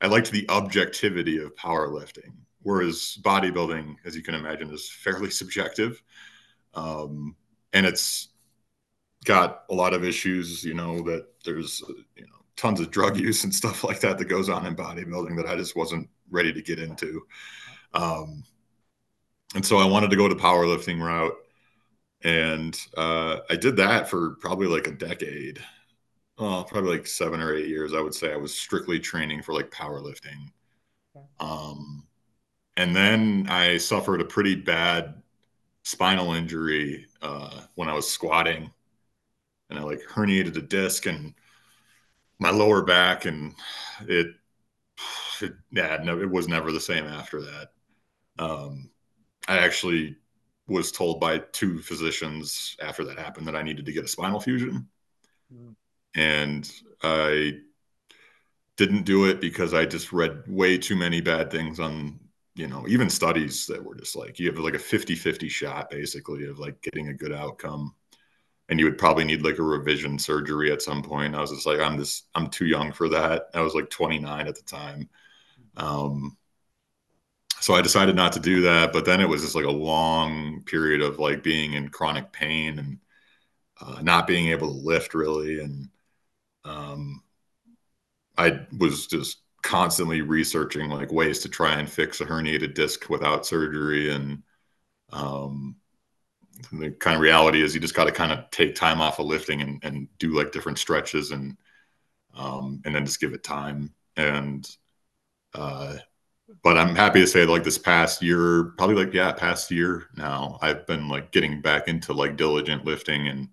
I 0.00 0.06
liked 0.06 0.30
the 0.30 0.48
objectivity 0.48 1.38
of 1.38 1.54
powerlifting, 1.56 2.32
whereas 2.62 3.18
bodybuilding, 3.22 3.96
as 4.04 4.14
you 4.16 4.22
can 4.22 4.34
imagine, 4.34 4.72
is 4.72 4.90
fairly 4.90 5.30
subjective, 5.42 6.02
um, 6.74 7.36
and 7.72 7.86
it's 7.86 8.28
got 9.24 9.64
a 9.70 9.74
lot 9.74 9.94
of 9.94 10.04
issues. 10.04 10.64
You 10.64 10.74
know 10.74 11.00
that 11.02 11.26
there's 11.44 11.82
you 12.16 12.26
know 12.26 12.44
tons 12.56 12.80
of 12.80 12.90
drug 12.90 13.16
use 13.20 13.44
and 13.44 13.54
stuff 13.54 13.84
like 13.84 14.00
that 14.00 14.18
that 14.18 14.26
goes 14.26 14.48
on 14.48 14.66
in 14.66 14.74
bodybuilding 14.74 15.36
that 15.36 15.46
I 15.46 15.56
just 15.56 15.76
wasn't 15.76 16.08
ready 16.30 16.52
to 16.52 16.62
get 16.62 16.80
into, 16.80 17.22
um, 17.94 18.42
and 19.54 19.64
so 19.64 19.78
I 19.78 19.84
wanted 19.84 20.10
to 20.10 20.16
go 20.16 20.28
the 20.28 20.34
powerlifting 20.34 21.00
route 21.00 21.34
and 22.22 22.78
uh, 22.96 23.38
I 23.48 23.56
did 23.56 23.76
that 23.76 24.08
for 24.08 24.30
probably 24.40 24.66
like 24.66 24.86
a 24.86 24.92
decade. 24.92 25.60
Oh, 26.38 26.64
probably 26.68 26.98
like 26.98 27.06
seven 27.06 27.40
or 27.40 27.54
eight 27.54 27.68
years. 27.68 27.94
I 27.94 28.00
would 28.00 28.14
say 28.14 28.32
I 28.32 28.36
was 28.36 28.54
strictly 28.54 29.00
training 29.00 29.42
for 29.42 29.52
like 29.52 29.70
powerlifting. 29.70 30.50
Okay. 31.16 31.26
Um, 31.40 32.06
and 32.76 32.94
then 32.94 33.46
I 33.50 33.76
suffered 33.78 34.20
a 34.20 34.24
pretty 34.24 34.54
bad 34.54 35.22
spinal 35.82 36.34
injury 36.34 37.06
uh, 37.22 37.62
when 37.74 37.88
I 37.88 37.94
was 37.94 38.10
squatting, 38.10 38.70
and 39.70 39.78
I 39.78 39.82
like 39.82 40.02
herniated 40.02 40.56
a 40.56 40.62
disc 40.62 41.06
and 41.06 41.34
my 42.38 42.50
lower 42.50 42.82
back, 42.82 43.24
and 43.24 43.54
it, 44.06 44.28
it 45.40 45.52
yeah, 45.70 45.98
no, 46.02 46.20
it 46.20 46.30
was 46.30 46.48
never 46.48 46.72
the 46.72 46.80
same 46.80 47.06
after 47.06 47.40
that. 47.42 47.70
Um, 48.38 48.90
I 49.48 49.58
actually 49.58 50.16
was 50.68 50.92
told 50.92 51.18
by 51.18 51.38
two 51.38 51.80
physicians 51.80 52.76
after 52.80 53.04
that 53.04 53.18
happened 53.18 53.46
that 53.48 53.56
I 53.56 53.62
needed 53.62 53.86
to 53.86 53.92
get 53.92 54.04
a 54.04 54.08
spinal 54.08 54.40
fusion. 54.40 54.86
Mm. 55.52 55.74
And 56.14 56.70
I 57.02 57.60
didn't 58.76 59.04
do 59.04 59.26
it 59.26 59.40
because 59.40 59.74
I 59.74 59.86
just 59.86 60.12
read 60.12 60.42
way 60.46 60.78
too 60.78 60.94
many 60.94 61.20
bad 61.20 61.50
things 61.50 61.80
on, 61.80 62.20
you 62.54 62.68
know, 62.68 62.86
even 62.86 63.08
studies 63.08 63.66
that 63.66 63.82
were 63.82 63.94
just 63.94 64.14
like, 64.14 64.38
you 64.38 64.46
have 64.48 64.58
like 64.58 64.74
a 64.74 64.78
50 64.78 65.14
50 65.14 65.48
shot 65.48 65.90
basically 65.90 66.46
of 66.46 66.58
like 66.58 66.80
getting 66.82 67.08
a 67.08 67.14
good 67.14 67.32
outcome. 67.32 67.94
And 68.68 68.78
you 68.78 68.84
would 68.84 68.98
probably 68.98 69.24
need 69.24 69.42
like 69.42 69.58
a 69.58 69.62
revision 69.62 70.18
surgery 70.18 70.70
at 70.70 70.82
some 70.82 71.02
point. 71.02 71.34
I 71.34 71.40
was 71.40 71.50
just 71.50 71.66
like, 71.66 71.80
I'm 71.80 71.98
just, 71.98 72.28
I'm 72.34 72.50
too 72.50 72.66
young 72.66 72.92
for 72.92 73.08
that. 73.08 73.46
I 73.54 73.62
was 73.62 73.74
like 73.74 73.88
29 73.88 74.46
at 74.46 74.54
the 74.54 74.62
time. 74.62 75.08
Um, 75.78 76.36
so 77.60 77.74
I 77.74 77.82
decided 77.82 78.16
not 78.16 78.32
to 78.32 78.40
do 78.40 78.62
that. 78.62 78.92
But 78.92 79.04
then 79.04 79.20
it 79.20 79.28
was 79.28 79.42
just 79.42 79.54
like 79.54 79.64
a 79.64 79.70
long 79.70 80.62
period 80.64 81.00
of 81.02 81.18
like 81.18 81.42
being 81.42 81.74
in 81.74 81.88
chronic 81.88 82.32
pain 82.32 82.78
and 82.78 82.98
uh, 83.80 84.00
not 84.02 84.26
being 84.26 84.48
able 84.48 84.68
to 84.68 84.86
lift 84.86 85.14
really. 85.14 85.60
And 85.60 85.88
um, 86.64 87.22
I 88.36 88.66
was 88.78 89.06
just 89.06 89.38
constantly 89.62 90.22
researching 90.22 90.90
like 90.90 91.12
ways 91.12 91.40
to 91.40 91.48
try 91.48 91.74
and 91.74 91.90
fix 91.90 92.20
a 92.20 92.24
herniated 92.24 92.74
disc 92.74 93.08
without 93.10 93.46
surgery. 93.46 94.10
And 94.10 94.42
um, 95.12 95.76
the 96.72 96.90
kind 96.90 97.16
of 97.16 97.20
reality 97.20 97.62
is 97.62 97.74
you 97.74 97.80
just 97.80 97.94
got 97.94 98.04
to 98.04 98.12
kind 98.12 98.32
of 98.32 98.50
take 98.50 98.74
time 98.74 99.00
off 99.00 99.18
of 99.18 99.26
lifting 99.26 99.60
and, 99.62 99.80
and 99.82 100.08
do 100.18 100.36
like 100.36 100.52
different 100.52 100.78
stretches 100.78 101.30
and 101.30 101.56
um, 102.34 102.80
and 102.84 102.94
then 102.94 103.04
just 103.04 103.20
give 103.20 103.32
it 103.32 103.42
time. 103.42 103.92
And 104.16 104.68
uh, 105.54 105.96
but 106.62 106.78
I'm 106.78 106.94
happy 106.94 107.20
to 107.20 107.26
say 107.26 107.44
like 107.44 107.64
this 107.64 107.78
past 107.78 108.22
year, 108.22 108.72
probably 108.76 108.96
like 109.04 109.14
yeah, 109.14 109.32
past 109.32 109.70
year 109.70 110.06
now, 110.16 110.58
I've 110.62 110.86
been 110.86 111.08
like 111.08 111.30
getting 111.32 111.60
back 111.60 111.88
into 111.88 112.12
like 112.12 112.36
diligent 112.36 112.84
lifting 112.84 113.28
and 113.28 113.48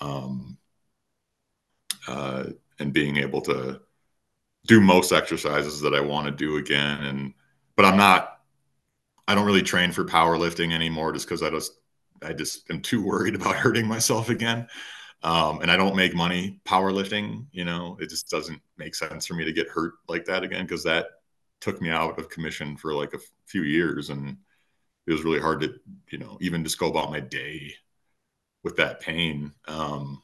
um 0.00 0.58
uh 2.08 2.44
and 2.78 2.92
being 2.92 3.16
able 3.16 3.40
to 3.40 3.80
do 4.66 4.80
most 4.80 5.12
exercises 5.12 5.80
that 5.82 5.94
I 5.94 6.00
want 6.00 6.26
to 6.26 6.32
do 6.32 6.58
again 6.58 7.04
and 7.04 7.34
but 7.76 7.84
I'm 7.86 7.96
not 7.96 8.40
I 9.28 9.34
don't 9.34 9.46
really 9.46 9.62
train 9.62 9.92
for 9.92 10.04
powerlifting 10.04 10.72
anymore 10.72 11.12
just 11.12 11.26
because 11.26 11.42
I 11.42 11.50
just 11.50 11.72
I 12.22 12.32
just 12.32 12.70
am 12.70 12.82
too 12.82 13.02
worried 13.04 13.34
about 13.36 13.56
hurting 13.56 13.86
myself 13.86 14.30
again. 14.30 14.68
Um, 15.22 15.62
and 15.62 15.70
I 15.70 15.76
don't 15.76 15.96
make 15.96 16.14
money 16.14 16.60
powerlifting. 16.66 17.46
You 17.52 17.64
know, 17.64 17.98
it 18.00 18.10
just 18.10 18.30
doesn't 18.30 18.60
make 18.78 18.94
sense 18.94 19.26
for 19.26 19.34
me 19.34 19.44
to 19.44 19.52
get 19.52 19.68
hurt 19.68 19.94
like 20.08 20.26
that 20.26 20.44
again 20.44 20.64
because 20.66 20.84
that 20.84 21.06
took 21.60 21.80
me 21.80 21.90
out 21.90 22.18
of 22.18 22.30
commission 22.30 22.76
for 22.76 22.94
like 22.94 23.14
a 23.14 23.20
few 23.46 23.62
years, 23.62 24.10
and 24.10 24.36
it 25.06 25.12
was 25.12 25.24
really 25.24 25.40
hard 25.40 25.60
to, 25.62 25.74
you 26.10 26.18
know, 26.18 26.38
even 26.40 26.64
just 26.64 26.78
go 26.78 26.88
about 26.88 27.10
my 27.10 27.20
day 27.20 27.72
with 28.64 28.76
that 28.76 29.00
pain. 29.00 29.52
Um, 29.68 30.22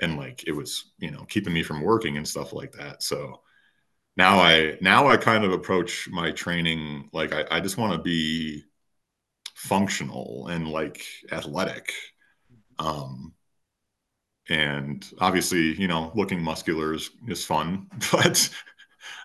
and 0.00 0.16
like 0.16 0.44
it 0.46 0.52
was, 0.52 0.92
you 0.98 1.10
know, 1.10 1.24
keeping 1.28 1.52
me 1.52 1.62
from 1.62 1.82
working 1.82 2.16
and 2.16 2.26
stuff 2.26 2.52
like 2.52 2.72
that. 2.72 3.02
So 3.02 3.40
now 4.16 4.40
I 4.40 4.78
now 4.80 5.08
I 5.08 5.16
kind 5.16 5.44
of 5.44 5.52
approach 5.52 6.08
my 6.10 6.32
training 6.32 7.08
like 7.12 7.32
I, 7.32 7.44
I 7.50 7.60
just 7.60 7.78
want 7.78 7.92
to 7.94 7.98
be 8.02 8.64
functional 9.54 10.48
and 10.48 10.68
like 10.68 11.04
athletic. 11.30 11.92
Um, 12.78 13.34
and 14.48 15.06
obviously, 15.20 15.74
you 15.80 15.88
know, 15.88 16.10
looking 16.14 16.42
muscular 16.42 16.94
is, 16.94 17.10
is 17.28 17.44
fun, 17.44 17.86
but 18.12 18.50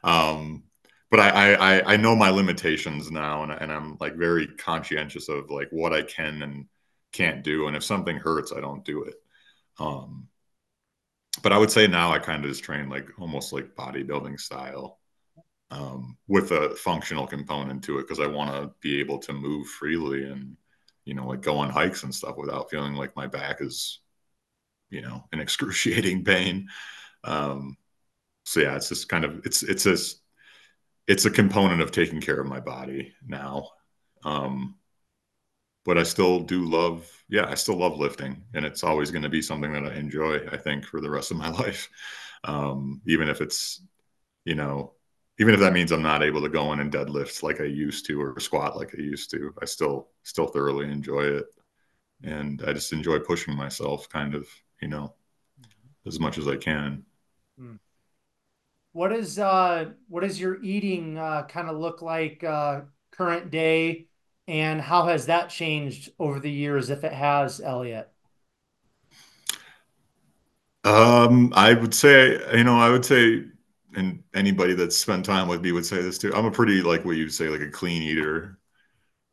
um, 0.04 0.64
but 1.10 1.20
I, 1.20 1.54
I 1.56 1.94
I 1.94 1.98
know 1.98 2.16
my 2.16 2.30
limitations 2.30 3.12
now, 3.12 3.44
and, 3.44 3.52
and 3.52 3.72
I'm 3.72 3.98
like 4.00 4.16
very 4.16 4.48
conscientious 4.48 5.30
of 5.30 5.50
like 5.50 5.70
what 5.72 5.94
I 5.94 6.02
can 6.04 6.42
and 6.44 6.66
can't 7.14 7.44
do, 7.44 7.68
and 7.68 7.76
if 7.76 7.84
something 7.84 8.18
hurts, 8.18 8.52
I 8.54 8.60
don't 8.62 8.86
do 8.86 9.04
it. 9.04 9.16
Um, 9.80 10.30
but 11.44 11.54
I 11.54 11.58
would 11.58 11.72
say 11.72 11.88
now 11.88 12.12
I 12.12 12.20
kind 12.20 12.44
of 12.44 12.50
just 12.52 12.64
train 12.64 12.90
like 12.90 13.08
almost 13.20 13.54
like 13.54 13.76
bodybuilding 13.76 14.40
style, 14.40 15.00
um, 15.72 16.18
with 16.28 16.52
a 16.52 16.72
functional 16.78 17.28
component 17.28 17.84
to 17.86 18.00
it 18.00 18.04
because 18.04 18.20
I 18.22 18.28
want 18.28 18.52
to 18.52 18.74
be 18.82 19.00
able 19.02 19.20
to 19.20 19.34
move 19.34 19.68
freely 19.68 20.26
and 20.26 20.58
you 21.06 21.16
know 21.16 21.28
like 21.28 21.42
go 21.42 21.58
on 21.58 21.70
hikes 21.70 22.04
and 22.04 22.16
stuff 22.16 22.38
without 22.38 22.70
feeling 22.72 22.96
like 22.96 23.16
my 23.16 23.28
back 23.28 23.62
is 23.62 24.02
you 24.90 25.02
know 25.02 25.24
in 25.34 25.40
excruciating 25.42 26.24
pain. 26.26 26.68
Um, 27.24 27.78
so 28.46 28.62
yeah, 28.62 28.76
it's 28.76 28.90
just 28.90 29.10
kind 29.10 29.26
of 29.26 29.46
it's 29.46 29.64
it's 29.64 29.86
a 29.88 29.98
it's 31.08 31.26
a 31.26 31.32
component 31.32 31.82
of 31.82 31.92
taking 31.92 32.22
care 32.22 32.40
of 32.40 32.48
my 32.48 32.60
body 32.60 33.14
now. 33.26 33.70
Um, 34.24 34.76
but 35.86 35.98
I 35.98 36.04
still 36.04 36.42
do 36.42 36.66
love, 36.66 37.10
yeah, 37.30 37.46
I 37.48 37.56
still 37.56 37.78
love 37.78 37.98
lifting, 37.98 38.44
and 38.54 38.66
it's 38.66 38.84
always 38.84 39.10
going 39.10 39.24
to 39.24 39.30
be 39.30 39.42
something 39.42 39.72
that 39.72 39.86
I 39.86 39.96
enjoy. 39.96 40.46
I 40.52 40.58
think 40.58 40.86
for 40.86 41.00
the 41.00 41.10
rest 41.10 41.32
of 41.32 41.38
my 41.38 41.50
life, 41.64 41.90
um, 42.44 43.02
even 43.08 43.30
if 43.30 43.40
it's, 43.40 43.82
you 44.44 44.56
know, 44.56 44.94
even 45.40 45.54
if 45.54 45.62
that 45.62 45.72
means 45.72 45.92
I'm 45.92 46.02
not 46.02 46.24
able 46.24 46.42
to 46.42 46.50
go 46.50 46.74
in 46.74 46.82
and 46.82 46.92
deadlift 46.92 47.42
like 47.42 47.62
I 47.62 47.66
used 47.66 48.06
to 48.08 48.22
or 48.22 48.40
squat 48.40 48.76
like 48.76 48.96
I 48.98 49.02
used 49.02 49.32
to, 49.32 49.54
I 49.62 49.66
still 49.66 50.10
still 50.24 50.48
thoroughly 50.48 50.92
enjoy 50.92 51.22
it, 51.22 51.46
and 52.22 52.62
I 52.68 52.74
just 52.74 52.92
enjoy 52.92 53.20
pushing 53.20 53.56
myself, 53.56 54.10
kind 54.10 54.36
of, 54.36 54.48
you 54.82 54.90
know, 54.90 55.14
as 56.06 56.20
much 56.20 56.38
as 56.38 56.48
I 56.50 56.58
can. 56.58 57.06
Hmm 57.58 57.76
what 58.98 59.12
is 59.14 59.38
uh 59.38 59.86
what 60.08 60.22
does 60.22 60.40
your 60.40 60.58
eating 60.64 61.20
uh, 61.20 61.44
kind 61.44 61.70
of 61.70 61.78
look 61.78 62.02
like 62.02 62.44
uh, 62.44 62.82
current 63.12 63.52
day, 63.52 64.08
and 64.48 64.82
how 64.82 65.06
has 65.06 65.28
that 65.28 65.52
changed 65.52 66.10
over 66.18 66.40
the 66.40 66.50
years, 66.50 66.90
if 66.90 67.04
it 67.04 67.14
has, 67.14 67.62
Elliot? 67.62 68.10
Um, 70.84 71.54
I 71.56 71.76
would 71.76 71.94
say, 71.94 72.40
you 72.58 72.64
know, 72.64 72.80
I 72.80 72.90
would 72.90 73.06
say, 73.06 73.44
and 73.96 74.24
anybody 74.34 74.74
that's 74.74 74.98
spent 74.98 75.26
time 75.26 75.48
with 75.48 75.62
me 75.62 75.74
would 75.74 75.86
say 75.86 76.02
this 76.02 76.18
too. 76.18 76.34
I'm 76.34 76.46
a 76.46 76.52
pretty 76.52 76.82
like 76.82 77.06
what 77.06 77.18
you'd 77.18 77.32
say 77.32 77.50
like 77.50 77.62
a 77.62 77.70
clean 77.70 78.02
eater. 78.02 78.58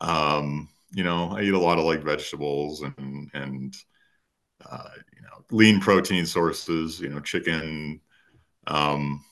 Um, 0.03 0.69
you 0.93 1.05
know, 1.05 1.31
I 1.31 1.41
eat 1.41 1.55
a 1.55 1.59
lot 1.59 1.79
of 1.79 1.85
like 1.85 2.03
vegetables 2.03 2.83
and 2.83 3.31
and 3.33 3.75
uh, 4.71 4.91
you 5.17 5.23
know 5.23 5.43
lean 5.51 5.81
protein 5.81 6.27
sources. 6.27 7.01
You 7.01 7.09
know, 7.09 7.21
chicken. 7.21 8.03
Um, 8.67 9.25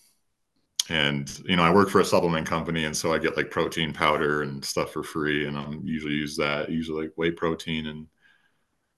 and 0.89 1.41
you 1.45 1.57
know 1.57 1.63
i 1.63 1.73
work 1.73 1.89
for 1.89 2.01
a 2.01 2.05
supplement 2.05 2.47
company 2.47 2.85
and 2.85 2.97
so 2.97 3.13
i 3.13 3.19
get 3.19 3.37
like 3.37 3.51
protein 3.51 3.93
powder 3.93 4.43
and 4.43 4.65
stuff 4.65 4.93
for 4.93 5.03
free 5.03 5.47
and 5.47 5.57
i'm 5.57 5.81
usually 5.85 6.15
use 6.15 6.37
that 6.37 6.69
usually 6.69 7.03
like 7.03 7.13
whey 7.17 7.31
protein 7.31 7.87
and 7.87 8.07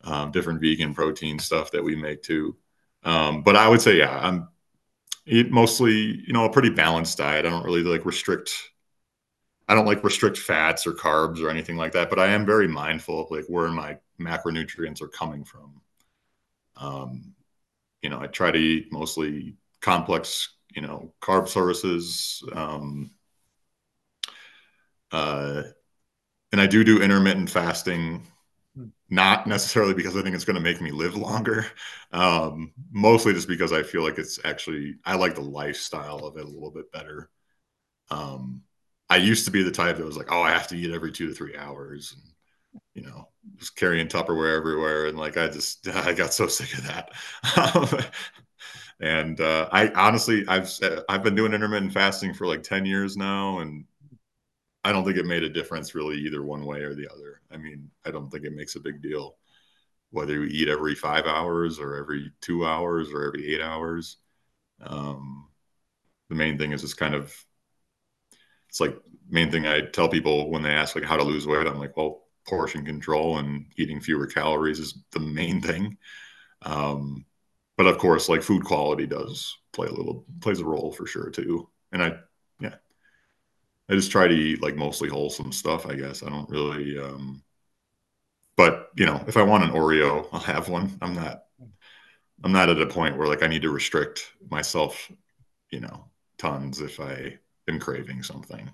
um, 0.05 0.31
different 0.31 0.61
vegan 0.61 0.95
protein 0.95 1.39
stuff 1.39 1.71
that 1.71 1.83
we 1.83 1.97
make 1.97 2.23
too. 2.23 2.57
Um, 3.05 3.43
but 3.43 3.57
i 3.57 3.69
would 3.69 3.81
say 3.83 3.97
yeah 3.99 4.19
i'm 4.19 4.49
mostly 5.51 5.93
you 6.27 6.33
know 6.33 6.45
a 6.45 6.53
pretty 6.53 6.71
balanced 6.71 7.19
diet. 7.19 7.47
I 7.47 7.51
don't 7.51 7.65
really 7.65 7.83
like 7.83 8.05
restrict 8.07 8.51
i 9.69 9.75
don't 9.75 9.87
like 9.87 10.05
restrict 10.05 10.39
fats 10.39 10.87
or 10.87 10.93
carbs 10.93 11.43
or 11.43 11.49
anything 11.51 11.77
like 11.77 11.93
that 11.93 12.11
but 12.11 12.19
i 12.19 12.27
am 12.27 12.45
very 12.47 12.69
mindful 12.69 13.23
of 13.23 13.31
like 13.31 13.45
where 13.47 13.69
my 13.71 13.99
macronutrients 14.21 15.03
are 15.03 15.09
coming 15.09 15.45
from. 15.45 15.81
Um, 16.77 17.35
you 18.03 18.11
know 18.11 18.21
i 18.21 18.27
try 18.27 18.51
to 18.51 18.59
eat 18.59 18.93
mostly 18.93 19.57
complex 19.81 20.54
you 20.75 20.83
know, 20.83 21.13
carb 21.23 21.49
sources. 21.49 22.43
Um, 22.53 23.11
uh, 25.13 25.63
and 26.53 26.61
I 26.61 26.67
do 26.67 26.85
do 26.85 27.03
intermittent 27.03 27.51
fasting, 27.51 28.27
not 29.11 29.47
necessarily 29.47 29.95
because 29.95 30.17
I 30.17 30.23
think 30.23 30.35
it's 30.35 30.45
going 30.45 30.57
to 30.57 30.63
make 30.63 30.81
me 30.81 30.93
live 30.93 31.17
longer, 31.17 31.67
um, 32.13 32.73
mostly 32.93 33.35
just 33.35 33.49
because 33.49 33.73
I 33.73 33.83
feel 33.83 34.03
like 34.03 34.19
it's 34.19 34.39
actually, 34.45 34.97
I 35.05 35.17
like 35.17 35.35
the 35.37 35.43
lifestyle 35.43 36.21
of 36.21 36.37
it 36.39 36.45
a 36.45 36.49
little 36.49 36.71
bit 36.71 36.93
better. 36.93 37.31
Um, 38.11 38.63
I 39.11 39.19
used 39.19 39.47
to 39.47 39.53
be 39.53 39.63
the 39.63 39.73
type 39.73 39.97
that 39.99 40.07
was 40.07 40.17
like, 40.17 40.33
oh, 40.33 40.43
I 40.43 40.53
have 40.53 40.69
to 40.69 40.77
eat 40.79 40.95
every 40.95 41.13
two 41.13 41.29
to 41.29 41.35
three 41.35 41.57
hours. 41.57 42.15
And, 42.17 42.33
you 42.95 43.03
know, 43.11 43.29
just 43.57 43.77
carrying 43.77 44.09
Tupperware 44.09 44.57
everywhere. 44.57 45.07
And 45.09 45.19
like, 45.19 45.37
I 45.37 45.49
just, 45.49 45.89
I 45.95 46.15
got 46.15 46.35
so 46.35 46.47
sick 46.49 46.75
of 46.79 46.85
that. 46.87 48.11
And 49.05 49.39
uh, 49.41 49.69
I 49.71 49.91
honestly, 49.91 50.45
I've 50.49 50.71
I've 51.11 51.23
been 51.23 51.35
doing 51.35 51.53
intermittent 51.53 51.93
fasting 51.93 52.33
for 52.33 52.47
like 52.47 52.63
ten 52.63 52.87
years 52.87 53.19
now, 53.19 53.59
and 53.59 53.85
I 54.85 54.93
don't 54.93 55.05
think 55.05 55.17
it 55.19 55.27
made 55.27 55.43
a 55.43 55.49
difference 55.51 55.95
really 55.95 56.17
either 56.19 56.43
one 56.43 56.65
way 56.67 56.81
or 56.83 56.95
the 56.95 57.09
other. 57.13 57.41
I 57.51 57.57
mean, 57.57 57.91
I 58.05 58.11
don't 58.11 58.31
think 58.31 58.45
it 58.45 58.55
makes 58.55 58.77
a 58.77 58.81
big 58.81 59.03
deal 59.03 59.37
whether 60.11 60.35
you 60.35 60.45
eat 60.45 60.69
every 60.69 60.95
five 60.95 61.27
hours 61.27 61.81
or 61.81 61.97
every 61.97 62.33
two 62.41 62.67
hours 62.67 63.11
or 63.13 63.25
every 63.27 63.55
eight 63.55 63.63
hours. 63.63 64.19
Um, 64.83 65.49
the 66.31 66.37
main 66.37 66.59
thing 66.59 66.73
is 66.73 66.83
just 66.83 66.99
kind 66.99 67.15
of 67.15 67.35
it's 68.69 68.81
like 68.81 68.97
main 69.29 69.51
thing 69.51 69.67
I 69.67 69.83
tell 69.83 70.09
people 70.09 70.51
when 70.51 70.63
they 70.63 70.71
ask 70.71 70.95
like 70.95 71.05
how 71.05 71.17
to 71.17 71.23
lose 71.25 71.47
weight. 71.47 71.67
I'm 71.67 71.79
like, 71.79 71.97
well, 71.97 72.23
portion 72.47 72.85
control 72.85 73.39
and 73.39 73.67
eating 73.77 74.01
fewer 74.01 74.27
calories 74.27 74.79
is 74.79 74.99
the 75.13 75.21
main 75.21 75.61
thing. 75.61 75.97
Um, 76.63 77.27
but 77.77 77.87
of 77.87 77.99
course, 77.99 78.29
like 78.29 78.43
food 78.43 78.65
quality 78.65 79.07
does 79.07 79.57
play 79.73 79.89
a 79.89 79.93
little 79.93 80.25
plays 80.41 80.61
a 80.61 80.65
role 80.65 80.93
for 80.93 81.07
sure 81.07 81.31
too. 81.31 81.69
And 81.93 82.03
I, 82.03 82.19
yeah, 82.61 82.77
I 83.89 83.95
just 83.95 84.11
try 84.11 84.29
to 84.29 84.35
eat 84.35 84.63
like 84.63 84.77
mostly 84.77 85.09
wholesome 85.09 85.53
stuff. 85.53 85.87
I 85.87 85.95
guess 85.95 86.23
I 86.23 86.29
don't 86.29 86.49
really. 86.51 86.99
um 86.99 87.43
But 88.57 88.91
you 88.97 89.07
know, 89.07 89.23
if 89.27 89.37
I 89.37 89.43
want 89.43 89.65
an 89.65 89.71
Oreo, 89.71 90.29
I'll 90.33 90.41
have 90.41 90.69
one. 90.69 90.97
I'm 91.03 91.15
not. 91.15 91.45
I'm 92.43 92.53
not 92.53 92.69
at 92.69 92.81
a 92.81 92.87
point 92.87 93.17
where 93.17 93.29
like 93.29 93.43
I 93.43 93.47
need 93.49 93.63
to 93.63 93.71
restrict 93.71 94.33
myself, 94.51 95.11
you 95.71 95.81
know, 95.81 96.11
tons 96.39 96.81
if 96.81 97.01
I 97.01 97.39
am 97.69 97.79
craving 97.81 98.23
something. 98.23 98.71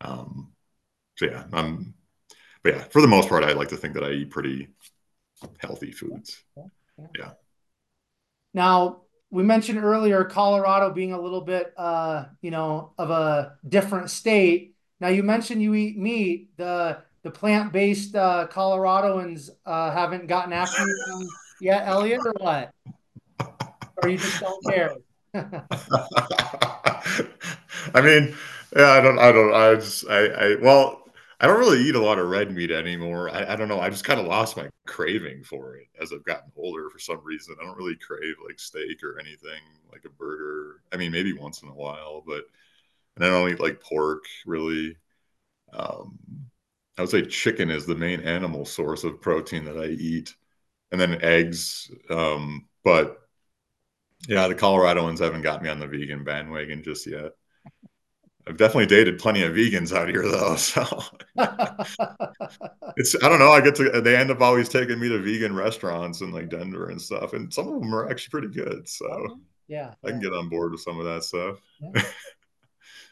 Um. 0.00 0.52
So 1.16 1.26
yeah, 1.26 1.44
I'm. 1.52 1.94
But 2.62 2.74
yeah, 2.74 2.84
for 2.84 3.02
the 3.02 3.08
most 3.08 3.28
part, 3.28 3.44
I 3.44 3.52
like 3.54 3.68
to 3.70 3.76
think 3.76 3.94
that 3.94 4.04
I 4.04 4.12
eat 4.12 4.30
pretty 4.30 4.70
healthy 5.60 5.92
foods. 5.92 6.44
Yeah. 7.18 7.32
Now, 8.54 9.02
we 9.30 9.42
mentioned 9.42 9.82
earlier 9.82 10.24
Colorado 10.24 10.92
being 10.92 11.12
a 11.12 11.20
little 11.20 11.40
bit, 11.40 11.74
uh, 11.76 12.26
you 12.40 12.52
know, 12.52 12.92
of 12.96 13.10
a 13.10 13.58
different 13.68 14.10
state. 14.10 14.76
Now, 15.00 15.08
you 15.08 15.24
mentioned 15.24 15.60
you 15.60 15.74
eat 15.74 15.98
meat. 15.98 16.56
The 16.56 17.02
the 17.24 17.30
plant 17.30 17.72
based 17.72 18.14
uh, 18.14 18.46
Coloradoans 18.50 19.50
uh, 19.66 19.90
haven't 19.90 20.28
gotten 20.28 20.52
after 20.52 20.86
you 20.86 21.28
yet, 21.60 21.88
Elliot, 21.88 22.20
or 22.24 22.34
what? 22.38 22.72
Or 24.02 24.08
you 24.08 24.18
just 24.18 24.40
don't 24.40 24.64
care? 24.66 24.94
I 27.94 28.00
mean, 28.00 28.36
yeah, 28.76 28.90
I 28.90 29.00
don't, 29.00 29.18
I 29.18 29.32
don't, 29.32 29.54
I 29.54 29.74
just, 29.76 30.08
I, 30.08 30.26
I, 30.26 30.54
well, 30.56 31.03
I 31.44 31.46
don't 31.46 31.58
really 31.58 31.82
eat 31.82 31.94
a 31.94 32.00
lot 32.00 32.18
of 32.18 32.30
red 32.30 32.50
meat 32.52 32.70
anymore. 32.70 33.28
I, 33.28 33.52
I 33.52 33.56
don't 33.56 33.68
know. 33.68 33.78
I 33.78 33.90
just 33.90 34.04
kind 34.04 34.18
of 34.18 34.24
lost 34.26 34.56
my 34.56 34.70
craving 34.86 35.44
for 35.44 35.76
it 35.76 35.88
as 36.00 36.10
I've 36.10 36.24
gotten 36.24 36.50
older 36.56 36.88
for 36.88 36.98
some 36.98 37.20
reason. 37.22 37.54
I 37.60 37.66
don't 37.66 37.76
really 37.76 37.96
crave 37.96 38.36
like 38.46 38.58
steak 38.58 39.02
or 39.04 39.20
anything 39.20 39.60
like 39.92 40.06
a 40.06 40.08
burger. 40.08 40.80
I 40.90 40.96
mean, 40.96 41.12
maybe 41.12 41.34
once 41.34 41.62
in 41.62 41.68
a 41.68 41.74
while, 41.74 42.22
but 42.26 42.44
and 43.16 43.24
I 43.24 43.30
don't 43.30 43.50
eat 43.50 43.60
like 43.60 43.80
pork 43.82 44.24
really. 44.46 44.96
Um, 45.72 46.18
I 46.98 47.02
would 47.02 47.10
say 47.10 47.22
chicken 47.26 47.70
is 47.70 47.86
the 47.86 47.96
main 47.96 48.20
animal 48.22 48.64
source 48.64 49.04
of 49.04 49.20
protein 49.20 49.64
that 49.66 49.78
I 49.78 49.86
eat, 49.88 50.34
and 50.92 51.00
then 51.00 51.22
eggs. 51.22 51.90
Um, 52.10 52.68
but 52.84 53.18
yeah, 54.28 54.48
the 54.48 54.54
Coloradoans 54.54 55.18
haven't 55.18 55.42
got 55.42 55.62
me 55.62 55.68
on 55.68 55.78
the 55.78 55.86
vegan 55.86 56.24
bandwagon 56.24 56.82
just 56.82 57.06
yet. 57.06 57.32
I've 58.46 58.56
definitely 58.58 58.86
dated 58.86 59.18
plenty 59.18 59.42
of 59.42 59.54
vegans 59.54 59.96
out 59.96 60.08
here 60.08 60.28
though. 60.28 60.56
So 60.56 60.84
it's 62.96 63.14
I 63.22 63.28
don't 63.28 63.38
know. 63.38 63.50
I 63.52 63.60
get 63.60 63.74
to 63.76 64.00
they 64.00 64.16
end 64.16 64.30
up 64.30 64.40
always 64.40 64.68
taking 64.68 64.98
me 65.00 65.08
to 65.08 65.18
vegan 65.18 65.54
restaurants 65.54 66.20
in 66.20 66.30
like 66.32 66.48
Denver 66.48 66.90
and 66.90 67.00
stuff, 67.00 67.32
and 67.32 67.52
some 67.52 67.68
of 67.68 67.80
them 67.80 67.94
are 67.94 68.08
actually 68.10 68.30
pretty 68.30 68.54
good. 68.54 68.88
So 68.88 69.40
yeah, 69.66 69.94
I 70.04 70.10
can 70.10 70.20
get 70.20 70.32
on 70.32 70.48
board 70.48 70.72
with 70.72 70.80
some 70.80 70.98
of 70.98 71.04
that 71.06 71.24
stuff. 71.24 71.58
Yeah. 71.80 72.02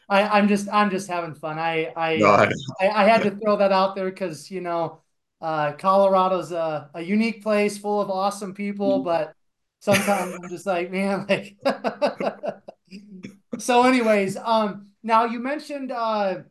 I, 0.09 0.23
I'm 0.39 0.47
just 0.47 0.67
I'm 0.71 0.89
just 0.89 1.07
having 1.07 1.33
fun. 1.33 1.57
I 1.59 1.91
I 1.95 2.13
No, 2.19 2.27
I- 2.27 2.51
I, 2.81 2.89
I 2.89 3.03
had 3.05 3.23
to 3.23 3.31
throw 3.31 3.57
that 3.57 3.71
out 3.71 3.95
there 3.95 4.09
because 4.09 4.51
you 4.51 4.61
know 4.61 5.01
uh, 5.41 5.73
Colorado's 5.73 6.51
a, 6.51 6.89
a 6.93 7.01
unique 7.01 7.43
place 7.43 7.77
full 7.77 8.01
of 8.01 8.09
awesome 8.09 8.53
people, 8.53 8.99
but 8.99 9.33
sometimes 9.79 10.33
I'm 10.35 10.49
just 10.49 10.65
like, 10.65 10.91
man, 10.91 11.25
like. 11.27 11.57
so, 13.57 13.83
anyways, 13.83 14.37
um, 14.37 14.87
now 15.03 15.25
you 15.25 15.39
mentioned 15.39 15.91
uh, 15.91 16.43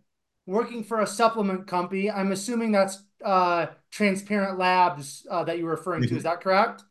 working 0.46 0.84
for 0.84 1.00
a 1.00 1.06
supplement 1.06 1.66
company. 1.66 2.10
I'm 2.10 2.32
assuming 2.32 2.72
that's 2.72 3.02
uh, 3.24 3.66
Transparent 3.90 4.58
Labs 4.58 5.26
uh, 5.30 5.44
that 5.44 5.58
you're 5.58 5.70
referring 5.70 6.06
to. 6.06 6.16
Is 6.16 6.24
that 6.24 6.40
correct? 6.40 6.84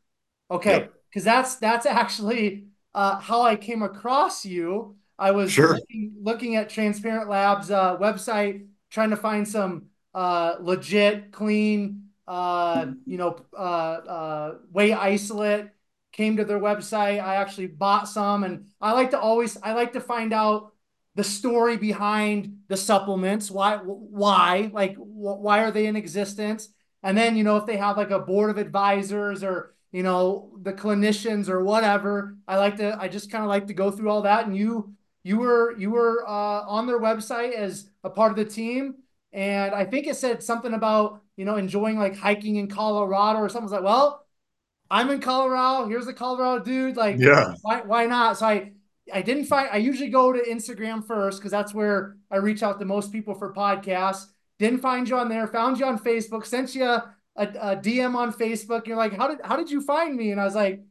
Okay, 0.49 0.71
Yep. 0.71 0.93
because 1.09 1.23
that's 1.23 1.55
that's 1.55 1.85
actually 1.85 2.67
uh, 2.93 3.19
how 3.19 3.41
I 3.43 3.55
came 3.55 3.81
across 3.83 4.45
you. 4.45 4.95
I 5.17 5.31
was 5.31 5.51
Sure. 5.51 5.75
looking, 5.75 6.13
looking 6.21 6.55
at 6.55 6.69
Transparent 6.69 7.29
Labs 7.29 7.71
uh, 7.71 7.97
website, 7.97 8.67
trying 8.89 9.11
to 9.11 9.17
find 9.17 9.47
some 9.47 9.87
uh, 10.13 10.55
legit, 10.59 11.31
clean, 11.31 12.09
uh, 12.27 12.87
you 13.05 13.17
know, 13.17 13.37
uh, 13.57 13.57
uh, 13.61 14.55
whey 14.71 14.93
isolate. 14.93 15.69
Came 16.11 16.35
to 16.37 16.43
their 16.43 16.59
website. 16.59 17.23
I 17.23 17.35
actually 17.37 17.67
bought 17.67 18.05
some, 18.09 18.43
and 18.43 18.65
I 18.81 18.91
like 18.91 19.11
to 19.11 19.19
always 19.19 19.57
I 19.63 19.71
like 19.71 19.93
to 19.93 20.01
find 20.01 20.33
out 20.33 20.70
the 21.15 21.23
story 21.23 21.77
behind 21.77 22.59
the 22.67 22.77
supplements. 22.77 23.51
Why 23.51 23.77
why 23.77 24.69
like 24.73 24.95
wh- 24.95 25.41
why 25.41 25.59
are 25.63 25.71
they 25.71 25.87
in 25.87 25.95
existence? 25.95 26.69
And 27.03 27.17
then 27.17 27.35
you 27.35 27.43
know 27.43 27.57
if 27.57 27.65
they 27.65 27.77
have 27.77 27.97
like 27.97 28.11
a 28.11 28.19
board 28.19 28.49
of 28.49 28.57
advisors 28.57 29.43
or 29.43 29.73
you 29.91 30.03
know 30.03 30.51
the 30.61 30.73
clinicians 30.73 31.49
or 31.49 31.63
whatever. 31.63 32.37
I 32.47 32.57
like 32.57 32.77
to 32.77 32.97
I 32.99 33.07
just 33.07 33.31
kind 33.31 33.43
of 33.43 33.49
like 33.49 33.67
to 33.67 33.73
go 33.73 33.91
through 33.91 34.09
all 34.09 34.21
that. 34.23 34.45
And 34.47 34.55
you 34.55 34.93
you 35.23 35.37
were 35.37 35.77
you 35.77 35.91
were 35.91 36.23
uh, 36.27 36.61
on 36.67 36.87
their 36.87 36.99
website 36.99 37.53
as 37.53 37.89
a 38.03 38.09
part 38.09 38.31
of 38.31 38.37
the 38.37 38.45
team, 38.45 38.95
and 39.33 39.73
I 39.75 39.85
think 39.85 40.07
it 40.07 40.15
said 40.15 40.41
something 40.43 40.73
about 40.73 41.21
you 41.35 41.45
know 41.45 41.57
enjoying 41.57 41.97
like 41.99 42.15
hiking 42.17 42.55
in 42.55 42.67
Colorado 42.67 43.39
or 43.39 43.49
something. 43.49 43.71
Like, 43.71 43.83
well, 43.83 44.25
I'm 44.89 45.09
in 45.09 45.21
Colorado. 45.21 45.87
Here's 45.87 46.07
a 46.07 46.13
Colorado 46.13 46.63
dude. 46.63 46.97
Like, 46.97 47.17
Yeah. 47.19 47.53
why 47.61 47.81
why 47.81 48.05
not? 48.07 48.37
So 48.37 48.45
I 48.47 48.73
I 49.13 49.21
didn't 49.21 49.45
find. 49.45 49.69
I 49.71 49.77
usually 49.77 50.09
go 50.09 50.31
to 50.31 50.39
Instagram 50.39 51.05
first 51.05 51.39
because 51.39 51.51
that's 51.51 51.73
where 51.73 52.17
I 52.29 52.37
reach 52.37 52.63
out 52.63 52.79
to 52.79 52.85
most 52.85 53.11
people 53.11 53.33
for 53.33 53.53
podcasts. 53.53 54.27
Didn't 54.59 54.79
find 54.79 55.07
you 55.07 55.17
on 55.17 55.29
there. 55.29 55.47
Found 55.47 55.79
you 55.79 55.85
on 55.85 55.97
Facebook. 55.97 56.45
Sent 56.45 56.75
you 56.75 56.85
a, 56.85 57.13
a 57.35 57.75
DM 57.75 58.15
on 58.15 58.33
Facebook. 58.33 58.87
You're 58.87 58.97
like, 58.97 59.13
how 59.13 59.27
did 59.27 59.39
how 59.43 59.55
did 59.55 59.71
you 59.71 59.81
find 59.81 60.15
me? 60.15 60.31
And 60.31 60.39
I 60.39 60.45
was 60.45 60.55
like, 60.55 60.81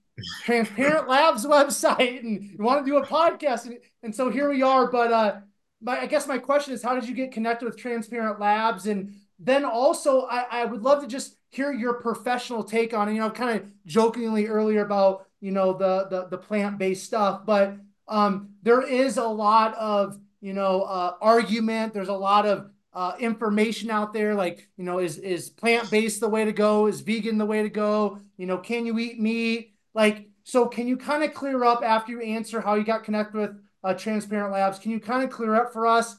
Transparent 0.44 1.08
Labs 1.08 1.46
website, 1.56 2.20
and 2.20 2.42
you 2.42 2.56
want 2.58 2.84
to 2.84 2.90
do 2.90 2.98
a 2.98 3.06
podcast, 3.06 3.66
and, 3.66 3.78
and 4.02 4.14
so 4.14 4.30
here 4.30 4.50
we 4.50 4.62
are. 4.62 4.90
But 4.90 5.12
uh, 5.12 5.40
my 5.80 6.00
I 6.00 6.06
guess 6.06 6.26
my 6.26 6.38
question 6.38 6.74
is, 6.74 6.82
how 6.82 6.94
did 6.94 7.08
you 7.08 7.14
get 7.14 7.32
connected 7.32 7.66
with 7.66 7.76
Transparent 7.76 8.40
Labs? 8.40 8.86
And 8.86 9.14
then 9.38 9.64
also, 9.64 10.22
I, 10.22 10.46
I 10.50 10.64
would 10.64 10.82
love 10.82 11.00
to 11.02 11.08
just 11.08 11.36
hear 11.48 11.72
your 11.72 11.94
professional 11.94 12.62
take 12.64 12.92
on 12.94 13.08
it. 13.08 13.14
You 13.14 13.20
know, 13.20 13.30
kind 13.30 13.58
of 13.58 13.66
jokingly 13.86 14.46
earlier 14.46 14.84
about 14.84 15.26
you 15.40 15.52
know 15.52 15.72
the 15.72 16.06
the, 16.10 16.26
the 16.26 16.38
plant 16.38 16.78
based 16.78 17.04
stuff, 17.04 17.46
but 17.46 17.76
um, 18.10 18.50
there 18.62 18.82
is 18.82 19.16
a 19.16 19.24
lot 19.24 19.74
of 19.74 20.18
you 20.40 20.52
know 20.52 20.82
uh, 20.82 21.14
argument. 21.20 21.94
There's 21.94 22.08
a 22.08 22.12
lot 22.12 22.44
of 22.44 22.70
uh, 22.92 23.12
information 23.20 23.90
out 23.90 24.12
there, 24.12 24.34
like 24.34 24.68
you 24.76 24.84
know, 24.84 24.98
is 24.98 25.18
is 25.18 25.48
plant 25.48 25.90
based 25.90 26.20
the 26.20 26.28
way 26.28 26.44
to 26.44 26.52
go? 26.52 26.86
Is 26.86 27.00
vegan 27.00 27.38
the 27.38 27.46
way 27.46 27.62
to 27.62 27.70
go? 27.70 28.18
You 28.36 28.46
know, 28.46 28.58
can 28.58 28.84
you 28.84 28.98
eat 28.98 29.20
meat? 29.20 29.74
Like, 29.94 30.28
so 30.42 30.66
can 30.66 30.88
you 30.88 30.96
kind 30.96 31.22
of 31.22 31.32
clear 31.32 31.64
up 31.64 31.82
after 31.82 32.12
you 32.12 32.20
answer 32.20 32.60
how 32.60 32.74
you 32.74 32.84
got 32.84 33.04
connected 33.04 33.38
with 33.38 33.50
uh, 33.84 33.94
Transparent 33.94 34.52
Labs? 34.52 34.78
Can 34.78 34.90
you 34.90 35.00
kind 35.00 35.22
of 35.22 35.30
clear 35.30 35.54
up 35.54 35.72
for 35.72 35.86
us 35.86 36.16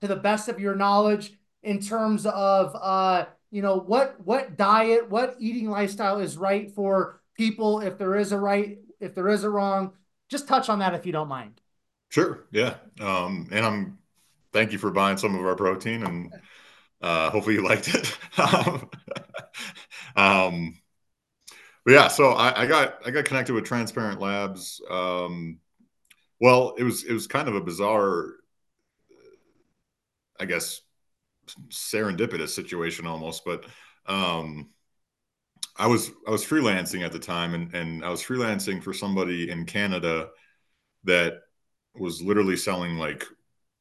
to 0.00 0.06
the 0.06 0.16
best 0.16 0.48
of 0.48 0.58
your 0.58 0.74
knowledge 0.74 1.32
in 1.62 1.80
terms 1.80 2.24
of 2.24 2.74
uh, 2.80 3.26
you 3.50 3.60
know 3.60 3.78
what 3.78 4.16
what 4.24 4.56
diet, 4.56 5.10
what 5.10 5.36
eating 5.38 5.68
lifestyle 5.68 6.20
is 6.20 6.38
right 6.38 6.70
for 6.70 7.20
people? 7.36 7.80
If 7.80 7.98
there 7.98 8.16
is 8.16 8.32
a 8.32 8.38
right, 8.38 8.78
if 8.98 9.14
there 9.14 9.28
is 9.28 9.44
a 9.44 9.50
wrong, 9.50 9.92
just 10.28 10.48
touch 10.48 10.68
on 10.68 10.78
that 10.80 10.94
if 10.94 11.06
you 11.06 11.12
don't 11.12 11.28
mind. 11.28 11.60
Sure. 12.10 12.46
Yeah. 12.50 12.74
Um, 13.00 13.48
and 13.50 13.64
I'm 13.64 13.98
thank 14.52 14.72
you 14.72 14.78
for 14.78 14.90
buying 14.90 15.18
some 15.18 15.34
of 15.34 15.44
our 15.44 15.54
protein 15.54 16.02
and 16.04 16.32
uh, 17.00 17.30
hopefully 17.30 17.54
you 17.54 17.64
liked 17.64 17.94
it. 17.94 18.16
um, 20.16 20.78
but 21.84 21.92
yeah, 21.94 22.08
so 22.08 22.32
I, 22.32 22.62
I 22.62 22.66
got 22.66 22.98
I 23.06 23.10
got 23.10 23.24
connected 23.24 23.54
with 23.54 23.64
Transparent 23.64 24.20
Labs. 24.20 24.80
Um, 24.90 25.58
well, 26.40 26.74
it 26.76 26.82
was 26.82 27.04
it 27.04 27.12
was 27.12 27.26
kind 27.26 27.48
of 27.48 27.54
a 27.54 27.60
bizarre, 27.60 28.34
I 30.38 30.44
guess, 30.44 30.82
serendipitous 31.68 32.50
situation 32.50 33.06
almost. 33.06 33.44
But 33.44 33.64
um, 34.06 34.70
I 35.78 35.86
was 35.86 36.10
I 36.26 36.30
was 36.30 36.44
freelancing 36.44 37.04
at 37.04 37.12
the 37.12 37.18
time, 37.18 37.54
and 37.54 37.74
and 37.74 38.04
I 38.04 38.10
was 38.10 38.22
freelancing 38.22 38.82
for 38.82 38.92
somebody 38.92 39.50
in 39.50 39.64
Canada 39.64 40.30
that 41.04 41.40
was 41.94 42.22
literally 42.22 42.56
selling 42.56 42.98
like 42.98 43.24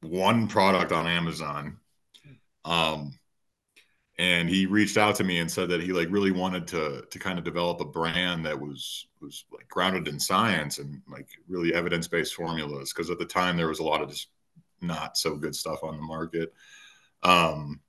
one 0.01 0.47
product 0.47 0.91
on 0.91 1.07
Amazon. 1.07 1.77
Um, 2.65 3.17
and 4.19 4.49
he 4.49 4.65
reached 4.65 4.97
out 4.97 5.15
to 5.15 5.23
me 5.23 5.39
and 5.39 5.51
said 5.51 5.69
that 5.69 5.81
he 5.81 5.93
like 5.93 6.09
really 6.09 6.31
wanted 6.31 6.67
to 6.67 7.05
to 7.09 7.19
kind 7.19 7.37
of 7.37 7.45
develop 7.45 7.81
a 7.81 7.85
brand 7.85 8.45
that 8.45 8.59
was 8.59 9.07
was 9.21 9.45
like 9.51 9.67
grounded 9.67 10.07
in 10.07 10.19
science 10.19 10.79
and 10.79 11.01
like 11.07 11.27
really 11.47 11.73
evidence 11.73 12.07
based 12.07 12.33
formulas 12.33 12.91
because 12.93 13.09
at 13.09 13.19
the 13.19 13.25
time 13.25 13.57
there 13.57 13.67
was 13.67 13.79
a 13.79 13.83
lot 13.83 14.01
of 14.01 14.09
just 14.09 14.29
not 14.81 15.17
so 15.17 15.35
good 15.35 15.55
stuff 15.55 15.83
on 15.83 15.97
the 15.97 16.03
market. 16.03 16.53
Um, 17.23 17.79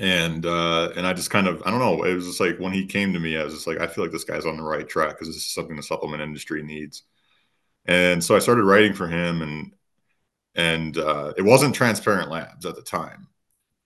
and 0.00 0.46
uh, 0.46 0.90
and 0.96 1.06
I 1.06 1.12
just 1.12 1.30
kind 1.30 1.46
of 1.46 1.62
I 1.64 1.70
don't 1.70 1.80
know 1.80 2.04
it 2.04 2.14
was 2.14 2.26
just 2.26 2.40
like 2.40 2.58
when 2.58 2.72
he 2.72 2.86
came 2.86 3.12
to 3.12 3.20
me 3.20 3.36
I 3.36 3.44
was 3.44 3.54
just 3.54 3.66
like 3.66 3.78
I 3.80 3.86
feel 3.86 4.04
like 4.04 4.12
this 4.12 4.24
guy's 4.24 4.46
on 4.46 4.56
the 4.56 4.62
right 4.62 4.88
track 4.88 5.10
because 5.10 5.28
this 5.28 5.36
is 5.36 5.52
something 5.52 5.76
the 5.76 5.82
supplement 5.82 6.22
industry 6.22 6.62
needs. 6.62 7.02
And 7.86 8.22
so 8.22 8.36
I 8.36 8.38
started 8.38 8.64
writing 8.64 8.94
for 8.94 9.08
him 9.08 9.42
and 9.42 9.72
and 10.54 10.98
uh, 10.98 11.32
it 11.36 11.42
wasn't 11.42 11.74
Transparent 11.74 12.30
Labs 12.30 12.66
at 12.66 12.76
the 12.76 12.82
time. 12.82 13.28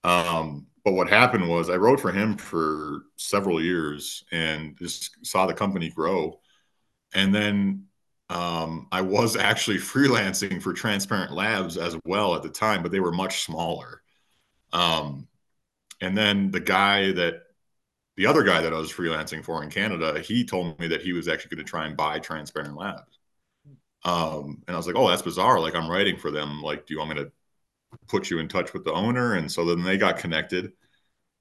Um, 0.05 0.67
but 0.85 0.93
what 0.95 1.09
happened 1.09 1.49
was 1.49 1.69
I 1.69 1.77
wrote 1.77 2.01
for 2.01 2.13
him 2.13 2.37
for 2.37 3.03
several 3.17 3.63
years 3.63 4.25
and 4.33 4.77
just 4.79 5.25
saw 5.27 5.47
the 5.47 5.55
company 5.55 5.91
grow. 5.91 6.41
And 7.15 7.35
then 7.35 7.87
um, 8.31 8.89
I 8.93 9.01
was 9.01 9.37
actually 9.37 9.79
freelancing 9.79 10.63
for 10.63 10.73
Transparent 10.73 11.33
Labs 11.33 11.77
as 11.77 11.97
well 12.05 12.35
at 12.35 12.43
the 12.43 12.49
time, 12.51 12.83
but 12.83 12.93
they 12.93 13.01
were 13.01 13.13
much 13.13 13.43
smaller. 13.43 14.03
Um, 14.73 15.27
and 16.07 16.17
then 16.17 16.53
the 16.53 16.61
guy 16.61 17.11
that 17.13 17.43
the 18.17 18.27
other 18.27 18.45
guy 18.45 18.63
that 18.63 18.73
I 18.73 18.79
was 18.79 18.93
freelancing 18.93 19.45
for 19.45 19.63
in 19.63 19.71
Canada, 19.71 20.21
he 20.21 20.45
told 20.45 20.79
me 20.79 20.87
that 20.89 21.03
he 21.03 21.13
was 21.13 21.27
actually 21.27 21.57
going 21.57 21.67
to 21.67 21.71
try 21.71 21.87
and 21.87 21.97
buy 21.97 22.21
Transparent 22.21 22.77
Labs. 22.77 23.19
Um, 24.05 24.63
and 24.67 24.75
I 24.75 24.77
was 24.77 24.87
like, 24.87 24.95
oh, 24.97 25.09
that's 25.09 25.23
bizarre. 25.23 25.59
Like, 25.59 25.75
I'm 25.75 25.91
writing 25.91 26.17
for 26.17 26.31
them. 26.31 26.63
Like, 26.63 26.87
do 26.87 26.95
you 26.95 26.99
want 26.99 27.11
me 27.11 27.17
to 27.17 27.33
put 28.07 28.31
you 28.31 28.39
in 28.39 28.47
touch 28.47 28.73
with 28.73 28.85
the 28.85 28.93
owner? 28.93 29.35
And 29.35 29.51
so 29.51 29.65
then 29.65 29.83
they 29.83 29.99
got 29.99 30.19
connected. 30.19 30.73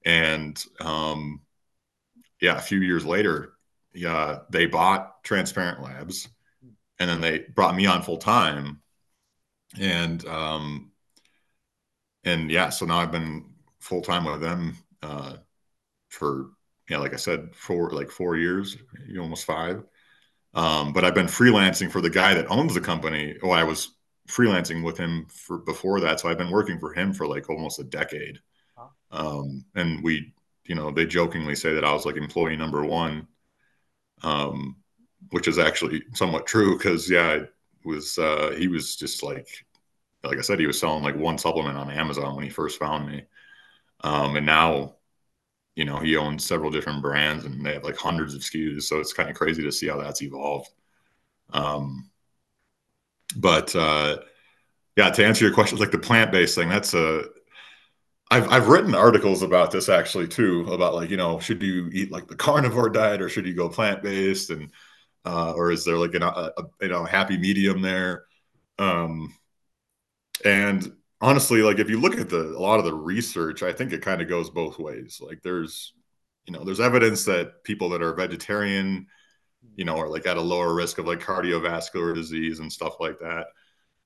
And 0.04 0.62
um, 0.80 1.42
yeah, 2.40 2.58
a 2.58 2.60
few 2.60 2.80
years 2.80 3.06
later, 3.06 3.52
yeah, 3.94 4.40
they 4.50 4.66
bought 4.66 5.22
Transparent 5.22 5.82
Labs 5.82 6.28
and 6.98 7.08
then 7.08 7.20
they 7.20 7.38
brought 7.54 7.76
me 7.76 7.86
on 7.86 8.02
full 8.02 8.18
time. 8.18 8.82
And 9.78 10.24
um, 10.26 10.90
and 12.24 12.50
yeah, 12.50 12.70
so 12.70 12.84
now 12.84 12.98
I've 12.98 13.12
been 13.12 13.55
full 13.86 14.02
time 14.02 14.24
with 14.24 14.40
them 14.40 14.76
uh, 15.02 15.36
for 16.08 16.50
yeah, 16.88 16.98
like 16.98 17.14
I 17.14 17.16
said, 17.16 17.54
for 17.54 17.90
like 17.90 18.10
four 18.10 18.36
years, 18.36 18.76
almost 19.18 19.44
five. 19.44 19.82
Um, 20.54 20.92
but 20.92 21.04
I've 21.04 21.14
been 21.14 21.26
freelancing 21.26 21.90
for 21.90 22.00
the 22.00 22.10
guy 22.10 22.34
that 22.34 22.50
owns 22.50 22.74
the 22.74 22.80
company. 22.80 23.36
Oh, 23.42 23.50
I 23.50 23.64
was 23.64 23.96
freelancing 24.28 24.84
with 24.84 24.96
him 24.96 25.26
for 25.28 25.58
before 25.58 26.00
that, 26.00 26.20
so 26.20 26.28
I've 26.28 26.38
been 26.38 26.50
working 26.50 26.78
for 26.78 26.92
him 26.92 27.12
for 27.12 27.26
like 27.26 27.50
almost 27.50 27.80
a 27.80 27.84
decade. 27.84 28.38
Um, 29.10 29.64
and 29.74 30.02
we, 30.02 30.32
you 30.64 30.74
know, 30.74 30.90
they 30.90 31.06
jokingly 31.06 31.54
say 31.54 31.74
that 31.74 31.84
I 31.84 31.92
was 31.92 32.06
like 32.06 32.16
employee 32.16 32.56
number 32.56 32.84
one, 32.84 33.28
um, 34.22 34.76
which 35.30 35.48
is 35.48 35.58
actually 35.58 36.02
somewhat 36.14 36.46
true 36.46 36.76
because 36.76 37.10
yeah, 37.10 37.32
it 37.32 37.50
was 37.84 38.18
uh, 38.18 38.54
he 38.56 38.68
was 38.68 38.96
just 38.96 39.22
like, 39.22 39.48
like 40.24 40.38
I 40.38 40.42
said, 40.42 40.58
he 40.58 40.66
was 40.66 40.78
selling 40.78 41.04
like 41.04 41.16
one 41.16 41.38
supplement 41.38 41.76
on 41.78 41.90
Amazon 41.90 42.34
when 42.34 42.44
he 42.44 42.50
first 42.50 42.78
found 42.78 43.06
me, 43.08 43.24
um, 44.02 44.36
and 44.36 44.46
now 44.46 44.96
you 45.76 45.84
know 45.84 45.98
he 45.98 46.16
owns 46.16 46.44
several 46.44 46.70
different 46.70 47.02
brands 47.02 47.44
and 47.44 47.64
they 47.64 47.74
have 47.74 47.84
like 47.84 47.96
hundreds 47.96 48.34
of 48.34 48.42
SKUs. 48.42 48.88
So 48.88 49.00
it's 49.00 49.12
kind 49.12 49.30
of 49.30 49.36
crazy 49.36 49.62
to 49.62 49.72
see 49.72 49.88
how 49.88 49.98
that's 49.98 50.22
evolved. 50.22 50.70
Um, 51.52 52.10
but 53.36 53.74
uh, 53.74 54.18
yeah, 54.96 55.10
to 55.10 55.26
answer 55.26 55.44
your 55.44 55.54
question, 55.54 55.78
like 55.78 55.90
the 55.92 55.98
plant 55.98 56.32
based 56.32 56.54
thing, 56.54 56.68
that's 56.68 56.94
a 56.94 57.24
I've 58.30 58.50
I've 58.50 58.68
written 58.68 58.94
articles 58.94 59.42
about 59.42 59.70
this 59.70 59.88
actually 59.88 60.28
too, 60.28 60.72
about 60.72 60.94
like, 60.94 61.10
you 61.10 61.16
know, 61.16 61.38
should 61.38 61.62
you 61.62 61.88
eat 61.92 62.10
like 62.10 62.26
the 62.26 62.34
carnivore 62.36 62.90
diet 62.90 63.22
or 63.22 63.28
should 63.28 63.46
you 63.46 63.54
go 63.54 63.68
plant 63.68 64.02
based 64.02 64.50
and 64.50 64.70
uh, 65.24 65.52
or 65.52 65.70
is 65.70 65.84
there 65.84 65.96
like 65.96 66.14
an, 66.14 66.22
a, 66.22 66.26
a 66.56 66.64
you 66.82 66.88
know 66.88 67.04
happy 67.04 67.36
medium 67.38 67.82
there? 67.82 68.24
Um, 68.78 69.34
and 70.44 70.95
honestly, 71.20 71.62
like 71.62 71.78
if 71.78 71.90
you 71.90 72.00
look 72.00 72.18
at 72.18 72.28
the 72.28 72.42
a 72.56 72.60
lot 72.60 72.78
of 72.78 72.84
the 72.84 72.94
research, 72.94 73.62
I 73.62 73.72
think 73.72 73.92
it 73.92 74.02
kind 74.02 74.22
of 74.22 74.28
goes 74.28 74.50
both 74.50 74.78
ways. 74.78 75.20
Like 75.24 75.42
there's 75.42 75.92
you 76.46 76.52
know 76.52 76.64
there's 76.64 76.80
evidence 76.80 77.24
that 77.26 77.64
people 77.64 77.88
that 77.90 78.02
are 78.02 78.14
vegetarian, 78.14 79.06
you 79.76 79.84
know, 79.84 79.96
are 79.98 80.08
like 80.08 80.26
at 80.26 80.36
a 80.36 80.40
lower 80.42 80.74
risk 80.74 80.98
of 80.98 81.06
like 81.06 81.20
cardiovascular 81.20 82.14
disease 82.14 82.60
and 82.60 82.72
stuff 82.72 82.96
like 83.00 83.18
that. 83.20 83.48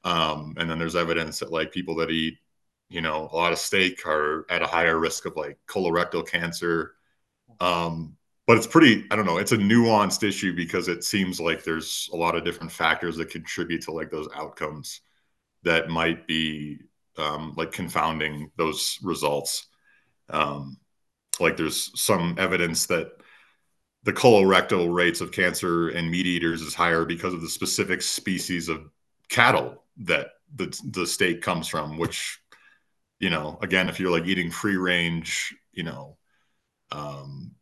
Um, 0.05 0.55
and 0.59 0.71
then 0.71 0.79
there's 0.79 0.97
evidence 0.97 1.41
that 1.41 1.53
like 1.53 1.73
people 1.73 1.97
that 1.97 2.11
eat 2.11 2.39
you 2.91 3.01
know, 3.01 3.29
a 3.33 3.37
lot 3.37 3.53
of 3.53 3.59
steak 3.59 4.07
are 4.07 4.45
at 4.51 4.63
a 4.63 4.67
higher 4.67 4.99
risk 4.99 5.25
of 5.25 5.37
like 5.37 5.59
colorectal 5.69 6.27
cancer. 6.27 6.95
Um, 7.61 8.17
but 8.47 8.57
it's 8.57 8.67
pretty, 8.67 9.07
I 9.11 9.17
don't 9.17 9.27
know, 9.27 9.39
it's 9.39 9.53
a 9.53 9.57
nuanced 9.59 10.25
issue 10.27 10.55
because 10.57 10.89
it 10.89 11.05
seems 11.05 11.41
like 11.41 11.65
there's 11.65 12.11
a 12.13 12.17
lot 12.17 12.35
of 12.35 12.45
different 12.45 12.73
factors 12.73 13.17
that 13.17 13.31
contribute 13.31 13.83
to 13.83 13.93
like 13.93 14.11
those 14.11 14.29
outcomes 14.35 15.03
that 15.63 15.89
might 15.89 16.27
be 16.27 16.79
um, 17.21 17.55
like 17.57 17.73
confounding 17.73 18.51
those 18.57 18.99
results. 19.03 19.67
Um, 20.29 20.79
like 21.39 21.57
there's 21.57 21.91
some 22.01 22.37
evidence 22.39 22.87
that 22.87 23.13
the 24.03 24.13
colorectal 24.13 24.93
rates 24.93 25.21
of 25.21 25.33
cancer 25.33 25.91
in 25.91 26.11
meat 26.11 26.27
eaters 26.27 26.63
is 26.63 26.75
higher 26.75 27.05
because 27.05 27.35
of 27.35 27.43
the 27.43 27.49
specific 27.49 28.03
species 28.03 28.69
of 28.69 28.91
cattle 29.29 29.85
that 29.99 30.29
the, 30.55 30.77
the 30.91 31.07
steak 31.07 31.43
comes 31.43 31.69
from, 31.69 31.99
which 31.99 32.41
you 33.21 33.29
know, 33.29 33.59
again, 33.63 33.89
if 33.89 34.01
you're 34.01 34.11
like 34.11 34.27
eating 34.27 34.51
free 34.51 34.77
range, 34.77 35.55
you 35.73 35.85
know, 35.85 36.17
um, 36.91 37.53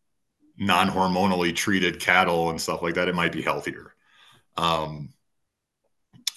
non 0.56 0.88
hormonally 0.88 1.54
treated 1.54 2.00
cattle 2.00 2.50
and 2.50 2.60
stuff 2.60 2.80
like 2.80 2.94
that, 2.94 3.08
it 3.08 3.14
might 3.14 3.32
be 3.32 3.42
healthier. 3.42 3.94
Um, 4.56 5.12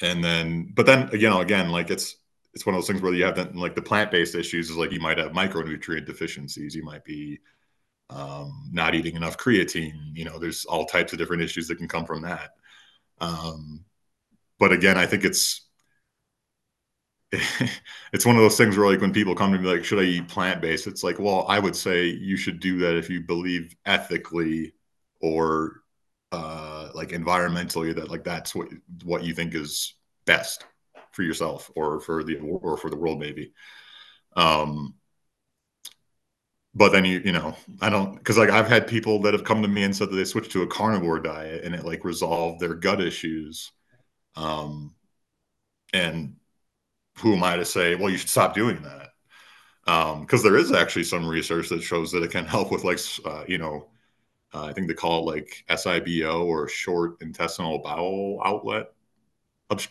and 0.02 0.24
then, 0.24 0.72
but 0.74 0.88
then, 0.88 1.10
you 1.14 1.30
know, 1.30 1.40
again, 1.40 1.70
like 1.70 1.92
it's, 1.92 2.16
it's 2.54 2.66
one 2.66 2.76
of 2.76 2.82
those 2.82 2.88
things 2.88 3.02
where 3.02 3.14
you 3.14 3.24
have 3.24 3.36
the, 3.36 3.50
like 3.58 3.76
the 3.76 3.82
plant-based 3.82 4.36
issues 4.36 4.70
is 4.70 4.78
like 4.78 4.92
you 4.92 5.00
might 5.00 5.18
have 5.18 5.32
micronutrient 5.32 6.06
deficiencies. 6.06 6.76
You 6.76 6.84
might 6.84 7.06
be 7.06 7.40
um, 8.10 8.70
not 8.72 8.96
eating 8.96 9.16
enough 9.16 9.38
creatine. 9.38 9.94
You 10.14 10.26
know, 10.26 10.38
there's 10.38 10.66
all 10.66 10.86
types 10.86 11.14
of 11.14 11.20
different 11.20 11.44
issues 11.44 11.68
that 11.68 11.78
can 11.78 11.88
come 11.88 12.06
from 12.06 12.22
that. 12.24 12.52
Um, 13.20 13.86
but 14.60 14.72
again, 14.74 14.98
I 14.98 15.06
think 15.06 15.24
it's 15.26 15.62
it's 18.14 18.26
one 18.26 18.36
of 18.36 18.42
those 18.42 18.58
things 18.58 18.78
where 18.78 18.90
like 18.90 19.00
when 19.00 19.14
people 19.14 19.34
come 19.34 19.54
to 19.54 19.58
me 19.58 19.66
like 19.68 19.86
should 19.86 20.00
i 20.00 20.04
eat 20.04 20.28
plant-based 20.28 20.86
it's 20.86 21.02
like 21.02 21.18
well 21.18 21.46
i 21.48 21.58
would 21.60 21.76
say 21.76 22.06
you 22.06 22.36
should 22.36 22.60
do 22.60 22.78
that 22.78 22.98
if 22.98 23.10
you 23.10 23.22
believe 23.22 23.74
ethically 23.86 24.74
or 25.22 25.82
uh 26.34 26.90
like 26.94 27.10
environmentally 27.10 27.96
that 27.96 28.10
like 28.12 28.26
that's 28.26 28.54
what 28.54 28.68
what 29.06 29.24
you 29.24 29.34
think 29.34 29.56
is 29.56 29.94
best 30.26 30.66
for 31.12 31.24
yourself 31.24 31.72
or 31.76 32.00
for 32.00 32.24
the 32.24 32.38
or 32.38 32.78
for 32.78 32.90
the 32.90 32.98
world 32.98 33.20
maybe 33.20 33.54
um 34.36 34.94
but 36.74 36.92
then 36.92 37.04
you 37.04 37.22
you 37.26 37.32
know 37.32 37.56
i 37.82 37.90
don't 37.90 38.16
because 38.16 38.38
like 38.38 38.50
i've 38.50 38.68
had 38.68 38.88
people 38.88 39.20
that 39.22 39.34
have 39.34 39.44
come 39.44 39.62
to 39.62 39.68
me 39.68 39.84
and 39.84 39.96
said 39.96 40.10
that 40.10 40.16
they 40.16 40.24
switched 40.26 40.52
to 40.52 40.62
a 40.62 40.68
carnivore 40.68 41.20
diet 41.20 41.64
and 41.64 41.76
it 41.76 41.86
like 41.86 42.06
resolved 42.06 42.60
their 42.60 42.74
gut 42.74 43.02
issues 43.02 43.72
um 44.36 44.94
and 45.94 46.36
who 47.18 47.34
am 47.36 47.44
I 47.44 47.58
to 47.58 47.66
say, 47.66 47.96
well, 47.96 48.10
you 48.10 48.18
should 48.18 48.30
stop 48.30 48.54
doing 48.54 48.82
that? 48.84 49.10
Because 49.86 50.46
um, 50.46 50.52
there 50.52 50.58
is 50.58 50.72
actually 50.72 51.04
some 51.04 51.28
research 51.28 51.70
that 51.70 51.82
shows 51.84 52.12
that 52.12 52.24
it 52.24 52.32
can 52.32 52.46
help 52.46 52.72
with 52.72 52.84
like, 52.84 53.00
uh, 53.26 53.44
you 53.48 53.58
know, 53.58 53.90
uh, 54.54 54.66
I 54.66 54.74
think 54.74 54.88
they 54.88 54.94
call 54.94 55.22
it 55.30 55.34
like 55.34 55.66
SIBO 55.70 56.46
or 56.46 56.68
short 56.68 57.22
intestinal 57.22 57.80
bowel 57.80 58.42
outlet. 58.46 58.94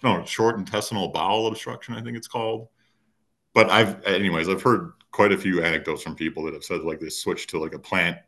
No, 0.03 0.25
short 0.25 0.59
intestinal 0.59 1.09
bowel 1.09 1.47
obstruction, 1.47 1.95
I 1.95 2.03
think 2.03 2.17
it's 2.17 2.29
called. 2.29 2.69
But 3.55 3.71
I've, 3.71 4.05
anyways, 4.05 4.49
I've 4.49 4.63
heard 4.63 4.93
quite 5.13 5.33
a 5.33 5.39
few 5.39 5.63
anecdotes 5.63 6.03
from 6.03 6.15
people 6.17 6.45
that 6.45 6.55
have 6.55 6.65
said 6.65 6.83
like 6.83 7.01
they 7.01 7.11
switched 7.11 7.51
to 7.51 7.59
like 7.59 7.75
a 7.75 7.79
plant 7.79 8.19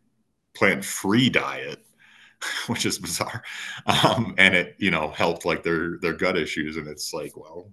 plant 0.54 0.84
free 0.84 1.30
diet, 1.30 1.84
which 2.68 2.86
is 2.86 2.98
bizarre, 2.98 3.42
um, 3.86 4.34
and 4.38 4.54
it 4.54 4.76
you 4.78 4.90
know 4.90 5.10
helped 5.10 5.44
like 5.46 5.62
their 5.62 5.98
their 6.00 6.14
gut 6.14 6.36
issues. 6.38 6.76
And 6.78 6.88
it's 6.88 7.12
like, 7.14 7.36
well, 7.36 7.70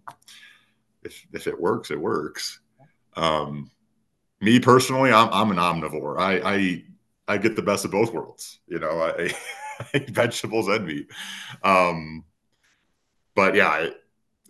if 1.03 1.25
if 1.33 1.47
it 1.47 1.59
works, 1.59 1.91
it 1.91 1.99
works. 1.99 2.59
Um, 3.15 3.71
me 4.41 4.59
personally, 4.59 5.11
I'm 5.11 5.29
I'm 5.31 5.51
an 5.51 5.57
omnivore. 5.57 6.19
I 6.19 6.41
I 6.55 6.83
I 7.27 7.37
get 7.39 7.55
the 7.55 7.61
best 7.61 7.85
of 7.85 7.91
both 7.91 8.13
worlds. 8.13 8.59
You 8.67 8.79
know, 8.79 9.01
I, 9.01 9.33
I 9.95 9.99
vegetables 10.09 10.67
and 10.67 10.85
meat. 10.87 11.11
Um, 11.63 12.25
but 13.39 13.55
yeah, 13.55 13.77
it, 13.77 14.03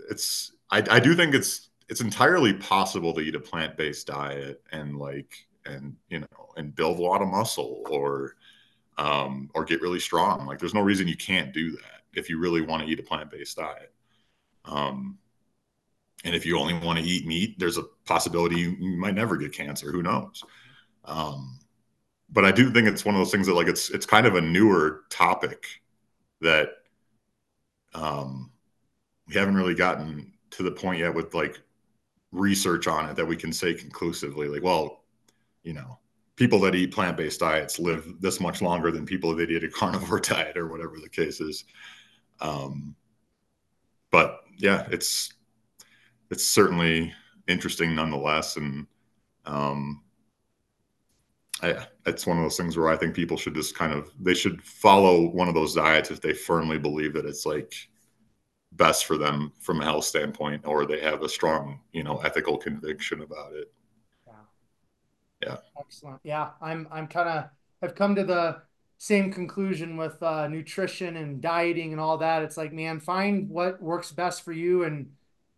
it's 0.10 0.54
I 0.72 0.84
I 0.90 1.00
do 1.00 1.14
think 1.14 1.36
it's 1.36 1.70
it's 1.90 2.02
entirely 2.02 2.54
possible 2.54 3.14
to 3.14 3.22
eat 3.22 3.36
a 3.36 3.40
plant 3.40 3.78
based 3.78 4.08
diet 4.08 4.64
and 4.72 4.98
like 4.98 5.32
and 5.64 5.96
you 6.10 6.22
know 6.22 6.28
and 6.58 6.74
build 6.74 6.98
a 6.98 7.02
lot 7.04 7.22
of 7.22 7.28
muscle 7.28 7.84
or 7.88 8.34
um, 8.98 9.52
or 9.54 9.64
get 9.64 9.84
really 9.84 10.00
strong. 10.00 10.48
Like 10.48 10.58
there's 10.58 10.74
no 10.74 10.82
reason 10.82 11.08
you 11.08 11.16
can't 11.16 11.54
do 11.54 11.70
that 11.70 12.02
if 12.16 12.32
you 12.32 12.40
really 12.40 12.62
want 12.62 12.82
to 12.82 12.90
eat 12.90 13.00
a 13.00 13.04
plant 13.04 13.30
based 13.30 13.58
diet. 13.58 13.94
Um, 14.66 15.20
and 16.24 16.34
if 16.34 16.44
you 16.44 16.58
only 16.58 16.74
want 16.74 16.98
to 16.98 17.06
eat 17.06 17.28
meat, 17.28 17.60
there's 17.60 17.78
a 17.78 17.84
possibility 18.06 18.60
you, 18.60 18.76
you 18.80 18.98
might 18.98 19.14
never 19.14 19.38
get 19.38 19.54
cancer. 19.54 19.92
Who 19.92 20.02
knows? 20.02 20.44
Um, 21.06 21.60
but 22.28 22.44
I 22.44 22.52
do 22.52 22.72
think 22.72 22.88
it's 22.88 23.06
one 23.06 23.14
of 23.14 23.20
those 23.20 23.32
things 23.32 23.46
that 23.46 23.54
like 23.54 23.68
it's 23.68 23.92
it's 23.92 24.08
kind 24.08 24.26
of 24.26 24.34
a 24.34 24.42
newer 24.42 25.02
topic 25.12 25.68
that 26.42 26.70
um, 27.94 28.52
we 29.30 29.36
haven't 29.36 29.56
really 29.56 29.76
gotten 29.76 30.34
to 30.52 30.64
the 30.64 30.72
point 30.72 31.00
yet 31.00 31.14
with 31.14 31.34
like 31.34 31.60
research 32.32 32.88
on 32.88 33.10
it 33.10 33.16
that 33.16 33.26
we 33.26 33.36
can 33.36 33.54
say 33.54 33.74
conclusively 33.74 34.48
like 34.48 34.62
well 34.62 35.04
you 35.64 35.74
know 35.74 35.98
people 36.36 36.60
that 36.60 36.76
eat 36.76 36.94
plant-based 36.94 37.40
diets 37.40 37.80
live 37.80 38.14
this 38.20 38.40
much 38.40 38.62
longer 38.62 38.92
than 38.92 39.06
people 39.06 39.36
that 39.36 39.50
eat 39.50 39.64
a 39.64 39.70
carnivore 39.70 40.20
diet 40.20 40.58
or 40.58 40.68
whatever 40.68 40.98
the 41.00 41.10
case 41.10 41.42
is 41.42 41.66
um, 42.42 42.96
but 44.12 44.42
yeah 44.58 44.88
it's 44.92 45.34
it's 46.32 46.46
certainly 46.46 47.14
interesting 47.50 47.96
nonetheless. 47.96 48.56
And 48.56 48.88
um, 49.46 50.04
I, 51.62 51.86
it's 52.06 52.26
one 52.26 52.38
of 52.38 52.44
those 52.44 52.58
things 52.58 52.78
where 52.78 52.90
I 52.90 52.96
think 52.96 53.16
people 53.16 53.38
should 53.38 53.56
just 53.56 53.76
kind 53.76 53.94
of 53.94 54.12
they 54.20 54.34
should 54.34 54.62
follow 54.62 55.30
one 55.30 55.48
of 55.48 55.56
those 55.56 55.76
diets 55.76 56.12
if 56.12 56.22
they 56.22 56.34
firmly 56.34 56.78
believe 56.78 57.14
that 57.14 57.26
it's 57.26 57.46
like 57.46 57.74
best 58.72 59.06
for 59.06 59.18
them 59.18 59.52
from 59.60 59.82
a 59.82 59.84
health 59.84 60.06
standpoint, 60.06 60.66
or 60.66 60.86
they 60.86 61.00
have 61.00 61.24
a 61.24 61.30
strong 61.30 61.80
you 61.92 62.04
know 62.04 62.18
ethical 62.18 62.58
conviction 62.58 63.22
about 63.22 63.54
it. 63.54 63.72
Yeah. 64.28 64.34
Yeah. 65.44 65.58
Excellent. 65.80 66.20
Yeah, 66.24 66.50
I'm 66.62 66.88
I'm 66.92 67.08
kind 67.08 67.30
of 67.30 67.46
I've 67.82 67.96
come 67.96 68.16
to 68.16 68.24
the 68.24 68.62
same 68.98 69.32
conclusion 69.32 69.96
with 69.96 70.22
uh, 70.22 70.48
nutrition 70.48 71.16
and 71.16 71.42
dieting 71.42 71.94
and 71.94 72.02
all 72.02 72.18
that. 72.18 72.44
It's 72.44 72.58
like, 72.58 72.74
man, 72.74 73.00
find 73.00 73.50
what 73.50 73.82
works 73.82 74.12
best 74.12 74.44
for 74.44 74.52
you 74.52 74.84
and 74.84 75.12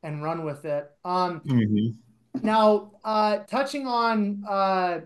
and 0.03 0.23
run 0.23 0.45
with 0.45 0.65
it. 0.65 0.89
Um, 1.03 1.41
mm-hmm. 1.41 2.45
Now, 2.45 2.91
uh, 3.03 3.39
touching 3.39 3.87
on 3.87 4.43
uh, 4.47 5.01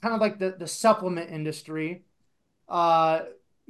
kind 0.00 0.14
of 0.14 0.20
like 0.20 0.38
the, 0.38 0.56
the 0.58 0.66
supplement 0.66 1.30
industry, 1.30 2.04
uh, 2.68 3.20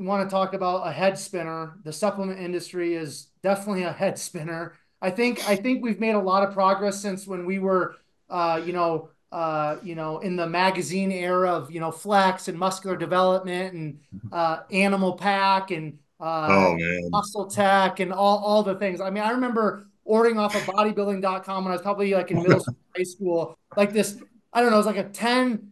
want 0.04 0.28
to 0.28 0.32
talk 0.32 0.54
about 0.54 0.86
a 0.86 0.92
head 0.92 1.18
spinner. 1.18 1.74
The 1.84 1.92
supplement 1.92 2.40
industry 2.40 2.94
is 2.94 3.28
definitely 3.42 3.82
a 3.82 3.92
head 3.92 4.18
spinner. 4.18 4.74
I 5.02 5.10
think 5.10 5.48
I 5.48 5.56
think 5.56 5.82
we've 5.82 6.00
made 6.00 6.14
a 6.14 6.20
lot 6.20 6.42
of 6.42 6.52
progress 6.52 7.00
since 7.00 7.26
when 7.26 7.46
we 7.46 7.58
were, 7.58 7.96
uh, 8.28 8.60
you 8.64 8.72
know, 8.72 9.10
uh, 9.32 9.76
you 9.82 9.94
know, 9.94 10.18
in 10.18 10.36
the 10.36 10.46
magazine 10.46 11.12
era 11.12 11.50
of 11.50 11.70
you 11.70 11.80
know 11.80 11.90
flex 11.90 12.48
and 12.48 12.58
muscular 12.58 12.96
development 12.96 13.74
and 13.74 14.00
uh, 14.32 14.60
Animal 14.70 15.14
Pak 15.14 15.70
and 15.70 15.98
uh, 16.20 16.48
oh, 16.50 16.78
MuscleTech 17.12 18.00
and 18.00 18.12
all 18.12 18.38
all 18.38 18.62
the 18.62 18.74
things. 18.74 19.00
I 19.00 19.10
mean, 19.10 19.22
I 19.22 19.30
remember 19.30 19.86
ordering 20.04 20.38
off 20.38 20.54
of 20.54 20.62
bodybuilding.com 20.62 21.64
when 21.64 21.70
I 21.70 21.74
was 21.74 21.82
probably 21.82 22.12
like 22.12 22.30
in 22.30 22.42
middle 22.42 22.60
school, 22.60 22.76
high 22.96 23.02
school, 23.04 23.58
like 23.76 23.92
this, 23.92 24.20
I 24.52 24.60
don't 24.60 24.70
know, 24.70 24.76
it 24.76 24.84
was 24.84 24.86
like 24.86 24.96
a 24.96 25.08
10 25.08 25.69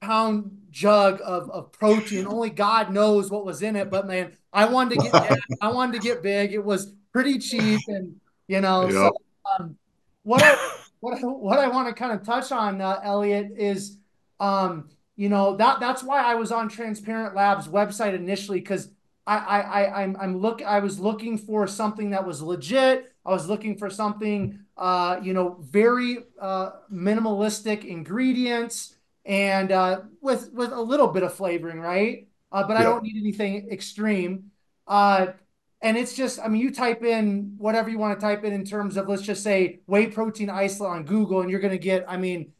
pound 0.00 0.66
jug 0.70 1.20
of, 1.24 1.50
of 1.50 1.72
protein. 1.72 2.26
Only 2.28 2.50
God 2.50 2.92
knows 2.92 3.30
what 3.30 3.44
was 3.44 3.62
in 3.62 3.76
it. 3.76 3.90
But 3.90 4.06
man, 4.06 4.32
I 4.52 4.66
wanted 4.66 5.00
to 5.00 5.10
get, 5.10 5.38
I 5.60 5.68
wanted 5.68 6.00
to 6.00 6.06
get 6.06 6.22
big. 6.22 6.52
It 6.52 6.64
was 6.64 6.92
pretty 7.12 7.38
cheap. 7.38 7.80
And, 7.88 8.16
you 8.46 8.60
know, 8.60 8.82
yep. 8.84 8.92
so, 8.92 9.12
um, 9.58 9.76
what 10.22 10.42
I, 10.42 10.56
what 11.00 11.18
I, 11.18 11.20
what 11.22 11.58
I 11.58 11.68
want 11.68 11.88
to 11.88 11.94
kind 11.94 12.12
of 12.12 12.24
touch 12.24 12.52
on, 12.52 12.80
uh, 12.80 13.00
Elliot, 13.02 13.52
is, 13.56 13.98
um, 14.40 14.88
you 15.16 15.28
know, 15.28 15.56
that 15.56 15.80
that's 15.80 16.02
why 16.02 16.22
I 16.22 16.34
was 16.34 16.52
on 16.52 16.68
Transparent 16.68 17.34
Labs 17.34 17.66
website 17.66 18.14
initially 18.14 18.60
because 18.60 18.90
I, 19.26 19.38
I, 19.38 19.60
I, 19.60 20.02
I'm, 20.02 20.16
I'm 20.20 20.38
look, 20.38 20.62
I 20.62 20.78
was 20.80 21.00
looking 21.00 21.38
for 21.38 21.66
something 21.66 22.10
that 22.10 22.26
was 22.26 22.40
legit. 22.40 23.12
I 23.26 23.30
was 23.30 23.48
looking 23.48 23.76
for 23.76 23.90
something 23.90 24.60
uh, 24.78 25.18
you 25.22 25.34
know, 25.34 25.56
very 25.60 26.18
uh, 26.40 26.70
minimalistic 26.90 27.84
ingredients 27.84 28.94
and 29.28 29.70
uh, 29.72 30.00
with 30.20 30.52
with 30.52 30.72
a 30.72 30.82
little 30.82 31.08
bit 31.08 31.22
of 31.22 31.34
flavoring, 31.34 31.80
right? 31.80 32.28
Uh, 32.50 32.66
but 32.66 32.76
I 32.76 32.84
don't 32.84 33.04
need 33.04 33.16
anything 33.20 33.68
extreme. 33.70 34.50
Uh, 34.88 35.28
and 35.82 35.96
it's 35.96 36.14
just, 36.16 36.40
I 36.40 36.48
mean, 36.48 36.62
you 36.62 36.72
type 36.72 37.04
in 37.04 37.54
whatever 37.58 37.90
you 37.90 37.98
want 37.98 38.18
to 38.18 38.26
type 38.26 38.42
in 38.44 38.52
in 38.52 38.64
terms 38.64 38.96
of, 38.96 39.08
let's 39.08 39.22
just 39.22 39.44
say, 39.44 39.80
whey 39.86 40.08
protein 40.08 40.50
isolate 40.50 40.90
on 40.92 41.04
Google, 41.04 41.42
and 41.42 41.50
you're 41.50 41.60
going 41.60 41.72
to 41.72 41.78
get, 41.78 42.04
I 42.08 42.16
mean, 42.16 42.52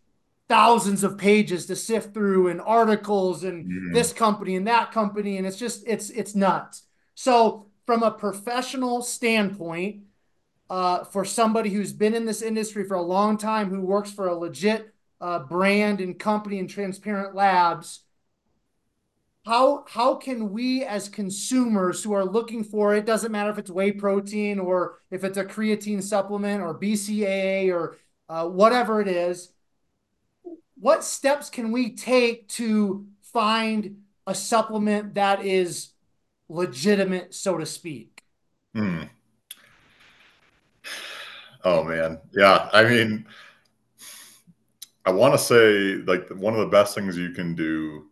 thousands 0.48 1.04
of 1.04 1.18
pages 1.18 1.66
to 1.66 1.76
sift 1.76 2.14
through 2.14 2.48
and 2.48 2.60
articles 2.60 3.44
and 3.44 3.66
Mm. 3.66 3.94
this 3.94 4.12
company 4.12 4.56
and 4.56 4.66
that 4.66 4.92
company 4.92 5.36
and 5.36 5.46
it's 5.46 5.58
just 5.58 5.84
it's 5.86 6.10
it's 6.10 6.34
nuts 6.34 6.84
so 7.14 7.66
from 7.86 8.02
a 8.02 8.10
professional 8.10 9.02
standpoint 9.02 10.04
uh, 10.70 11.04
for 11.04 11.24
somebody 11.24 11.70
who's 11.70 11.92
been 11.92 12.14
in 12.14 12.26
this 12.26 12.42
industry 12.42 12.84
for 12.84 12.94
a 12.94 13.02
long 13.02 13.38
time 13.38 13.70
who 13.70 13.80
works 13.80 14.10
for 14.10 14.28
a 14.28 14.34
legit 14.34 14.94
uh, 15.20 15.40
brand 15.40 16.00
and 16.00 16.18
company 16.18 16.58
and 16.58 16.68
transparent 16.70 17.34
labs 17.34 18.00
how 19.44 19.84
how 19.88 20.14
can 20.14 20.52
we 20.52 20.84
as 20.84 21.08
consumers 21.08 22.02
who 22.02 22.12
are 22.12 22.24
looking 22.24 22.62
for 22.62 22.94
it 22.94 23.06
doesn't 23.06 23.32
matter 23.32 23.50
if 23.50 23.58
it's 23.58 23.70
whey 23.70 23.90
protein 23.92 24.58
or 24.58 24.98
if 25.10 25.24
it's 25.24 25.38
a 25.38 25.44
creatine 25.44 26.02
supplement 26.02 26.62
or 26.62 26.78
bcaa 26.78 27.72
or 27.72 27.96
uh, 28.28 28.46
whatever 28.46 29.00
it 29.00 29.08
is 29.08 29.52
what 30.80 31.02
steps 31.02 31.50
can 31.50 31.72
we 31.72 31.90
take 31.90 32.48
to 32.48 33.06
find 33.20 34.02
a 34.26 34.34
supplement 34.34 35.14
that 35.14 35.44
is 35.44 35.90
legitimate, 36.48 37.34
so 37.34 37.58
to 37.58 37.66
speak? 37.66 38.22
Hmm. 38.74 39.04
Oh 41.64 41.82
man, 41.82 42.20
yeah. 42.32 42.68
I 42.72 42.84
mean, 42.84 43.26
I 45.08 45.10
want 45.10 45.32
to 45.32 45.38
say 45.38 45.94
like 46.04 46.28
one 46.28 46.52
of 46.52 46.60
the 46.60 46.66
best 46.66 46.94
things 46.94 47.16
you 47.16 47.30
can 47.30 47.54
do. 47.54 48.10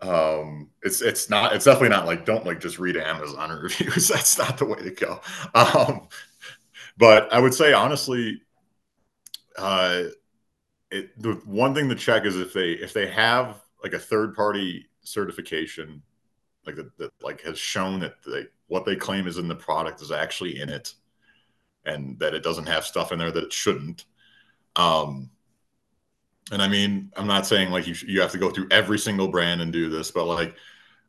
Um, 0.00 0.70
it's 0.82 1.00
it's 1.00 1.30
not 1.30 1.54
it's 1.54 1.64
definitely 1.64 1.90
not 1.90 2.06
like 2.06 2.24
don't 2.26 2.44
like 2.44 2.58
just 2.60 2.80
read 2.80 2.96
Amazon 2.96 3.50
reviews. 3.62 4.08
That's 4.08 4.36
not 4.36 4.58
the 4.58 4.64
way 4.66 4.82
to 4.82 4.90
go. 4.90 5.20
Um, 5.54 6.08
but 6.98 7.32
I 7.32 7.40
would 7.40 7.54
say 7.54 7.72
honestly, 7.72 8.42
uh, 9.58 10.04
it, 10.90 11.20
the 11.22 11.34
one 11.46 11.74
thing 11.74 11.88
to 11.88 11.94
check 11.94 12.24
is 12.26 12.36
if 12.38 12.52
they 12.52 12.72
if 12.72 12.92
they 12.92 13.08
have 13.08 13.60
like 13.82 13.94
a 13.94 13.98
third 13.98 14.34
party 14.34 14.86
certification 15.02 16.02
like 16.66 16.76
that, 16.76 16.96
that 16.98 17.12
like 17.22 17.42
has 17.42 17.58
shown 17.58 18.00
that 18.00 18.16
they 18.26 18.46
what 18.68 18.84
they 18.86 18.96
claim 18.96 19.26
is 19.26 19.38
in 19.38 19.48
the 19.48 19.56
product 19.56 20.02
is 20.02 20.12
actually 20.12 20.60
in 20.60 20.68
it 20.68 20.94
and 21.86 22.18
that 22.20 22.34
it 22.34 22.42
doesn't 22.42 22.66
have 22.68 22.84
stuff 22.84 23.12
in 23.12 23.18
there 23.18 23.32
that 23.32 23.44
it 23.44 23.52
shouldn't 23.52 24.06
um 24.76 25.30
and 26.50 26.62
i 26.62 26.68
mean 26.68 27.10
i'm 27.16 27.26
not 27.26 27.46
saying 27.46 27.70
like 27.70 27.86
you, 27.86 27.94
you 28.06 28.20
have 28.20 28.32
to 28.32 28.38
go 28.38 28.50
through 28.50 28.68
every 28.70 28.98
single 28.98 29.28
brand 29.28 29.60
and 29.60 29.72
do 29.72 29.88
this 29.88 30.10
but 30.10 30.26
like 30.26 30.54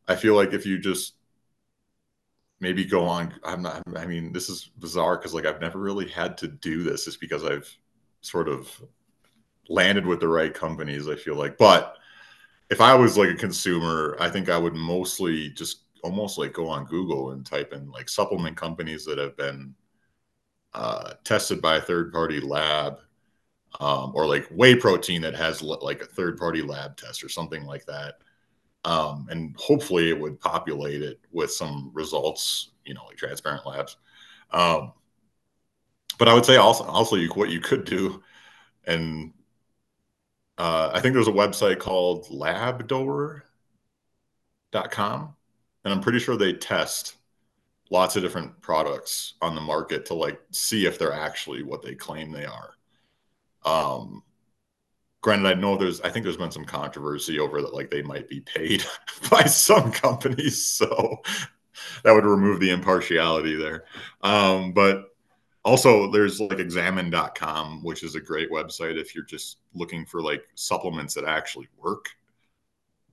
i 0.08 0.16
feel 0.16 0.36
like 0.36 0.54
if 0.54 0.66
you 0.66 0.78
just 0.78 1.16
maybe 2.60 2.86
go 2.86 3.06
on 3.06 3.34
i'm 3.44 3.62
not 3.62 3.82
i 3.98 4.06
mean 4.06 4.32
this 4.32 4.50
is 4.50 4.72
bizarre 4.80 5.18
because 5.18 5.34
like 5.34 5.46
i've 5.46 5.62
never 5.62 5.80
really 5.80 6.08
had 6.08 6.38
to 6.38 6.48
do 6.48 6.84
this 6.84 7.06
just 7.06 7.20
because 7.20 7.44
i've 7.44 7.70
sort 8.22 8.48
of 8.48 8.82
landed 9.70 10.06
with 10.06 10.20
the 10.20 10.28
right 10.28 10.54
companies 10.54 11.08
i 11.08 11.16
feel 11.16 11.36
like. 11.36 11.58
But 11.58 11.98
if 12.70 12.82
i 12.82 12.96
was 12.96 13.18
like 13.18 13.30
a 13.30 13.36
consumer 13.36 14.16
i 14.20 14.30
think 14.30 14.50
i 14.50 14.58
would 14.58 14.74
mostly 14.74 15.50
just 15.50 15.84
almost 16.04 16.38
like 16.38 16.54
go 16.54 16.68
on 16.68 16.86
google 16.86 17.32
and 17.32 17.46
type 17.46 17.72
in 17.74 17.90
like 17.92 18.10
supplement 18.10 18.58
companies 18.58 19.06
that 19.06 19.18
have 19.18 19.38
been 19.38 19.74
uh, 20.74 21.14
tested 21.24 21.62
by 21.62 21.76
a 21.76 21.82
third 21.82 22.12
party 22.12 22.40
lab 22.40 22.98
um, 23.80 24.12
or 24.16 24.26
like 24.26 24.48
whey 24.50 24.76
protein 24.76 25.22
that 25.22 25.36
has 25.36 25.62
like 25.62 26.02
a 26.02 26.06
third 26.06 26.38
party 26.38 26.62
lab 26.62 26.96
test 26.96 27.24
or 27.24 27.30
something 27.30 27.66
like 27.66 27.86
that 27.86 28.16
um, 28.86 29.28
and 29.30 29.56
hopefully 29.58 30.10
it 30.10 30.20
would 30.20 30.40
populate 30.40 31.02
it 31.02 31.20
with 31.32 31.52
some 31.52 31.92
results 31.94 32.72
you 32.86 32.94
know 32.94 33.06
like 33.06 33.18
transparent 33.18 33.66
labs 33.66 33.98
um, 34.52 34.94
but 36.18 36.28
i 36.28 36.34
would 36.34 36.46
say 36.46 36.58
also 36.58 36.84
also 36.86 37.16
you, 37.16 37.30
what 37.30 37.50
you 37.50 37.60
could 37.60 37.86
do 37.86 38.22
and 38.86 39.34
uh, 40.58 40.92
I 40.94 41.00
think 41.00 41.14
there's 41.14 41.28
a 41.28 41.32
website 41.32 41.80
called 41.80 42.28
labdoor.com. 42.30 43.44
And 45.84 45.94
I'm 45.94 46.02
pretty 46.02 46.20
sure 46.20 46.38
they 46.38 46.54
test 46.54 47.16
lots 47.90 48.16
of 48.16 48.24
different 48.24 48.62
products 48.62 49.34
on 49.42 49.56
the 49.56 49.62
market 49.62 50.06
to 50.08 50.14
like 50.14 50.40
see 50.52 50.86
if 50.86 50.98
they're 50.98 51.14
actually 51.14 51.64
what 51.64 51.82
they 51.82 51.96
claim 51.96 52.32
they 52.32 52.46
are. 52.46 52.76
Um, 53.66 54.24
granted, 55.22 55.48
I 55.50 55.54
know 55.60 55.78
there's, 55.78 56.02
I 56.02 56.10
think 56.10 56.24
there's 56.24 56.38
been 56.38 56.52
some 56.52 56.66
controversy 56.66 57.40
over 57.40 57.62
that, 57.62 57.74
like 57.74 57.90
they 57.90 58.02
might 58.02 58.28
be 58.30 58.42
paid 58.42 58.84
by 59.32 59.44
some 59.46 59.92
companies. 59.92 60.66
So 60.66 61.22
that 62.04 62.14
would 62.14 62.26
remove 62.26 62.60
the 62.60 62.72
impartiality 62.72 63.56
there. 63.56 63.86
Um, 64.22 64.74
but 64.74 65.06
also 65.64 66.12
there's 66.12 66.40
like 66.40 66.60
examine.com 66.60 67.84
which 67.84 68.04
is 68.04 68.16
a 68.16 68.22
great 68.22 68.52
website 68.52 69.00
if 69.00 69.16
you're 69.16 69.24
just 69.26 69.58
looking 69.74 70.06
for 70.06 70.22
like 70.22 70.44
supplements 70.56 71.14
that 71.14 71.26
actually 71.26 71.68
work 71.78 72.10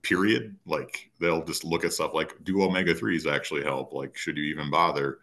period 0.02 0.56
like 0.66 1.10
they'll 1.20 1.44
just 1.44 1.62
look 1.62 1.84
at 1.84 1.92
stuff 1.92 2.14
like 2.14 2.32
do 2.44 2.62
omega 2.62 2.94
3s 2.94 3.26
actually 3.26 3.62
help 3.62 3.92
like 3.92 4.16
should 4.16 4.36
you 4.38 4.44
even 4.44 4.70
bother 4.70 5.18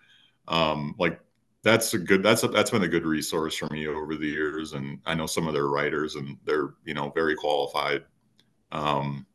um 0.48 0.94
like 1.00 1.20
that's 1.68 1.94
a 1.94 2.00
good 2.00 2.24
that's 2.24 2.44
a, 2.44 2.48
that's 2.48 2.72
been 2.72 2.84
a 2.84 2.88
good 2.88 3.06
resource 3.06 3.56
for 3.56 3.68
me 3.68 3.88
over 3.88 4.16
the 4.16 4.28
years 4.28 4.74
and 4.74 5.00
i 5.06 5.14
know 5.14 5.26
some 5.26 5.48
of 5.48 5.54
their 5.54 5.68
writers 5.68 6.16
and 6.16 6.38
they're 6.46 6.74
you 6.86 6.94
know 6.94 7.10
very 7.12 7.36
qualified 7.36 8.04
um 8.72 9.26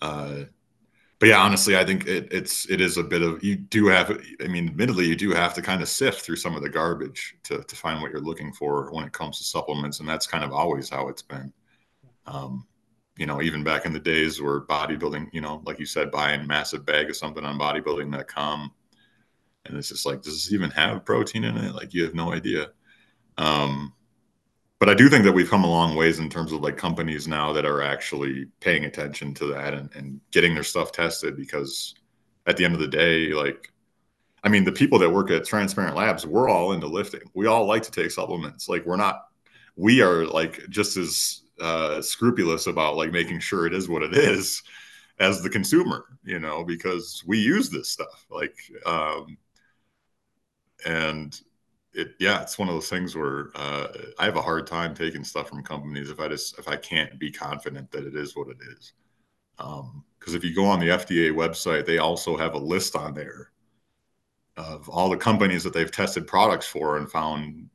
uh 0.00 0.44
but 1.20 1.28
yeah, 1.28 1.38
honestly, 1.38 1.76
I 1.76 1.84
think 1.84 2.06
it, 2.06 2.32
it's 2.32 2.68
it 2.70 2.80
is 2.80 2.96
a 2.96 3.02
bit 3.02 3.20
of 3.20 3.44
you 3.44 3.54
do 3.54 3.88
have. 3.88 4.18
I 4.42 4.48
mean, 4.48 4.66
admittedly, 4.66 5.06
you 5.06 5.14
do 5.14 5.32
have 5.32 5.52
to 5.52 5.60
kind 5.60 5.82
of 5.82 5.88
sift 5.88 6.22
through 6.22 6.36
some 6.36 6.56
of 6.56 6.62
the 6.62 6.70
garbage 6.70 7.36
to 7.44 7.62
to 7.62 7.76
find 7.76 8.00
what 8.00 8.10
you're 8.10 8.22
looking 8.22 8.54
for 8.54 8.90
when 8.90 9.04
it 9.04 9.12
comes 9.12 9.36
to 9.36 9.44
supplements, 9.44 10.00
and 10.00 10.08
that's 10.08 10.26
kind 10.26 10.42
of 10.42 10.50
always 10.50 10.88
how 10.88 11.08
it's 11.08 11.20
been. 11.20 11.52
Um, 12.24 12.66
you 13.18 13.26
know, 13.26 13.42
even 13.42 13.62
back 13.62 13.84
in 13.84 13.92
the 13.92 14.00
days 14.00 14.40
where 14.40 14.62
bodybuilding, 14.62 15.28
you 15.30 15.42
know, 15.42 15.62
like 15.66 15.78
you 15.78 15.84
said, 15.84 16.10
buying 16.10 16.46
massive 16.46 16.86
bag 16.86 17.10
of 17.10 17.16
something 17.16 17.44
on 17.44 17.58
bodybuilding.com, 17.58 18.72
and 19.64 19.76
it's 19.76 19.88
just 19.88 20.06
like, 20.06 20.22
does 20.22 20.34
this 20.34 20.52
even 20.52 20.70
have 20.70 21.04
protein 21.04 21.44
in 21.44 21.56
it? 21.56 21.74
Like, 21.74 21.92
you 21.92 22.04
have 22.04 22.14
no 22.14 22.32
idea. 22.32 22.68
Um, 23.38 23.92
but 24.78 24.88
I 24.88 24.94
do 24.94 25.08
think 25.08 25.24
that 25.24 25.32
we've 25.32 25.50
come 25.50 25.64
a 25.64 25.70
long 25.70 25.94
ways 25.94 26.18
in 26.18 26.30
terms 26.30 26.52
of 26.52 26.62
like 26.62 26.78
companies 26.78 27.28
now 27.28 27.52
that 27.52 27.66
are 27.66 27.82
actually 27.82 28.46
paying 28.60 28.86
attention 28.86 29.34
to 29.34 29.46
that 29.48 29.74
and, 29.74 29.90
and 29.94 30.20
getting 30.30 30.54
their 30.54 30.64
stuff 30.64 30.90
tested 30.90 31.36
because 31.36 31.94
at 32.46 32.56
the 32.56 32.64
end 32.64 32.74
of 32.74 32.80
the 32.80 32.88
day, 32.88 33.32
like, 33.32 33.70
I 34.42 34.48
mean, 34.48 34.64
the 34.64 34.72
people 34.72 34.98
that 35.00 35.10
work 35.10 35.30
at 35.30 35.44
Transparent 35.44 35.96
Labs, 35.96 36.26
we're 36.26 36.48
all 36.48 36.72
into 36.72 36.86
lifting. 36.86 37.20
We 37.34 37.46
all 37.46 37.66
like 37.66 37.82
to 37.82 37.90
take 37.90 38.10
supplements. 38.10 38.70
Like, 38.70 38.86
we're 38.86 38.96
not, 38.96 39.26
we 39.76 40.00
are 40.00 40.24
like 40.24 40.66
just 40.70 40.96
as 40.96 41.42
uh, 41.60 42.00
scrupulous 42.00 42.66
about 42.66 42.96
like 42.96 43.12
making 43.12 43.40
sure 43.40 43.66
it 43.66 43.74
is 43.74 43.86
what 43.86 44.02
it 44.02 44.16
is 44.16 44.62
as 45.18 45.42
the 45.42 45.50
consumer, 45.50 46.04
you 46.24 46.38
know, 46.38 46.64
because 46.64 47.22
we 47.26 47.38
use 47.38 47.68
this 47.68 47.90
stuff. 47.90 48.24
Like, 48.30 48.56
um, 48.86 49.36
and 50.86 51.40
it 51.92 52.14
yeah 52.18 52.40
it's 52.42 52.58
one 52.58 52.68
of 52.68 52.74
those 52.74 52.88
things 52.88 53.16
where 53.16 53.50
uh, 53.54 53.88
i 54.18 54.24
have 54.24 54.36
a 54.36 54.42
hard 54.42 54.66
time 54.66 54.94
taking 54.94 55.24
stuff 55.24 55.48
from 55.48 55.62
companies 55.62 56.10
if 56.10 56.20
i 56.20 56.28
just 56.28 56.58
if 56.58 56.68
i 56.68 56.76
can't 56.76 57.18
be 57.18 57.30
confident 57.30 57.90
that 57.90 58.04
it 58.04 58.14
is 58.14 58.36
what 58.36 58.48
it 58.48 58.58
is. 58.76 58.92
Because 59.56 60.34
um, 60.34 60.36
if 60.36 60.44
you 60.44 60.54
go 60.54 60.64
on 60.64 60.80
the 60.80 60.88
fda 60.88 61.32
website 61.32 61.86
they 61.86 61.98
also 61.98 62.36
have 62.36 62.54
a 62.54 62.58
list 62.58 62.96
on 62.96 63.14
there 63.14 63.50
of 64.56 64.88
all 64.88 65.08
the 65.08 65.16
companies 65.16 65.64
that 65.64 65.72
they've 65.72 65.90
tested 65.90 66.26
products 66.26 66.66
for 66.66 66.96
and 66.96 67.10
found 67.10 67.68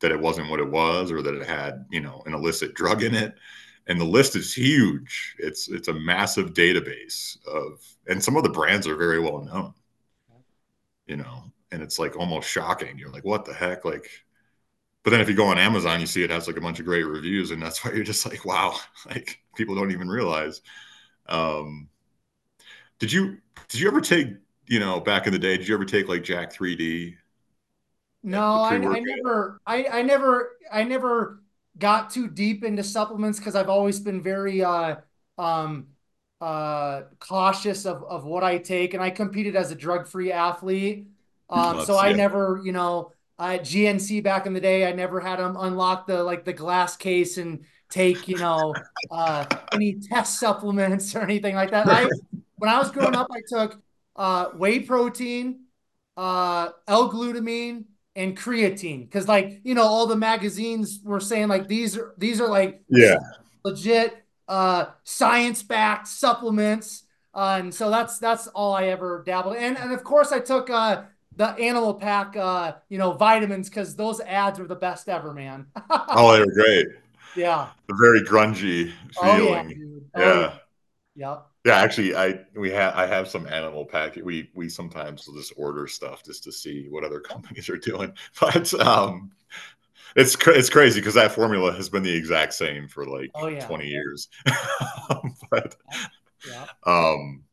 that 0.00 0.10
it 0.10 0.20
wasn't 0.20 0.50
what 0.50 0.60
it 0.60 0.68
was 0.68 1.10
or 1.10 1.22
that 1.22 1.34
it 1.34 1.46
had 1.46 1.84
you 1.90 2.00
know 2.00 2.22
an 2.26 2.34
illicit 2.34 2.74
drug 2.74 3.02
in 3.02 3.14
it. 3.14 3.34
And 3.88 4.00
the 4.00 4.04
list 4.04 4.36
is 4.36 4.54
huge. 4.54 5.34
It's 5.38 5.68
it's 5.68 5.88
a 5.88 5.92
massive 5.92 6.52
database 6.52 7.36
of 7.46 7.80
and 8.08 8.22
some 8.22 8.36
of 8.36 8.42
the 8.42 8.48
brands 8.48 8.86
are 8.86 8.96
very 8.96 9.20
well 9.20 9.42
known 9.42 9.74
you 11.06 11.16
know 11.16 11.51
and 11.72 11.82
it's 11.82 11.98
like 11.98 12.16
almost 12.16 12.48
shocking. 12.48 12.98
You're 12.98 13.10
like, 13.12 13.24
what 13.24 13.46
the 13.46 13.54
heck? 13.54 13.84
Like, 13.84 14.08
but 15.04 15.10
then 15.10 15.20
if 15.20 15.28
you 15.28 15.36
go 15.36 15.46
on 15.48 15.58
Amazon, 15.58 16.00
you 16.00 16.06
see 16.06 16.22
it 16.24 16.30
has 16.30 16.46
like 16.46 16.56
a 16.58 16.60
bunch 16.60 16.80
of 16.80 16.86
great 16.86 17.04
reviews, 17.04 17.50
and 17.50 17.62
that's 17.62 17.84
why 17.84 17.92
you're 17.92 18.04
just 18.04 18.26
like, 18.26 18.44
wow, 18.44 18.76
like 19.06 19.40
people 19.56 19.74
don't 19.74 19.92
even 19.92 20.08
realize. 20.08 20.62
Um, 21.28 21.88
did 22.98 23.12
you 23.12 23.38
did 23.68 23.80
you 23.80 23.88
ever 23.88 24.00
take 24.00 24.28
you 24.66 24.78
know 24.80 25.00
back 25.00 25.26
in 25.26 25.32
the 25.32 25.38
day? 25.38 25.56
Did 25.56 25.68
you 25.68 25.74
ever 25.74 25.84
take 25.84 26.08
like 26.08 26.22
Jack 26.24 26.52
3D? 26.52 27.16
No, 28.22 28.62
I, 28.62 28.74
I 28.76 29.00
never, 29.00 29.60
I, 29.66 29.86
I 29.86 30.02
never, 30.02 30.56
I 30.70 30.84
never 30.84 31.42
got 31.78 32.10
too 32.10 32.28
deep 32.28 32.62
into 32.62 32.84
supplements 32.84 33.38
because 33.38 33.56
I've 33.56 33.68
always 33.68 33.98
been 33.98 34.22
very 34.22 34.62
uh, 34.62 34.96
um, 35.38 35.88
uh, 36.40 37.02
cautious 37.18 37.84
of 37.84 38.04
of 38.04 38.24
what 38.24 38.44
I 38.44 38.58
take, 38.58 38.94
and 38.94 39.02
I 39.02 39.10
competed 39.10 39.56
as 39.56 39.70
a 39.72 39.74
drug 39.74 40.06
free 40.06 40.30
athlete. 40.32 41.08
Um, 41.52 41.84
so 41.84 41.96
I 41.96 42.08
yeah. 42.08 42.16
never, 42.16 42.60
you 42.64 42.72
know, 42.72 43.12
uh, 43.38 43.58
GNC 43.58 44.22
back 44.22 44.46
in 44.46 44.54
the 44.54 44.60
day. 44.60 44.86
I 44.86 44.92
never 44.92 45.20
had 45.20 45.38
them 45.38 45.56
unlock 45.58 46.06
the 46.06 46.22
like 46.22 46.44
the 46.44 46.52
glass 46.52 46.96
case 46.96 47.38
and 47.38 47.64
take 47.90 48.28
you 48.28 48.38
know 48.38 48.74
uh, 49.10 49.44
any 49.72 49.94
test 49.94 50.40
supplements 50.40 51.14
or 51.14 51.20
anything 51.20 51.54
like 51.54 51.70
that. 51.70 51.88
I 51.88 52.08
when 52.56 52.70
I 52.70 52.78
was 52.78 52.90
growing 52.90 53.16
up, 53.16 53.28
I 53.30 53.40
took 53.46 53.82
uh, 54.16 54.46
whey 54.50 54.80
protein, 54.80 55.64
uh, 56.16 56.70
L-glutamine, 56.86 57.84
and 58.14 58.36
creatine 58.36 59.04
because 59.04 59.26
like 59.28 59.60
you 59.64 59.74
know 59.74 59.84
all 59.84 60.06
the 60.06 60.16
magazines 60.16 61.00
were 61.02 61.20
saying 61.20 61.48
like 61.48 61.66
these 61.68 61.96
are 61.96 62.14
these 62.18 62.40
are 62.40 62.48
like 62.48 62.82
yeah 62.88 63.16
legit 63.64 64.22
uh, 64.48 64.86
science 65.04 65.62
backed 65.62 66.08
supplements. 66.08 67.04
Uh, 67.34 67.56
and 67.60 67.74
so 67.74 67.88
that's 67.88 68.18
that's 68.18 68.46
all 68.48 68.74
I 68.74 68.86
ever 68.88 69.22
dabbled 69.24 69.56
in. 69.56 69.62
And, 69.62 69.78
and 69.78 69.92
of 69.92 70.04
course, 70.04 70.32
I 70.32 70.40
took 70.40 70.68
uh, 70.68 71.04
the 71.36 71.48
Animal 71.48 71.94
Pak 71.94 72.36
uh, 72.36 72.72
you 72.88 72.98
know, 72.98 73.12
vitamins 73.12 73.68
because 73.68 73.96
those 73.96 74.20
ads 74.20 74.58
were 74.58 74.66
the 74.66 74.76
best 74.76 75.08
ever, 75.08 75.32
man. 75.32 75.66
oh, 75.90 76.32
they 76.32 76.40
were 76.40 76.52
great. 76.52 76.86
Yeah. 77.36 77.68
The 77.86 77.94
very 77.94 78.20
grungy 78.20 78.92
feeling. 79.20 80.10
Oh, 80.14 80.20
yeah. 80.20 80.24
Oh, 80.26 80.40
yeah. 80.40 80.54
Yep. 81.14 81.46
Yeah, 81.64 81.76
actually, 81.76 82.16
I 82.16 82.40
we 82.56 82.70
have 82.72 82.94
I 82.94 83.06
have 83.06 83.28
some 83.28 83.46
Animal 83.46 83.84
Pak 83.84 84.16
We 84.16 84.50
we 84.54 84.68
sometimes 84.68 85.26
will 85.26 85.34
just 85.34 85.52
order 85.56 85.86
stuff 85.86 86.24
just 86.24 86.42
to 86.44 86.52
see 86.52 86.88
what 86.88 87.04
other 87.04 87.20
companies 87.32 87.68
are 87.68 87.76
doing. 87.76 88.12
But 88.40 88.74
um, 88.80 89.30
it's 90.16 90.36
it's 90.48 90.70
crazy 90.70 91.00
because 91.00 91.14
that 91.14 91.32
formula 91.32 91.72
has 91.72 91.88
been 91.88 92.02
the 92.02 92.14
exact 92.14 92.54
same 92.54 92.88
for 92.88 93.06
like 93.06 93.30
oh, 93.34 93.46
yeah. 93.46 93.66
20 93.66 93.86
years. 93.86 94.28
but 95.50 95.76
yeah. 96.48 96.66
um 96.84 97.44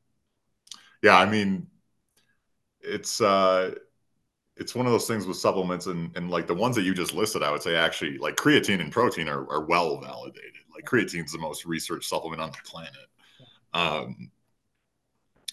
yeah, 1.03 1.17
I 1.17 1.29
mean 1.29 1.67
it's 2.81 3.21
uh 3.21 3.73
it's 4.57 4.75
one 4.75 4.85
of 4.85 4.91
those 4.91 5.07
things 5.07 5.25
with 5.25 5.37
supplements 5.37 5.85
and 5.87 6.15
and 6.15 6.29
like 6.29 6.47
the 6.47 6.53
ones 6.53 6.75
that 6.75 6.83
you 6.83 6.93
just 6.93 7.13
listed, 7.13 7.43
I 7.43 7.51
would 7.51 7.63
say 7.63 7.75
actually 7.75 8.17
like 8.17 8.35
creatine 8.35 8.81
and 8.81 8.91
protein 8.91 9.27
are, 9.29 9.49
are 9.49 9.65
well 9.65 9.99
validated. 10.01 10.53
Like 10.73 10.85
creatine 10.85 11.25
is 11.25 11.31
the 11.31 11.37
most 11.39 11.65
researched 11.65 12.09
supplement 12.09 12.41
on 12.41 12.51
the 12.51 12.57
planet. 12.69 13.07
Um 13.73 14.31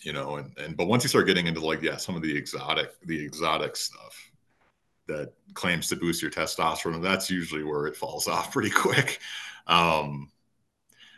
you 0.03 0.12
know, 0.12 0.36
and 0.36 0.57
and 0.59 0.77
but 0.77 0.86
once 0.86 1.03
you 1.03 1.09
start 1.09 1.27
getting 1.27 1.47
into 1.47 1.65
like 1.65 1.82
yeah, 1.82 1.97
some 1.97 2.16
of 2.16 2.23
the 2.23 2.36
exotic 2.36 2.90
the 3.07 3.24
exotic 3.24 3.77
stuff, 3.77 4.31
that 5.07 5.32
claims 5.55 5.89
to 5.89 5.97
boost 5.97 6.23
your 6.23 6.31
testosterone, 6.31 7.03
that's 7.03 7.31
usually 7.31 7.65
where 7.65 7.86
it 7.86 7.97
falls 7.97 8.28
off 8.28 8.53
pretty 8.53 8.70
quick. 8.70 9.20
Um, 9.66 10.31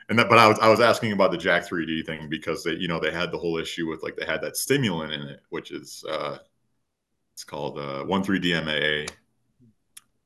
and 0.09 0.19
that, 0.19 0.29
but 0.29 0.39
I 0.39 0.49
was 0.49 0.59
I 0.59 0.69
was 0.69 0.81
asking 0.81 1.13
about 1.13 1.31
the 1.31 1.39
Jack 1.39 1.69
3D 1.69 2.07
thing 2.07 2.29
because 2.29 2.65
they, 2.65 2.73
you 2.73 2.89
know, 2.89 2.99
they 2.99 3.13
had 3.13 3.31
the 3.31 3.39
whole 3.39 3.59
issue 3.59 3.89
with 3.89 4.03
like 4.03 4.17
they 4.17 4.25
had 4.25 4.41
that 4.43 4.57
stimulant 4.57 5.13
in 5.13 5.23
it, 5.23 5.43
which 5.51 5.71
is 5.71 6.05
uh, 6.09 6.39
it's 7.35 7.45
called 7.45 7.79
uh, 7.79 8.05
1,3-DMAA, 8.05 9.09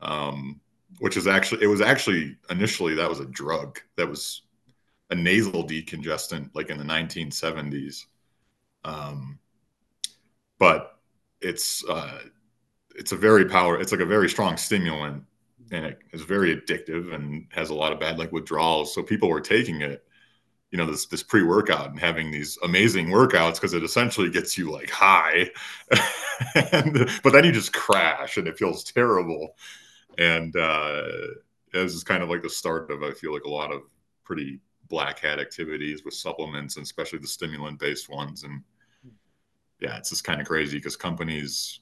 um, 0.00 0.60
which 1.00 1.16
is 1.16 1.26
actually 1.26 1.64
it 1.64 1.66
was 1.66 1.80
actually 1.80 2.36
initially 2.48 2.94
that 2.94 3.08
was 3.08 3.20
a 3.20 3.26
drug 3.26 3.80
that 3.96 4.08
was 4.08 4.42
a 5.10 5.14
nasal 5.14 5.66
decongestant 5.66 6.50
like 6.54 6.70
in 6.70 6.78
the 6.78 6.84
1970s, 6.84 8.04
um, 8.84 9.38
but 10.58 10.98
it's 11.40 11.84
uh, 11.88 12.20
it's 12.94 13.10
a 13.10 13.16
very 13.16 13.46
power 13.46 13.80
it's 13.80 13.90
like 13.90 14.00
a 14.00 14.06
very 14.06 14.28
strong 14.28 14.56
stimulant 14.56 15.24
and 15.72 15.86
it 15.86 15.98
is 16.12 16.22
very 16.22 16.54
addictive 16.54 17.12
and 17.12 17.46
has 17.50 17.70
a 17.70 17.74
lot 17.74 17.92
of 17.92 17.98
bad 17.98 18.18
like 18.18 18.30
withdrawals. 18.30 18.94
So 18.94 19.02
people 19.02 19.28
were 19.28 19.40
taking 19.40 19.82
it 19.82 20.04
you 20.72 20.78
know 20.78 20.86
this 20.86 21.06
this 21.06 21.22
pre-workout 21.22 21.90
and 21.90 22.00
having 22.00 22.30
these 22.30 22.58
amazing 22.64 23.08
workouts 23.08 23.54
because 23.54 23.74
it 23.74 23.84
essentially 23.84 24.30
gets 24.30 24.56
you 24.58 24.70
like 24.70 24.90
high. 24.90 25.50
And 26.72 27.08
but 27.22 27.32
then 27.32 27.44
you 27.44 27.52
just 27.52 27.72
crash 27.72 28.36
and 28.36 28.48
it 28.48 28.58
feels 28.58 28.82
terrible. 28.82 29.54
And 30.18 30.56
uh 30.56 31.02
this 31.72 31.94
is 31.94 32.02
kind 32.02 32.22
of 32.22 32.28
like 32.28 32.42
the 32.42 32.50
start 32.50 32.90
of 32.90 33.02
i 33.02 33.12
feel 33.12 33.32
like 33.32 33.44
a 33.44 33.50
lot 33.50 33.72
of 33.72 33.82
pretty 34.24 34.60
black 34.88 35.20
hat 35.20 35.38
activities 35.38 36.04
with 36.04 36.12
supplements 36.14 36.76
and 36.76 36.84
especially 36.84 37.18
the 37.18 37.26
stimulant 37.26 37.78
based 37.78 38.08
ones. 38.08 38.42
And 38.42 38.62
yeah 39.78 39.98
it's 39.98 40.10
just 40.10 40.24
kind 40.24 40.40
of 40.40 40.46
crazy 40.46 40.78
because 40.78 40.96
companies 40.96 41.80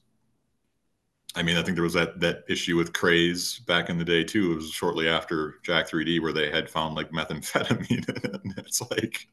I 1.35 1.43
mean, 1.43 1.55
I 1.55 1.63
think 1.63 1.75
there 1.75 1.83
was 1.83 1.93
that 1.93 2.19
that 2.19 2.43
issue 2.49 2.75
with 2.75 2.91
craze 2.91 3.59
back 3.59 3.89
in 3.89 3.97
the 3.97 4.03
day 4.03 4.23
too. 4.23 4.51
It 4.51 4.55
was 4.55 4.69
shortly 4.71 5.07
after 5.07 5.55
Jack 5.63 5.87
3D 5.87 6.19
where 6.19 6.33
they 6.33 6.51
had 6.51 6.69
found 6.69 6.95
like 6.95 7.09
methamphetamine, 7.11 8.07
and 8.43 8.53
it's 8.57 8.81
like, 8.91 9.27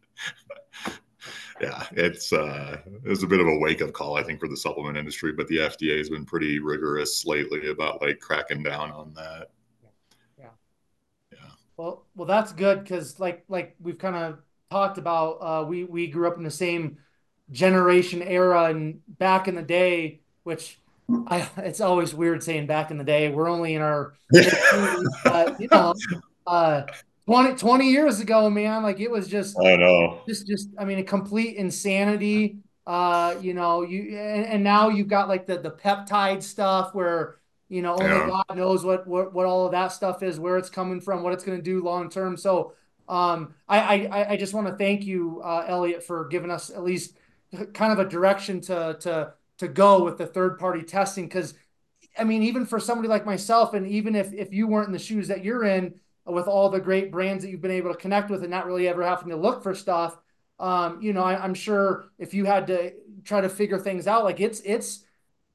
yeah, 1.61 1.87
it's 1.93 2.33
uh, 2.33 2.79
it 2.87 3.09
was 3.09 3.25
a 3.25 3.27
bit 3.27 3.41
of 3.41 3.49
a 3.49 3.59
wake 3.59 3.83
up 3.83 3.93
call, 3.93 4.17
I 4.17 4.23
think, 4.23 4.39
for 4.39 4.49
the 4.49 4.57
supplement 4.57 4.97
industry. 4.97 5.33
But 5.33 5.49
the 5.49 5.59
FDA 5.59 5.99
has 5.99 6.09
been 6.09 6.25
pretty 6.25 6.61
rigorous 6.61 7.27
lately 7.27 7.71
about 7.71 8.01
like 8.01 8.21
cracking 8.21 8.63
down 8.63 8.93
on 8.93 9.13
that. 9.15 9.49
Yeah, 10.39 10.51
yeah. 11.33 11.51
Well, 11.77 12.07
well, 12.15 12.27
that's 12.27 12.53
good 12.53 12.83
because 12.83 13.19
like 13.19 13.45
like 13.49 13.75
we've 13.81 13.99
kind 13.99 14.17
of 14.17 14.39
talked 14.71 14.99
about, 14.99 15.33
uh, 15.41 15.65
we 15.67 15.85
we 15.85 16.07
grew 16.07 16.29
up 16.29 16.37
in 16.37 16.45
the 16.45 16.51
same 16.51 16.99
generation 17.51 18.23
era, 18.23 18.65
and 18.65 19.01
back 19.19 19.49
in 19.49 19.55
the 19.57 19.63
day, 19.63 20.21
which 20.45 20.81
I, 21.11 21.49
it's 21.59 21.81
always 21.81 22.15
weird 22.15 22.43
saying 22.43 22.67
back 22.67 22.91
in 22.91 22.99
the 22.99 23.05
day. 23.05 23.31
We're 23.31 23.49
only 23.49 23.75
in 23.75 23.83
our, 23.83 24.15
but, 25.25 25.61
you 25.61 25.69
know, 25.71 25.95
uh, 26.47 26.83
20, 27.27 27.57
20 27.57 27.91
years 27.91 28.21
ago, 28.21 28.51
man, 28.51 28.83
like 28.83 29.01
it 29.01 29.11
was 29.11 29.27
just, 29.29 29.57
I 29.63 29.77
know, 29.77 30.21
just, 30.29 30.47
just, 30.47 30.69
I 30.79 30.85
mean, 30.85 30.99
a 30.99 31.03
complete 31.03 31.57
insanity. 31.57 32.59
Uh, 32.87 33.37
you 33.43 33.53
know, 33.53 33.83
you, 33.83 34.17
and, 34.17 34.47
and 34.47 34.65
now 34.65 34.89
you've 34.89 35.09
got 35.09 35.29
like 35.29 35.47
the, 35.47 35.59
the 35.59 35.71
peptide 35.71 36.43
stuff 36.43 36.95
where, 36.95 37.37
you 37.69 37.83
know, 37.83 37.93
only 37.93 38.07
yeah. 38.07 38.27
God 38.27 38.57
knows 38.57 38.83
what, 38.83 39.07
what, 39.07 39.35
what 39.35 39.45
all 39.45 39.67
of 39.67 39.73
that 39.73 39.89
stuff 39.89 40.23
is, 40.23 40.41
where 40.41 40.57
it's 40.57 40.71
coming 40.71 41.01
from, 41.01 41.23
what 41.23 41.35
it's 41.35 41.45
going 41.45 41.59
to 41.59 41.63
do 41.63 41.83
long 41.83 42.09
term. 42.09 42.37
So, 42.37 42.73
um, 43.07 43.55
I, 43.69 44.07
I, 44.07 44.31
I 44.33 44.37
just 44.37 44.55
want 44.55 44.69
to 44.69 44.77
thank 44.77 45.05
you, 45.05 45.43
uh, 45.45 45.65
Elliot, 45.67 46.03
for 46.03 46.29
giving 46.29 46.51
us 46.51 46.71
at 46.71 46.83
least 46.83 47.19
kind 47.75 47.93
of 47.93 47.99
a 47.99 48.09
direction 48.09 48.61
to, 48.63 48.97
to, 49.01 49.33
to 49.59 49.69
go 49.69 50.05
with 50.05 50.19
the 50.19 50.27
third 50.27 50.59
party 50.59 50.83
testing 50.83 51.27
because 51.27 51.55
I 52.19 52.25
mean, 52.25 52.43
even 52.43 52.67
for 52.67 52.81
somebody 52.81 53.09
like 53.09 53.27
myself, 53.27 53.75
and 53.75 53.87
even 53.87 54.17
if 54.17 54.33
if 54.33 54.53
you 54.53 54.67
weren't 54.67 54.89
in 54.89 54.93
the 54.93 54.99
shoes 54.99 55.29
that 55.29 55.45
you're 55.45 55.65
in, 55.65 55.95
with 56.27 56.47
all 56.47 56.69
the 56.69 56.81
great 56.81 57.11
brands 57.11 57.45
that 57.45 57.51
you've 57.51 57.63
been 57.63 57.71
able 57.71 57.93
to 57.93 57.99
connect 57.99 58.31
with, 58.31 58.43
and 58.43 58.51
not 58.51 58.67
really 58.67 58.89
ever 58.89 59.05
having 59.05 59.29
to 59.29 59.37
look 59.37 59.63
for 59.63 59.75
stuff, 59.75 60.19
um, 60.59 61.01
you 61.01 61.13
know, 61.13 61.23
I, 61.23 61.45
am 61.45 61.55
sure 61.55 62.11
if 62.19 62.35
you 62.35 62.45
had 62.45 62.67
to 62.69 62.93
try 63.25 63.41
to 63.41 63.49
figure 63.49 63.79
things 63.79 64.07
out, 64.07 64.25
like 64.25 64.41
it's 64.41 64.61
it's 64.61 65.05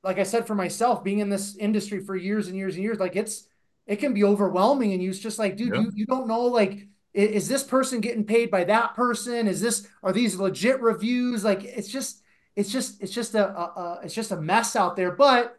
like 0.04 0.20
I 0.20 0.24
said 0.24 0.48
for 0.48 0.56
myself, 0.56 1.04
being 1.04 1.20
in 1.20 1.30
this 1.30 1.56
industry 1.58 2.00
for 2.00 2.16
years 2.16 2.48
and 2.48 2.58
years 2.58 2.76
and 2.76 2.84
years, 2.84 3.00
like 3.00 3.16
it's 3.16 3.48
it 3.86 3.98
can 3.98 4.14
be 4.14 4.24
overwhelming, 4.24 4.94
and 4.94 5.04
you 5.04 5.14
just 5.14 5.40
like, 5.40 5.58
dude, 5.58 5.76
yeah. 5.76 5.82
you 5.82 5.92
you 5.94 6.06
don't 6.06 6.28
know 6.28 6.42
like 6.42 6.88
is 7.14 7.48
this 7.48 7.64
person 7.64 8.02
getting 8.02 8.24
paid 8.24 8.50
by 8.50 8.64
that 8.64 8.96
person? 8.96 9.48
Is 9.48 9.62
this 9.62 9.88
are 10.02 10.12
these 10.12 10.36
legit 10.36 10.82
reviews? 10.82 11.44
Like 11.44 11.64
it's 11.64 11.88
just 11.88 12.23
it's 12.56 12.72
just 12.72 13.02
it's 13.02 13.12
just 13.14 13.36
a, 13.36 13.50
a, 13.50 13.62
a, 13.64 14.00
it's 14.04 14.14
just 14.14 14.32
a 14.32 14.38
mess 14.38 14.76
out 14.76 14.96
there. 14.96 15.12
But 15.12 15.58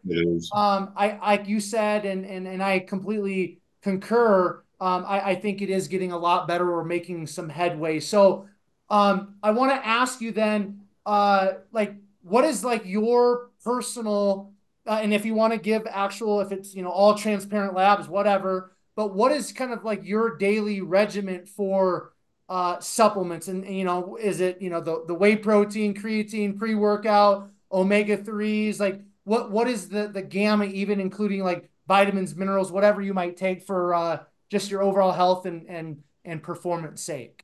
um, 0.53 0.93
I 0.95 1.17
like 1.21 1.47
you 1.47 1.59
said, 1.59 2.05
and 2.05 2.25
and 2.25 2.47
and 2.47 2.63
I 2.63 2.79
completely 2.79 3.59
concur. 3.81 4.63
Um, 4.79 5.05
I, 5.07 5.31
I 5.31 5.35
think 5.35 5.61
it 5.61 5.69
is 5.69 5.87
getting 5.87 6.11
a 6.11 6.17
lot 6.17 6.47
better. 6.47 6.65
We're 6.65 6.83
making 6.83 7.27
some 7.27 7.49
headway. 7.49 7.99
So 7.99 8.47
um, 8.89 9.35
I 9.41 9.51
want 9.51 9.71
to 9.71 9.87
ask 9.87 10.21
you 10.21 10.31
then, 10.31 10.81
uh, 11.05 11.53
like, 11.71 11.95
what 12.21 12.43
is 12.43 12.63
like 12.63 12.85
your 12.85 13.51
personal, 13.63 14.53
uh, 14.87 14.99
and 15.01 15.13
if 15.13 15.25
you 15.25 15.33
want 15.33 15.53
to 15.53 15.59
give 15.59 15.87
actual, 15.89 16.41
if 16.41 16.51
it's 16.51 16.73
you 16.75 16.83
know 16.83 16.89
all 16.89 17.15
transparent 17.15 17.73
labs, 17.73 18.07
whatever. 18.07 18.71
But 18.95 19.13
what 19.13 19.31
is 19.33 19.51
kind 19.51 19.73
of 19.73 19.83
like 19.83 20.05
your 20.05 20.37
daily 20.37 20.81
regiment 20.81 21.49
for 21.49 22.13
uh, 22.49 22.79
supplements. 22.79 23.47
And, 23.47 23.65
you 23.65 23.83
know 23.83 24.17
is 24.17 24.39
it 24.39 24.61
you 24.61 24.69
know 24.69 24.81
the 24.81 25.03
the 25.07 25.13
whey 25.13 25.35
protein 25.35 25.93
creatine 25.93 26.57
pre-workout 26.57 27.49
omega 27.71 28.17
3s 28.17 28.79
like 28.79 29.01
what 29.23 29.51
what 29.51 29.67
is 29.67 29.89
the 29.89 30.07
the 30.07 30.21
gamma 30.21 30.65
even 30.65 30.99
including 30.99 31.43
like 31.43 31.69
vitamins 31.87 32.35
minerals 32.35 32.71
whatever 32.71 33.01
you 33.01 33.13
might 33.13 33.37
take 33.37 33.63
for 33.63 33.93
uh, 33.93 34.19
just 34.49 34.69
your 34.69 34.83
overall 34.83 35.11
health 35.11 35.45
and 35.45 35.67
and 35.67 36.03
and 36.23 36.41
performance 36.43 37.01
sake? 37.01 37.43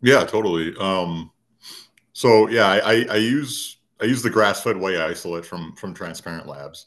Yeah 0.00 0.24
totally. 0.24 0.74
Um 0.78 1.30
so 2.12 2.48
yeah 2.48 2.66
i 2.66 3.04
i 3.10 3.16
use 3.16 3.78
i 4.00 4.04
use 4.04 4.22
the 4.22 4.30
grass-fed 4.30 4.76
whey 4.76 5.00
isolate 5.00 5.44
from 5.44 5.74
from 5.76 5.94
transparent 5.94 6.46
labs. 6.46 6.86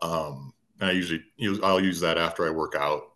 Um 0.00 0.52
and 0.80 0.90
i 0.90 0.92
usually 0.92 1.22
use 1.36 1.60
i'll 1.62 1.80
use 1.80 2.00
that 2.00 2.18
after 2.18 2.46
i 2.46 2.50
work 2.50 2.74
out 2.74 3.11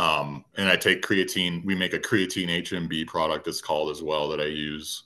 um, 0.00 0.46
and 0.56 0.66
I 0.66 0.76
take 0.76 1.02
creatine. 1.02 1.62
We 1.62 1.74
make 1.74 1.92
a 1.92 1.98
creatine 1.98 2.48
HMB 2.48 3.06
product. 3.06 3.46
It's 3.46 3.60
called 3.60 3.90
as 3.90 4.02
well 4.02 4.30
that 4.30 4.40
I 4.40 4.46
use. 4.46 5.02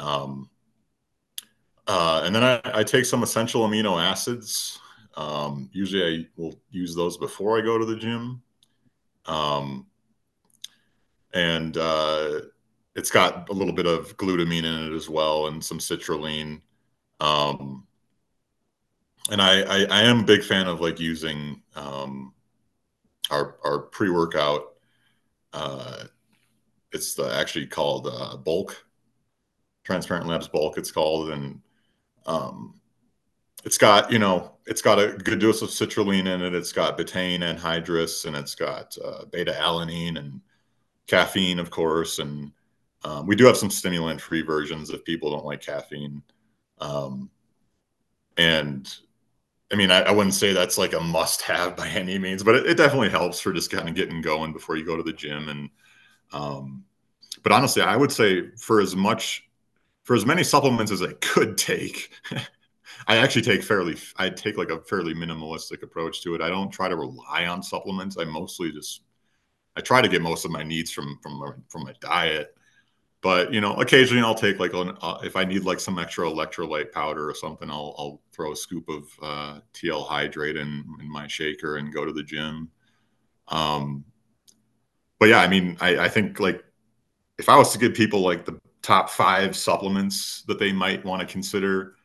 Um, 0.00 0.50
uh, 1.86 2.22
and 2.24 2.34
then 2.34 2.42
I, 2.42 2.60
I, 2.64 2.82
take 2.82 3.04
some 3.04 3.22
essential 3.22 3.62
amino 3.62 4.02
acids. 4.02 4.80
Um, 5.16 5.70
usually 5.72 6.02
I 6.02 6.26
will 6.36 6.58
use 6.70 6.96
those 6.96 7.16
before 7.16 7.56
I 7.56 7.60
go 7.60 7.78
to 7.78 7.84
the 7.84 7.94
gym. 7.94 8.42
Um, 9.26 9.86
and 11.32 11.76
uh, 11.76 12.40
it's 12.96 13.12
got 13.12 13.48
a 13.50 13.52
little 13.52 13.72
bit 13.72 13.86
of 13.86 14.16
glutamine 14.16 14.64
in 14.64 14.92
it 14.92 14.96
as 14.96 15.08
well 15.08 15.46
and 15.46 15.62
some 15.62 15.78
citrulline. 15.78 16.60
Um, 17.20 17.86
and 19.30 19.40
I, 19.40 19.60
I, 19.60 19.84
I 19.84 20.02
am 20.02 20.20
a 20.20 20.24
big 20.24 20.42
fan 20.42 20.66
of 20.66 20.80
like 20.80 20.98
using 20.98 21.62
um, 21.76 22.33
our 23.30 23.56
our 23.64 23.78
pre 23.78 24.10
workout. 24.10 24.74
Uh, 25.52 26.04
it's 26.92 27.14
the, 27.14 27.32
actually 27.34 27.66
called 27.66 28.08
uh, 28.10 28.36
bulk, 28.36 28.86
transparent 29.84 30.26
labs 30.26 30.48
bulk. 30.48 30.78
It's 30.78 30.90
called, 30.90 31.30
and 31.30 31.60
um, 32.26 32.80
it's 33.64 33.78
got 33.78 34.10
you 34.10 34.18
know 34.18 34.52
it's 34.66 34.82
got 34.82 34.98
a 34.98 35.16
good 35.16 35.38
dose 35.38 35.62
of 35.62 35.70
citrulline 35.70 36.26
in 36.26 36.42
it. 36.42 36.54
It's 36.54 36.72
got 36.72 36.98
betaine 36.98 37.40
anhydrous, 37.40 38.24
and 38.26 38.36
it's 38.36 38.54
got 38.54 38.96
uh, 39.04 39.24
beta 39.26 39.52
alanine 39.52 40.18
and 40.18 40.40
caffeine, 41.06 41.58
of 41.58 41.70
course, 41.70 42.18
and 42.18 42.52
um, 43.04 43.26
we 43.26 43.36
do 43.36 43.44
have 43.44 43.56
some 43.56 43.70
stimulant 43.70 44.20
free 44.20 44.42
versions 44.42 44.90
if 44.90 45.04
people 45.04 45.30
don't 45.30 45.44
like 45.44 45.60
caffeine. 45.60 46.22
Um, 46.78 47.30
and 48.36 48.92
I 49.72 49.76
mean, 49.76 49.90
I, 49.90 50.02
I, 50.02 50.10
wouldn't 50.12 50.34
say 50.34 50.52
that's 50.52 50.78
like 50.78 50.92
a 50.92 51.00
must 51.00 51.42
have 51.42 51.76
by 51.76 51.88
any 51.94 52.18
means, 52.18 52.42
but 52.42 52.54
it, 52.54 52.66
it, 52.66 52.76
definitely 52.76 53.10
helps 53.10 53.40
for 53.40 53.52
just 53.52 53.70
kind 53.70 53.88
of 53.88 53.94
getting 53.94 54.20
going 54.20 54.52
before 54.52 54.76
you 54.76 54.84
go 54.84 54.96
to 54.96 55.02
the 55.02 55.12
gym. 55.12 55.48
And, 55.48 55.70
um, 56.32 56.84
but 57.42 57.52
honestly, 57.52 57.82
I 57.82 57.96
would 57.96 58.12
say 58.12 58.50
for 58.56 58.80
as 58.80 58.94
much, 58.94 59.48
for 60.02 60.14
as 60.14 60.26
many 60.26 60.44
supplements 60.44 60.92
as 60.92 61.02
I 61.02 61.12
could 61.14 61.56
take, 61.56 62.10
I 63.06 63.16
actually 63.16 63.42
take 63.42 63.62
fairly, 63.62 63.96
I 64.16 64.30
take 64.30 64.56
like 64.56 64.70
a 64.70 64.80
fairly 64.80 65.14
minimalistic 65.14 65.82
approach 65.82 66.22
to 66.22 66.34
it. 66.34 66.40
I 66.40 66.48
don't 66.48 66.70
try 66.70 66.88
to 66.88 66.96
rely 66.96 67.46
on 67.46 67.62
supplements. 67.62 68.16
I 68.18 68.24
mostly 68.24 68.70
just, 68.70 69.02
I 69.76 69.80
try 69.80 70.00
to 70.02 70.08
get 70.08 70.22
most 70.22 70.44
of 70.44 70.50
my 70.50 70.62
needs 70.62 70.90
from, 70.90 71.18
from, 71.22 71.64
from 71.68 71.82
my 71.82 71.94
diet 72.00 72.54
but 73.24 73.52
you 73.52 73.60
know 73.60 73.74
occasionally 73.76 74.22
i'll 74.22 74.34
take 74.34 74.60
like 74.60 74.74
an, 74.74 74.96
uh, 75.00 75.18
if 75.24 75.34
i 75.34 75.44
need 75.44 75.64
like 75.64 75.80
some 75.80 75.98
extra 75.98 76.26
electrolyte 76.26 76.92
powder 76.92 77.28
or 77.28 77.34
something 77.34 77.70
i'll, 77.70 77.94
I'll 77.98 78.20
throw 78.30 78.52
a 78.52 78.56
scoop 78.56 78.88
of 78.88 79.08
uh, 79.20 79.60
tl 79.72 80.06
hydrate 80.06 80.56
in, 80.56 80.84
in 81.00 81.10
my 81.10 81.26
shaker 81.26 81.78
and 81.78 81.92
go 81.92 82.04
to 82.04 82.12
the 82.12 82.22
gym. 82.22 82.70
Um 83.48 84.04
but 85.18 85.28
yeah 85.28 85.40
i 85.40 85.48
mean 85.48 85.76
I, 85.80 86.04
I 86.04 86.08
think 86.08 86.38
like 86.38 86.62
if 87.38 87.48
i 87.48 87.56
was 87.56 87.72
to 87.72 87.78
give 87.78 87.94
people 87.94 88.20
like 88.20 88.44
the 88.44 88.60
top 88.82 89.08
five 89.08 89.56
supplements 89.56 90.42
that 90.46 90.58
they 90.58 90.72
might 90.72 91.04
want 91.04 91.20
to 91.20 91.26
consider 91.26 91.96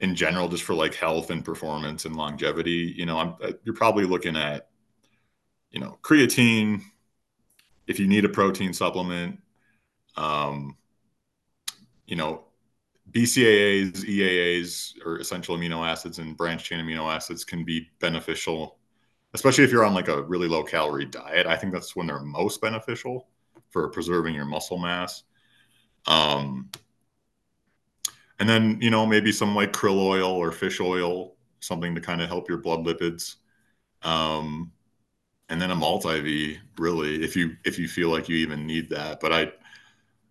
in 0.00 0.14
general 0.14 0.48
just 0.48 0.62
for 0.64 0.74
like 0.74 0.94
health 0.94 1.30
and 1.30 1.44
performance 1.44 2.06
and 2.06 2.16
longevity 2.16 2.94
you 2.96 3.04
know 3.04 3.18
i'm 3.18 3.34
uh, 3.42 3.52
you're 3.64 3.74
probably 3.74 4.04
looking 4.04 4.36
at 4.36 4.68
you 5.70 5.80
know 5.80 5.98
creatine 6.02 6.80
if 7.86 8.00
you 8.00 8.06
need 8.06 8.24
a 8.24 8.28
protein 8.28 8.72
supplement 8.72 9.38
um, 10.16 10.76
you 12.06 12.16
know, 12.16 12.44
BCAAs, 13.10 14.04
EAAs, 14.04 14.94
or 15.04 15.18
essential 15.18 15.56
amino 15.56 15.86
acids 15.86 16.18
and 16.18 16.36
branch 16.36 16.64
chain 16.64 16.84
amino 16.84 17.12
acids 17.12 17.44
can 17.44 17.64
be 17.64 17.88
beneficial, 18.00 18.78
especially 19.34 19.64
if 19.64 19.70
you're 19.70 19.84
on 19.84 19.94
like 19.94 20.08
a 20.08 20.22
really 20.22 20.48
low 20.48 20.62
calorie 20.62 21.04
diet. 21.04 21.46
I 21.46 21.56
think 21.56 21.72
that's 21.72 21.94
when 21.94 22.06
they're 22.06 22.20
most 22.20 22.60
beneficial 22.60 23.28
for 23.70 23.88
preserving 23.88 24.34
your 24.34 24.44
muscle 24.44 24.78
mass. 24.78 25.22
Um, 26.06 26.70
and 28.38 28.48
then, 28.48 28.78
you 28.80 28.90
know, 28.90 29.06
maybe 29.06 29.32
some 29.32 29.54
like 29.54 29.72
krill 29.72 29.98
oil 29.98 30.30
or 30.30 30.52
fish 30.52 30.80
oil, 30.80 31.36
something 31.60 31.94
to 31.94 32.00
kind 32.00 32.20
of 32.20 32.28
help 32.28 32.48
your 32.48 32.58
blood 32.58 32.80
lipids. 32.84 33.36
Um, 34.02 34.72
and 35.48 35.60
then 35.60 35.70
a 35.70 35.76
multi-V 35.76 36.58
really, 36.78 37.22
if 37.22 37.36
you, 37.36 37.56
if 37.64 37.78
you 37.78 37.88
feel 37.88 38.10
like 38.10 38.28
you 38.28 38.36
even 38.36 38.66
need 38.66 38.90
that. 38.90 39.20
But 39.20 39.32
I, 39.32 39.52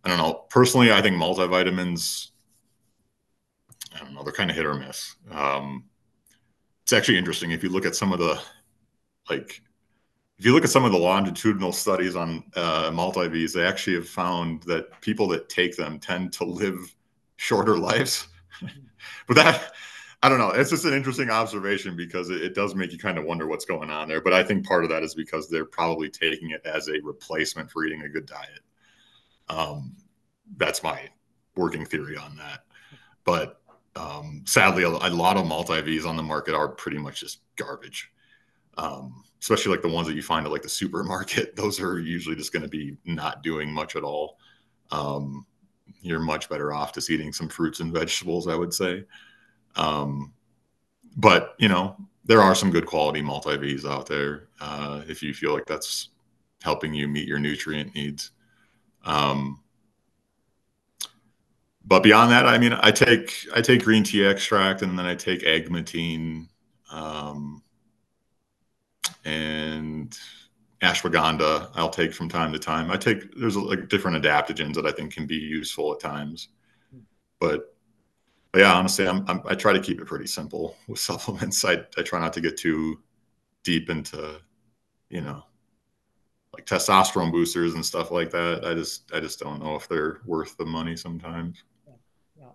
I 0.05 0.09
don't 0.09 0.19
know. 0.19 0.45
Personally, 0.49 0.91
I 0.91 1.01
think 1.01 1.15
multivitamins, 1.15 2.29
I 3.95 3.99
don't 3.99 4.13
know, 4.13 4.23
they're 4.23 4.31
kind 4.31 4.51
of 4.51 4.55
hit 4.55 4.65
or 4.65 4.75
miss. 4.75 5.15
Um, 5.31 5.85
it's 6.83 6.93
actually 6.93 7.17
interesting 7.17 7.51
if 7.51 7.63
you 7.63 7.69
look 7.69 7.87
at 7.87 7.95
some 7.95 8.13
of 8.13 8.19
the, 8.19 8.39
like, 9.29 9.63
if 10.37 10.45
you 10.45 10.53
look 10.53 10.63
at 10.63 10.69
some 10.69 10.85
of 10.85 10.91
the 10.91 10.97
longitudinal 10.97 11.71
studies 11.71 12.15
on 12.15 12.43
uh, 12.55 12.91
they 12.91 13.65
actually 13.65 13.95
have 13.95 14.07
found 14.07 14.61
that 14.63 15.01
people 15.01 15.27
that 15.29 15.49
take 15.49 15.75
them 15.75 15.97
tend 15.97 16.31
to 16.33 16.45
live 16.45 16.95
shorter 17.37 17.77
lives. 17.79 18.27
but 19.27 19.35
that, 19.35 19.71
I 20.21 20.29
don't 20.29 20.37
know. 20.37 20.49
It's 20.49 20.69
just 20.69 20.85
an 20.85 20.93
interesting 20.93 21.31
observation 21.31 21.95
because 21.95 22.29
it, 22.29 22.41
it, 22.41 22.53
does 22.53 22.75
make 22.75 22.91
you 22.91 22.99
kind 22.99 23.17
of 23.17 23.25
wonder 23.25 23.47
what's 23.47 23.65
going 23.65 23.89
on 23.89 24.07
there. 24.07 24.21
But 24.21 24.33
I 24.33 24.43
think 24.43 24.65
part 24.65 24.83
of 24.83 24.89
that 24.91 25.03
is 25.03 25.15
because 25.15 25.49
they're 25.49 25.65
probably 25.65 26.09
taking 26.09 26.51
it 26.51 26.65
as 26.65 26.89
a 26.89 26.99
replacement 27.01 27.71
for 27.71 27.85
eating 27.85 28.03
a 28.03 28.09
good 28.09 28.25
diet. 28.25 28.64
Um, 29.49 29.95
that's 30.57 30.83
my 30.83 31.09
working 31.55 31.85
theory 31.85 32.17
on 32.17 32.35
that. 32.37 32.61
But 33.23 33.61
um, 33.95 34.43
sadly, 34.45 34.83
a, 34.83 34.89
a, 34.89 35.09
lot 35.09 35.37
of 35.37 35.45
multi 35.45 35.79
V's 35.81 36.05
on 36.05 36.17
the 36.17 36.23
market 36.23 36.53
are 36.53 36.67
pretty 36.67 36.97
much 36.97 37.21
just 37.21 37.39
garbage. 37.55 38.11
Um, 38.77 39.23
especially 39.41 39.71
like 39.71 39.81
the 39.81 39.89
ones 39.89 40.07
that 40.07 40.15
you 40.15 40.23
find 40.23 40.45
at 40.45 40.51
like 40.51 40.61
the 40.61 40.69
supermarket. 40.69 41.55
Those 41.55 41.79
are 41.79 41.99
usually 41.99 42.35
just 42.35 42.51
going 42.51 42.63
to 42.63 42.69
be 42.69 42.97
not 43.05 43.43
doing 43.43 43.71
much 43.71 43.95
at 43.95 44.03
all. 44.03 44.37
Um, 44.91 45.45
you're 46.01 46.19
much 46.19 46.49
better 46.49 46.73
off 46.73 46.93
just 46.93 47.09
eating 47.09 47.31
some 47.31 47.47
fruits 47.47 47.79
and 47.79 47.93
vegetables, 47.93 48.47
I 48.47 48.55
would 48.55 48.73
say. 48.73 49.03
Um, 49.75 50.33
but 51.15 51.55
you 51.57 51.69
know, 51.69 51.95
there 52.25 52.41
are 52.41 52.55
some 52.55 52.71
good 52.71 52.85
quality 52.85 53.21
multi 53.21 53.55
V's 53.55 53.85
out 53.85 54.07
there 54.07 54.47
uh, 54.59 55.01
if 55.07 55.21
you 55.21 55.33
feel 55.33 55.53
like 55.53 55.65
that's 55.65 56.09
helping 56.61 56.93
you 56.93 57.07
meet 57.07 57.27
your 57.27 57.39
nutrient 57.39 57.93
needs. 57.95 58.31
Um, 59.05 59.59
but 61.85 62.01
beyond 62.01 62.31
that, 62.31 62.47
I 62.47 62.57
mean, 62.57 62.73
I 62.73 62.91
take 62.91 63.47
I 63.53 63.61
take 63.61 63.83
green 63.83 64.03
tea 64.03 64.25
extract 64.25 64.81
and 64.81 64.97
then 64.97 65.05
I 65.05 65.13
take 65.15 65.41
agmatine 65.41 66.47
um, 66.91 67.61
and 69.23 70.17
ashwagandha. 70.81 71.69
I'll 71.75 71.89
take 71.89 72.13
from 72.13 72.27
time 72.27 72.51
to 72.53 72.59
time. 72.59 72.89
I 72.89 72.97
take 72.97 73.35
there's 73.35 73.55
like 73.55 73.87
different 73.87 74.23
adaptogens 74.23 74.73
that 74.75 74.87
I 74.87 74.91
think 74.91 75.13
can 75.13 75.27
be 75.27 75.35
useful 75.35 75.93
at 75.93 75.99
times, 75.99 76.49
but, 77.39 77.75
but 78.51 78.61
yeah, 78.61 78.73
honestly, 78.73 79.07
I'm, 79.07 79.23
I'm, 79.27 79.41
i 79.45 79.53
try 79.53 79.73
to 79.73 79.79
keep 79.79 80.01
it 80.01 80.07
pretty 80.07 80.27
simple 80.27 80.75
with 80.87 80.99
supplements. 81.09 81.63
I 81.63 81.83
I 81.97 82.01
try 82.01 82.19
not 82.19 82.33
to 82.33 82.41
get 82.41 82.57
too 82.57 82.99
deep 83.63 83.91
into 83.91 84.39
you 85.09 85.21
know 85.21 85.43
like 86.55 86.65
testosterone 86.65 87.31
boosters 87.31 87.73
and 87.73 87.85
stuff 87.85 88.11
like 88.11 88.31
that. 88.31 88.65
I 88.65 88.73
just 88.73 89.11
I 89.13 89.19
just 89.19 89.39
don't 89.39 89.61
know 89.61 89.75
if 89.75 89.87
they're 89.87 90.21
worth 90.25 90.57
the 90.57 90.65
money 90.65 90.95
sometimes. 90.95 91.63
Yeah. 92.37 92.45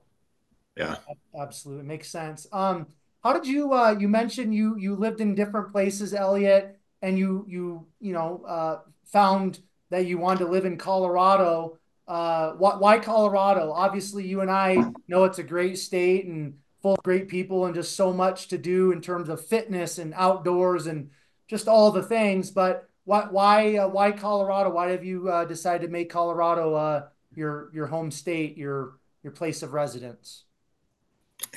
Yeah. 0.77 0.97
Absolutely. 1.39 1.85
Makes 1.85 2.09
sense. 2.09 2.47
Um 2.53 2.87
how 3.23 3.33
did 3.33 3.47
you 3.47 3.73
uh 3.73 3.97
you 3.99 4.09
mentioned 4.09 4.55
you 4.55 4.77
you 4.79 4.97
lived 4.97 5.21
in 5.21 5.35
different 5.35 5.71
places, 5.71 6.15
Elliot, 6.15 6.79
and 7.03 7.19
you 7.19 7.45
you 7.49 7.87
you 8.01 8.13
know 8.13 8.43
uh 8.47 8.79
found 9.05 9.61
that 9.91 10.07
you 10.07 10.19
wanted 10.19 10.41
to 10.41 10.51
live 10.51 10.65
in 10.65 10.77
Colorado. 10.79 11.79
Uh 12.09 12.53
why 12.53 12.99
Colorado? 12.99 13.73
Obviously 13.73 14.27
you 14.27 14.41
and 14.41 14.51
I 14.51 14.83
know 15.09 15.25
it's 15.25 15.39
a 15.39 15.45
great 15.45 15.79
state 15.79 16.27
and 16.27 16.55
full 16.83 16.95
of 16.95 17.03
great 17.03 17.29
people 17.29 17.67
and 17.67 17.75
just 17.75 17.95
so 17.95 18.13
much 18.13 18.49
to 18.49 18.59
do 18.59 18.93
in 18.93 19.03
terms 19.03 19.29
of 19.29 19.47
fitness 19.47 19.99
and 19.99 20.15
outdoors 20.17 20.87
and 20.87 21.11
just 21.47 21.69
all 21.69 21.91
the 21.91 22.03
things, 22.03 22.51
but 22.51 22.89
why 23.11 23.27
why 23.29 23.77
uh, 23.77 23.89
why 23.89 24.13
Colorado? 24.13 24.71
Why 24.71 24.91
have 24.91 25.05
you 25.05 25.29
uh, 25.29 25.45
decided 25.45 25.85
to 25.85 25.91
make 25.91 26.11
Colorado 26.11 26.75
uh, 26.75 27.09
your 27.35 27.69
your 27.75 27.89
home 27.89 28.13
state, 28.13 28.57
your 28.57 29.01
your 29.25 29.33
place 29.33 29.65
of 29.65 29.73
residence? 29.73 30.45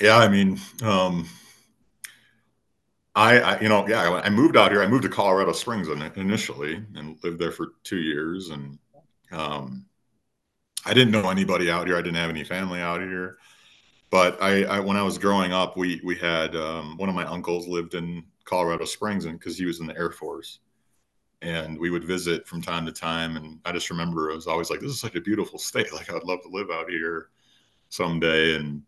Yeah, 0.00 0.16
I 0.16 0.26
mean, 0.26 0.58
um, 0.82 1.28
I, 3.14 3.38
I, 3.38 3.60
you 3.60 3.68
know 3.68 3.86
yeah 3.86 4.20
I 4.24 4.30
moved 4.30 4.56
out 4.56 4.72
here. 4.72 4.82
I 4.82 4.88
moved 4.88 5.04
to 5.04 5.08
Colorado 5.08 5.52
Springs 5.52 5.86
initially 6.16 6.84
and 6.96 7.16
lived 7.22 7.38
there 7.38 7.52
for 7.52 7.68
two 7.84 7.98
years, 7.98 8.50
and 8.50 8.76
um, 9.30 9.86
I 10.84 10.92
didn't 10.92 11.12
know 11.12 11.30
anybody 11.30 11.70
out 11.70 11.86
here. 11.86 11.96
I 11.96 12.02
didn't 12.02 12.16
have 12.16 12.30
any 12.30 12.42
family 12.42 12.80
out 12.80 13.00
here. 13.00 13.38
But 14.10 14.42
I, 14.42 14.64
I 14.64 14.80
when 14.80 14.96
I 14.96 15.02
was 15.02 15.18
growing 15.18 15.52
up, 15.52 15.76
we 15.76 16.00
we 16.02 16.16
had 16.16 16.56
um, 16.56 16.96
one 16.96 17.08
of 17.08 17.14
my 17.14 17.26
uncles 17.26 17.68
lived 17.68 17.94
in 17.94 18.24
Colorado 18.44 18.86
Springs, 18.86 19.26
and 19.26 19.38
because 19.38 19.56
he 19.56 19.66
was 19.66 19.78
in 19.78 19.86
the 19.86 19.96
Air 19.96 20.10
Force, 20.10 20.58
and 21.44 21.78
we 21.78 21.90
would 21.90 22.04
visit 22.04 22.46
from 22.48 22.62
time 22.62 22.86
to 22.86 22.92
time. 22.92 23.36
And 23.36 23.60
I 23.64 23.72
just 23.72 23.90
remember 23.90 24.30
it 24.30 24.34
was 24.34 24.46
always 24.46 24.70
like, 24.70 24.80
this 24.80 24.90
is 24.90 25.00
such 25.00 25.14
a 25.14 25.20
beautiful 25.20 25.58
state. 25.58 25.92
Like 25.92 26.10
I'd 26.10 26.24
love 26.24 26.42
to 26.42 26.48
live 26.48 26.70
out 26.72 26.88
here 26.88 27.28
someday. 27.90 28.56
And 28.56 28.82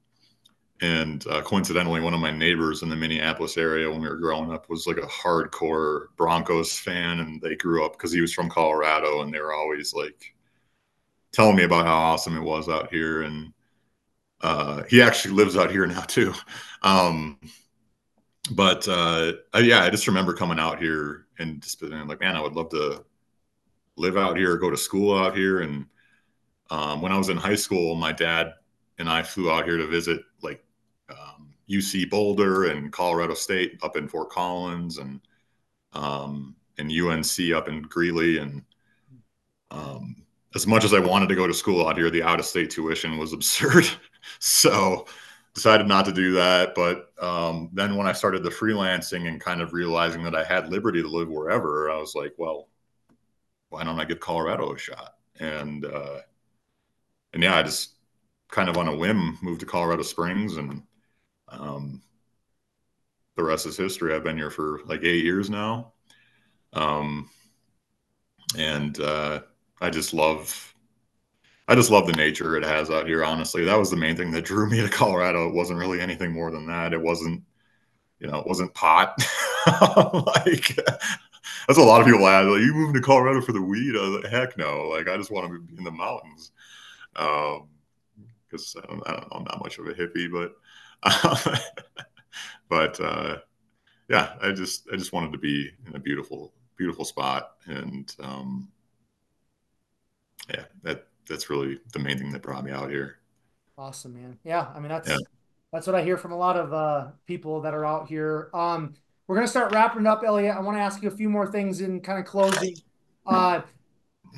and 0.82 1.26
uh, 1.28 1.40
coincidentally, 1.40 2.00
one 2.00 2.12
of 2.12 2.20
my 2.20 2.30
neighbors 2.30 2.82
in 2.82 2.90
the 2.90 2.96
Minneapolis 2.96 3.56
area 3.56 3.90
when 3.90 4.00
we 4.00 4.08
were 4.08 4.18
growing 4.18 4.52
up 4.52 4.68
was 4.68 4.86
like 4.86 4.98
a 4.98 5.06
hardcore 5.06 6.06
Broncos 6.16 6.78
fan, 6.78 7.20
and 7.20 7.40
they 7.40 7.56
grew 7.56 7.82
up 7.84 7.92
because 7.92 8.12
he 8.12 8.20
was 8.20 8.34
from 8.34 8.50
Colorado, 8.50 9.22
and 9.22 9.32
they 9.32 9.40
were 9.40 9.54
always 9.54 9.94
like 9.94 10.34
telling 11.32 11.56
me 11.56 11.62
about 11.62 11.86
how 11.86 11.94
awesome 11.96 12.36
it 12.36 12.42
was 12.42 12.68
out 12.68 12.90
here. 12.90 13.22
And 13.22 13.54
uh, 14.42 14.82
he 14.90 15.00
actually 15.00 15.32
lives 15.32 15.56
out 15.56 15.70
here 15.70 15.86
now 15.86 16.02
too. 16.02 16.34
Um, 16.82 17.38
but 18.50 18.86
uh, 18.86 19.32
yeah, 19.58 19.82
I 19.82 19.88
just 19.88 20.06
remember 20.06 20.34
coming 20.34 20.58
out 20.58 20.78
here 20.78 21.25
and 21.38 21.62
just 21.62 21.80
being 21.80 22.06
like, 22.06 22.20
man, 22.20 22.36
I 22.36 22.40
would 22.40 22.54
love 22.54 22.70
to 22.70 23.04
live 23.96 24.16
out 24.16 24.36
here, 24.36 24.56
go 24.56 24.70
to 24.70 24.76
school 24.76 25.16
out 25.16 25.36
here. 25.36 25.60
And 25.60 25.86
um, 26.70 27.02
when 27.02 27.12
I 27.12 27.18
was 27.18 27.28
in 27.28 27.36
high 27.36 27.54
school, 27.54 27.94
my 27.94 28.12
dad 28.12 28.54
and 28.98 29.08
I 29.08 29.22
flew 29.22 29.50
out 29.50 29.64
here 29.64 29.76
to 29.76 29.86
visit 29.86 30.22
like 30.42 30.64
um, 31.10 31.54
UC 31.68 32.10
Boulder 32.10 32.66
and 32.66 32.92
Colorado 32.92 33.34
State 33.34 33.78
up 33.82 33.96
in 33.96 34.08
Fort 34.08 34.30
Collins 34.30 34.98
and 34.98 35.20
um, 35.92 36.54
and 36.78 36.92
UNC 36.92 37.52
up 37.54 37.68
in 37.68 37.82
Greeley 37.82 38.38
and 38.38 38.62
um, 39.70 40.16
as 40.54 40.66
much 40.66 40.84
as 40.84 40.94
I 40.94 40.98
wanted 40.98 41.28
to 41.28 41.34
go 41.34 41.46
to 41.46 41.54
school 41.54 41.86
out 41.86 41.96
here, 41.96 42.10
the 42.10 42.22
out 42.22 42.40
of 42.40 42.46
state 42.46 42.70
tuition 42.70 43.18
was 43.18 43.32
absurd. 43.34 43.86
so 44.38 45.06
decided 45.56 45.86
not 45.88 46.04
to 46.04 46.12
do 46.12 46.32
that. 46.32 46.74
But 46.74 47.08
um, 47.18 47.70
then 47.72 47.96
when 47.96 48.06
I 48.06 48.12
started 48.12 48.42
the 48.42 48.50
freelancing 48.50 49.26
and 49.26 49.40
kind 49.40 49.62
of 49.62 49.72
realizing 49.72 50.22
that 50.24 50.34
I 50.34 50.44
had 50.44 50.68
liberty 50.68 51.00
to 51.00 51.08
live 51.08 51.30
wherever, 51.30 51.90
I 51.90 51.96
was 51.96 52.14
like, 52.14 52.34
well, 52.36 52.68
why 53.70 53.82
don't 53.82 53.98
I 53.98 54.04
give 54.04 54.20
Colorado 54.20 54.74
a 54.74 54.78
shot? 54.78 55.14
And 55.40 55.86
uh, 55.86 56.18
and 57.32 57.42
yeah, 57.42 57.56
I 57.56 57.62
just 57.62 57.94
kind 58.50 58.68
of 58.68 58.76
on 58.76 58.88
a 58.88 58.94
whim 58.94 59.38
moved 59.40 59.60
to 59.60 59.66
Colorado 59.66 60.02
Springs, 60.02 60.58
and 60.58 60.82
um, 61.48 62.02
the 63.36 63.42
rest 63.42 63.64
is 63.64 63.78
history. 63.78 64.14
I've 64.14 64.24
been 64.24 64.36
here 64.36 64.50
for 64.50 64.80
like 64.84 65.04
eight 65.04 65.24
years 65.24 65.48
now, 65.48 65.94
um, 66.74 67.30
and 68.58 69.00
uh, 69.00 69.40
I 69.80 69.88
just 69.88 70.12
love 70.12 70.65
I 71.68 71.74
just 71.74 71.90
love 71.90 72.06
the 72.06 72.12
nature 72.12 72.56
it 72.56 72.64
has 72.64 72.90
out 72.90 73.06
here. 73.06 73.24
Honestly, 73.24 73.64
that 73.64 73.78
was 73.78 73.90
the 73.90 73.96
main 73.96 74.16
thing 74.16 74.30
that 74.32 74.44
drew 74.44 74.68
me 74.70 74.80
to 74.80 74.88
Colorado. 74.88 75.48
It 75.48 75.54
wasn't 75.54 75.80
really 75.80 76.00
anything 76.00 76.32
more 76.32 76.50
than 76.50 76.66
that. 76.66 76.92
It 76.92 77.00
wasn't, 77.00 77.42
you 78.20 78.28
know, 78.28 78.38
it 78.38 78.46
wasn't 78.46 78.74
pot. 78.74 79.20
like 79.66 80.76
that's 81.66 81.78
a 81.78 81.82
lot 81.82 82.00
of 82.00 82.06
people 82.06 82.26
ask. 82.26 82.48
Like, 82.48 82.60
you 82.60 82.72
moving 82.72 82.94
to 82.94 83.00
Colorado 83.00 83.40
for 83.40 83.52
the 83.52 83.62
weed? 83.62 83.96
I 83.96 84.08
was 84.08 84.22
like, 84.22 84.30
heck 84.32 84.56
no. 84.56 84.88
Like 84.88 85.08
I 85.08 85.16
just 85.16 85.30
want 85.30 85.50
to 85.50 85.58
be 85.58 85.76
in 85.76 85.84
the 85.84 85.90
mountains. 85.90 86.52
Um, 87.16 87.68
because 88.48 88.76
I, 88.76 88.84
I, 88.84 88.86
don't 88.88 89.06
know, 89.06 89.28
I'm 89.32 89.44
not 89.44 89.62
much 89.62 89.78
of 89.78 89.86
a 89.86 89.94
hippie, 89.94 90.30
but 90.30 90.52
uh, 91.02 91.58
but 92.68 93.00
uh, 93.00 93.38
yeah, 94.08 94.34
I 94.40 94.52
just 94.52 94.88
I 94.92 94.96
just 94.96 95.12
wanted 95.12 95.32
to 95.32 95.38
be 95.38 95.70
in 95.86 95.96
a 95.96 96.00
beautiful 96.00 96.52
beautiful 96.76 97.04
spot, 97.04 97.52
and 97.66 98.14
um, 98.20 98.68
yeah, 100.50 100.64
that 100.82 101.05
that's 101.28 101.50
really 101.50 101.78
the 101.92 101.98
main 101.98 102.18
thing 102.18 102.32
that 102.32 102.42
brought 102.42 102.64
me 102.64 102.70
out 102.70 102.90
here. 102.90 103.18
Awesome, 103.78 104.14
man. 104.14 104.38
Yeah, 104.44 104.68
I 104.74 104.80
mean 104.80 104.88
that's 104.88 105.08
yeah. 105.08 105.18
that's 105.72 105.86
what 105.86 105.96
I 105.96 106.02
hear 106.02 106.16
from 106.16 106.32
a 106.32 106.36
lot 106.36 106.56
of 106.56 106.72
uh, 106.72 107.08
people 107.26 107.60
that 107.62 107.74
are 107.74 107.84
out 107.84 108.08
here. 108.08 108.50
Um, 108.54 108.94
we're 109.26 109.36
gonna 109.36 109.48
start 109.48 109.72
wrapping 109.72 110.06
up, 110.06 110.22
Elliot. 110.24 110.56
I 110.56 110.60
want 110.60 110.76
to 110.76 110.82
ask 110.82 111.02
you 111.02 111.08
a 111.08 111.16
few 111.16 111.28
more 111.28 111.50
things 111.50 111.80
in 111.80 112.00
kind 112.00 112.18
of 112.18 112.24
closing. 112.24 112.76
Uh, 113.26 113.62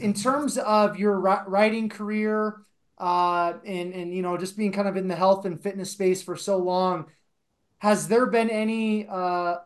in 0.00 0.14
terms 0.14 0.56
of 0.56 0.98
your 0.98 1.18
writing 1.20 1.88
career, 1.88 2.62
uh, 2.98 3.54
and 3.64 3.92
and 3.92 4.14
you 4.14 4.22
know 4.22 4.36
just 4.36 4.56
being 4.56 4.72
kind 4.72 4.88
of 4.88 4.96
in 4.96 5.08
the 5.08 5.16
health 5.16 5.44
and 5.44 5.62
fitness 5.62 5.90
space 5.90 6.22
for 6.22 6.36
so 6.36 6.58
long, 6.58 7.06
has 7.78 8.08
there 8.08 8.26
been 8.26 8.50
any 8.50 9.06
uh, 9.08 9.56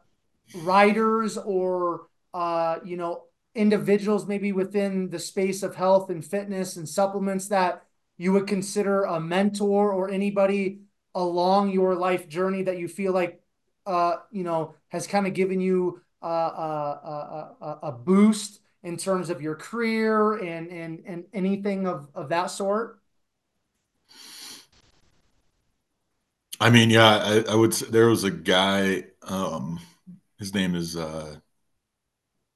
writers 0.56 1.38
or 1.38 2.08
uh, 2.34 2.78
you 2.84 2.96
know 2.96 3.24
individuals 3.54 4.26
maybe 4.26 4.52
within 4.52 5.10
the 5.10 5.18
space 5.18 5.62
of 5.62 5.74
health 5.74 6.10
and 6.10 6.24
fitness 6.24 6.76
and 6.76 6.88
supplements 6.88 7.48
that 7.48 7.84
you 8.16 8.32
would 8.32 8.46
consider 8.46 9.04
a 9.04 9.20
mentor 9.20 9.92
or 9.92 10.10
anybody 10.10 10.80
along 11.14 11.70
your 11.70 11.94
life 11.94 12.28
journey 12.28 12.62
that 12.62 12.78
you 12.78 12.88
feel 12.88 13.12
like 13.12 13.42
uh, 13.86 14.16
you 14.30 14.44
know 14.44 14.74
has 14.88 15.06
kind 15.06 15.26
of 15.26 15.34
given 15.34 15.60
you 15.60 16.00
uh, 16.22 16.26
a, 16.26 17.56
a, 17.60 17.78
a, 17.88 17.92
boost 17.92 18.60
in 18.84 18.96
terms 18.96 19.28
of 19.28 19.42
your 19.42 19.56
career 19.56 20.34
and 20.34 20.68
and 20.68 21.02
and 21.04 21.24
anything 21.32 21.86
of 21.86 22.08
of 22.14 22.28
that 22.28 22.46
sort? 22.46 23.00
I 26.60 26.70
mean 26.70 26.90
yeah 26.90 27.16
i, 27.16 27.52
I 27.52 27.54
would 27.56 27.72
there 27.72 28.06
was 28.06 28.22
a 28.22 28.30
guy 28.30 29.04
um 29.22 29.80
his 30.38 30.54
name 30.54 30.76
is 30.76 30.96
uh 30.96 31.36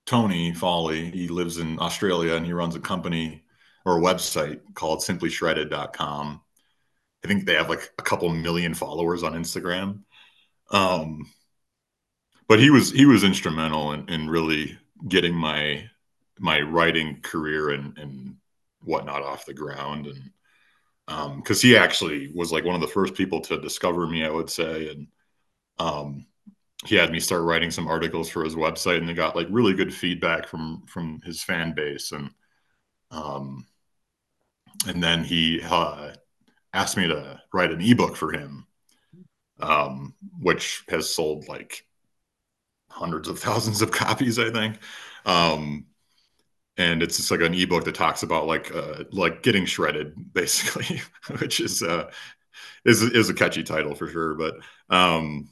Tony 0.06 0.52
Foley. 0.54 1.10
He 1.10 1.28
lives 1.28 1.58
in 1.58 1.78
Australia 1.80 2.34
and 2.34 2.46
he 2.46 2.52
runs 2.52 2.76
a 2.76 2.80
company 2.80 3.42
or 3.84 3.98
a 3.98 4.00
website 4.00 4.60
called 4.74 5.00
simplyshredded.com. 5.00 6.40
I 7.24 7.28
think 7.28 7.44
they 7.44 7.54
have 7.54 7.68
like 7.68 7.92
a 7.98 8.02
couple 8.02 8.28
million 8.30 8.74
followers 8.74 9.22
on 9.22 9.34
Instagram. 9.34 10.02
Um, 10.70 11.30
but 12.48 12.60
he 12.60 12.70
was 12.70 12.90
he 12.90 13.06
was 13.06 13.24
instrumental 13.24 13.92
in, 13.92 14.08
in 14.08 14.30
really 14.30 14.78
getting 15.08 15.34
my 15.34 15.88
my 16.38 16.60
writing 16.60 17.20
career 17.22 17.70
and, 17.70 17.96
and 17.98 18.36
whatnot 18.82 19.22
off 19.22 19.46
the 19.46 19.54
ground 19.54 20.06
and 20.06 20.30
because 21.06 21.62
um, 21.64 21.68
he 21.68 21.76
actually 21.76 22.32
was 22.34 22.50
like 22.50 22.64
one 22.64 22.74
of 22.74 22.80
the 22.80 22.88
first 22.88 23.14
people 23.14 23.40
to 23.40 23.60
discover 23.60 24.06
me, 24.08 24.24
I 24.24 24.30
would 24.30 24.50
say, 24.50 24.90
and 24.90 25.06
um, 25.78 26.26
he 26.84 26.94
had 26.94 27.10
me 27.10 27.20
start 27.20 27.42
writing 27.42 27.70
some 27.70 27.88
articles 27.88 28.28
for 28.28 28.44
his 28.44 28.54
website 28.54 28.98
and 28.98 29.08
they 29.08 29.14
got 29.14 29.34
like 29.36 29.46
really 29.50 29.72
good 29.74 29.92
feedback 29.92 30.46
from 30.46 30.84
from 30.86 31.20
his 31.24 31.42
fan 31.42 31.72
base 31.74 32.12
and 32.12 32.30
um 33.12 33.66
and 34.86 35.02
then 35.02 35.24
he 35.24 35.60
uh, 35.62 36.12
asked 36.74 36.96
me 36.96 37.06
to 37.08 37.40
write 37.52 37.72
an 37.72 37.80
ebook 37.80 38.16
for 38.16 38.32
him 38.32 38.66
um 39.60 40.14
which 40.40 40.84
has 40.88 41.14
sold 41.14 41.48
like 41.48 41.86
hundreds 42.90 43.28
of 43.28 43.38
thousands 43.46 43.82
of 43.82 43.90
copies 43.90 44.38
i 44.38 44.50
think. 44.50 44.78
Um 45.24 45.86
and 46.78 47.02
it's 47.02 47.18
just 47.18 47.30
like 47.30 47.40
an 47.40 47.54
ebook 47.54 47.84
that 47.84 47.94
talks 47.96 48.22
about 48.24 48.46
like 48.46 48.74
uh 48.74 49.04
like 49.12 49.42
getting 49.42 49.66
shredded 49.66 50.14
basically 50.34 51.02
which 51.40 51.60
is 51.60 51.82
uh 51.82 52.10
is 52.84 53.02
is 53.02 53.30
a 53.30 53.34
catchy 53.34 53.62
title 53.64 53.94
for 53.94 54.08
sure 54.08 54.34
but 54.34 54.56
um 54.90 55.48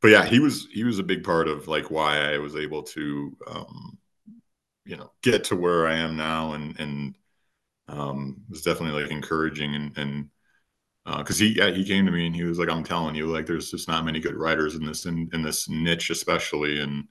but 0.00 0.08
yeah, 0.08 0.24
he 0.24 0.40
was 0.40 0.68
he 0.72 0.84
was 0.84 0.98
a 0.98 1.04
big 1.04 1.24
part 1.24 1.48
of 1.48 1.68
like 1.68 1.90
why 1.90 2.32
I 2.34 2.38
was 2.38 2.56
able 2.56 2.82
to 2.84 3.36
um, 3.48 3.98
you 4.84 4.96
know 4.96 5.10
get 5.22 5.44
to 5.44 5.56
where 5.56 5.86
I 5.86 5.96
am 5.96 6.16
now, 6.16 6.52
and 6.52 6.78
and 6.80 7.18
um, 7.88 8.42
was 8.48 8.62
definitely 8.62 9.02
like 9.02 9.10
encouraging 9.12 9.74
and 9.74 9.98
and 9.98 10.30
because 11.18 11.40
uh, 11.40 11.44
he 11.44 11.56
yeah, 11.56 11.70
he 11.70 11.84
came 11.84 12.04
to 12.06 12.12
me 12.12 12.26
and 12.26 12.36
he 12.36 12.44
was 12.44 12.58
like, 12.58 12.68
I'm 12.68 12.84
telling 12.84 13.14
you, 13.14 13.26
like 13.26 13.46
there's 13.46 13.70
just 13.70 13.88
not 13.88 14.04
many 14.04 14.20
good 14.20 14.36
writers 14.36 14.74
in 14.74 14.84
this 14.84 15.06
in, 15.06 15.28
in 15.32 15.42
this 15.42 15.68
niche 15.68 16.10
especially, 16.10 16.80
and 16.80 17.04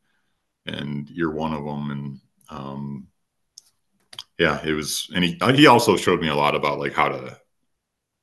and 0.65 1.09
you're 1.09 1.31
one 1.31 1.53
of 1.53 1.65
them, 1.65 1.91
and 1.91 2.19
um, 2.49 3.07
yeah, 4.37 4.63
it 4.63 4.73
was, 4.73 5.09
and 5.15 5.23
he 5.23 5.37
he 5.55 5.67
also 5.67 5.97
showed 5.97 6.21
me 6.21 6.27
a 6.27 6.35
lot 6.35 6.55
about 6.55 6.79
like 6.79 6.93
how 6.93 7.09
to 7.09 7.39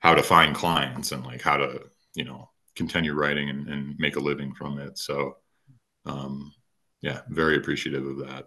how 0.01 0.15
to 0.15 0.23
find 0.23 0.55
clients 0.55 1.13
and 1.13 1.25
like 1.25 1.43
how 1.43 1.57
to 1.57 1.81
you 2.15 2.25
know 2.25 2.51
continue 2.77 3.13
writing 3.13 3.51
and, 3.51 3.69
and 3.69 3.95
make 3.99 4.17
a 4.17 4.21
living 4.21 4.55
from 4.55 4.79
it. 4.79 4.99
So, 4.99 5.37
um, 6.07 6.53
yeah, 7.03 7.21
very 7.29 7.57
appreciative 7.57 8.07
of 8.07 8.19
that. 8.27 8.47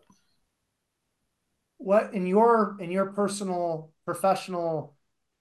What 1.78 2.14
in 2.14 2.26
your 2.26 2.78
in 2.80 2.92
your 2.92 3.08
personal 3.08 3.92
professional 4.06 4.96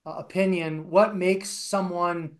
uh, 0.05 0.17
opinion, 0.19 0.91
what 0.91 1.17
makes 1.17 1.49
someone 1.49 2.37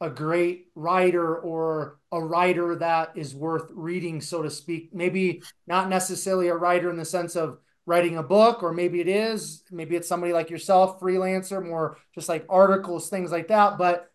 a 0.00 0.08
great 0.08 0.68
writer 0.74 1.36
or 1.36 1.98
a 2.12 2.22
writer 2.22 2.76
that 2.76 3.12
is 3.16 3.34
worth 3.34 3.70
reading, 3.70 4.20
so 4.20 4.42
to 4.42 4.50
speak? 4.50 4.94
Maybe 4.94 5.42
not 5.66 5.88
necessarily 5.88 6.48
a 6.48 6.54
writer 6.54 6.90
in 6.90 6.96
the 6.96 7.04
sense 7.04 7.34
of 7.36 7.58
writing 7.86 8.18
a 8.18 8.22
book, 8.22 8.62
or 8.62 8.72
maybe 8.72 9.00
it 9.00 9.08
is, 9.08 9.64
maybe 9.70 9.96
it's 9.96 10.08
somebody 10.08 10.32
like 10.32 10.48
yourself, 10.48 11.00
freelancer, 11.00 11.64
more 11.64 11.98
just 12.14 12.28
like 12.28 12.46
articles, 12.48 13.10
things 13.10 13.32
like 13.32 13.48
that. 13.48 13.78
But 13.78 14.09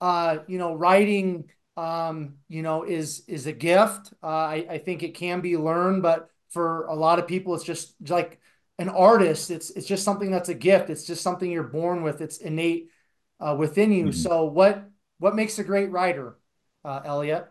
uh, 0.00 0.38
you 0.46 0.58
know, 0.58 0.74
writing, 0.74 1.50
um, 1.76 2.36
you 2.48 2.62
know, 2.62 2.84
is 2.84 3.22
is 3.26 3.46
a 3.46 3.52
gift. 3.52 4.12
Uh, 4.22 4.26
I, 4.26 4.66
I 4.70 4.78
think 4.78 5.02
it 5.02 5.14
can 5.14 5.40
be 5.40 5.56
learned, 5.56 6.02
but 6.02 6.30
for 6.50 6.86
a 6.86 6.94
lot 6.94 7.18
of 7.18 7.26
people, 7.26 7.54
it's 7.54 7.64
just 7.64 7.94
like 8.08 8.40
an 8.78 8.88
artist. 8.88 9.50
It's 9.50 9.70
it's 9.70 9.86
just 9.86 10.04
something 10.04 10.30
that's 10.30 10.48
a 10.48 10.54
gift. 10.54 10.90
It's 10.90 11.04
just 11.04 11.22
something 11.22 11.50
you're 11.50 11.62
born 11.62 12.02
with. 12.02 12.20
It's 12.20 12.38
innate 12.38 12.90
uh, 13.38 13.54
within 13.58 13.92
you. 13.92 14.06
Mm-hmm. 14.06 14.12
So 14.12 14.44
what 14.44 14.88
what 15.18 15.36
makes 15.36 15.58
a 15.58 15.64
great 15.64 15.90
writer, 15.90 16.38
uh, 16.84 17.00
Elliot? 17.04 17.46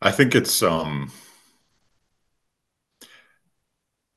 I 0.00 0.10
think 0.10 0.34
it's 0.34 0.62
um, 0.62 1.12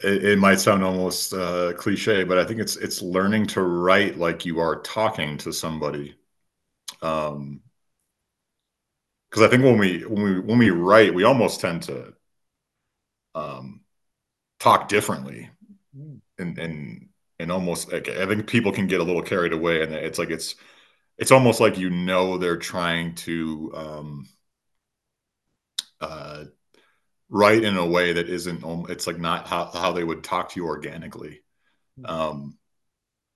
it, 0.02 0.26
it 0.26 0.40
might 0.40 0.60
sound 0.60 0.84
almost 0.84 1.34
uh, 1.34 1.74
cliche, 1.74 2.24
but 2.24 2.38
I 2.38 2.46
think 2.46 2.60
it's 2.60 2.76
it's 2.76 3.02
learning 3.02 3.48
to 3.48 3.62
write 3.62 4.18
like 4.18 4.46
you 4.46 4.60
are 4.60 4.82
talking 4.82 5.38
to 5.40 5.54
somebody 5.54 6.16
um 7.06 7.62
because 9.30 9.44
i 9.44 9.48
think 9.48 9.64
when 9.64 9.78
we 9.78 10.00
when 10.06 10.24
we 10.24 10.40
when 10.40 10.58
we 10.58 10.70
write 10.72 11.14
we 11.14 11.24
almost 11.24 11.60
tend 11.60 11.84
to 11.84 12.14
um 13.36 13.82
talk 14.60 14.88
differently 14.88 15.50
and 16.40 16.58
and 16.58 17.10
and 17.40 17.52
almost 17.52 17.92
like 17.92 18.10
i 18.10 18.26
think 18.26 18.48
people 18.48 18.72
can 18.72 18.88
get 18.88 19.02
a 19.02 19.04
little 19.04 19.22
carried 19.22 19.54
away 19.54 19.84
and 19.84 19.94
it's 19.94 20.18
like 20.18 20.32
it's 20.32 20.56
it's 21.18 21.32
almost 21.32 21.60
like 21.60 21.78
you 21.78 21.90
know 21.90 22.38
they're 22.38 22.58
trying 22.58 23.14
to 23.14 23.72
um 23.76 24.30
uh 26.02 26.44
write 27.30 27.64
in 27.64 27.78
a 27.78 27.86
way 27.86 28.14
that 28.14 28.30
isn't 28.30 28.64
it's 28.90 29.08
like 29.08 29.20
not 29.20 29.48
how, 29.48 29.66
how 29.66 29.92
they 29.92 30.04
would 30.04 30.24
talk 30.24 30.50
to 30.50 30.60
you 30.60 30.66
organically 30.66 31.42
mm. 32.00 32.10
um 32.10 32.58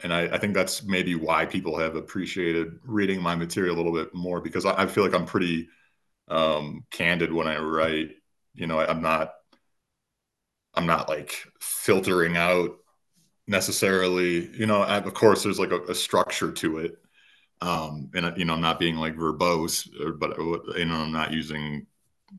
and 0.02 0.14
I, 0.14 0.28
I, 0.28 0.38
think 0.38 0.54
that's 0.54 0.84
maybe 0.84 1.16
why 1.16 1.46
people 1.46 1.78
have 1.78 1.96
appreciated 1.96 2.80
reading 2.84 3.22
my 3.22 3.36
material 3.36 3.76
a 3.76 3.78
little 3.78 3.94
bit 3.94 4.14
more 4.14 4.40
because 4.40 4.66
I, 4.66 4.84
I 4.84 4.86
feel 4.88 5.04
like 5.04 5.14
I'm 5.14 5.26
pretty 5.26 5.68
um, 6.28 6.86
candid 6.92 7.34
when 7.34 7.48
I 7.48 7.58
write. 7.58 8.12
You 8.54 8.68
know, 8.68 8.80
I, 8.80 8.90
I'm 8.90 9.02
not 9.02 9.34
I'm 10.74 10.86
not 10.86 11.10
like 11.10 11.34
filtering 11.60 12.38
out 12.38 12.78
necessarily. 13.48 14.48
You 14.56 14.66
know, 14.66 14.82
I, 14.82 14.98
of 14.98 15.14
course, 15.14 15.44
there's 15.44 15.60
like 15.60 15.72
a, 15.72 15.82
a 15.84 15.96
structure 15.96 16.52
to 16.52 16.80
it, 16.80 16.96
um, 17.62 18.10
and 18.14 18.38
you 18.38 18.46
know, 18.46 18.54
I'm 18.54 18.62
not 18.62 18.80
being 18.80 18.96
like 18.96 19.16
verbose, 19.16 19.90
but 20.20 20.38
you 20.78 20.86
know, 20.86 20.96
I'm 20.96 21.12
not 21.12 21.34
using 21.34 21.86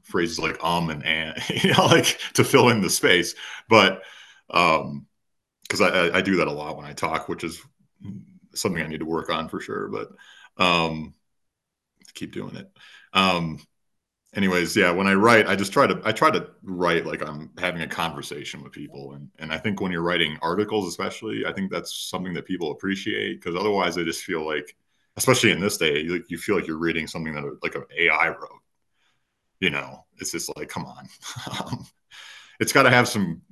phrases 0.04 0.38
like 0.38 0.62
um 0.62 0.88
and 0.90 1.04
and 1.04 1.36
you 1.64 1.72
know, 1.72 1.86
like 1.86 2.18
to 2.34 2.44
fill 2.44 2.70
in 2.70 2.80
the 2.80 2.90
space, 2.90 3.34
but 3.68 4.02
um 4.50 5.06
because 5.70 5.80
I, 5.80 6.18
I 6.18 6.20
do 6.20 6.36
that 6.36 6.48
a 6.48 6.52
lot 6.52 6.76
when 6.76 6.84
I 6.84 6.92
talk, 6.92 7.28
which 7.28 7.44
is 7.44 7.62
something 8.54 8.82
I 8.82 8.88
need 8.88 8.98
to 8.98 9.06
work 9.06 9.30
on 9.30 9.48
for 9.48 9.60
sure. 9.60 9.88
But 9.88 10.08
um, 10.62 11.14
keep 12.14 12.32
doing 12.32 12.56
it. 12.56 12.68
Um, 13.12 13.60
anyways, 14.34 14.76
yeah, 14.76 14.90
when 14.90 15.06
I 15.06 15.14
write, 15.14 15.48
I 15.48 15.56
just 15.56 15.72
try 15.72 15.86
to 15.86 16.00
I 16.04 16.12
try 16.12 16.30
to 16.30 16.48
write 16.64 17.06
like 17.06 17.26
I'm 17.26 17.50
having 17.58 17.82
a 17.82 17.86
conversation 17.86 18.62
with 18.64 18.72
people, 18.72 19.12
and 19.12 19.28
and 19.38 19.52
I 19.52 19.58
think 19.58 19.80
when 19.80 19.92
you're 19.92 20.02
writing 20.02 20.38
articles, 20.42 20.88
especially, 20.88 21.46
I 21.46 21.52
think 21.52 21.70
that's 21.70 21.94
something 22.10 22.34
that 22.34 22.46
people 22.46 22.72
appreciate 22.72 23.40
because 23.40 23.56
otherwise, 23.58 23.94
they 23.94 24.04
just 24.04 24.24
feel 24.24 24.44
like, 24.44 24.76
especially 25.16 25.52
in 25.52 25.60
this 25.60 25.76
day, 25.76 26.00
you, 26.00 26.24
you 26.28 26.38
feel 26.38 26.56
like 26.56 26.66
you're 26.66 26.78
reading 26.78 27.06
something 27.06 27.34
that 27.34 27.58
like 27.62 27.76
an 27.76 27.84
AI 27.96 28.28
wrote. 28.28 28.60
You 29.60 29.70
know, 29.70 30.06
it's 30.18 30.32
just 30.32 30.50
like, 30.56 30.68
come 30.68 30.86
on. 30.86 31.06
Um, 31.60 31.86
it's 32.60 32.72
got 32.72 32.84
to 32.84 32.90
have 32.90 33.08
some 33.08 33.42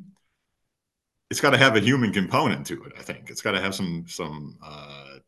it's 1.30 1.40
got 1.40 1.50
to 1.50 1.58
have 1.58 1.76
a 1.76 1.80
human 1.80 2.12
component 2.12 2.66
to 2.66 2.82
it. 2.84 2.92
I 2.98 3.02
think 3.02 3.30
it's 3.30 3.42
got 3.42 3.52
to 3.52 3.60
have 3.60 3.74
some 3.74 4.04
some 4.08 4.58
uh, 4.62 5.18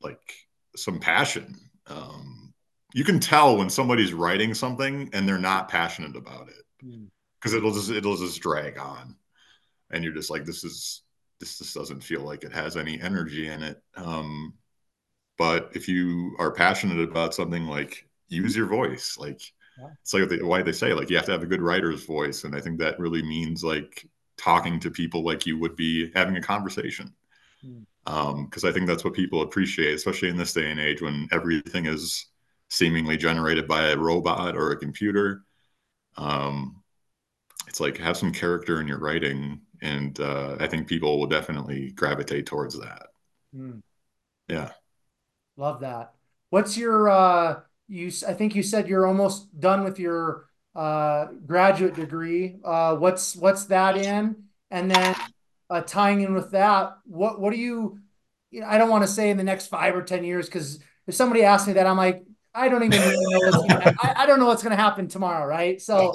like 0.00 0.34
some 0.76 0.98
passion. 0.98 1.56
Um, 1.86 2.52
you 2.92 3.04
can 3.04 3.20
tell 3.20 3.56
when 3.56 3.70
somebody's 3.70 4.12
writing 4.12 4.52
something 4.54 5.08
and 5.12 5.28
they're 5.28 5.38
not 5.38 5.68
passionate 5.68 6.16
about 6.16 6.48
it 6.48 6.64
because 6.78 7.52
hmm. 7.52 7.56
mm. 7.56 7.58
it'll 7.58 7.72
just 7.72 7.90
it'll 7.90 8.16
just 8.16 8.40
drag 8.40 8.78
on, 8.78 9.16
and 9.90 10.04
you're 10.04 10.14
just 10.14 10.30
like 10.30 10.44
this 10.44 10.64
is 10.64 11.02
this 11.38 11.58
just 11.58 11.74
doesn't 11.74 12.04
feel 12.04 12.20
like 12.20 12.44
it 12.44 12.52
has 12.52 12.76
any 12.76 13.00
energy 13.00 13.48
in 13.48 13.62
it. 13.62 13.82
Um, 13.96 14.54
but 15.38 15.70
if 15.74 15.88
you 15.88 16.36
are 16.38 16.52
passionate 16.52 17.00
about 17.00 17.34
something, 17.34 17.66
like 17.66 18.06
use 18.28 18.54
your 18.54 18.66
voice, 18.66 19.16
like 19.18 19.40
yeah. 19.78 19.88
it's 20.02 20.12
like 20.12 20.28
why 20.42 20.60
they 20.60 20.72
say 20.72 20.92
like 20.92 21.08
you 21.08 21.16
have 21.16 21.24
to 21.24 21.32
have 21.32 21.42
a 21.42 21.46
good 21.46 21.62
writer's 21.62 22.04
voice, 22.04 22.44
and 22.44 22.54
I 22.54 22.60
think 22.60 22.78
that 22.78 22.98
really 22.98 23.22
means 23.22 23.64
like 23.64 24.06
talking 24.40 24.80
to 24.80 24.90
people 24.90 25.22
like 25.22 25.46
you 25.46 25.58
would 25.58 25.76
be 25.76 26.10
having 26.14 26.36
a 26.36 26.42
conversation. 26.42 27.12
Because 27.62 27.74
mm. 28.06 28.64
um, 28.64 28.68
I 28.68 28.72
think 28.72 28.86
that's 28.86 29.04
what 29.04 29.12
people 29.12 29.42
appreciate, 29.42 29.94
especially 29.94 30.30
in 30.30 30.36
this 30.36 30.54
day 30.54 30.70
and 30.70 30.80
age 30.80 31.02
when 31.02 31.28
everything 31.30 31.86
is 31.86 32.26
seemingly 32.70 33.16
generated 33.16 33.68
by 33.68 33.88
a 33.88 33.96
robot 33.96 34.56
or 34.56 34.70
a 34.70 34.78
computer. 34.78 35.42
Um, 36.16 36.82
it's 37.68 37.80
like 37.80 37.98
have 37.98 38.16
some 38.16 38.32
character 38.32 38.80
in 38.80 38.88
your 38.88 38.98
writing, 38.98 39.60
and 39.82 40.18
uh, 40.18 40.56
I 40.58 40.66
think 40.66 40.88
people 40.88 41.18
will 41.18 41.26
definitely 41.26 41.92
gravitate 41.92 42.46
towards 42.46 42.78
that. 42.80 43.08
Mm. 43.54 43.82
Yeah, 44.48 44.70
love 45.56 45.80
that. 45.80 46.14
What's 46.48 46.76
your 46.76 47.08
uh, 47.08 47.60
you? 47.88 48.10
I 48.26 48.32
think 48.32 48.54
you 48.54 48.62
said 48.62 48.88
you're 48.88 49.06
almost 49.06 49.60
done 49.60 49.84
with 49.84 49.98
your 49.98 50.49
uh, 50.74 51.26
graduate 51.46 51.94
degree. 51.94 52.56
Uh, 52.64 52.96
what's 52.96 53.36
what's 53.36 53.64
that 53.66 53.96
in? 53.96 54.44
And 54.70 54.90
then 54.90 55.16
uh, 55.68 55.80
tying 55.82 56.20
in 56.20 56.34
with 56.34 56.52
that, 56.52 56.98
what 57.04 57.40
what 57.40 57.52
do 57.52 57.58
you? 57.58 57.98
you 58.50 58.60
know, 58.60 58.66
I 58.66 58.78
don't 58.78 58.90
want 58.90 59.04
to 59.04 59.08
say 59.08 59.30
in 59.30 59.36
the 59.36 59.44
next 59.44 59.68
five 59.68 59.94
or 59.94 60.02
ten 60.02 60.24
years 60.24 60.46
because 60.46 60.80
if 61.06 61.14
somebody 61.14 61.44
asks 61.44 61.66
me 61.66 61.74
that, 61.74 61.86
I'm 61.86 61.96
like, 61.96 62.24
I 62.54 62.68
don't 62.68 62.82
even 62.82 62.98
know 62.98 63.38
what's 63.38 63.56
gonna, 63.56 63.94
I, 64.02 64.14
I, 64.18 64.26
don't 64.26 64.40
know 64.40 64.46
what's 64.46 64.62
going 64.62 64.76
to 64.76 64.82
happen 64.82 65.06
tomorrow, 65.06 65.46
right? 65.46 65.80
So 65.80 66.12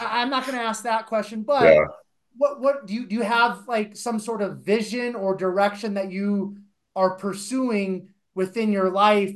I, 0.00 0.22
am 0.22 0.30
not 0.30 0.46
going 0.46 0.56
to 0.56 0.62
ask 0.62 0.84
that 0.84 1.06
question. 1.06 1.42
But 1.42 1.64
yeah. 1.64 1.84
what 2.36 2.60
what 2.60 2.86
do 2.86 2.94
you 2.94 3.06
do? 3.06 3.16
You 3.16 3.22
have 3.22 3.66
like 3.66 3.96
some 3.96 4.20
sort 4.20 4.40
of 4.40 4.58
vision 4.58 5.16
or 5.16 5.34
direction 5.34 5.94
that 5.94 6.12
you 6.12 6.58
are 6.94 7.16
pursuing 7.16 8.10
within 8.36 8.70
your 8.70 8.90
life 8.90 9.34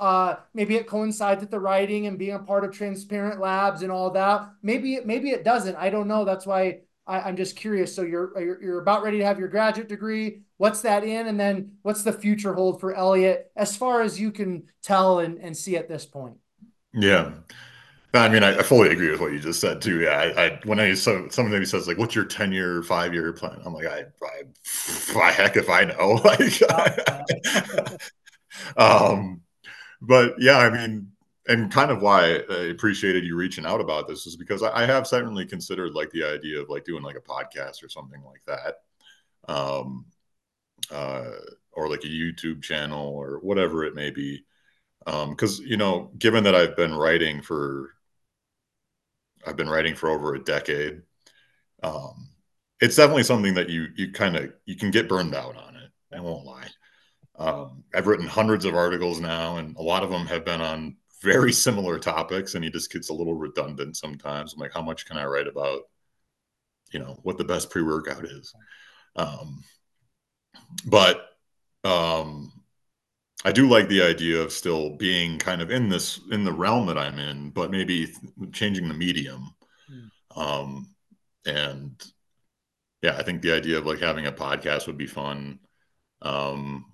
uh, 0.00 0.36
maybe 0.54 0.76
it 0.76 0.86
coincides 0.86 1.42
with 1.42 1.50
the 1.50 1.60
writing 1.60 2.06
and 2.06 2.18
being 2.18 2.34
a 2.34 2.38
part 2.38 2.64
of 2.64 2.72
transparent 2.72 3.38
labs 3.38 3.82
and 3.82 3.92
all 3.92 4.10
that. 4.10 4.50
Maybe 4.62 4.94
it, 4.94 5.06
maybe 5.06 5.30
it 5.30 5.44
doesn't. 5.44 5.76
I 5.76 5.90
don't 5.90 6.08
know. 6.08 6.24
That's 6.24 6.46
why 6.46 6.80
I, 7.06 7.28
am 7.28 7.36
just 7.36 7.54
curious. 7.54 7.94
So 7.94 8.02
you're, 8.02 8.32
you're, 8.40 8.62
you're 8.62 8.80
about 8.80 9.02
ready 9.02 9.18
to 9.18 9.24
have 9.26 9.38
your 9.38 9.48
graduate 9.48 9.88
degree. 9.88 10.40
What's 10.56 10.80
that 10.82 11.04
in? 11.04 11.26
And 11.26 11.38
then 11.38 11.72
what's 11.82 12.02
the 12.02 12.14
future 12.14 12.54
hold 12.54 12.80
for 12.80 12.94
Elliot 12.94 13.52
as 13.56 13.76
far 13.76 14.00
as 14.00 14.18
you 14.18 14.32
can 14.32 14.64
tell 14.82 15.18
and, 15.18 15.38
and 15.38 15.54
see 15.54 15.76
at 15.76 15.86
this 15.86 16.06
point? 16.06 16.38
Yeah. 16.94 17.32
I 18.14 18.28
mean, 18.28 18.42
I, 18.42 18.58
I 18.58 18.62
fully 18.62 18.90
agree 18.90 19.10
with 19.10 19.20
what 19.20 19.32
you 19.32 19.38
just 19.38 19.60
said 19.60 19.82
too. 19.82 20.00
Yeah, 20.00 20.10
I, 20.10 20.46
I 20.46 20.60
when 20.64 20.80
I 20.80 20.94
so 20.94 21.28
someone 21.28 21.52
maybe 21.52 21.64
says 21.64 21.86
like, 21.86 21.96
"What's 21.96 22.16
your 22.16 22.24
ten 22.24 22.50
year, 22.50 22.82
five 22.82 23.14
year 23.14 23.32
plan?" 23.32 23.60
I'm 23.64 23.72
like, 23.72 23.86
I, 23.86 24.06
I, 24.20 24.42
by 25.14 25.30
heck 25.30 25.56
if 25.56 25.70
I 25.70 25.84
know. 25.84 26.20
Like, 26.24 26.60
um, 28.76 29.42
but 30.00 30.34
yeah, 30.38 30.58
I 30.58 30.70
mean, 30.70 31.12
and 31.48 31.72
kind 31.72 31.90
of 31.90 32.02
why 32.02 32.42
I 32.50 32.68
appreciated 32.70 33.24
you 33.24 33.36
reaching 33.36 33.66
out 33.66 33.80
about 33.80 34.06
this 34.06 34.26
is 34.26 34.36
because 34.36 34.62
I 34.62 34.86
have 34.86 35.06
certainly 35.06 35.46
considered 35.46 35.94
like 35.94 36.10
the 36.10 36.24
idea 36.24 36.60
of 36.60 36.68
like 36.68 36.84
doing 36.84 37.02
like 37.02 37.16
a 37.16 37.20
podcast 37.20 37.82
or 37.82 37.88
something 37.88 38.22
like 38.24 38.42
that, 38.46 38.76
um, 39.52 40.06
uh, 40.90 41.30
or 41.72 41.88
like 41.88 42.04
a 42.04 42.08
YouTube 42.08 42.62
channel 42.62 43.08
or 43.08 43.38
whatever 43.40 43.84
it 43.84 43.94
may 43.94 44.10
be. 44.10 44.44
Because 45.04 45.60
um, 45.60 45.66
you 45.66 45.76
know, 45.76 46.10
given 46.18 46.44
that 46.44 46.54
I've 46.54 46.76
been 46.76 46.94
writing 46.94 47.42
for, 47.42 47.94
I've 49.46 49.56
been 49.56 49.68
writing 49.68 49.94
for 49.94 50.10
over 50.10 50.34
a 50.34 50.44
decade. 50.44 51.02
Um, 51.82 52.28
it's 52.80 52.96
definitely 52.96 53.24
something 53.24 53.54
that 53.54 53.70
you 53.70 53.88
you 53.96 54.12
kind 54.12 54.36
of 54.36 54.52
you 54.66 54.76
can 54.76 54.90
get 54.90 55.08
burned 55.08 55.34
out 55.34 55.56
on 55.56 55.76
it. 55.76 55.90
I 56.14 56.20
won't 56.20 56.44
lie. 56.44 56.68
Um, 57.40 57.84
I've 57.94 58.06
written 58.06 58.26
hundreds 58.26 58.66
of 58.66 58.74
articles 58.74 59.18
now, 59.18 59.56
and 59.56 59.74
a 59.76 59.82
lot 59.82 60.02
of 60.02 60.10
them 60.10 60.26
have 60.26 60.44
been 60.44 60.60
on 60.60 60.96
very 61.22 61.52
similar 61.52 61.98
topics, 61.98 62.54
and 62.54 62.62
he 62.62 62.70
just 62.70 62.92
gets 62.92 63.08
a 63.08 63.14
little 63.14 63.34
redundant 63.34 63.96
sometimes. 63.96 64.52
I'm 64.52 64.60
like, 64.60 64.74
how 64.74 64.82
much 64.82 65.06
can 65.06 65.16
I 65.16 65.24
write 65.24 65.46
about, 65.46 65.80
you 66.92 67.00
know, 67.00 67.18
what 67.22 67.38
the 67.38 67.44
best 67.44 67.70
pre 67.70 67.82
workout 67.82 68.26
is? 68.26 68.54
Um, 69.16 69.64
but 70.86 71.30
um, 71.82 72.52
I 73.42 73.52
do 73.52 73.68
like 73.68 73.88
the 73.88 74.02
idea 74.02 74.40
of 74.40 74.52
still 74.52 74.96
being 74.96 75.38
kind 75.38 75.62
of 75.62 75.70
in 75.70 75.88
this 75.88 76.20
in 76.30 76.44
the 76.44 76.52
realm 76.52 76.86
that 76.86 76.98
I'm 76.98 77.18
in, 77.18 77.50
but 77.50 77.70
maybe 77.70 78.12
changing 78.52 78.86
the 78.86 78.94
medium. 78.94 79.54
Mm. 79.90 80.10
Um, 80.36 80.94
and 81.46 82.02
yeah, 83.02 83.16
I 83.16 83.22
think 83.22 83.40
the 83.40 83.52
idea 83.52 83.78
of 83.78 83.86
like 83.86 84.00
having 84.00 84.26
a 84.26 84.32
podcast 84.32 84.86
would 84.86 84.98
be 84.98 85.06
fun. 85.06 85.58
Um, 86.20 86.84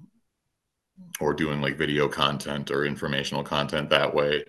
or 1.20 1.35
doing 1.35 1.60
like 1.60 1.78
video 1.78 2.09
content 2.09 2.70
or 2.70 2.85
informational 2.85 3.43
content 3.43 3.90
that 3.90 4.14
way. 4.14 4.44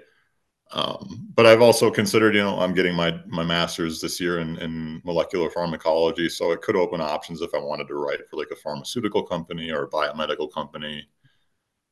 Um, 0.71 1.27
but 1.33 1.45
I've 1.45 1.61
also 1.61 1.89
considered, 1.89 2.35
you 2.35 2.41
know, 2.41 2.59
I'm 2.59 2.73
getting 2.73 2.93
my 2.93 3.19
my 3.25 3.43
master's 3.43 4.01
this 4.01 4.19
year 4.19 4.39
in, 4.39 4.57
in 4.57 5.01
molecular 5.05 5.49
pharmacology, 5.49 6.27
so 6.29 6.51
it 6.51 6.61
could 6.61 6.75
open 6.75 6.99
options 6.99 7.41
if 7.41 7.53
I 7.53 7.59
wanted 7.59 7.87
to 7.87 7.95
write 7.95 8.19
for 8.29 8.37
like 8.37 8.51
a 8.51 8.55
pharmaceutical 8.55 9.23
company 9.23 9.71
or 9.71 9.83
a 9.83 9.89
biomedical 9.89 10.51
company. 10.51 11.07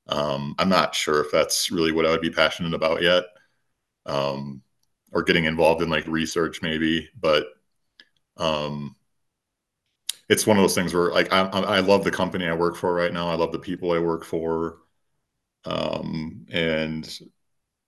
Um, 0.08 0.56
I'm 0.60 0.70
not 0.70 0.94
sure 0.94 1.22
if 1.22 1.32
that's 1.32 1.72
really 1.72 1.92
what 1.92 2.06
I 2.06 2.12
would 2.12 2.22
be 2.22 2.30
passionate 2.30 2.74
about 2.74 3.02
yet, 3.02 3.24
um, 4.06 4.62
or 5.14 5.24
getting 5.24 5.46
involved 5.46 5.82
in 5.82 5.90
like 5.90 6.06
research 6.08 6.62
maybe. 6.62 7.10
But 7.20 7.48
um, 8.38 8.96
it's 10.30 10.48
one 10.48 10.58
of 10.58 10.64
those 10.64 10.76
things 10.76 10.94
where 10.94 11.12
like 11.12 11.32
I, 11.32 11.42
I 11.42 11.80
love 11.82 12.04
the 12.04 12.12
company 12.12 12.48
I 12.48 12.54
work 12.56 12.76
for 12.76 12.94
right 12.94 13.14
now. 13.14 13.30
I 13.30 13.36
love 13.36 13.52
the 13.52 13.60
people 13.60 13.92
I 13.92 14.00
work 14.00 14.26
for, 14.26 14.80
um, 15.66 16.46
and 16.52 17.20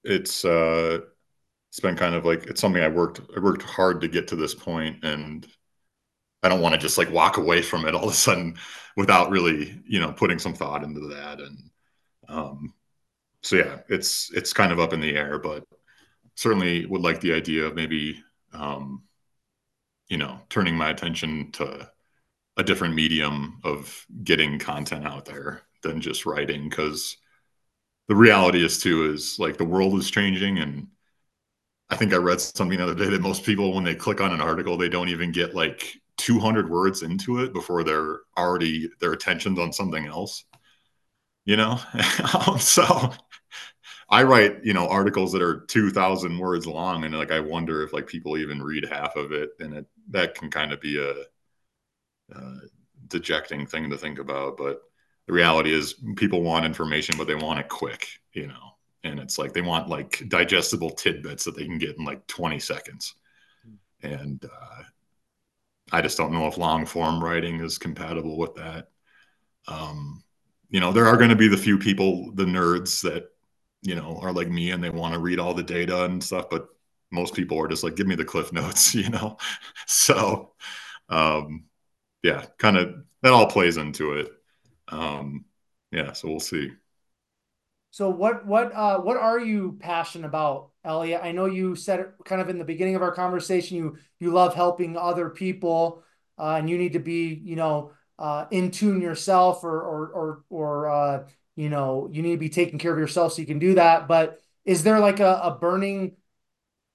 it's 0.04 0.46
uh, 0.46 1.00
it's 1.70 1.82
been 1.82 1.96
kind 1.98 2.16
of 2.16 2.26
like 2.26 2.46
it's 2.48 2.62
something 2.62 2.84
I 2.84 2.90
worked 2.90 3.22
I 3.36 3.40
worked 3.40 3.64
hard 3.64 4.02
to 4.02 4.08
get 4.10 4.28
to 4.30 4.36
this 4.38 4.56
point, 4.56 5.04
and 5.04 5.48
I 6.44 6.50
don't 6.50 6.62
want 6.62 6.74
to 6.76 6.80
just 6.82 6.98
like 6.98 7.12
walk 7.12 7.38
away 7.38 7.62
from 7.62 7.86
it 7.86 7.96
all 7.96 8.06
of 8.06 8.12
a 8.12 8.16
sudden 8.16 8.58
without 8.96 9.30
really 9.32 9.82
you 9.88 10.00
know 10.00 10.12
putting 10.14 10.40
some 10.40 10.54
thought 10.54 10.84
into 10.84 11.02
that. 11.10 11.40
And 11.40 11.58
um, 12.30 12.74
so 13.44 13.58
yeah, 13.58 13.80
it's 13.90 14.32
it's 14.34 14.54
kind 14.54 14.72
of 14.72 14.80
up 14.80 14.94
in 14.94 15.02
the 15.02 15.16
air, 15.18 15.40
but 15.40 15.66
certainly 16.36 16.86
would 16.88 17.02
like 17.02 17.22
the 17.22 17.34
idea 17.34 17.66
of 17.66 17.76
maybe 17.76 18.24
um, 18.54 19.04
you 20.10 20.18
know 20.18 20.40
turning 20.50 20.76
my 20.76 20.90
attention 20.90 21.52
to 21.54 21.90
a 22.58 22.64
different 22.64 22.96
medium 22.96 23.60
of 23.64 24.06
getting 24.24 24.60
content 24.60 25.06
out 25.06 25.26
there 25.26 25.62
than 25.84 26.02
just 26.02 26.26
writing 26.26 26.70
because 26.70 27.18
the 28.08 28.16
reality 28.16 28.64
is 28.66 28.80
too 28.80 29.12
is 29.12 29.40
like 29.40 29.58
the 29.58 29.66
world 29.66 29.98
is 30.00 30.12
changing 30.12 30.60
and 30.60 30.88
i 31.90 31.96
think 31.96 32.14
i 32.14 32.18
read 32.18 32.40
something 32.42 32.78
the 32.78 32.84
other 32.84 32.96
day 32.96 33.10
that 33.10 33.22
most 33.22 33.44
people 33.44 33.74
when 33.74 33.84
they 33.84 33.96
click 33.96 34.22
on 34.22 34.34
an 34.34 34.42
article 34.42 34.78
they 34.78 34.90
don't 34.90 35.10
even 35.10 35.32
get 35.32 35.56
like 35.56 35.96
200 36.18 36.70
words 36.70 37.04
into 37.04 37.40
it 37.44 37.54
before 37.54 37.84
they're 37.84 38.20
already 38.38 38.90
their 39.00 39.14
attention's 39.14 39.60
on 39.60 39.72
something 39.72 40.06
else 40.08 40.46
you 41.46 41.56
know? 41.56 41.80
Um, 42.48 42.60
so 42.60 43.14
i 44.10 44.24
write 44.24 44.64
you 44.64 44.74
know 44.74 44.88
articles 44.88 45.32
that 45.32 45.42
are 45.42 45.62
2000 45.68 46.38
words 46.38 46.68
long 46.68 47.04
and 47.04 47.18
like 47.18 47.32
i 47.32 47.40
wonder 47.40 47.84
if 47.84 47.94
like 47.94 48.08
people 48.08 48.38
even 48.38 48.62
read 48.62 48.86
half 48.86 49.16
of 49.16 49.32
it 49.32 49.52
and 49.60 49.74
it 49.74 49.86
that 50.10 50.36
can 50.36 50.50
kind 50.50 50.72
of 50.74 50.82
be 50.82 50.98
a, 51.00 51.14
a 52.34 52.56
dejecting 53.08 53.66
thing 53.66 53.90
to 53.90 53.98
think 53.98 54.20
about 54.20 54.58
but 54.58 54.82
the 55.28 55.34
reality 55.34 55.74
is 55.74 55.96
people 56.16 56.42
want 56.42 56.66
information 56.66 57.16
but 57.18 57.28
they 57.28 57.36
want 57.36 57.60
it 57.60 57.70
quick 57.70 58.08
you 58.34 58.48
know 58.48 58.76
and 59.04 59.20
it's 59.20 59.38
like 59.38 59.54
they 59.54 59.62
want 59.62 59.88
like 59.88 60.24
digestible 60.28 60.90
tidbits 60.90 61.46
that 61.46 61.56
they 61.56 61.66
can 61.66 61.78
get 61.78 61.98
in 61.98 62.04
like 62.04 62.26
20 62.28 62.60
seconds 62.60 63.16
and 64.04 64.44
uh, 64.46 64.84
I 65.92 66.02
just 66.02 66.18
don't 66.18 66.34
know 66.34 66.48
if 66.48 66.58
long 66.58 66.86
form 66.86 67.24
writing 67.24 67.62
is 67.62 67.78
compatible 67.78 68.38
with 68.38 68.56
that. 68.56 68.90
Um, 69.68 70.24
you 70.70 70.80
know, 70.80 70.92
there 70.92 71.08
are 71.08 71.18
going 71.18 71.30
to 71.30 71.36
be 71.36 71.48
the 71.48 71.58
few 71.58 71.78
people, 71.78 72.32
the 72.34 72.46
nerds 72.46 73.02
that, 73.04 73.30
you 73.84 73.96
know, 73.96 74.20
are 74.22 74.34
like 74.34 74.50
me 74.50 74.72
and 74.72 74.84
they 74.84 74.90
want 74.90 75.14
to 75.14 75.20
read 75.20 75.40
all 75.40 75.54
the 75.54 75.64
data 75.64 76.04
and 76.06 76.24
stuff, 76.24 76.50
but 76.50 76.68
most 77.12 77.34
people 77.34 77.60
are 77.62 77.70
just 77.70 77.84
like, 77.84 77.96
give 77.96 78.08
me 78.08 78.16
the 78.16 78.26
cliff 78.26 78.52
notes, 78.52 78.94
you 78.96 79.10
know? 79.10 79.38
so, 79.88 80.52
um, 81.10 81.64
yeah, 82.28 82.44
kind 82.58 82.76
of 82.76 82.94
that 83.22 83.32
all 83.32 83.48
plays 83.48 83.78
into 83.78 84.14
it. 84.14 84.30
Um, 84.90 85.46
yeah, 85.92 86.12
so 86.12 86.28
we'll 86.28 86.42
see. 86.42 86.72
So 87.92 88.10
what 88.10 88.46
what 88.46 88.74
uh 88.76 89.00
what 89.00 89.16
are 89.16 89.40
you 89.40 89.78
passionate 89.80 90.28
about, 90.28 90.72
Elliot? 90.84 91.22
I 91.24 91.32
know 91.32 91.46
you 91.46 91.76
said 91.76 92.12
kind 92.26 92.42
of 92.42 92.50
in 92.50 92.58
the 92.58 92.66
beginning 92.66 92.96
of 92.96 93.02
our 93.02 93.14
conversation. 93.14 93.78
You 93.78 93.98
you 94.20 94.32
love 94.32 94.56
helping 94.56 94.98
other 94.98 95.30
people, 95.30 96.04
uh, 96.38 96.56
and 96.60 96.70
you 96.70 96.78
need 96.78 96.94
to 96.94 97.00
be 97.00 97.34
you 97.34 97.56
know 97.56 97.92
uh, 98.20 98.46
in 98.52 98.72
tune 98.72 99.02
yourself, 99.02 99.64
or 99.64 99.82
or 99.82 100.08
or 100.10 100.44
or 100.50 100.90
uh, 100.90 101.24
you 101.56 101.70
know 101.70 102.10
you 102.12 102.22
need 102.22 102.34
to 102.34 102.38
be 102.38 102.50
taking 102.50 102.78
care 102.78 102.92
of 102.92 103.00
yourself 103.00 103.34
so 103.34 103.42
you 103.42 103.48
can 103.48 103.60
do 103.60 103.76
that. 103.76 104.10
But 104.10 104.42
is 104.66 104.84
there 104.84 105.00
like 105.00 105.22
a, 105.22 105.40
a 105.44 105.58
burning 105.58 106.18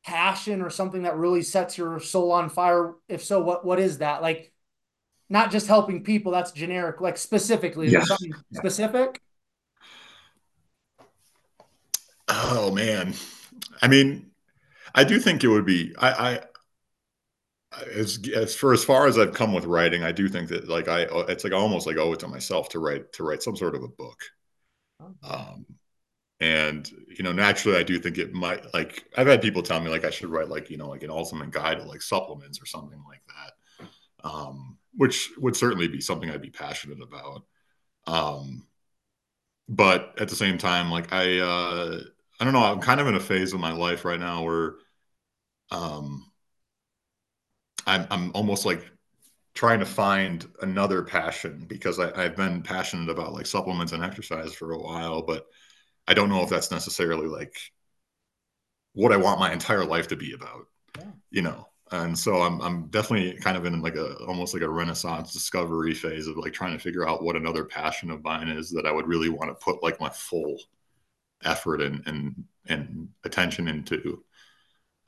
passion 0.04 0.60
or 0.60 0.68
something 0.68 1.04
that 1.04 1.16
really 1.16 1.42
sets 1.42 1.78
your 1.78 2.00
soul 2.00 2.32
on 2.32 2.50
fire? 2.50 2.92
If 3.08 3.24
so, 3.24 3.40
what 3.42 3.64
what 3.64 3.80
is 3.80 3.98
that? 3.98 4.20
Like 4.20 4.51
not 5.32 5.50
just 5.50 5.66
helping 5.66 6.04
people. 6.04 6.30
That's 6.30 6.52
generic. 6.52 7.00
Like 7.00 7.16
specifically, 7.16 7.88
yes. 7.88 8.06
something 8.06 8.34
specific. 8.52 9.20
Oh 12.28 12.70
man, 12.70 13.14
I 13.80 13.88
mean, 13.88 14.30
I 14.94 15.04
do 15.04 15.18
think 15.18 15.42
it 15.42 15.48
would 15.48 15.64
be. 15.64 15.94
I, 15.98 16.10
I 16.10 16.40
as 17.94 18.20
as 18.36 18.54
for 18.54 18.74
as 18.74 18.84
far 18.84 19.06
as 19.06 19.18
I've 19.18 19.32
come 19.32 19.54
with 19.54 19.64
writing, 19.64 20.04
I 20.04 20.12
do 20.12 20.28
think 20.28 20.48
that 20.50 20.68
like 20.68 20.86
I 20.86 21.06
it's 21.28 21.44
like 21.44 21.54
I 21.54 21.56
almost 21.56 21.86
like 21.86 21.96
owe 21.96 22.12
it 22.12 22.20
to 22.20 22.28
myself 22.28 22.68
to 22.70 22.78
write 22.78 23.10
to 23.14 23.24
write 23.24 23.42
some 23.42 23.56
sort 23.56 23.74
of 23.74 23.82
a 23.82 23.88
book. 23.88 24.20
Oh. 25.00 25.14
Um, 25.24 25.66
and 26.40 26.90
you 27.08 27.24
know, 27.24 27.32
naturally, 27.32 27.78
I 27.78 27.84
do 27.84 27.98
think 27.98 28.18
it 28.18 28.34
might 28.34 28.72
like 28.74 29.06
I've 29.16 29.26
had 29.26 29.40
people 29.40 29.62
tell 29.62 29.80
me 29.80 29.88
like 29.90 30.04
I 30.04 30.10
should 30.10 30.28
write 30.28 30.50
like 30.50 30.68
you 30.68 30.76
know 30.76 30.90
like 30.90 31.04
an 31.04 31.10
ultimate 31.10 31.50
guide 31.52 31.78
to 31.78 31.84
like 31.84 32.02
supplements 32.02 32.60
or 32.60 32.66
something 32.66 33.02
like 33.08 33.22
that, 33.28 34.28
um, 34.28 34.76
which 34.94 35.30
would 35.38 35.56
certainly 35.56 35.88
be 35.88 36.00
something 36.00 36.30
I'd 36.30 36.42
be 36.42 36.50
passionate 36.50 37.02
about. 37.02 37.44
Um, 38.06 38.66
but 39.68 40.14
at 40.20 40.28
the 40.28 40.36
same 40.36 40.58
time, 40.58 40.90
like 40.90 41.12
I, 41.12 41.38
uh, 41.38 42.00
I 42.40 42.44
don't 42.44 42.52
know. 42.52 42.64
I'm 42.64 42.80
kind 42.80 43.00
of 43.00 43.06
in 43.06 43.14
a 43.14 43.20
phase 43.20 43.52
of 43.52 43.60
my 43.60 43.72
life 43.72 44.04
right 44.04 44.20
now 44.20 44.42
where 44.42 44.74
um, 45.70 46.30
I'm, 47.86 48.06
I'm 48.10 48.30
almost 48.34 48.66
like 48.66 48.84
trying 49.54 49.80
to 49.80 49.86
find 49.86 50.46
another 50.60 51.02
passion 51.02 51.64
because 51.68 51.98
I, 51.98 52.10
I've 52.20 52.36
been 52.36 52.62
passionate 52.62 53.10
about 53.10 53.32
like 53.32 53.46
supplements 53.46 53.92
and 53.92 54.02
exercise 54.02 54.52
for 54.54 54.72
a 54.72 54.78
while, 54.78 55.22
but 55.22 55.46
I 56.08 56.14
don't 56.14 56.28
know 56.28 56.42
if 56.42 56.50
that's 56.50 56.70
necessarily 56.70 57.26
like 57.26 57.56
what 58.94 59.12
I 59.12 59.16
want 59.16 59.40
my 59.40 59.52
entire 59.52 59.84
life 59.84 60.08
to 60.08 60.16
be 60.16 60.32
about, 60.32 60.66
yeah. 60.98 61.10
you 61.30 61.42
know? 61.42 61.68
And 61.92 62.18
so 62.18 62.40
I'm, 62.40 62.60
I'm 62.62 62.86
definitely 62.86 63.38
kind 63.40 63.56
of 63.56 63.66
in 63.66 63.82
like 63.82 63.96
a, 63.96 64.14
almost 64.24 64.54
like 64.54 64.62
a 64.62 64.68
renaissance 64.68 65.32
discovery 65.32 65.92
phase 65.92 66.26
of 66.26 66.38
like 66.38 66.54
trying 66.54 66.72
to 66.72 66.82
figure 66.82 67.06
out 67.06 67.22
what 67.22 67.36
another 67.36 67.64
passion 67.64 68.10
of 68.10 68.24
mine 68.24 68.48
is 68.48 68.70
that 68.70 68.86
I 68.86 68.92
would 68.92 69.06
really 69.06 69.28
want 69.28 69.50
to 69.50 69.64
put 69.64 69.82
like 69.82 70.00
my 70.00 70.08
full 70.08 70.58
effort 71.44 71.82
and 71.82 72.02
and 72.06 72.44
and 72.66 73.08
attention 73.24 73.68
into. 73.68 74.24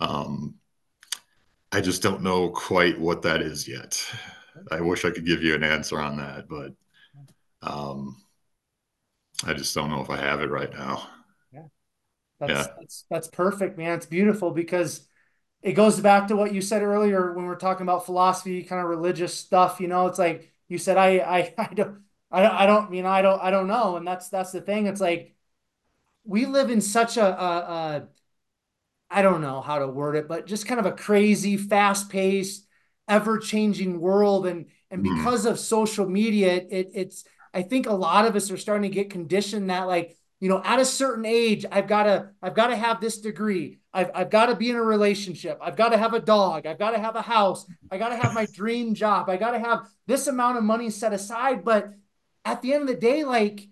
Um, 0.01 0.57
I 1.73 1.81
just 1.81 2.03
don't 2.03 2.23
know 2.23 2.51
quite 2.51 3.01
what 3.01 3.23
that 3.23 3.41
is 3.41 3.67
yet. 3.67 4.05
I 4.71 4.81
wish 4.81 5.05
I 5.05 5.11
could 5.11 5.27
give 5.27 5.43
you 5.43 5.55
an 5.55 5.65
answer 5.65 6.01
on 6.01 6.17
that, 6.19 6.49
but 6.49 6.75
um, 7.63 8.17
I 9.45 9.55
just 9.55 9.75
don't 9.75 9.91
know 9.91 10.01
if 10.01 10.11
I 10.11 10.17
have 10.17 10.41
it 10.41 10.51
right 10.51 10.73
now. 10.73 11.09
Yeah, 11.53 11.67
that's 12.41 12.51
yeah. 12.53 12.67
that's 12.79 13.05
that's 13.11 13.29
perfect, 13.29 13.79
man. 13.79 13.97
It's 13.97 14.07
beautiful 14.07 14.51
because 14.51 15.09
it 15.65 15.73
goes 15.73 15.99
back 15.99 16.29
to 16.29 16.37
what 16.37 16.55
you 16.55 16.61
said 16.61 16.83
earlier 16.83 17.33
when 17.33 17.47
we 17.47 17.53
are 17.53 17.57
talking 17.57 17.83
about 17.83 18.07
philosophy, 18.07 18.63
kind 18.63 18.81
of 18.81 18.89
religious 18.89 19.35
stuff. 19.35 19.81
You 19.81 19.89
know, 19.89 20.07
it's 20.07 20.19
like 20.19 20.53
you 20.69 20.79
said, 20.79 20.97
I 20.97 21.19
I 21.19 21.55
I 21.59 21.75
don't 21.75 22.03
I, 22.31 22.65
I 22.65 22.67
don't 22.67 22.95
you 22.95 23.03
know 23.03 23.09
I 23.09 23.23
don't 23.23 23.43
I 23.43 23.51
don't 23.51 23.67
know, 23.67 23.97
and 23.97 24.07
that's 24.07 24.29
that's 24.29 24.53
the 24.53 24.61
thing. 24.61 24.87
It's 24.87 25.01
like 25.01 25.35
we 26.25 26.47
live 26.47 26.71
in 26.71 26.81
such 26.81 27.17
a, 27.17 27.27
a, 27.27 27.59
a 27.59 28.09
I 29.11 29.23
don't 29.23 29.41
know 29.41 29.61
how 29.61 29.79
to 29.79 29.87
word 29.87 30.17
it, 30.17 30.29
but 30.29 30.47
just 30.47 30.67
kind 30.67 30.81
of 30.81 30.87
a 30.87 30.93
crazy, 30.93 31.57
fast 31.57 32.11
paced, 32.11 32.67
ever 33.07 33.39
changing 33.39 34.01
world. 34.01 34.47
And, 34.47 34.67
and 34.91 35.05
mm-hmm. 35.05 35.17
because 35.17 35.47
of 35.47 35.59
social 35.59 36.09
media, 36.09 36.55
it, 36.55 36.91
it's, 36.95 37.25
I 37.53 37.63
think 37.63 37.87
a 37.87 37.93
lot 37.93 38.27
of 38.27 38.35
us 38.35 38.51
are 38.51 38.57
starting 38.57 38.91
to 38.91 38.95
get 38.95 39.11
conditioned 39.11 39.71
that 39.71 39.87
like, 39.87 40.17
you 40.45 40.51
know, 40.51 40.61
at 40.63 40.79
a 40.79 40.85
certain 40.85 41.25
age, 41.25 41.65
I've 41.73 41.87
got 41.87 42.03
to, 42.03 42.29
I've 42.43 42.53
got 42.53 42.67
to 42.67 42.77
have 42.77 43.01
this 43.01 43.19
degree. 43.19 43.79
I've, 43.95 44.11
I've 44.15 44.29
got 44.29 44.47
to 44.47 44.55
be 44.55 44.69
in 44.69 44.77
a 44.77 44.83
relationship. 44.83 45.59
I've 45.63 45.75
got 45.75 45.89
to 45.89 45.97
have 45.97 46.13
a 46.13 46.21
dog. 46.21 46.67
I've 46.67 46.79
got 46.79 46.91
to 46.91 46.99
have 46.99 47.17
a 47.17 47.23
house. 47.23 47.65
I 47.91 47.97
got 47.97 48.11
to 48.11 48.17
have 48.17 48.35
my 48.35 48.45
dream 48.45 48.93
job. 48.95 49.31
I 49.31 49.39
got 49.39 49.53
to 49.53 49.59
have 49.59 49.89
this 50.07 50.27
amount 50.27 50.59
of 50.59 50.63
money 50.63 50.91
set 50.91 51.15
aside. 51.15 51.65
But 51.65 51.95
at 52.45 52.61
the 52.61 52.75
end 52.75 52.83
of 52.83 52.89
the 52.89 52.95
day, 52.95 53.25
like, 53.25 53.69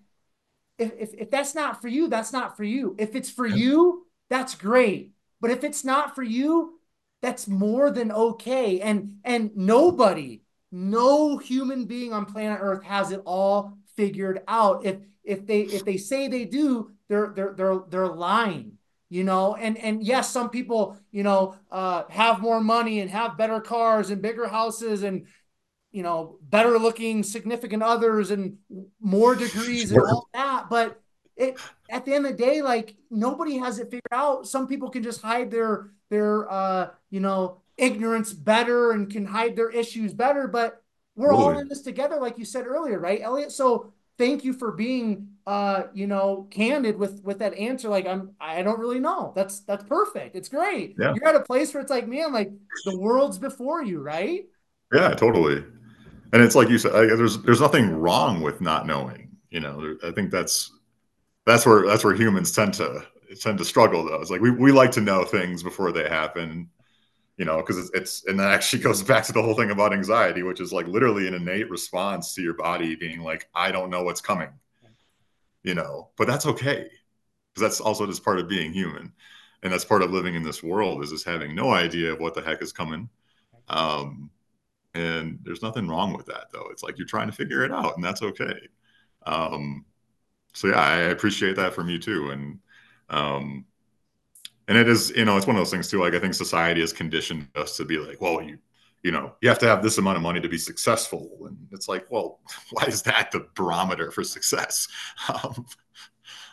if, 0.79 0.93
if, 0.99 1.11
if 1.13 1.31
that's 1.31 1.55
not 1.55 1.83
for 1.83 1.89
you, 1.89 2.09
that's 2.09 2.33
not 2.33 2.57
for 2.57 2.65
you. 2.65 2.97
If 2.99 3.15
it's 3.17 3.29
for 3.29 3.47
you, 3.47 4.07
that's 4.31 4.55
great. 4.55 5.13
But 5.43 5.51
if 5.51 5.65
it's 5.65 5.85
not 5.85 6.15
for 6.15 6.23
you, 6.23 6.81
that's 7.21 7.47
more 7.47 7.91
than 7.91 8.11
okay. 8.11 8.81
And 8.81 9.19
and 9.25 9.51
nobody, 9.55 10.41
no 10.71 11.37
human 11.37 11.85
being 11.85 12.15
on 12.15 12.25
planet 12.25 12.61
Earth 12.63 12.83
has 12.85 13.13
it 13.13 13.21
all 13.27 13.77
figured 13.95 14.41
out. 14.49 14.87
If 14.87 14.97
if 15.25 15.47
they 15.47 15.61
if 15.63 15.85
they 15.85 15.97
say 15.97 16.29
they 16.29 16.45
do, 16.45 16.91
they're 17.09 17.33
they're 17.35 17.55
they're 17.55 17.81
they're 17.89 18.09
lying. 18.09 18.79
You 19.09 19.25
know, 19.25 19.55
and 19.55 19.77
and 19.77 20.03
yes, 20.03 20.31
some 20.31 20.49
people, 20.49 20.97
you 21.11 21.23
know, 21.23 21.57
uh, 21.71 22.05
have 22.09 22.41
more 22.41 22.63
money 22.63 23.01
and 23.01 23.11
have 23.11 23.37
better 23.37 23.61
cars 23.61 24.09
and 24.09 24.23
bigger 24.23 24.49
houses 24.49 25.03
and 25.03 25.27
you 25.91 26.03
know, 26.03 26.39
better 26.41 26.79
looking 26.79 27.23
significant 27.23 27.83
others 27.83 28.31
and 28.31 28.57
more 28.99 29.35
degrees 29.35 29.91
sure. 29.91 30.01
and 30.01 30.09
all 30.11 30.29
that. 30.33 30.71
But 30.71 31.01
it 31.37 31.59
at 31.91 32.05
the 32.05 32.15
end 32.15 32.27
of 32.27 32.33
the 32.33 32.39
day, 32.39 32.63
like 32.63 32.97
nobody 33.11 33.59
has 33.59 33.79
it 33.79 33.91
figured 33.91 34.03
out. 34.11 34.49
Some 34.49 34.67
people 34.67 34.91
can 34.91 35.03
just 35.03 35.21
hide 35.21 35.51
their 35.51 35.91
their 36.09 36.51
uh, 36.51 36.91
you 37.11 37.21
know, 37.21 37.61
ignorance 37.77 38.33
better 38.33 38.93
and 38.93 39.11
can 39.11 39.27
hide 39.27 39.57
their 39.57 39.71
issues 39.71 40.15
better. 40.15 40.49
But 40.49 40.83
we're 41.15 41.31
really? 41.31 41.43
all 41.43 41.59
in 41.59 41.69
this 41.69 41.83
together, 41.83 42.17
like 42.17 42.39
you 42.39 42.47
said 42.47 42.67
earlier, 42.67 42.99
right, 42.99 43.21
Elliot? 43.23 43.53
So 43.53 43.93
thank 44.23 44.45
you 44.45 44.53
for 44.53 44.73
being 44.73 45.29
uh, 45.45 45.85
you 45.93 46.07
know, 46.07 46.47
candid 46.51 46.97
with 46.97 47.23
with 47.25 47.41
that 47.41 47.55
answer. 47.55 47.89
Like 47.89 48.07
I'm 48.07 48.31
I 48.41 48.63
don't 48.63 48.79
really 48.79 49.01
know. 49.01 49.33
That's 49.35 49.61
that's 49.61 49.85
perfect. 49.85 50.37
It's 50.37 50.49
great. 50.49 50.95
Yeah. 50.99 51.15
You're 51.15 51.29
at 51.29 51.35
a 51.35 51.41
place 51.41 51.75
where 51.75 51.81
it's 51.81 51.91
like, 51.91 52.07
man, 52.07 52.33
like 52.33 52.53
the 52.85 52.97
world's 52.97 53.39
before 53.39 53.83
you, 53.83 54.01
right? 54.01 54.47
Yeah, 54.93 55.15
totally 55.15 55.65
and 56.33 56.43
it's 56.43 56.55
like 56.55 56.69
you 56.69 56.79
said, 56.79 56.95
I, 56.95 57.07
there's 57.07 57.39
there's 57.43 57.61
nothing 57.61 57.91
wrong 57.91 58.41
with 58.41 58.61
not 58.61 58.87
knowing. 58.87 59.29
You 59.51 59.61
know, 59.61 59.97
I 60.03 60.11
think 60.13 60.31
that's 60.31 60.73
that's 61.45 61.67
where 61.67 61.87
that's 61.87 62.05
where 62.05 62.15
humans 62.15 62.53
tend 62.53 62.75
to 62.75 63.05
tend 63.39 63.59
to 63.59 63.65
struggle. 63.65 64.05
Though 64.05 64.21
it's 64.21 64.31
like 64.31 64.41
we 64.41 64.51
we 64.51 64.73
like 64.73 64.91
to 64.93 65.01
know 65.01 65.25
things 65.25 65.63
before 65.63 65.93
they 65.93 66.09
happen. 66.09 66.71
You 67.43 67.47
know, 67.47 67.57
because 67.57 67.77
it's, 67.77 67.91
it's 67.93 68.25
and 68.27 68.39
that 68.39 68.53
actually 68.53 68.83
goes 68.89 69.03
back 69.03 69.25
to 69.25 69.33
the 69.33 69.43
whole 69.43 69.57
thing 69.57 69.73
about 69.73 69.93
anxiety, 69.93 70.45
which 70.45 70.61
is 70.61 70.73
like 70.73 70.87
literally 70.87 71.27
an 71.27 71.35
innate 71.35 71.69
response 71.69 72.35
to 72.35 72.41
your 72.41 72.55
body 72.55 72.95
being 72.95 73.21
like, 73.21 73.49
I 73.53 73.73
don't 73.73 73.91
know 73.91 74.05
what's 74.05 74.21
coming. 74.21 74.51
You 75.65 75.75
know, 75.75 76.11
but 76.17 76.29
that's 76.29 76.47
okay 76.47 76.89
because 77.55 77.69
that's 77.69 77.81
also 77.81 78.07
just 78.07 78.25
part 78.25 78.39
of 78.39 78.49
being 78.49 78.73
human, 78.73 79.13
and 79.65 79.73
that's 79.73 79.85
part 79.85 80.03
of 80.03 80.13
living 80.13 80.37
in 80.37 80.45
this 80.45 80.63
world 80.63 81.03
is 81.03 81.11
just 81.11 81.27
having 81.27 81.57
no 81.57 81.73
idea 81.73 82.13
of 82.13 82.21
what 82.21 82.35
the 82.35 82.43
heck 82.43 82.63
is 82.63 82.73
coming. 82.73 83.09
Um, 83.69 84.31
and 84.95 85.41
there's 85.43 85.63
nothing 85.63 85.89
wrong 85.89 86.13
with 86.15 86.27
that 86.27 86.47
though 86.53 86.69
it's 86.71 86.83
like 86.83 86.99
you're 86.99 87.07
trying 87.07 87.29
to 87.31 87.37
figure 87.37 87.65
it 87.65 87.73
out 87.73 87.97
and 87.97 88.05
that's 88.05 88.23
okay 88.23 88.69
um, 89.27 89.85
so 90.53 90.69
yeah 90.69 90.81
i 90.81 90.97
appreciate 90.97 91.57
that 91.57 91.75
from 91.75 91.89
you 91.89 91.99
too 91.99 92.31
and 92.31 92.59
um, 93.11 93.65
and 94.73 94.81
it 94.81 94.89
is 94.89 95.11
you 95.11 95.25
know 95.25 95.37
it's 95.37 95.47
one 95.47 95.57
of 95.57 95.61
those 95.61 95.71
things 95.71 95.91
too 95.91 96.01
like 96.01 96.15
i 96.15 96.19
think 96.19 96.35
society 96.35 96.81
has 96.81 96.93
conditioned 96.93 97.47
us 97.57 97.77
to 97.77 97.85
be 97.85 97.99
like 97.99 98.21
well 98.21 98.41
you 98.43 98.59
you 99.03 99.11
know, 99.11 99.35
you 99.41 99.49
have 99.49 99.59
to 99.59 99.67
have 99.67 99.83
this 99.83 99.99
amount 99.99 100.17
of 100.17 100.23
money 100.23 100.41
to 100.41 100.49
be 100.49 100.59
successful. 100.59 101.29
And 101.47 101.57
it's 101.73 101.89
like, 101.89 102.07
well, 102.11 102.41
why 102.71 102.85
is 102.85 103.03
that 103.03 103.31
the 103.33 103.47
barometer 103.55 104.11
for 104.11 104.25
success? 104.25 104.89
Um, 105.29 105.67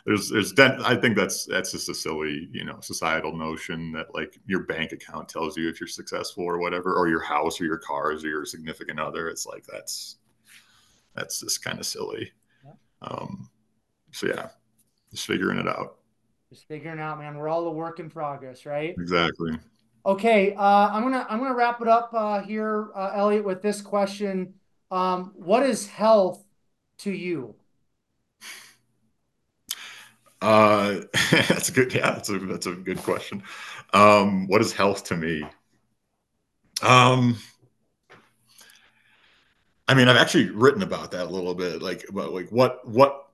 there's, 0.06 0.30
there's, 0.30 0.54
that 0.54 0.80
I 0.80 0.96
think 0.96 1.14
that's, 1.14 1.44
that's 1.44 1.72
just 1.72 1.90
a 1.90 1.94
silly, 1.94 2.48
you 2.52 2.64
know, 2.64 2.80
societal 2.80 3.36
notion 3.36 3.92
that 3.92 4.14
like 4.14 4.40
your 4.46 4.60
bank 4.60 4.92
account 4.92 5.28
tells 5.28 5.58
you 5.58 5.68
if 5.68 5.78
you're 5.78 5.86
successful 5.86 6.42
or 6.42 6.58
whatever, 6.58 6.94
or 6.94 7.06
your 7.06 7.20
house 7.20 7.60
or 7.60 7.66
your 7.66 7.76
cars 7.76 8.24
or 8.24 8.28
your 8.28 8.46
significant 8.46 8.98
other. 8.98 9.28
It's 9.28 9.44
like, 9.44 9.66
that's, 9.70 10.16
that's 11.14 11.40
just 11.40 11.62
kind 11.62 11.78
of 11.78 11.84
silly. 11.84 12.32
Um, 13.02 13.50
so 14.10 14.28
yeah, 14.28 14.48
just 15.10 15.26
figuring 15.26 15.58
it 15.58 15.68
out. 15.68 15.98
Just 16.50 16.66
figuring 16.66 16.98
out, 16.98 17.20
man. 17.20 17.36
We're 17.36 17.48
all 17.48 17.64
a 17.68 17.70
work 17.70 18.00
in 18.00 18.10
progress, 18.10 18.66
right? 18.66 18.94
Exactly. 18.98 19.52
Okay, 20.04 20.52
uh, 20.54 20.88
I'm 20.90 21.04
gonna 21.04 21.24
I'm 21.28 21.38
gonna 21.38 21.54
wrap 21.54 21.80
it 21.80 21.86
up 21.86 22.10
uh, 22.12 22.42
here, 22.42 22.88
uh, 22.96 23.12
Elliot, 23.14 23.44
with 23.44 23.62
this 23.62 23.80
question. 23.80 24.54
Um, 24.90 25.32
what 25.36 25.62
is 25.62 25.86
health 25.86 26.44
to 26.98 27.12
you? 27.12 27.54
Uh, 30.42 31.02
that's 31.30 31.68
a 31.68 31.72
good 31.72 31.94
yeah, 31.94 32.10
that's 32.10 32.30
a 32.30 32.38
that's 32.40 32.66
a 32.66 32.72
good 32.72 32.98
question. 32.98 33.44
Um, 33.92 34.48
what 34.48 34.60
is 34.60 34.72
health 34.72 35.04
to 35.04 35.16
me? 35.16 35.44
Um, 36.82 37.36
I 39.86 39.94
mean, 39.94 40.08
I've 40.08 40.16
actually 40.16 40.50
written 40.50 40.82
about 40.82 41.12
that 41.12 41.28
a 41.28 41.30
little 41.30 41.54
bit, 41.54 41.80
like 41.80 42.08
about 42.08 42.32
like 42.32 42.50
what 42.50 42.84
what 42.88 43.28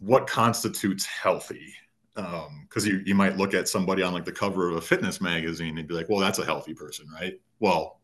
what 0.00 0.26
constitutes 0.26 1.06
healthy 1.06 1.72
because 2.14 2.84
um, 2.84 2.90
you, 2.90 3.02
you 3.06 3.14
might 3.14 3.38
look 3.38 3.54
at 3.54 3.68
somebody 3.68 4.02
on 4.02 4.12
like 4.12 4.24
the 4.24 4.32
cover 4.32 4.68
of 4.68 4.76
a 4.76 4.80
fitness 4.80 5.20
magazine 5.20 5.78
and 5.78 5.88
be 5.88 5.94
like, 5.94 6.08
well, 6.08 6.20
that's 6.20 6.38
a 6.38 6.44
healthy 6.44 6.74
person, 6.74 7.06
right? 7.12 7.40
Well, 7.58 8.00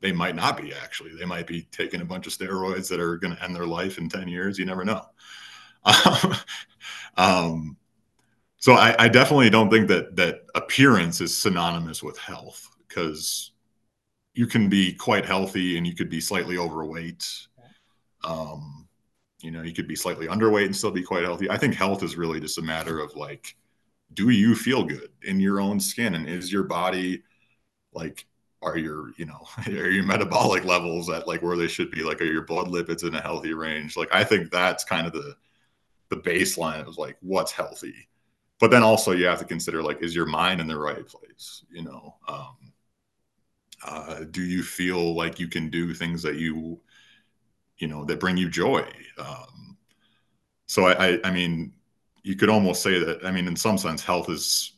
they 0.00 0.12
might 0.12 0.36
not 0.36 0.60
be 0.60 0.74
actually. 0.74 1.14
They 1.16 1.24
might 1.24 1.46
be 1.46 1.62
taking 1.72 2.02
a 2.02 2.04
bunch 2.04 2.26
of 2.26 2.32
steroids 2.32 2.88
that 2.88 3.00
are 3.00 3.16
going 3.16 3.34
to 3.34 3.42
end 3.42 3.56
their 3.56 3.66
life 3.66 3.98
in 3.98 4.08
10 4.08 4.28
years. 4.28 4.58
You 4.58 4.66
never 4.66 4.84
know. 4.84 5.02
um, 7.16 7.76
so 8.58 8.74
I, 8.74 9.04
I, 9.04 9.08
definitely 9.08 9.50
don't 9.50 9.70
think 9.70 9.86
that 9.88 10.16
that 10.16 10.40
appearance 10.56 11.20
is 11.20 11.36
synonymous 11.36 12.02
with 12.02 12.18
health 12.18 12.68
because 12.88 13.52
you 14.34 14.46
can 14.46 14.68
be 14.68 14.92
quite 14.92 15.24
healthy 15.24 15.76
and 15.76 15.86
you 15.86 15.94
could 15.94 16.10
be 16.10 16.20
slightly 16.20 16.58
overweight. 16.58 17.24
Um, 18.24 18.85
you 19.40 19.50
know, 19.50 19.62
you 19.62 19.72
could 19.72 19.88
be 19.88 19.96
slightly 19.96 20.26
underweight 20.26 20.66
and 20.66 20.76
still 20.76 20.90
be 20.90 21.02
quite 21.02 21.24
healthy. 21.24 21.50
I 21.50 21.58
think 21.58 21.74
health 21.74 22.02
is 22.02 22.16
really 22.16 22.40
just 22.40 22.58
a 22.58 22.62
matter 22.62 23.00
of 23.00 23.14
like, 23.14 23.56
do 24.14 24.30
you 24.30 24.54
feel 24.54 24.84
good 24.84 25.10
in 25.22 25.40
your 25.40 25.60
own 25.60 25.78
skin? 25.80 26.14
And 26.14 26.28
is 26.28 26.52
your 26.52 26.62
body 26.62 27.22
like, 27.92 28.26
are 28.62 28.78
your, 28.78 29.12
you 29.16 29.26
know, 29.26 29.46
are 29.66 29.90
your 29.90 30.04
metabolic 30.04 30.64
levels 30.64 31.10
at 31.10 31.28
like 31.28 31.42
where 31.42 31.56
they 31.56 31.68
should 31.68 31.90
be? 31.90 32.02
Like, 32.02 32.20
are 32.20 32.24
your 32.24 32.44
blood 32.44 32.68
lipids 32.68 33.06
in 33.06 33.14
a 33.14 33.20
healthy 33.20 33.52
range? 33.52 33.96
Like, 33.96 34.14
I 34.14 34.24
think 34.24 34.50
that's 34.50 34.84
kind 34.84 35.06
of 35.06 35.12
the, 35.12 35.36
the 36.08 36.16
baseline 36.16 36.86
of 36.86 36.96
like 36.98 37.16
what's 37.20 37.52
healthy. 37.52 38.08
But 38.58 38.70
then 38.70 38.82
also 38.82 39.12
you 39.12 39.26
have 39.26 39.40
to 39.40 39.44
consider 39.44 39.82
like, 39.82 40.02
is 40.02 40.14
your 40.14 40.26
mind 40.26 40.60
in 40.60 40.66
the 40.66 40.78
right 40.78 41.06
place? 41.06 41.64
You 41.70 41.82
know, 41.82 42.14
um, 42.26 42.56
uh, 43.84 44.24
do 44.30 44.42
you 44.42 44.62
feel 44.62 45.14
like 45.14 45.38
you 45.38 45.48
can 45.48 45.68
do 45.68 45.92
things 45.92 46.22
that 46.22 46.36
you 46.36 46.80
you 47.78 47.88
know 47.88 48.04
that 48.04 48.20
bring 48.20 48.36
you 48.36 48.48
joy. 48.48 48.86
Um, 49.18 49.76
so 50.66 50.86
I, 50.86 51.08
I, 51.08 51.20
I 51.24 51.30
mean 51.30 51.72
you 52.22 52.34
could 52.34 52.50
almost 52.50 52.82
say 52.82 52.98
that 52.98 53.24
i 53.24 53.30
mean 53.30 53.46
in 53.46 53.54
some 53.54 53.78
sense 53.78 54.02
health 54.02 54.28
is 54.28 54.76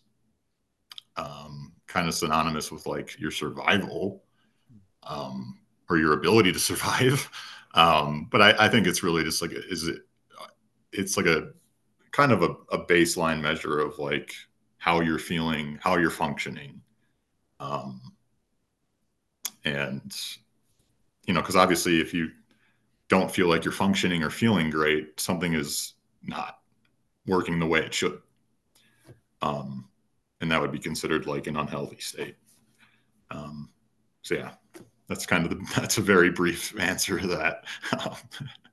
um, 1.19 1.73
kind 1.87 2.09
of 2.09 2.15
synonymous 2.15 2.71
with 2.71 2.87
like 2.87 3.19
your 3.19 3.31
survival 3.31 4.23
um, 5.03 5.59
or 5.89 5.99
your 5.99 6.13
ability 6.15 6.53
to 6.53 6.59
survive. 6.61 7.29
Um, 7.75 8.29
but 8.31 8.41
I, 8.41 8.67
I 8.67 8.69
think 8.69 8.87
it's 8.87 9.03
really 9.03 9.25
just 9.25 9.43
like 9.43 9.53
is 9.53 9.87
it 9.89 10.03
it's 10.93 11.17
like 11.17 11.27
a 11.27 11.51
kind 12.13 12.33
of 12.33 12.43
a, 12.43 12.51
a 12.73 12.85
baseline 12.87 13.41
measure 13.41 13.79
of 13.79 13.99
like 13.99 14.33
how 14.79 15.01
you're 15.01 15.19
feeling 15.19 15.79
how 15.83 15.97
you're 15.97 16.11
functioning. 16.11 16.81
Um, 17.61 18.01
and 19.65 20.17
you 21.27 21.35
know 21.35 21.41
because 21.41 21.57
obviously 21.57 22.01
if 22.01 22.15
you 22.15 22.31
don't 23.09 23.31
feel 23.31 23.49
like 23.49 23.65
you're 23.65 23.73
functioning 23.73 24.23
or 24.23 24.31
feeling 24.31 24.71
great, 24.71 25.19
something 25.19 25.55
is 25.55 25.95
not 26.23 26.59
working 27.27 27.59
the 27.59 27.67
way 27.67 27.81
it 27.81 27.95
should. 27.95 28.21
Um, 29.43 29.89
and 30.41 30.51
that 30.51 30.61
would 30.61 30.73
be 30.73 30.79
considered 30.79 31.27
like 31.27 31.47
an 31.47 31.57
unhealthy 31.57 31.99
state. 32.01 32.37
Um, 33.31 33.71
so 34.23 34.35
yeah, 34.35 34.53
that's 35.09 35.27
kind 35.27 35.45
of 35.45 35.51
the, 35.51 35.67
that's 35.77 35.99
a 35.99 36.03
very 36.03 36.31
brief 36.31 36.79
answer 36.81 37.19
to 37.19 37.27
that. 37.29 37.65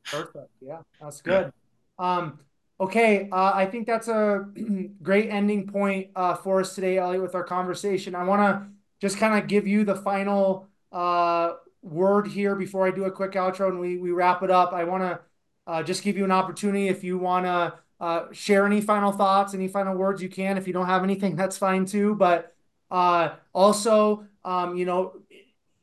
Perfect. 0.05 0.49
Yeah, 0.61 0.79
that's 1.01 1.21
good. 1.21 1.51
Yeah. 1.99 2.17
Um, 2.17 2.39
okay. 2.79 3.29
Uh, 3.31 3.51
I 3.55 3.65
think 3.65 3.87
that's 3.87 4.07
a 4.07 4.47
great 5.01 5.29
ending 5.29 5.67
point 5.67 6.09
uh, 6.15 6.35
for 6.35 6.59
us 6.59 6.75
today, 6.75 6.97
Elliot, 6.97 7.23
with 7.23 7.35
our 7.35 7.43
conversation. 7.43 8.15
I 8.15 8.23
want 8.23 8.41
to 8.41 8.67
just 8.99 9.17
kind 9.17 9.41
of 9.41 9.47
give 9.47 9.65
you 9.65 9.83
the 9.83 9.95
final 9.95 10.67
uh, 10.91 11.53
word 11.85 12.27
here 12.27 12.55
before 12.55 12.87
I 12.87 12.91
do 12.91 13.05
a 13.05 13.11
quick 13.11 13.33
outro 13.33 13.69
and 13.69 13.79
we, 13.79 13.97
we 13.97 14.11
wrap 14.11 14.41
it 14.43 14.51
up. 14.51 14.73
I 14.73 14.83
want 14.83 15.03
to 15.03 15.19
uh, 15.67 15.83
just 15.83 16.03
give 16.03 16.17
you 16.17 16.25
an 16.25 16.31
opportunity 16.31 16.87
if 16.87 17.03
you 17.03 17.17
want 17.17 17.45
to 17.45 17.73
uh, 17.99 18.25
share 18.31 18.65
any 18.65 18.81
final 18.81 19.11
thoughts, 19.11 19.53
any 19.53 19.67
final 19.67 19.95
words 19.95 20.21
you 20.21 20.29
can. 20.29 20.57
If 20.57 20.67
you 20.67 20.73
don't 20.73 20.87
have 20.87 21.03
anything, 21.03 21.35
that's 21.37 21.57
fine 21.57 21.85
too. 21.85 22.15
But 22.15 22.53
uh, 22.89 23.35
also, 23.53 24.25
um, 24.43 24.75
you 24.75 24.85
know, 24.85 25.13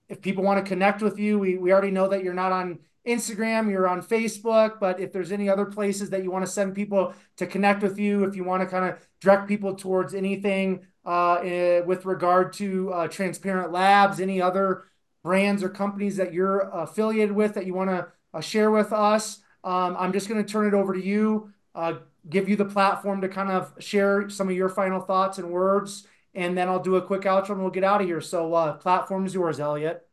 if 0.09 0.21
people 0.21 0.45
want 0.45 0.65
to 0.65 0.69
connect 0.69 1.03
with 1.03 1.19
you, 1.19 1.39
we, 1.39 1.57
we 1.57 1.73
already 1.73 1.91
know 1.91 2.09
that 2.09 2.23
you're 2.23 2.35
not 2.35 2.53
on 2.53 2.81
Instagram, 3.07 3.71
you're 3.71 3.89
on 3.89 4.03
Facebook, 4.03 4.79
but 4.79 5.01
if 5.01 5.13
there's 5.13 5.33
any 5.33 5.49
other 5.49 5.65
places 5.65 6.11
that 6.11 6.23
you 6.23 6.31
want 6.31 6.45
to 6.45 6.51
send 6.51 6.75
people 6.75 7.15
to 7.37 7.47
connect 7.47 7.83
with 7.83 7.99
you, 7.99 8.25
if 8.25 8.37
you 8.37 8.45
want 8.45 8.63
to 8.63 8.67
kind 8.67 8.85
of 8.85 8.99
direct 9.21 9.49
people 9.49 9.75
towards 9.75 10.15
anything 10.15 10.87
uh, 11.05 11.35
eh, 11.43 11.81
with 11.81 12.05
regard 12.05 12.53
to 12.53 12.93
uh, 12.93 13.09
Transparent 13.09 13.73
Labs, 13.73 14.21
any 14.21 14.41
other 14.41 14.85
brands 15.23 15.63
or 15.63 15.69
companies 15.69 16.17
that 16.17 16.33
you're 16.33 16.61
affiliated 16.71 17.33
with 17.33 17.55
that 17.55 17.67
you 17.67 17.75
want 17.75 17.91
to 17.91 18.09
uh, 18.35 18.41
share 18.41 18.71
with 18.71 18.93
us. 18.93 19.41
Um, 19.65 19.97
I'm 19.99 20.13
just 20.13 20.29
going 20.29 20.45
to 20.45 20.51
turn 20.51 20.67
it 20.67 20.75
over 20.75 20.93
to 20.95 21.05
you, 21.05 21.53
uh, 21.75 21.95
give 22.29 22.49
you 22.49 22.57
the 22.57 22.65
platform 22.65 23.21
to 23.21 23.29
kind 23.29 23.51
of 23.51 23.73
share 23.79 24.29
some 24.29 24.49
of 24.49 24.57
your 24.57 24.69
final 24.69 25.01
thoughts 25.01 25.39
and 25.39 25.51
words, 25.51 26.07
and 26.35 26.57
then 26.57 26.69
I'll 26.69 26.83
do 26.83 26.97
a 26.97 27.03
quick 27.03 27.23
outro 27.23 27.51
and 27.51 27.61
we'll 27.61 27.71
get 27.71 27.85
out 27.85 28.01
of 28.01 28.07
here. 28.07 28.21
So, 28.21 28.55
uh, 28.55 28.73
platform 28.75 29.27
is 29.27 29.35
yours, 29.35 29.61
Elliot. 29.61 30.07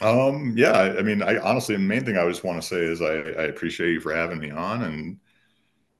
Um, 0.00 0.54
yeah, 0.56 0.72
I, 0.98 1.02
mean, 1.02 1.22
I 1.22 1.38
honestly, 1.38 1.74
the 1.74 1.80
main 1.80 2.04
thing 2.04 2.16
I 2.16 2.28
just 2.28 2.44
want 2.44 2.60
to 2.62 2.66
say 2.66 2.76
is 2.84 3.02
I, 3.02 3.14
I 3.14 3.44
appreciate 3.46 3.92
you 3.92 4.00
for 4.00 4.14
having 4.14 4.38
me 4.38 4.50
on 4.50 4.82
and 4.82 5.18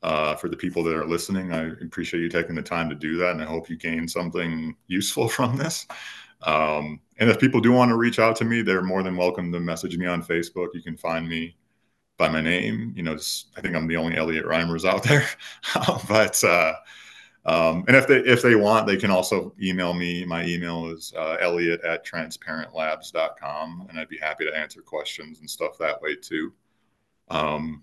uh, 0.03 0.37
for 0.37 0.49
the 0.49 0.57
people 0.57 0.85
that 0.85 0.95
are 0.97 1.07
listening, 1.07 1.53
I 1.53 1.69
appreciate 1.83 2.21
you 2.21 2.29
taking 2.29 2.55
the 2.55 2.63
time 2.63 2.89
to 2.91 2.95
do 2.97 3.17
that, 3.19 3.33
and 3.33 3.43
I 3.43 3.47
hope 3.47 3.71
you 3.71 3.77
gain 3.77 4.09
something 4.09 4.77
useful 4.89 5.29
from 5.31 5.57
this. 5.57 5.87
Um, 6.43 7.01
and 7.19 7.29
if 7.29 7.39
people 7.39 7.61
do 7.61 7.73
want 7.73 7.91
to 7.91 7.97
reach 7.97 8.19
out 8.19 8.37
to 8.37 8.45
me, 8.45 8.63
they're 8.63 8.83
more 8.83 9.03
than 9.03 9.17
welcome 9.17 9.53
to 9.53 9.61
message 9.61 9.97
me 9.97 10.07
on 10.07 10.23
Facebook. 10.23 10.69
You 10.75 10.83
can 10.83 10.97
find 10.97 11.29
me 11.29 11.57
by 12.17 12.29
my 12.29 12.41
name. 12.41 12.93
You 12.97 13.03
know, 13.03 13.17
I 13.57 13.61
think 13.61 13.75
I'm 13.75 13.89
the 13.89 13.97
only 13.97 14.17
Elliot 14.17 14.45
Reimers 14.45 14.89
out 14.89 15.03
there. 15.03 15.27
but 16.09 16.43
uh, 16.45 16.75
um, 17.45 17.85
and 17.89 17.97
if 17.97 18.07
they 18.07 18.19
if 18.19 18.43
they 18.43 18.55
want, 18.55 18.87
they 18.87 18.97
can 18.97 19.11
also 19.11 19.55
email 19.61 19.95
me. 19.95 20.25
My 20.25 20.45
email 20.45 20.87
is 20.91 21.13
uh, 21.17 21.37
Elliot 21.41 21.81
at 21.83 22.07
transparentlabs.com, 22.07 23.87
and 23.89 23.99
I'd 23.99 24.09
be 24.09 24.19
happy 24.19 24.45
to 24.45 24.57
answer 24.57 24.83
questions 24.83 25.41
and 25.41 25.51
stuff 25.51 25.79
that 25.79 26.01
way 26.01 26.15
too. 26.15 26.53
Um, 27.31 27.83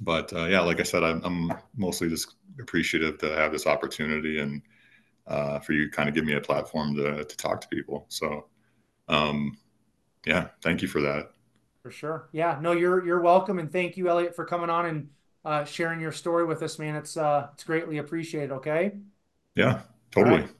but 0.00 0.32
uh, 0.32 0.46
yeah, 0.46 0.60
like 0.60 0.80
I 0.80 0.82
said, 0.82 1.02
I'm, 1.02 1.22
I'm 1.24 1.52
mostly 1.76 2.08
just 2.08 2.34
appreciative 2.60 3.18
to 3.18 3.34
have 3.36 3.52
this 3.52 3.66
opportunity 3.66 4.38
and 4.40 4.62
uh, 5.26 5.58
for 5.58 5.72
you 5.72 5.90
kind 5.90 6.08
of 6.08 6.14
give 6.14 6.24
me 6.24 6.34
a 6.34 6.40
platform 6.40 6.94
to, 6.96 7.24
to 7.24 7.36
talk 7.36 7.60
to 7.60 7.68
people. 7.68 8.06
So, 8.08 8.46
um, 9.08 9.56
yeah, 10.24 10.48
thank 10.62 10.82
you 10.82 10.88
for 10.88 11.00
that. 11.02 11.30
For 11.82 11.90
sure. 11.90 12.28
Yeah, 12.32 12.58
no, 12.60 12.72
you're, 12.72 13.04
you're 13.04 13.20
welcome. 13.20 13.58
And 13.58 13.70
thank 13.70 13.96
you, 13.96 14.08
Elliot, 14.08 14.34
for 14.34 14.44
coming 14.44 14.70
on 14.70 14.86
and 14.86 15.08
uh, 15.44 15.64
sharing 15.64 16.00
your 16.00 16.12
story 16.12 16.44
with 16.44 16.62
us, 16.62 16.78
man. 16.78 16.96
It's, 16.96 17.16
uh, 17.16 17.48
it's 17.54 17.64
greatly 17.64 17.98
appreciated. 17.98 18.50
Okay. 18.52 18.92
Yeah, 19.54 19.80
totally. 20.10 20.42
Right. 20.42 20.50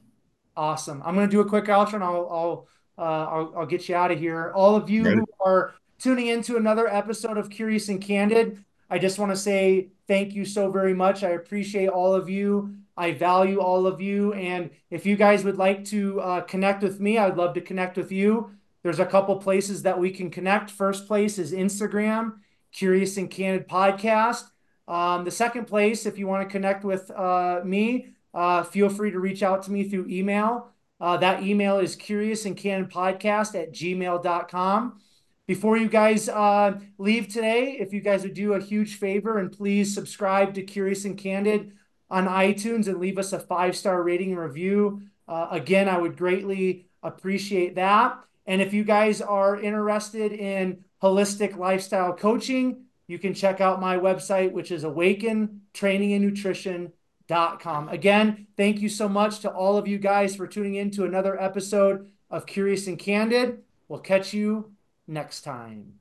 Awesome. 0.55 1.03
I'm 1.05 1.15
going 1.15 1.27
to 1.27 1.31
do 1.31 1.41
a 1.41 1.45
quick 1.45 1.65
outro 1.65 1.95
and 1.95 2.03
I'll, 2.03 2.29
I'll, 2.29 2.67
uh, 2.97 3.25
I'll, 3.25 3.53
I'll 3.57 3.65
get 3.65 3.87
you 3.89 3.95
out 3.95 4.11
of 4.11 4.19
here. 4.19 4.51
All 4.55 4.75
of 4.75 4.89
you 4.89 5.03
who 5.03 5.25
are 5.45 5.75
tuning 5.99 6.27
into 6.27 6.57
another 6.57 6.87
episode 6.87 7.37
of 7.37 7.49
Curious 7.49 7.89
and 7.89 8.01
Candid, 8.01 8.63
I 8.89 8.97
just 8.97 9.19
want 9.19 9.31
to 9.31 9.35
say 9.35 9.89
thank 10.07 10.33
you 10.33 10.45
so 10.45 10.71
very 10.71 10.93
much. 10.93 11.23
I 11.23 11.31
appreciate 11.31 11.89
all 11.89 12.13
of 12.13 12.29
you. 12.29 12.75
I 12.97 13.11
value 13.13 13.59
all 13.59 13.85
of 13.85 14.01
you. 14.01 14.33
And 14.33 14.71
if 14.89 15.05
you 15.05 15.15
guys 15.15 15.43
would 15.43 15.57
like 15.57 15.85
to 15.85 16.19
uh, 16.19 16.41
connect 16.41 16.83
with 16.83 16.99
me, 16.99 17.17
I'd 17.17 17.37
love 17.37 17.53
to 17.53 17.61
connect 17.61 17.95
with 17.97 18.11
you. 18.11 18.51
There's 18.83 18.99
a 18.99 19.05
couple 19.05 19.35
places 19.37 19.83
that 19.83 19.99
we 19.99 20.11
can 20.11 20.29
connect. 20.31 20.71
First 20.71 21.07
place 21.07 21.37
is 21.37 21.51
Instagram, 21.51 22.33
Curious 22.71 23.17
and 23.17 23.29
Candid 23.29 23.67
Podcast. 23.67 24.43
Um, 24.87 25.25
the 25.25 25.31
second 25.31 25.65
place, 25.65 26.05
if 26.05 26.17
you 26.17 26.27
want 26.27 26.47
to 26.47 26.51
connect 26.51 26.83
with 26.83 27.11
uh, 27.11 27.61
me, 27.63 28.07
uh, 28.33 28.63
feel 28.63 28.89
free 28.89 29.11
to 29.11 29.19
reach 29.19 29.43
out 29.43 29.63
to 29.63 29.71
me 29.71 29.83
through 29.89 30.07
email, 30.09 30.71
Uh, 30.99 31.17
that 31.17 31.43
email 31.43 31.77
is 31.77 31.95
curious 31.95 32.45
and 32.45 32.57
candid 32.57 32.89
podcast 32.89 33.53
at 33.53 33.71
gmail.com. 33.71 34.99
Before 35.45 35.77
you 35.77 35.87
guys 35.87 36.27
uh, 36.27 36.79
leave 36.97 37.27
today, 37.27 37.77
if 37.79 37.93
you 37.93 38.01
guys 38.01 38.23
would 38.23 38.33
do 38.33 38.53
a 38.53 38.59
huge 38.61 38.95
favor 38.95 39.37
and 39.37 39.51
please 39.51 39.93
subscribe 39.93 40.53
to 40.55 40.63
Curious 40.63 41.05
and 41.05 41.15
Candid 41.17 41.71
on 42.09 42.27
iTunes 42.27 42.87
and 42.87 42.99
leave 42.99 43.17
us 43.17 43.33
a 43.33 43.39
five 43.39 43.75
star 43.75 44.01
rating 44.01 44.31
and 44.31 44.39
review. 44.39 45.01
Uh, 45.27 45.47
again, 45.51 45.89
I 45.89 45.97
would 45.97 46.17
greatly 46.17 46.87
appreciate 47.03 47.75
that. 47.75 48.19
And 48.45 48.61
if 48.61 48.73
you 48.73 48.83
guys 48.83 49.21
are 49.21 49.59
interested 49.59 50.31
in 50.31 50.85
holistic 51.03 51.57
lifestyle 51.57 52.13
coaching, 52.13 52.85
you 53.07 53.19
can 53.19 53.33
check 53.33 53.61
out 53.61 53.81
my 53.81 53.97
website, 53.97 54.51
which 54.51 54.71
is 54.71 54.83
Awaken 54.83 55.61
Training 55.73 56.13
and 56.13 56.25
Nutrition.com. 56.25 57.89
Again, 57.89 58.47
thank 58.55 58.79
you 58.79 58.89
so 58.89 59.07
much 59.07 59.39
to 59.39 59.51
all 59.51 59.77
of 59.77 59.87
you 59.87 59.97
guys 59.97 60.35
for 60.35 60.47
tuning 60.47 60.75
in 60.75 60.91
to 60.91 61.05
another 61.05 61.41
episode 61.41 62.09
of 62.29 62.45
Curious 62.45 62.87
and 62.87 62.99
Candid. 62.99 63.63
We'll 63.87 63.99
catch 63.99 64.33
you 64.33 64.71
next 65.07 65.41
time. 65.41 65.96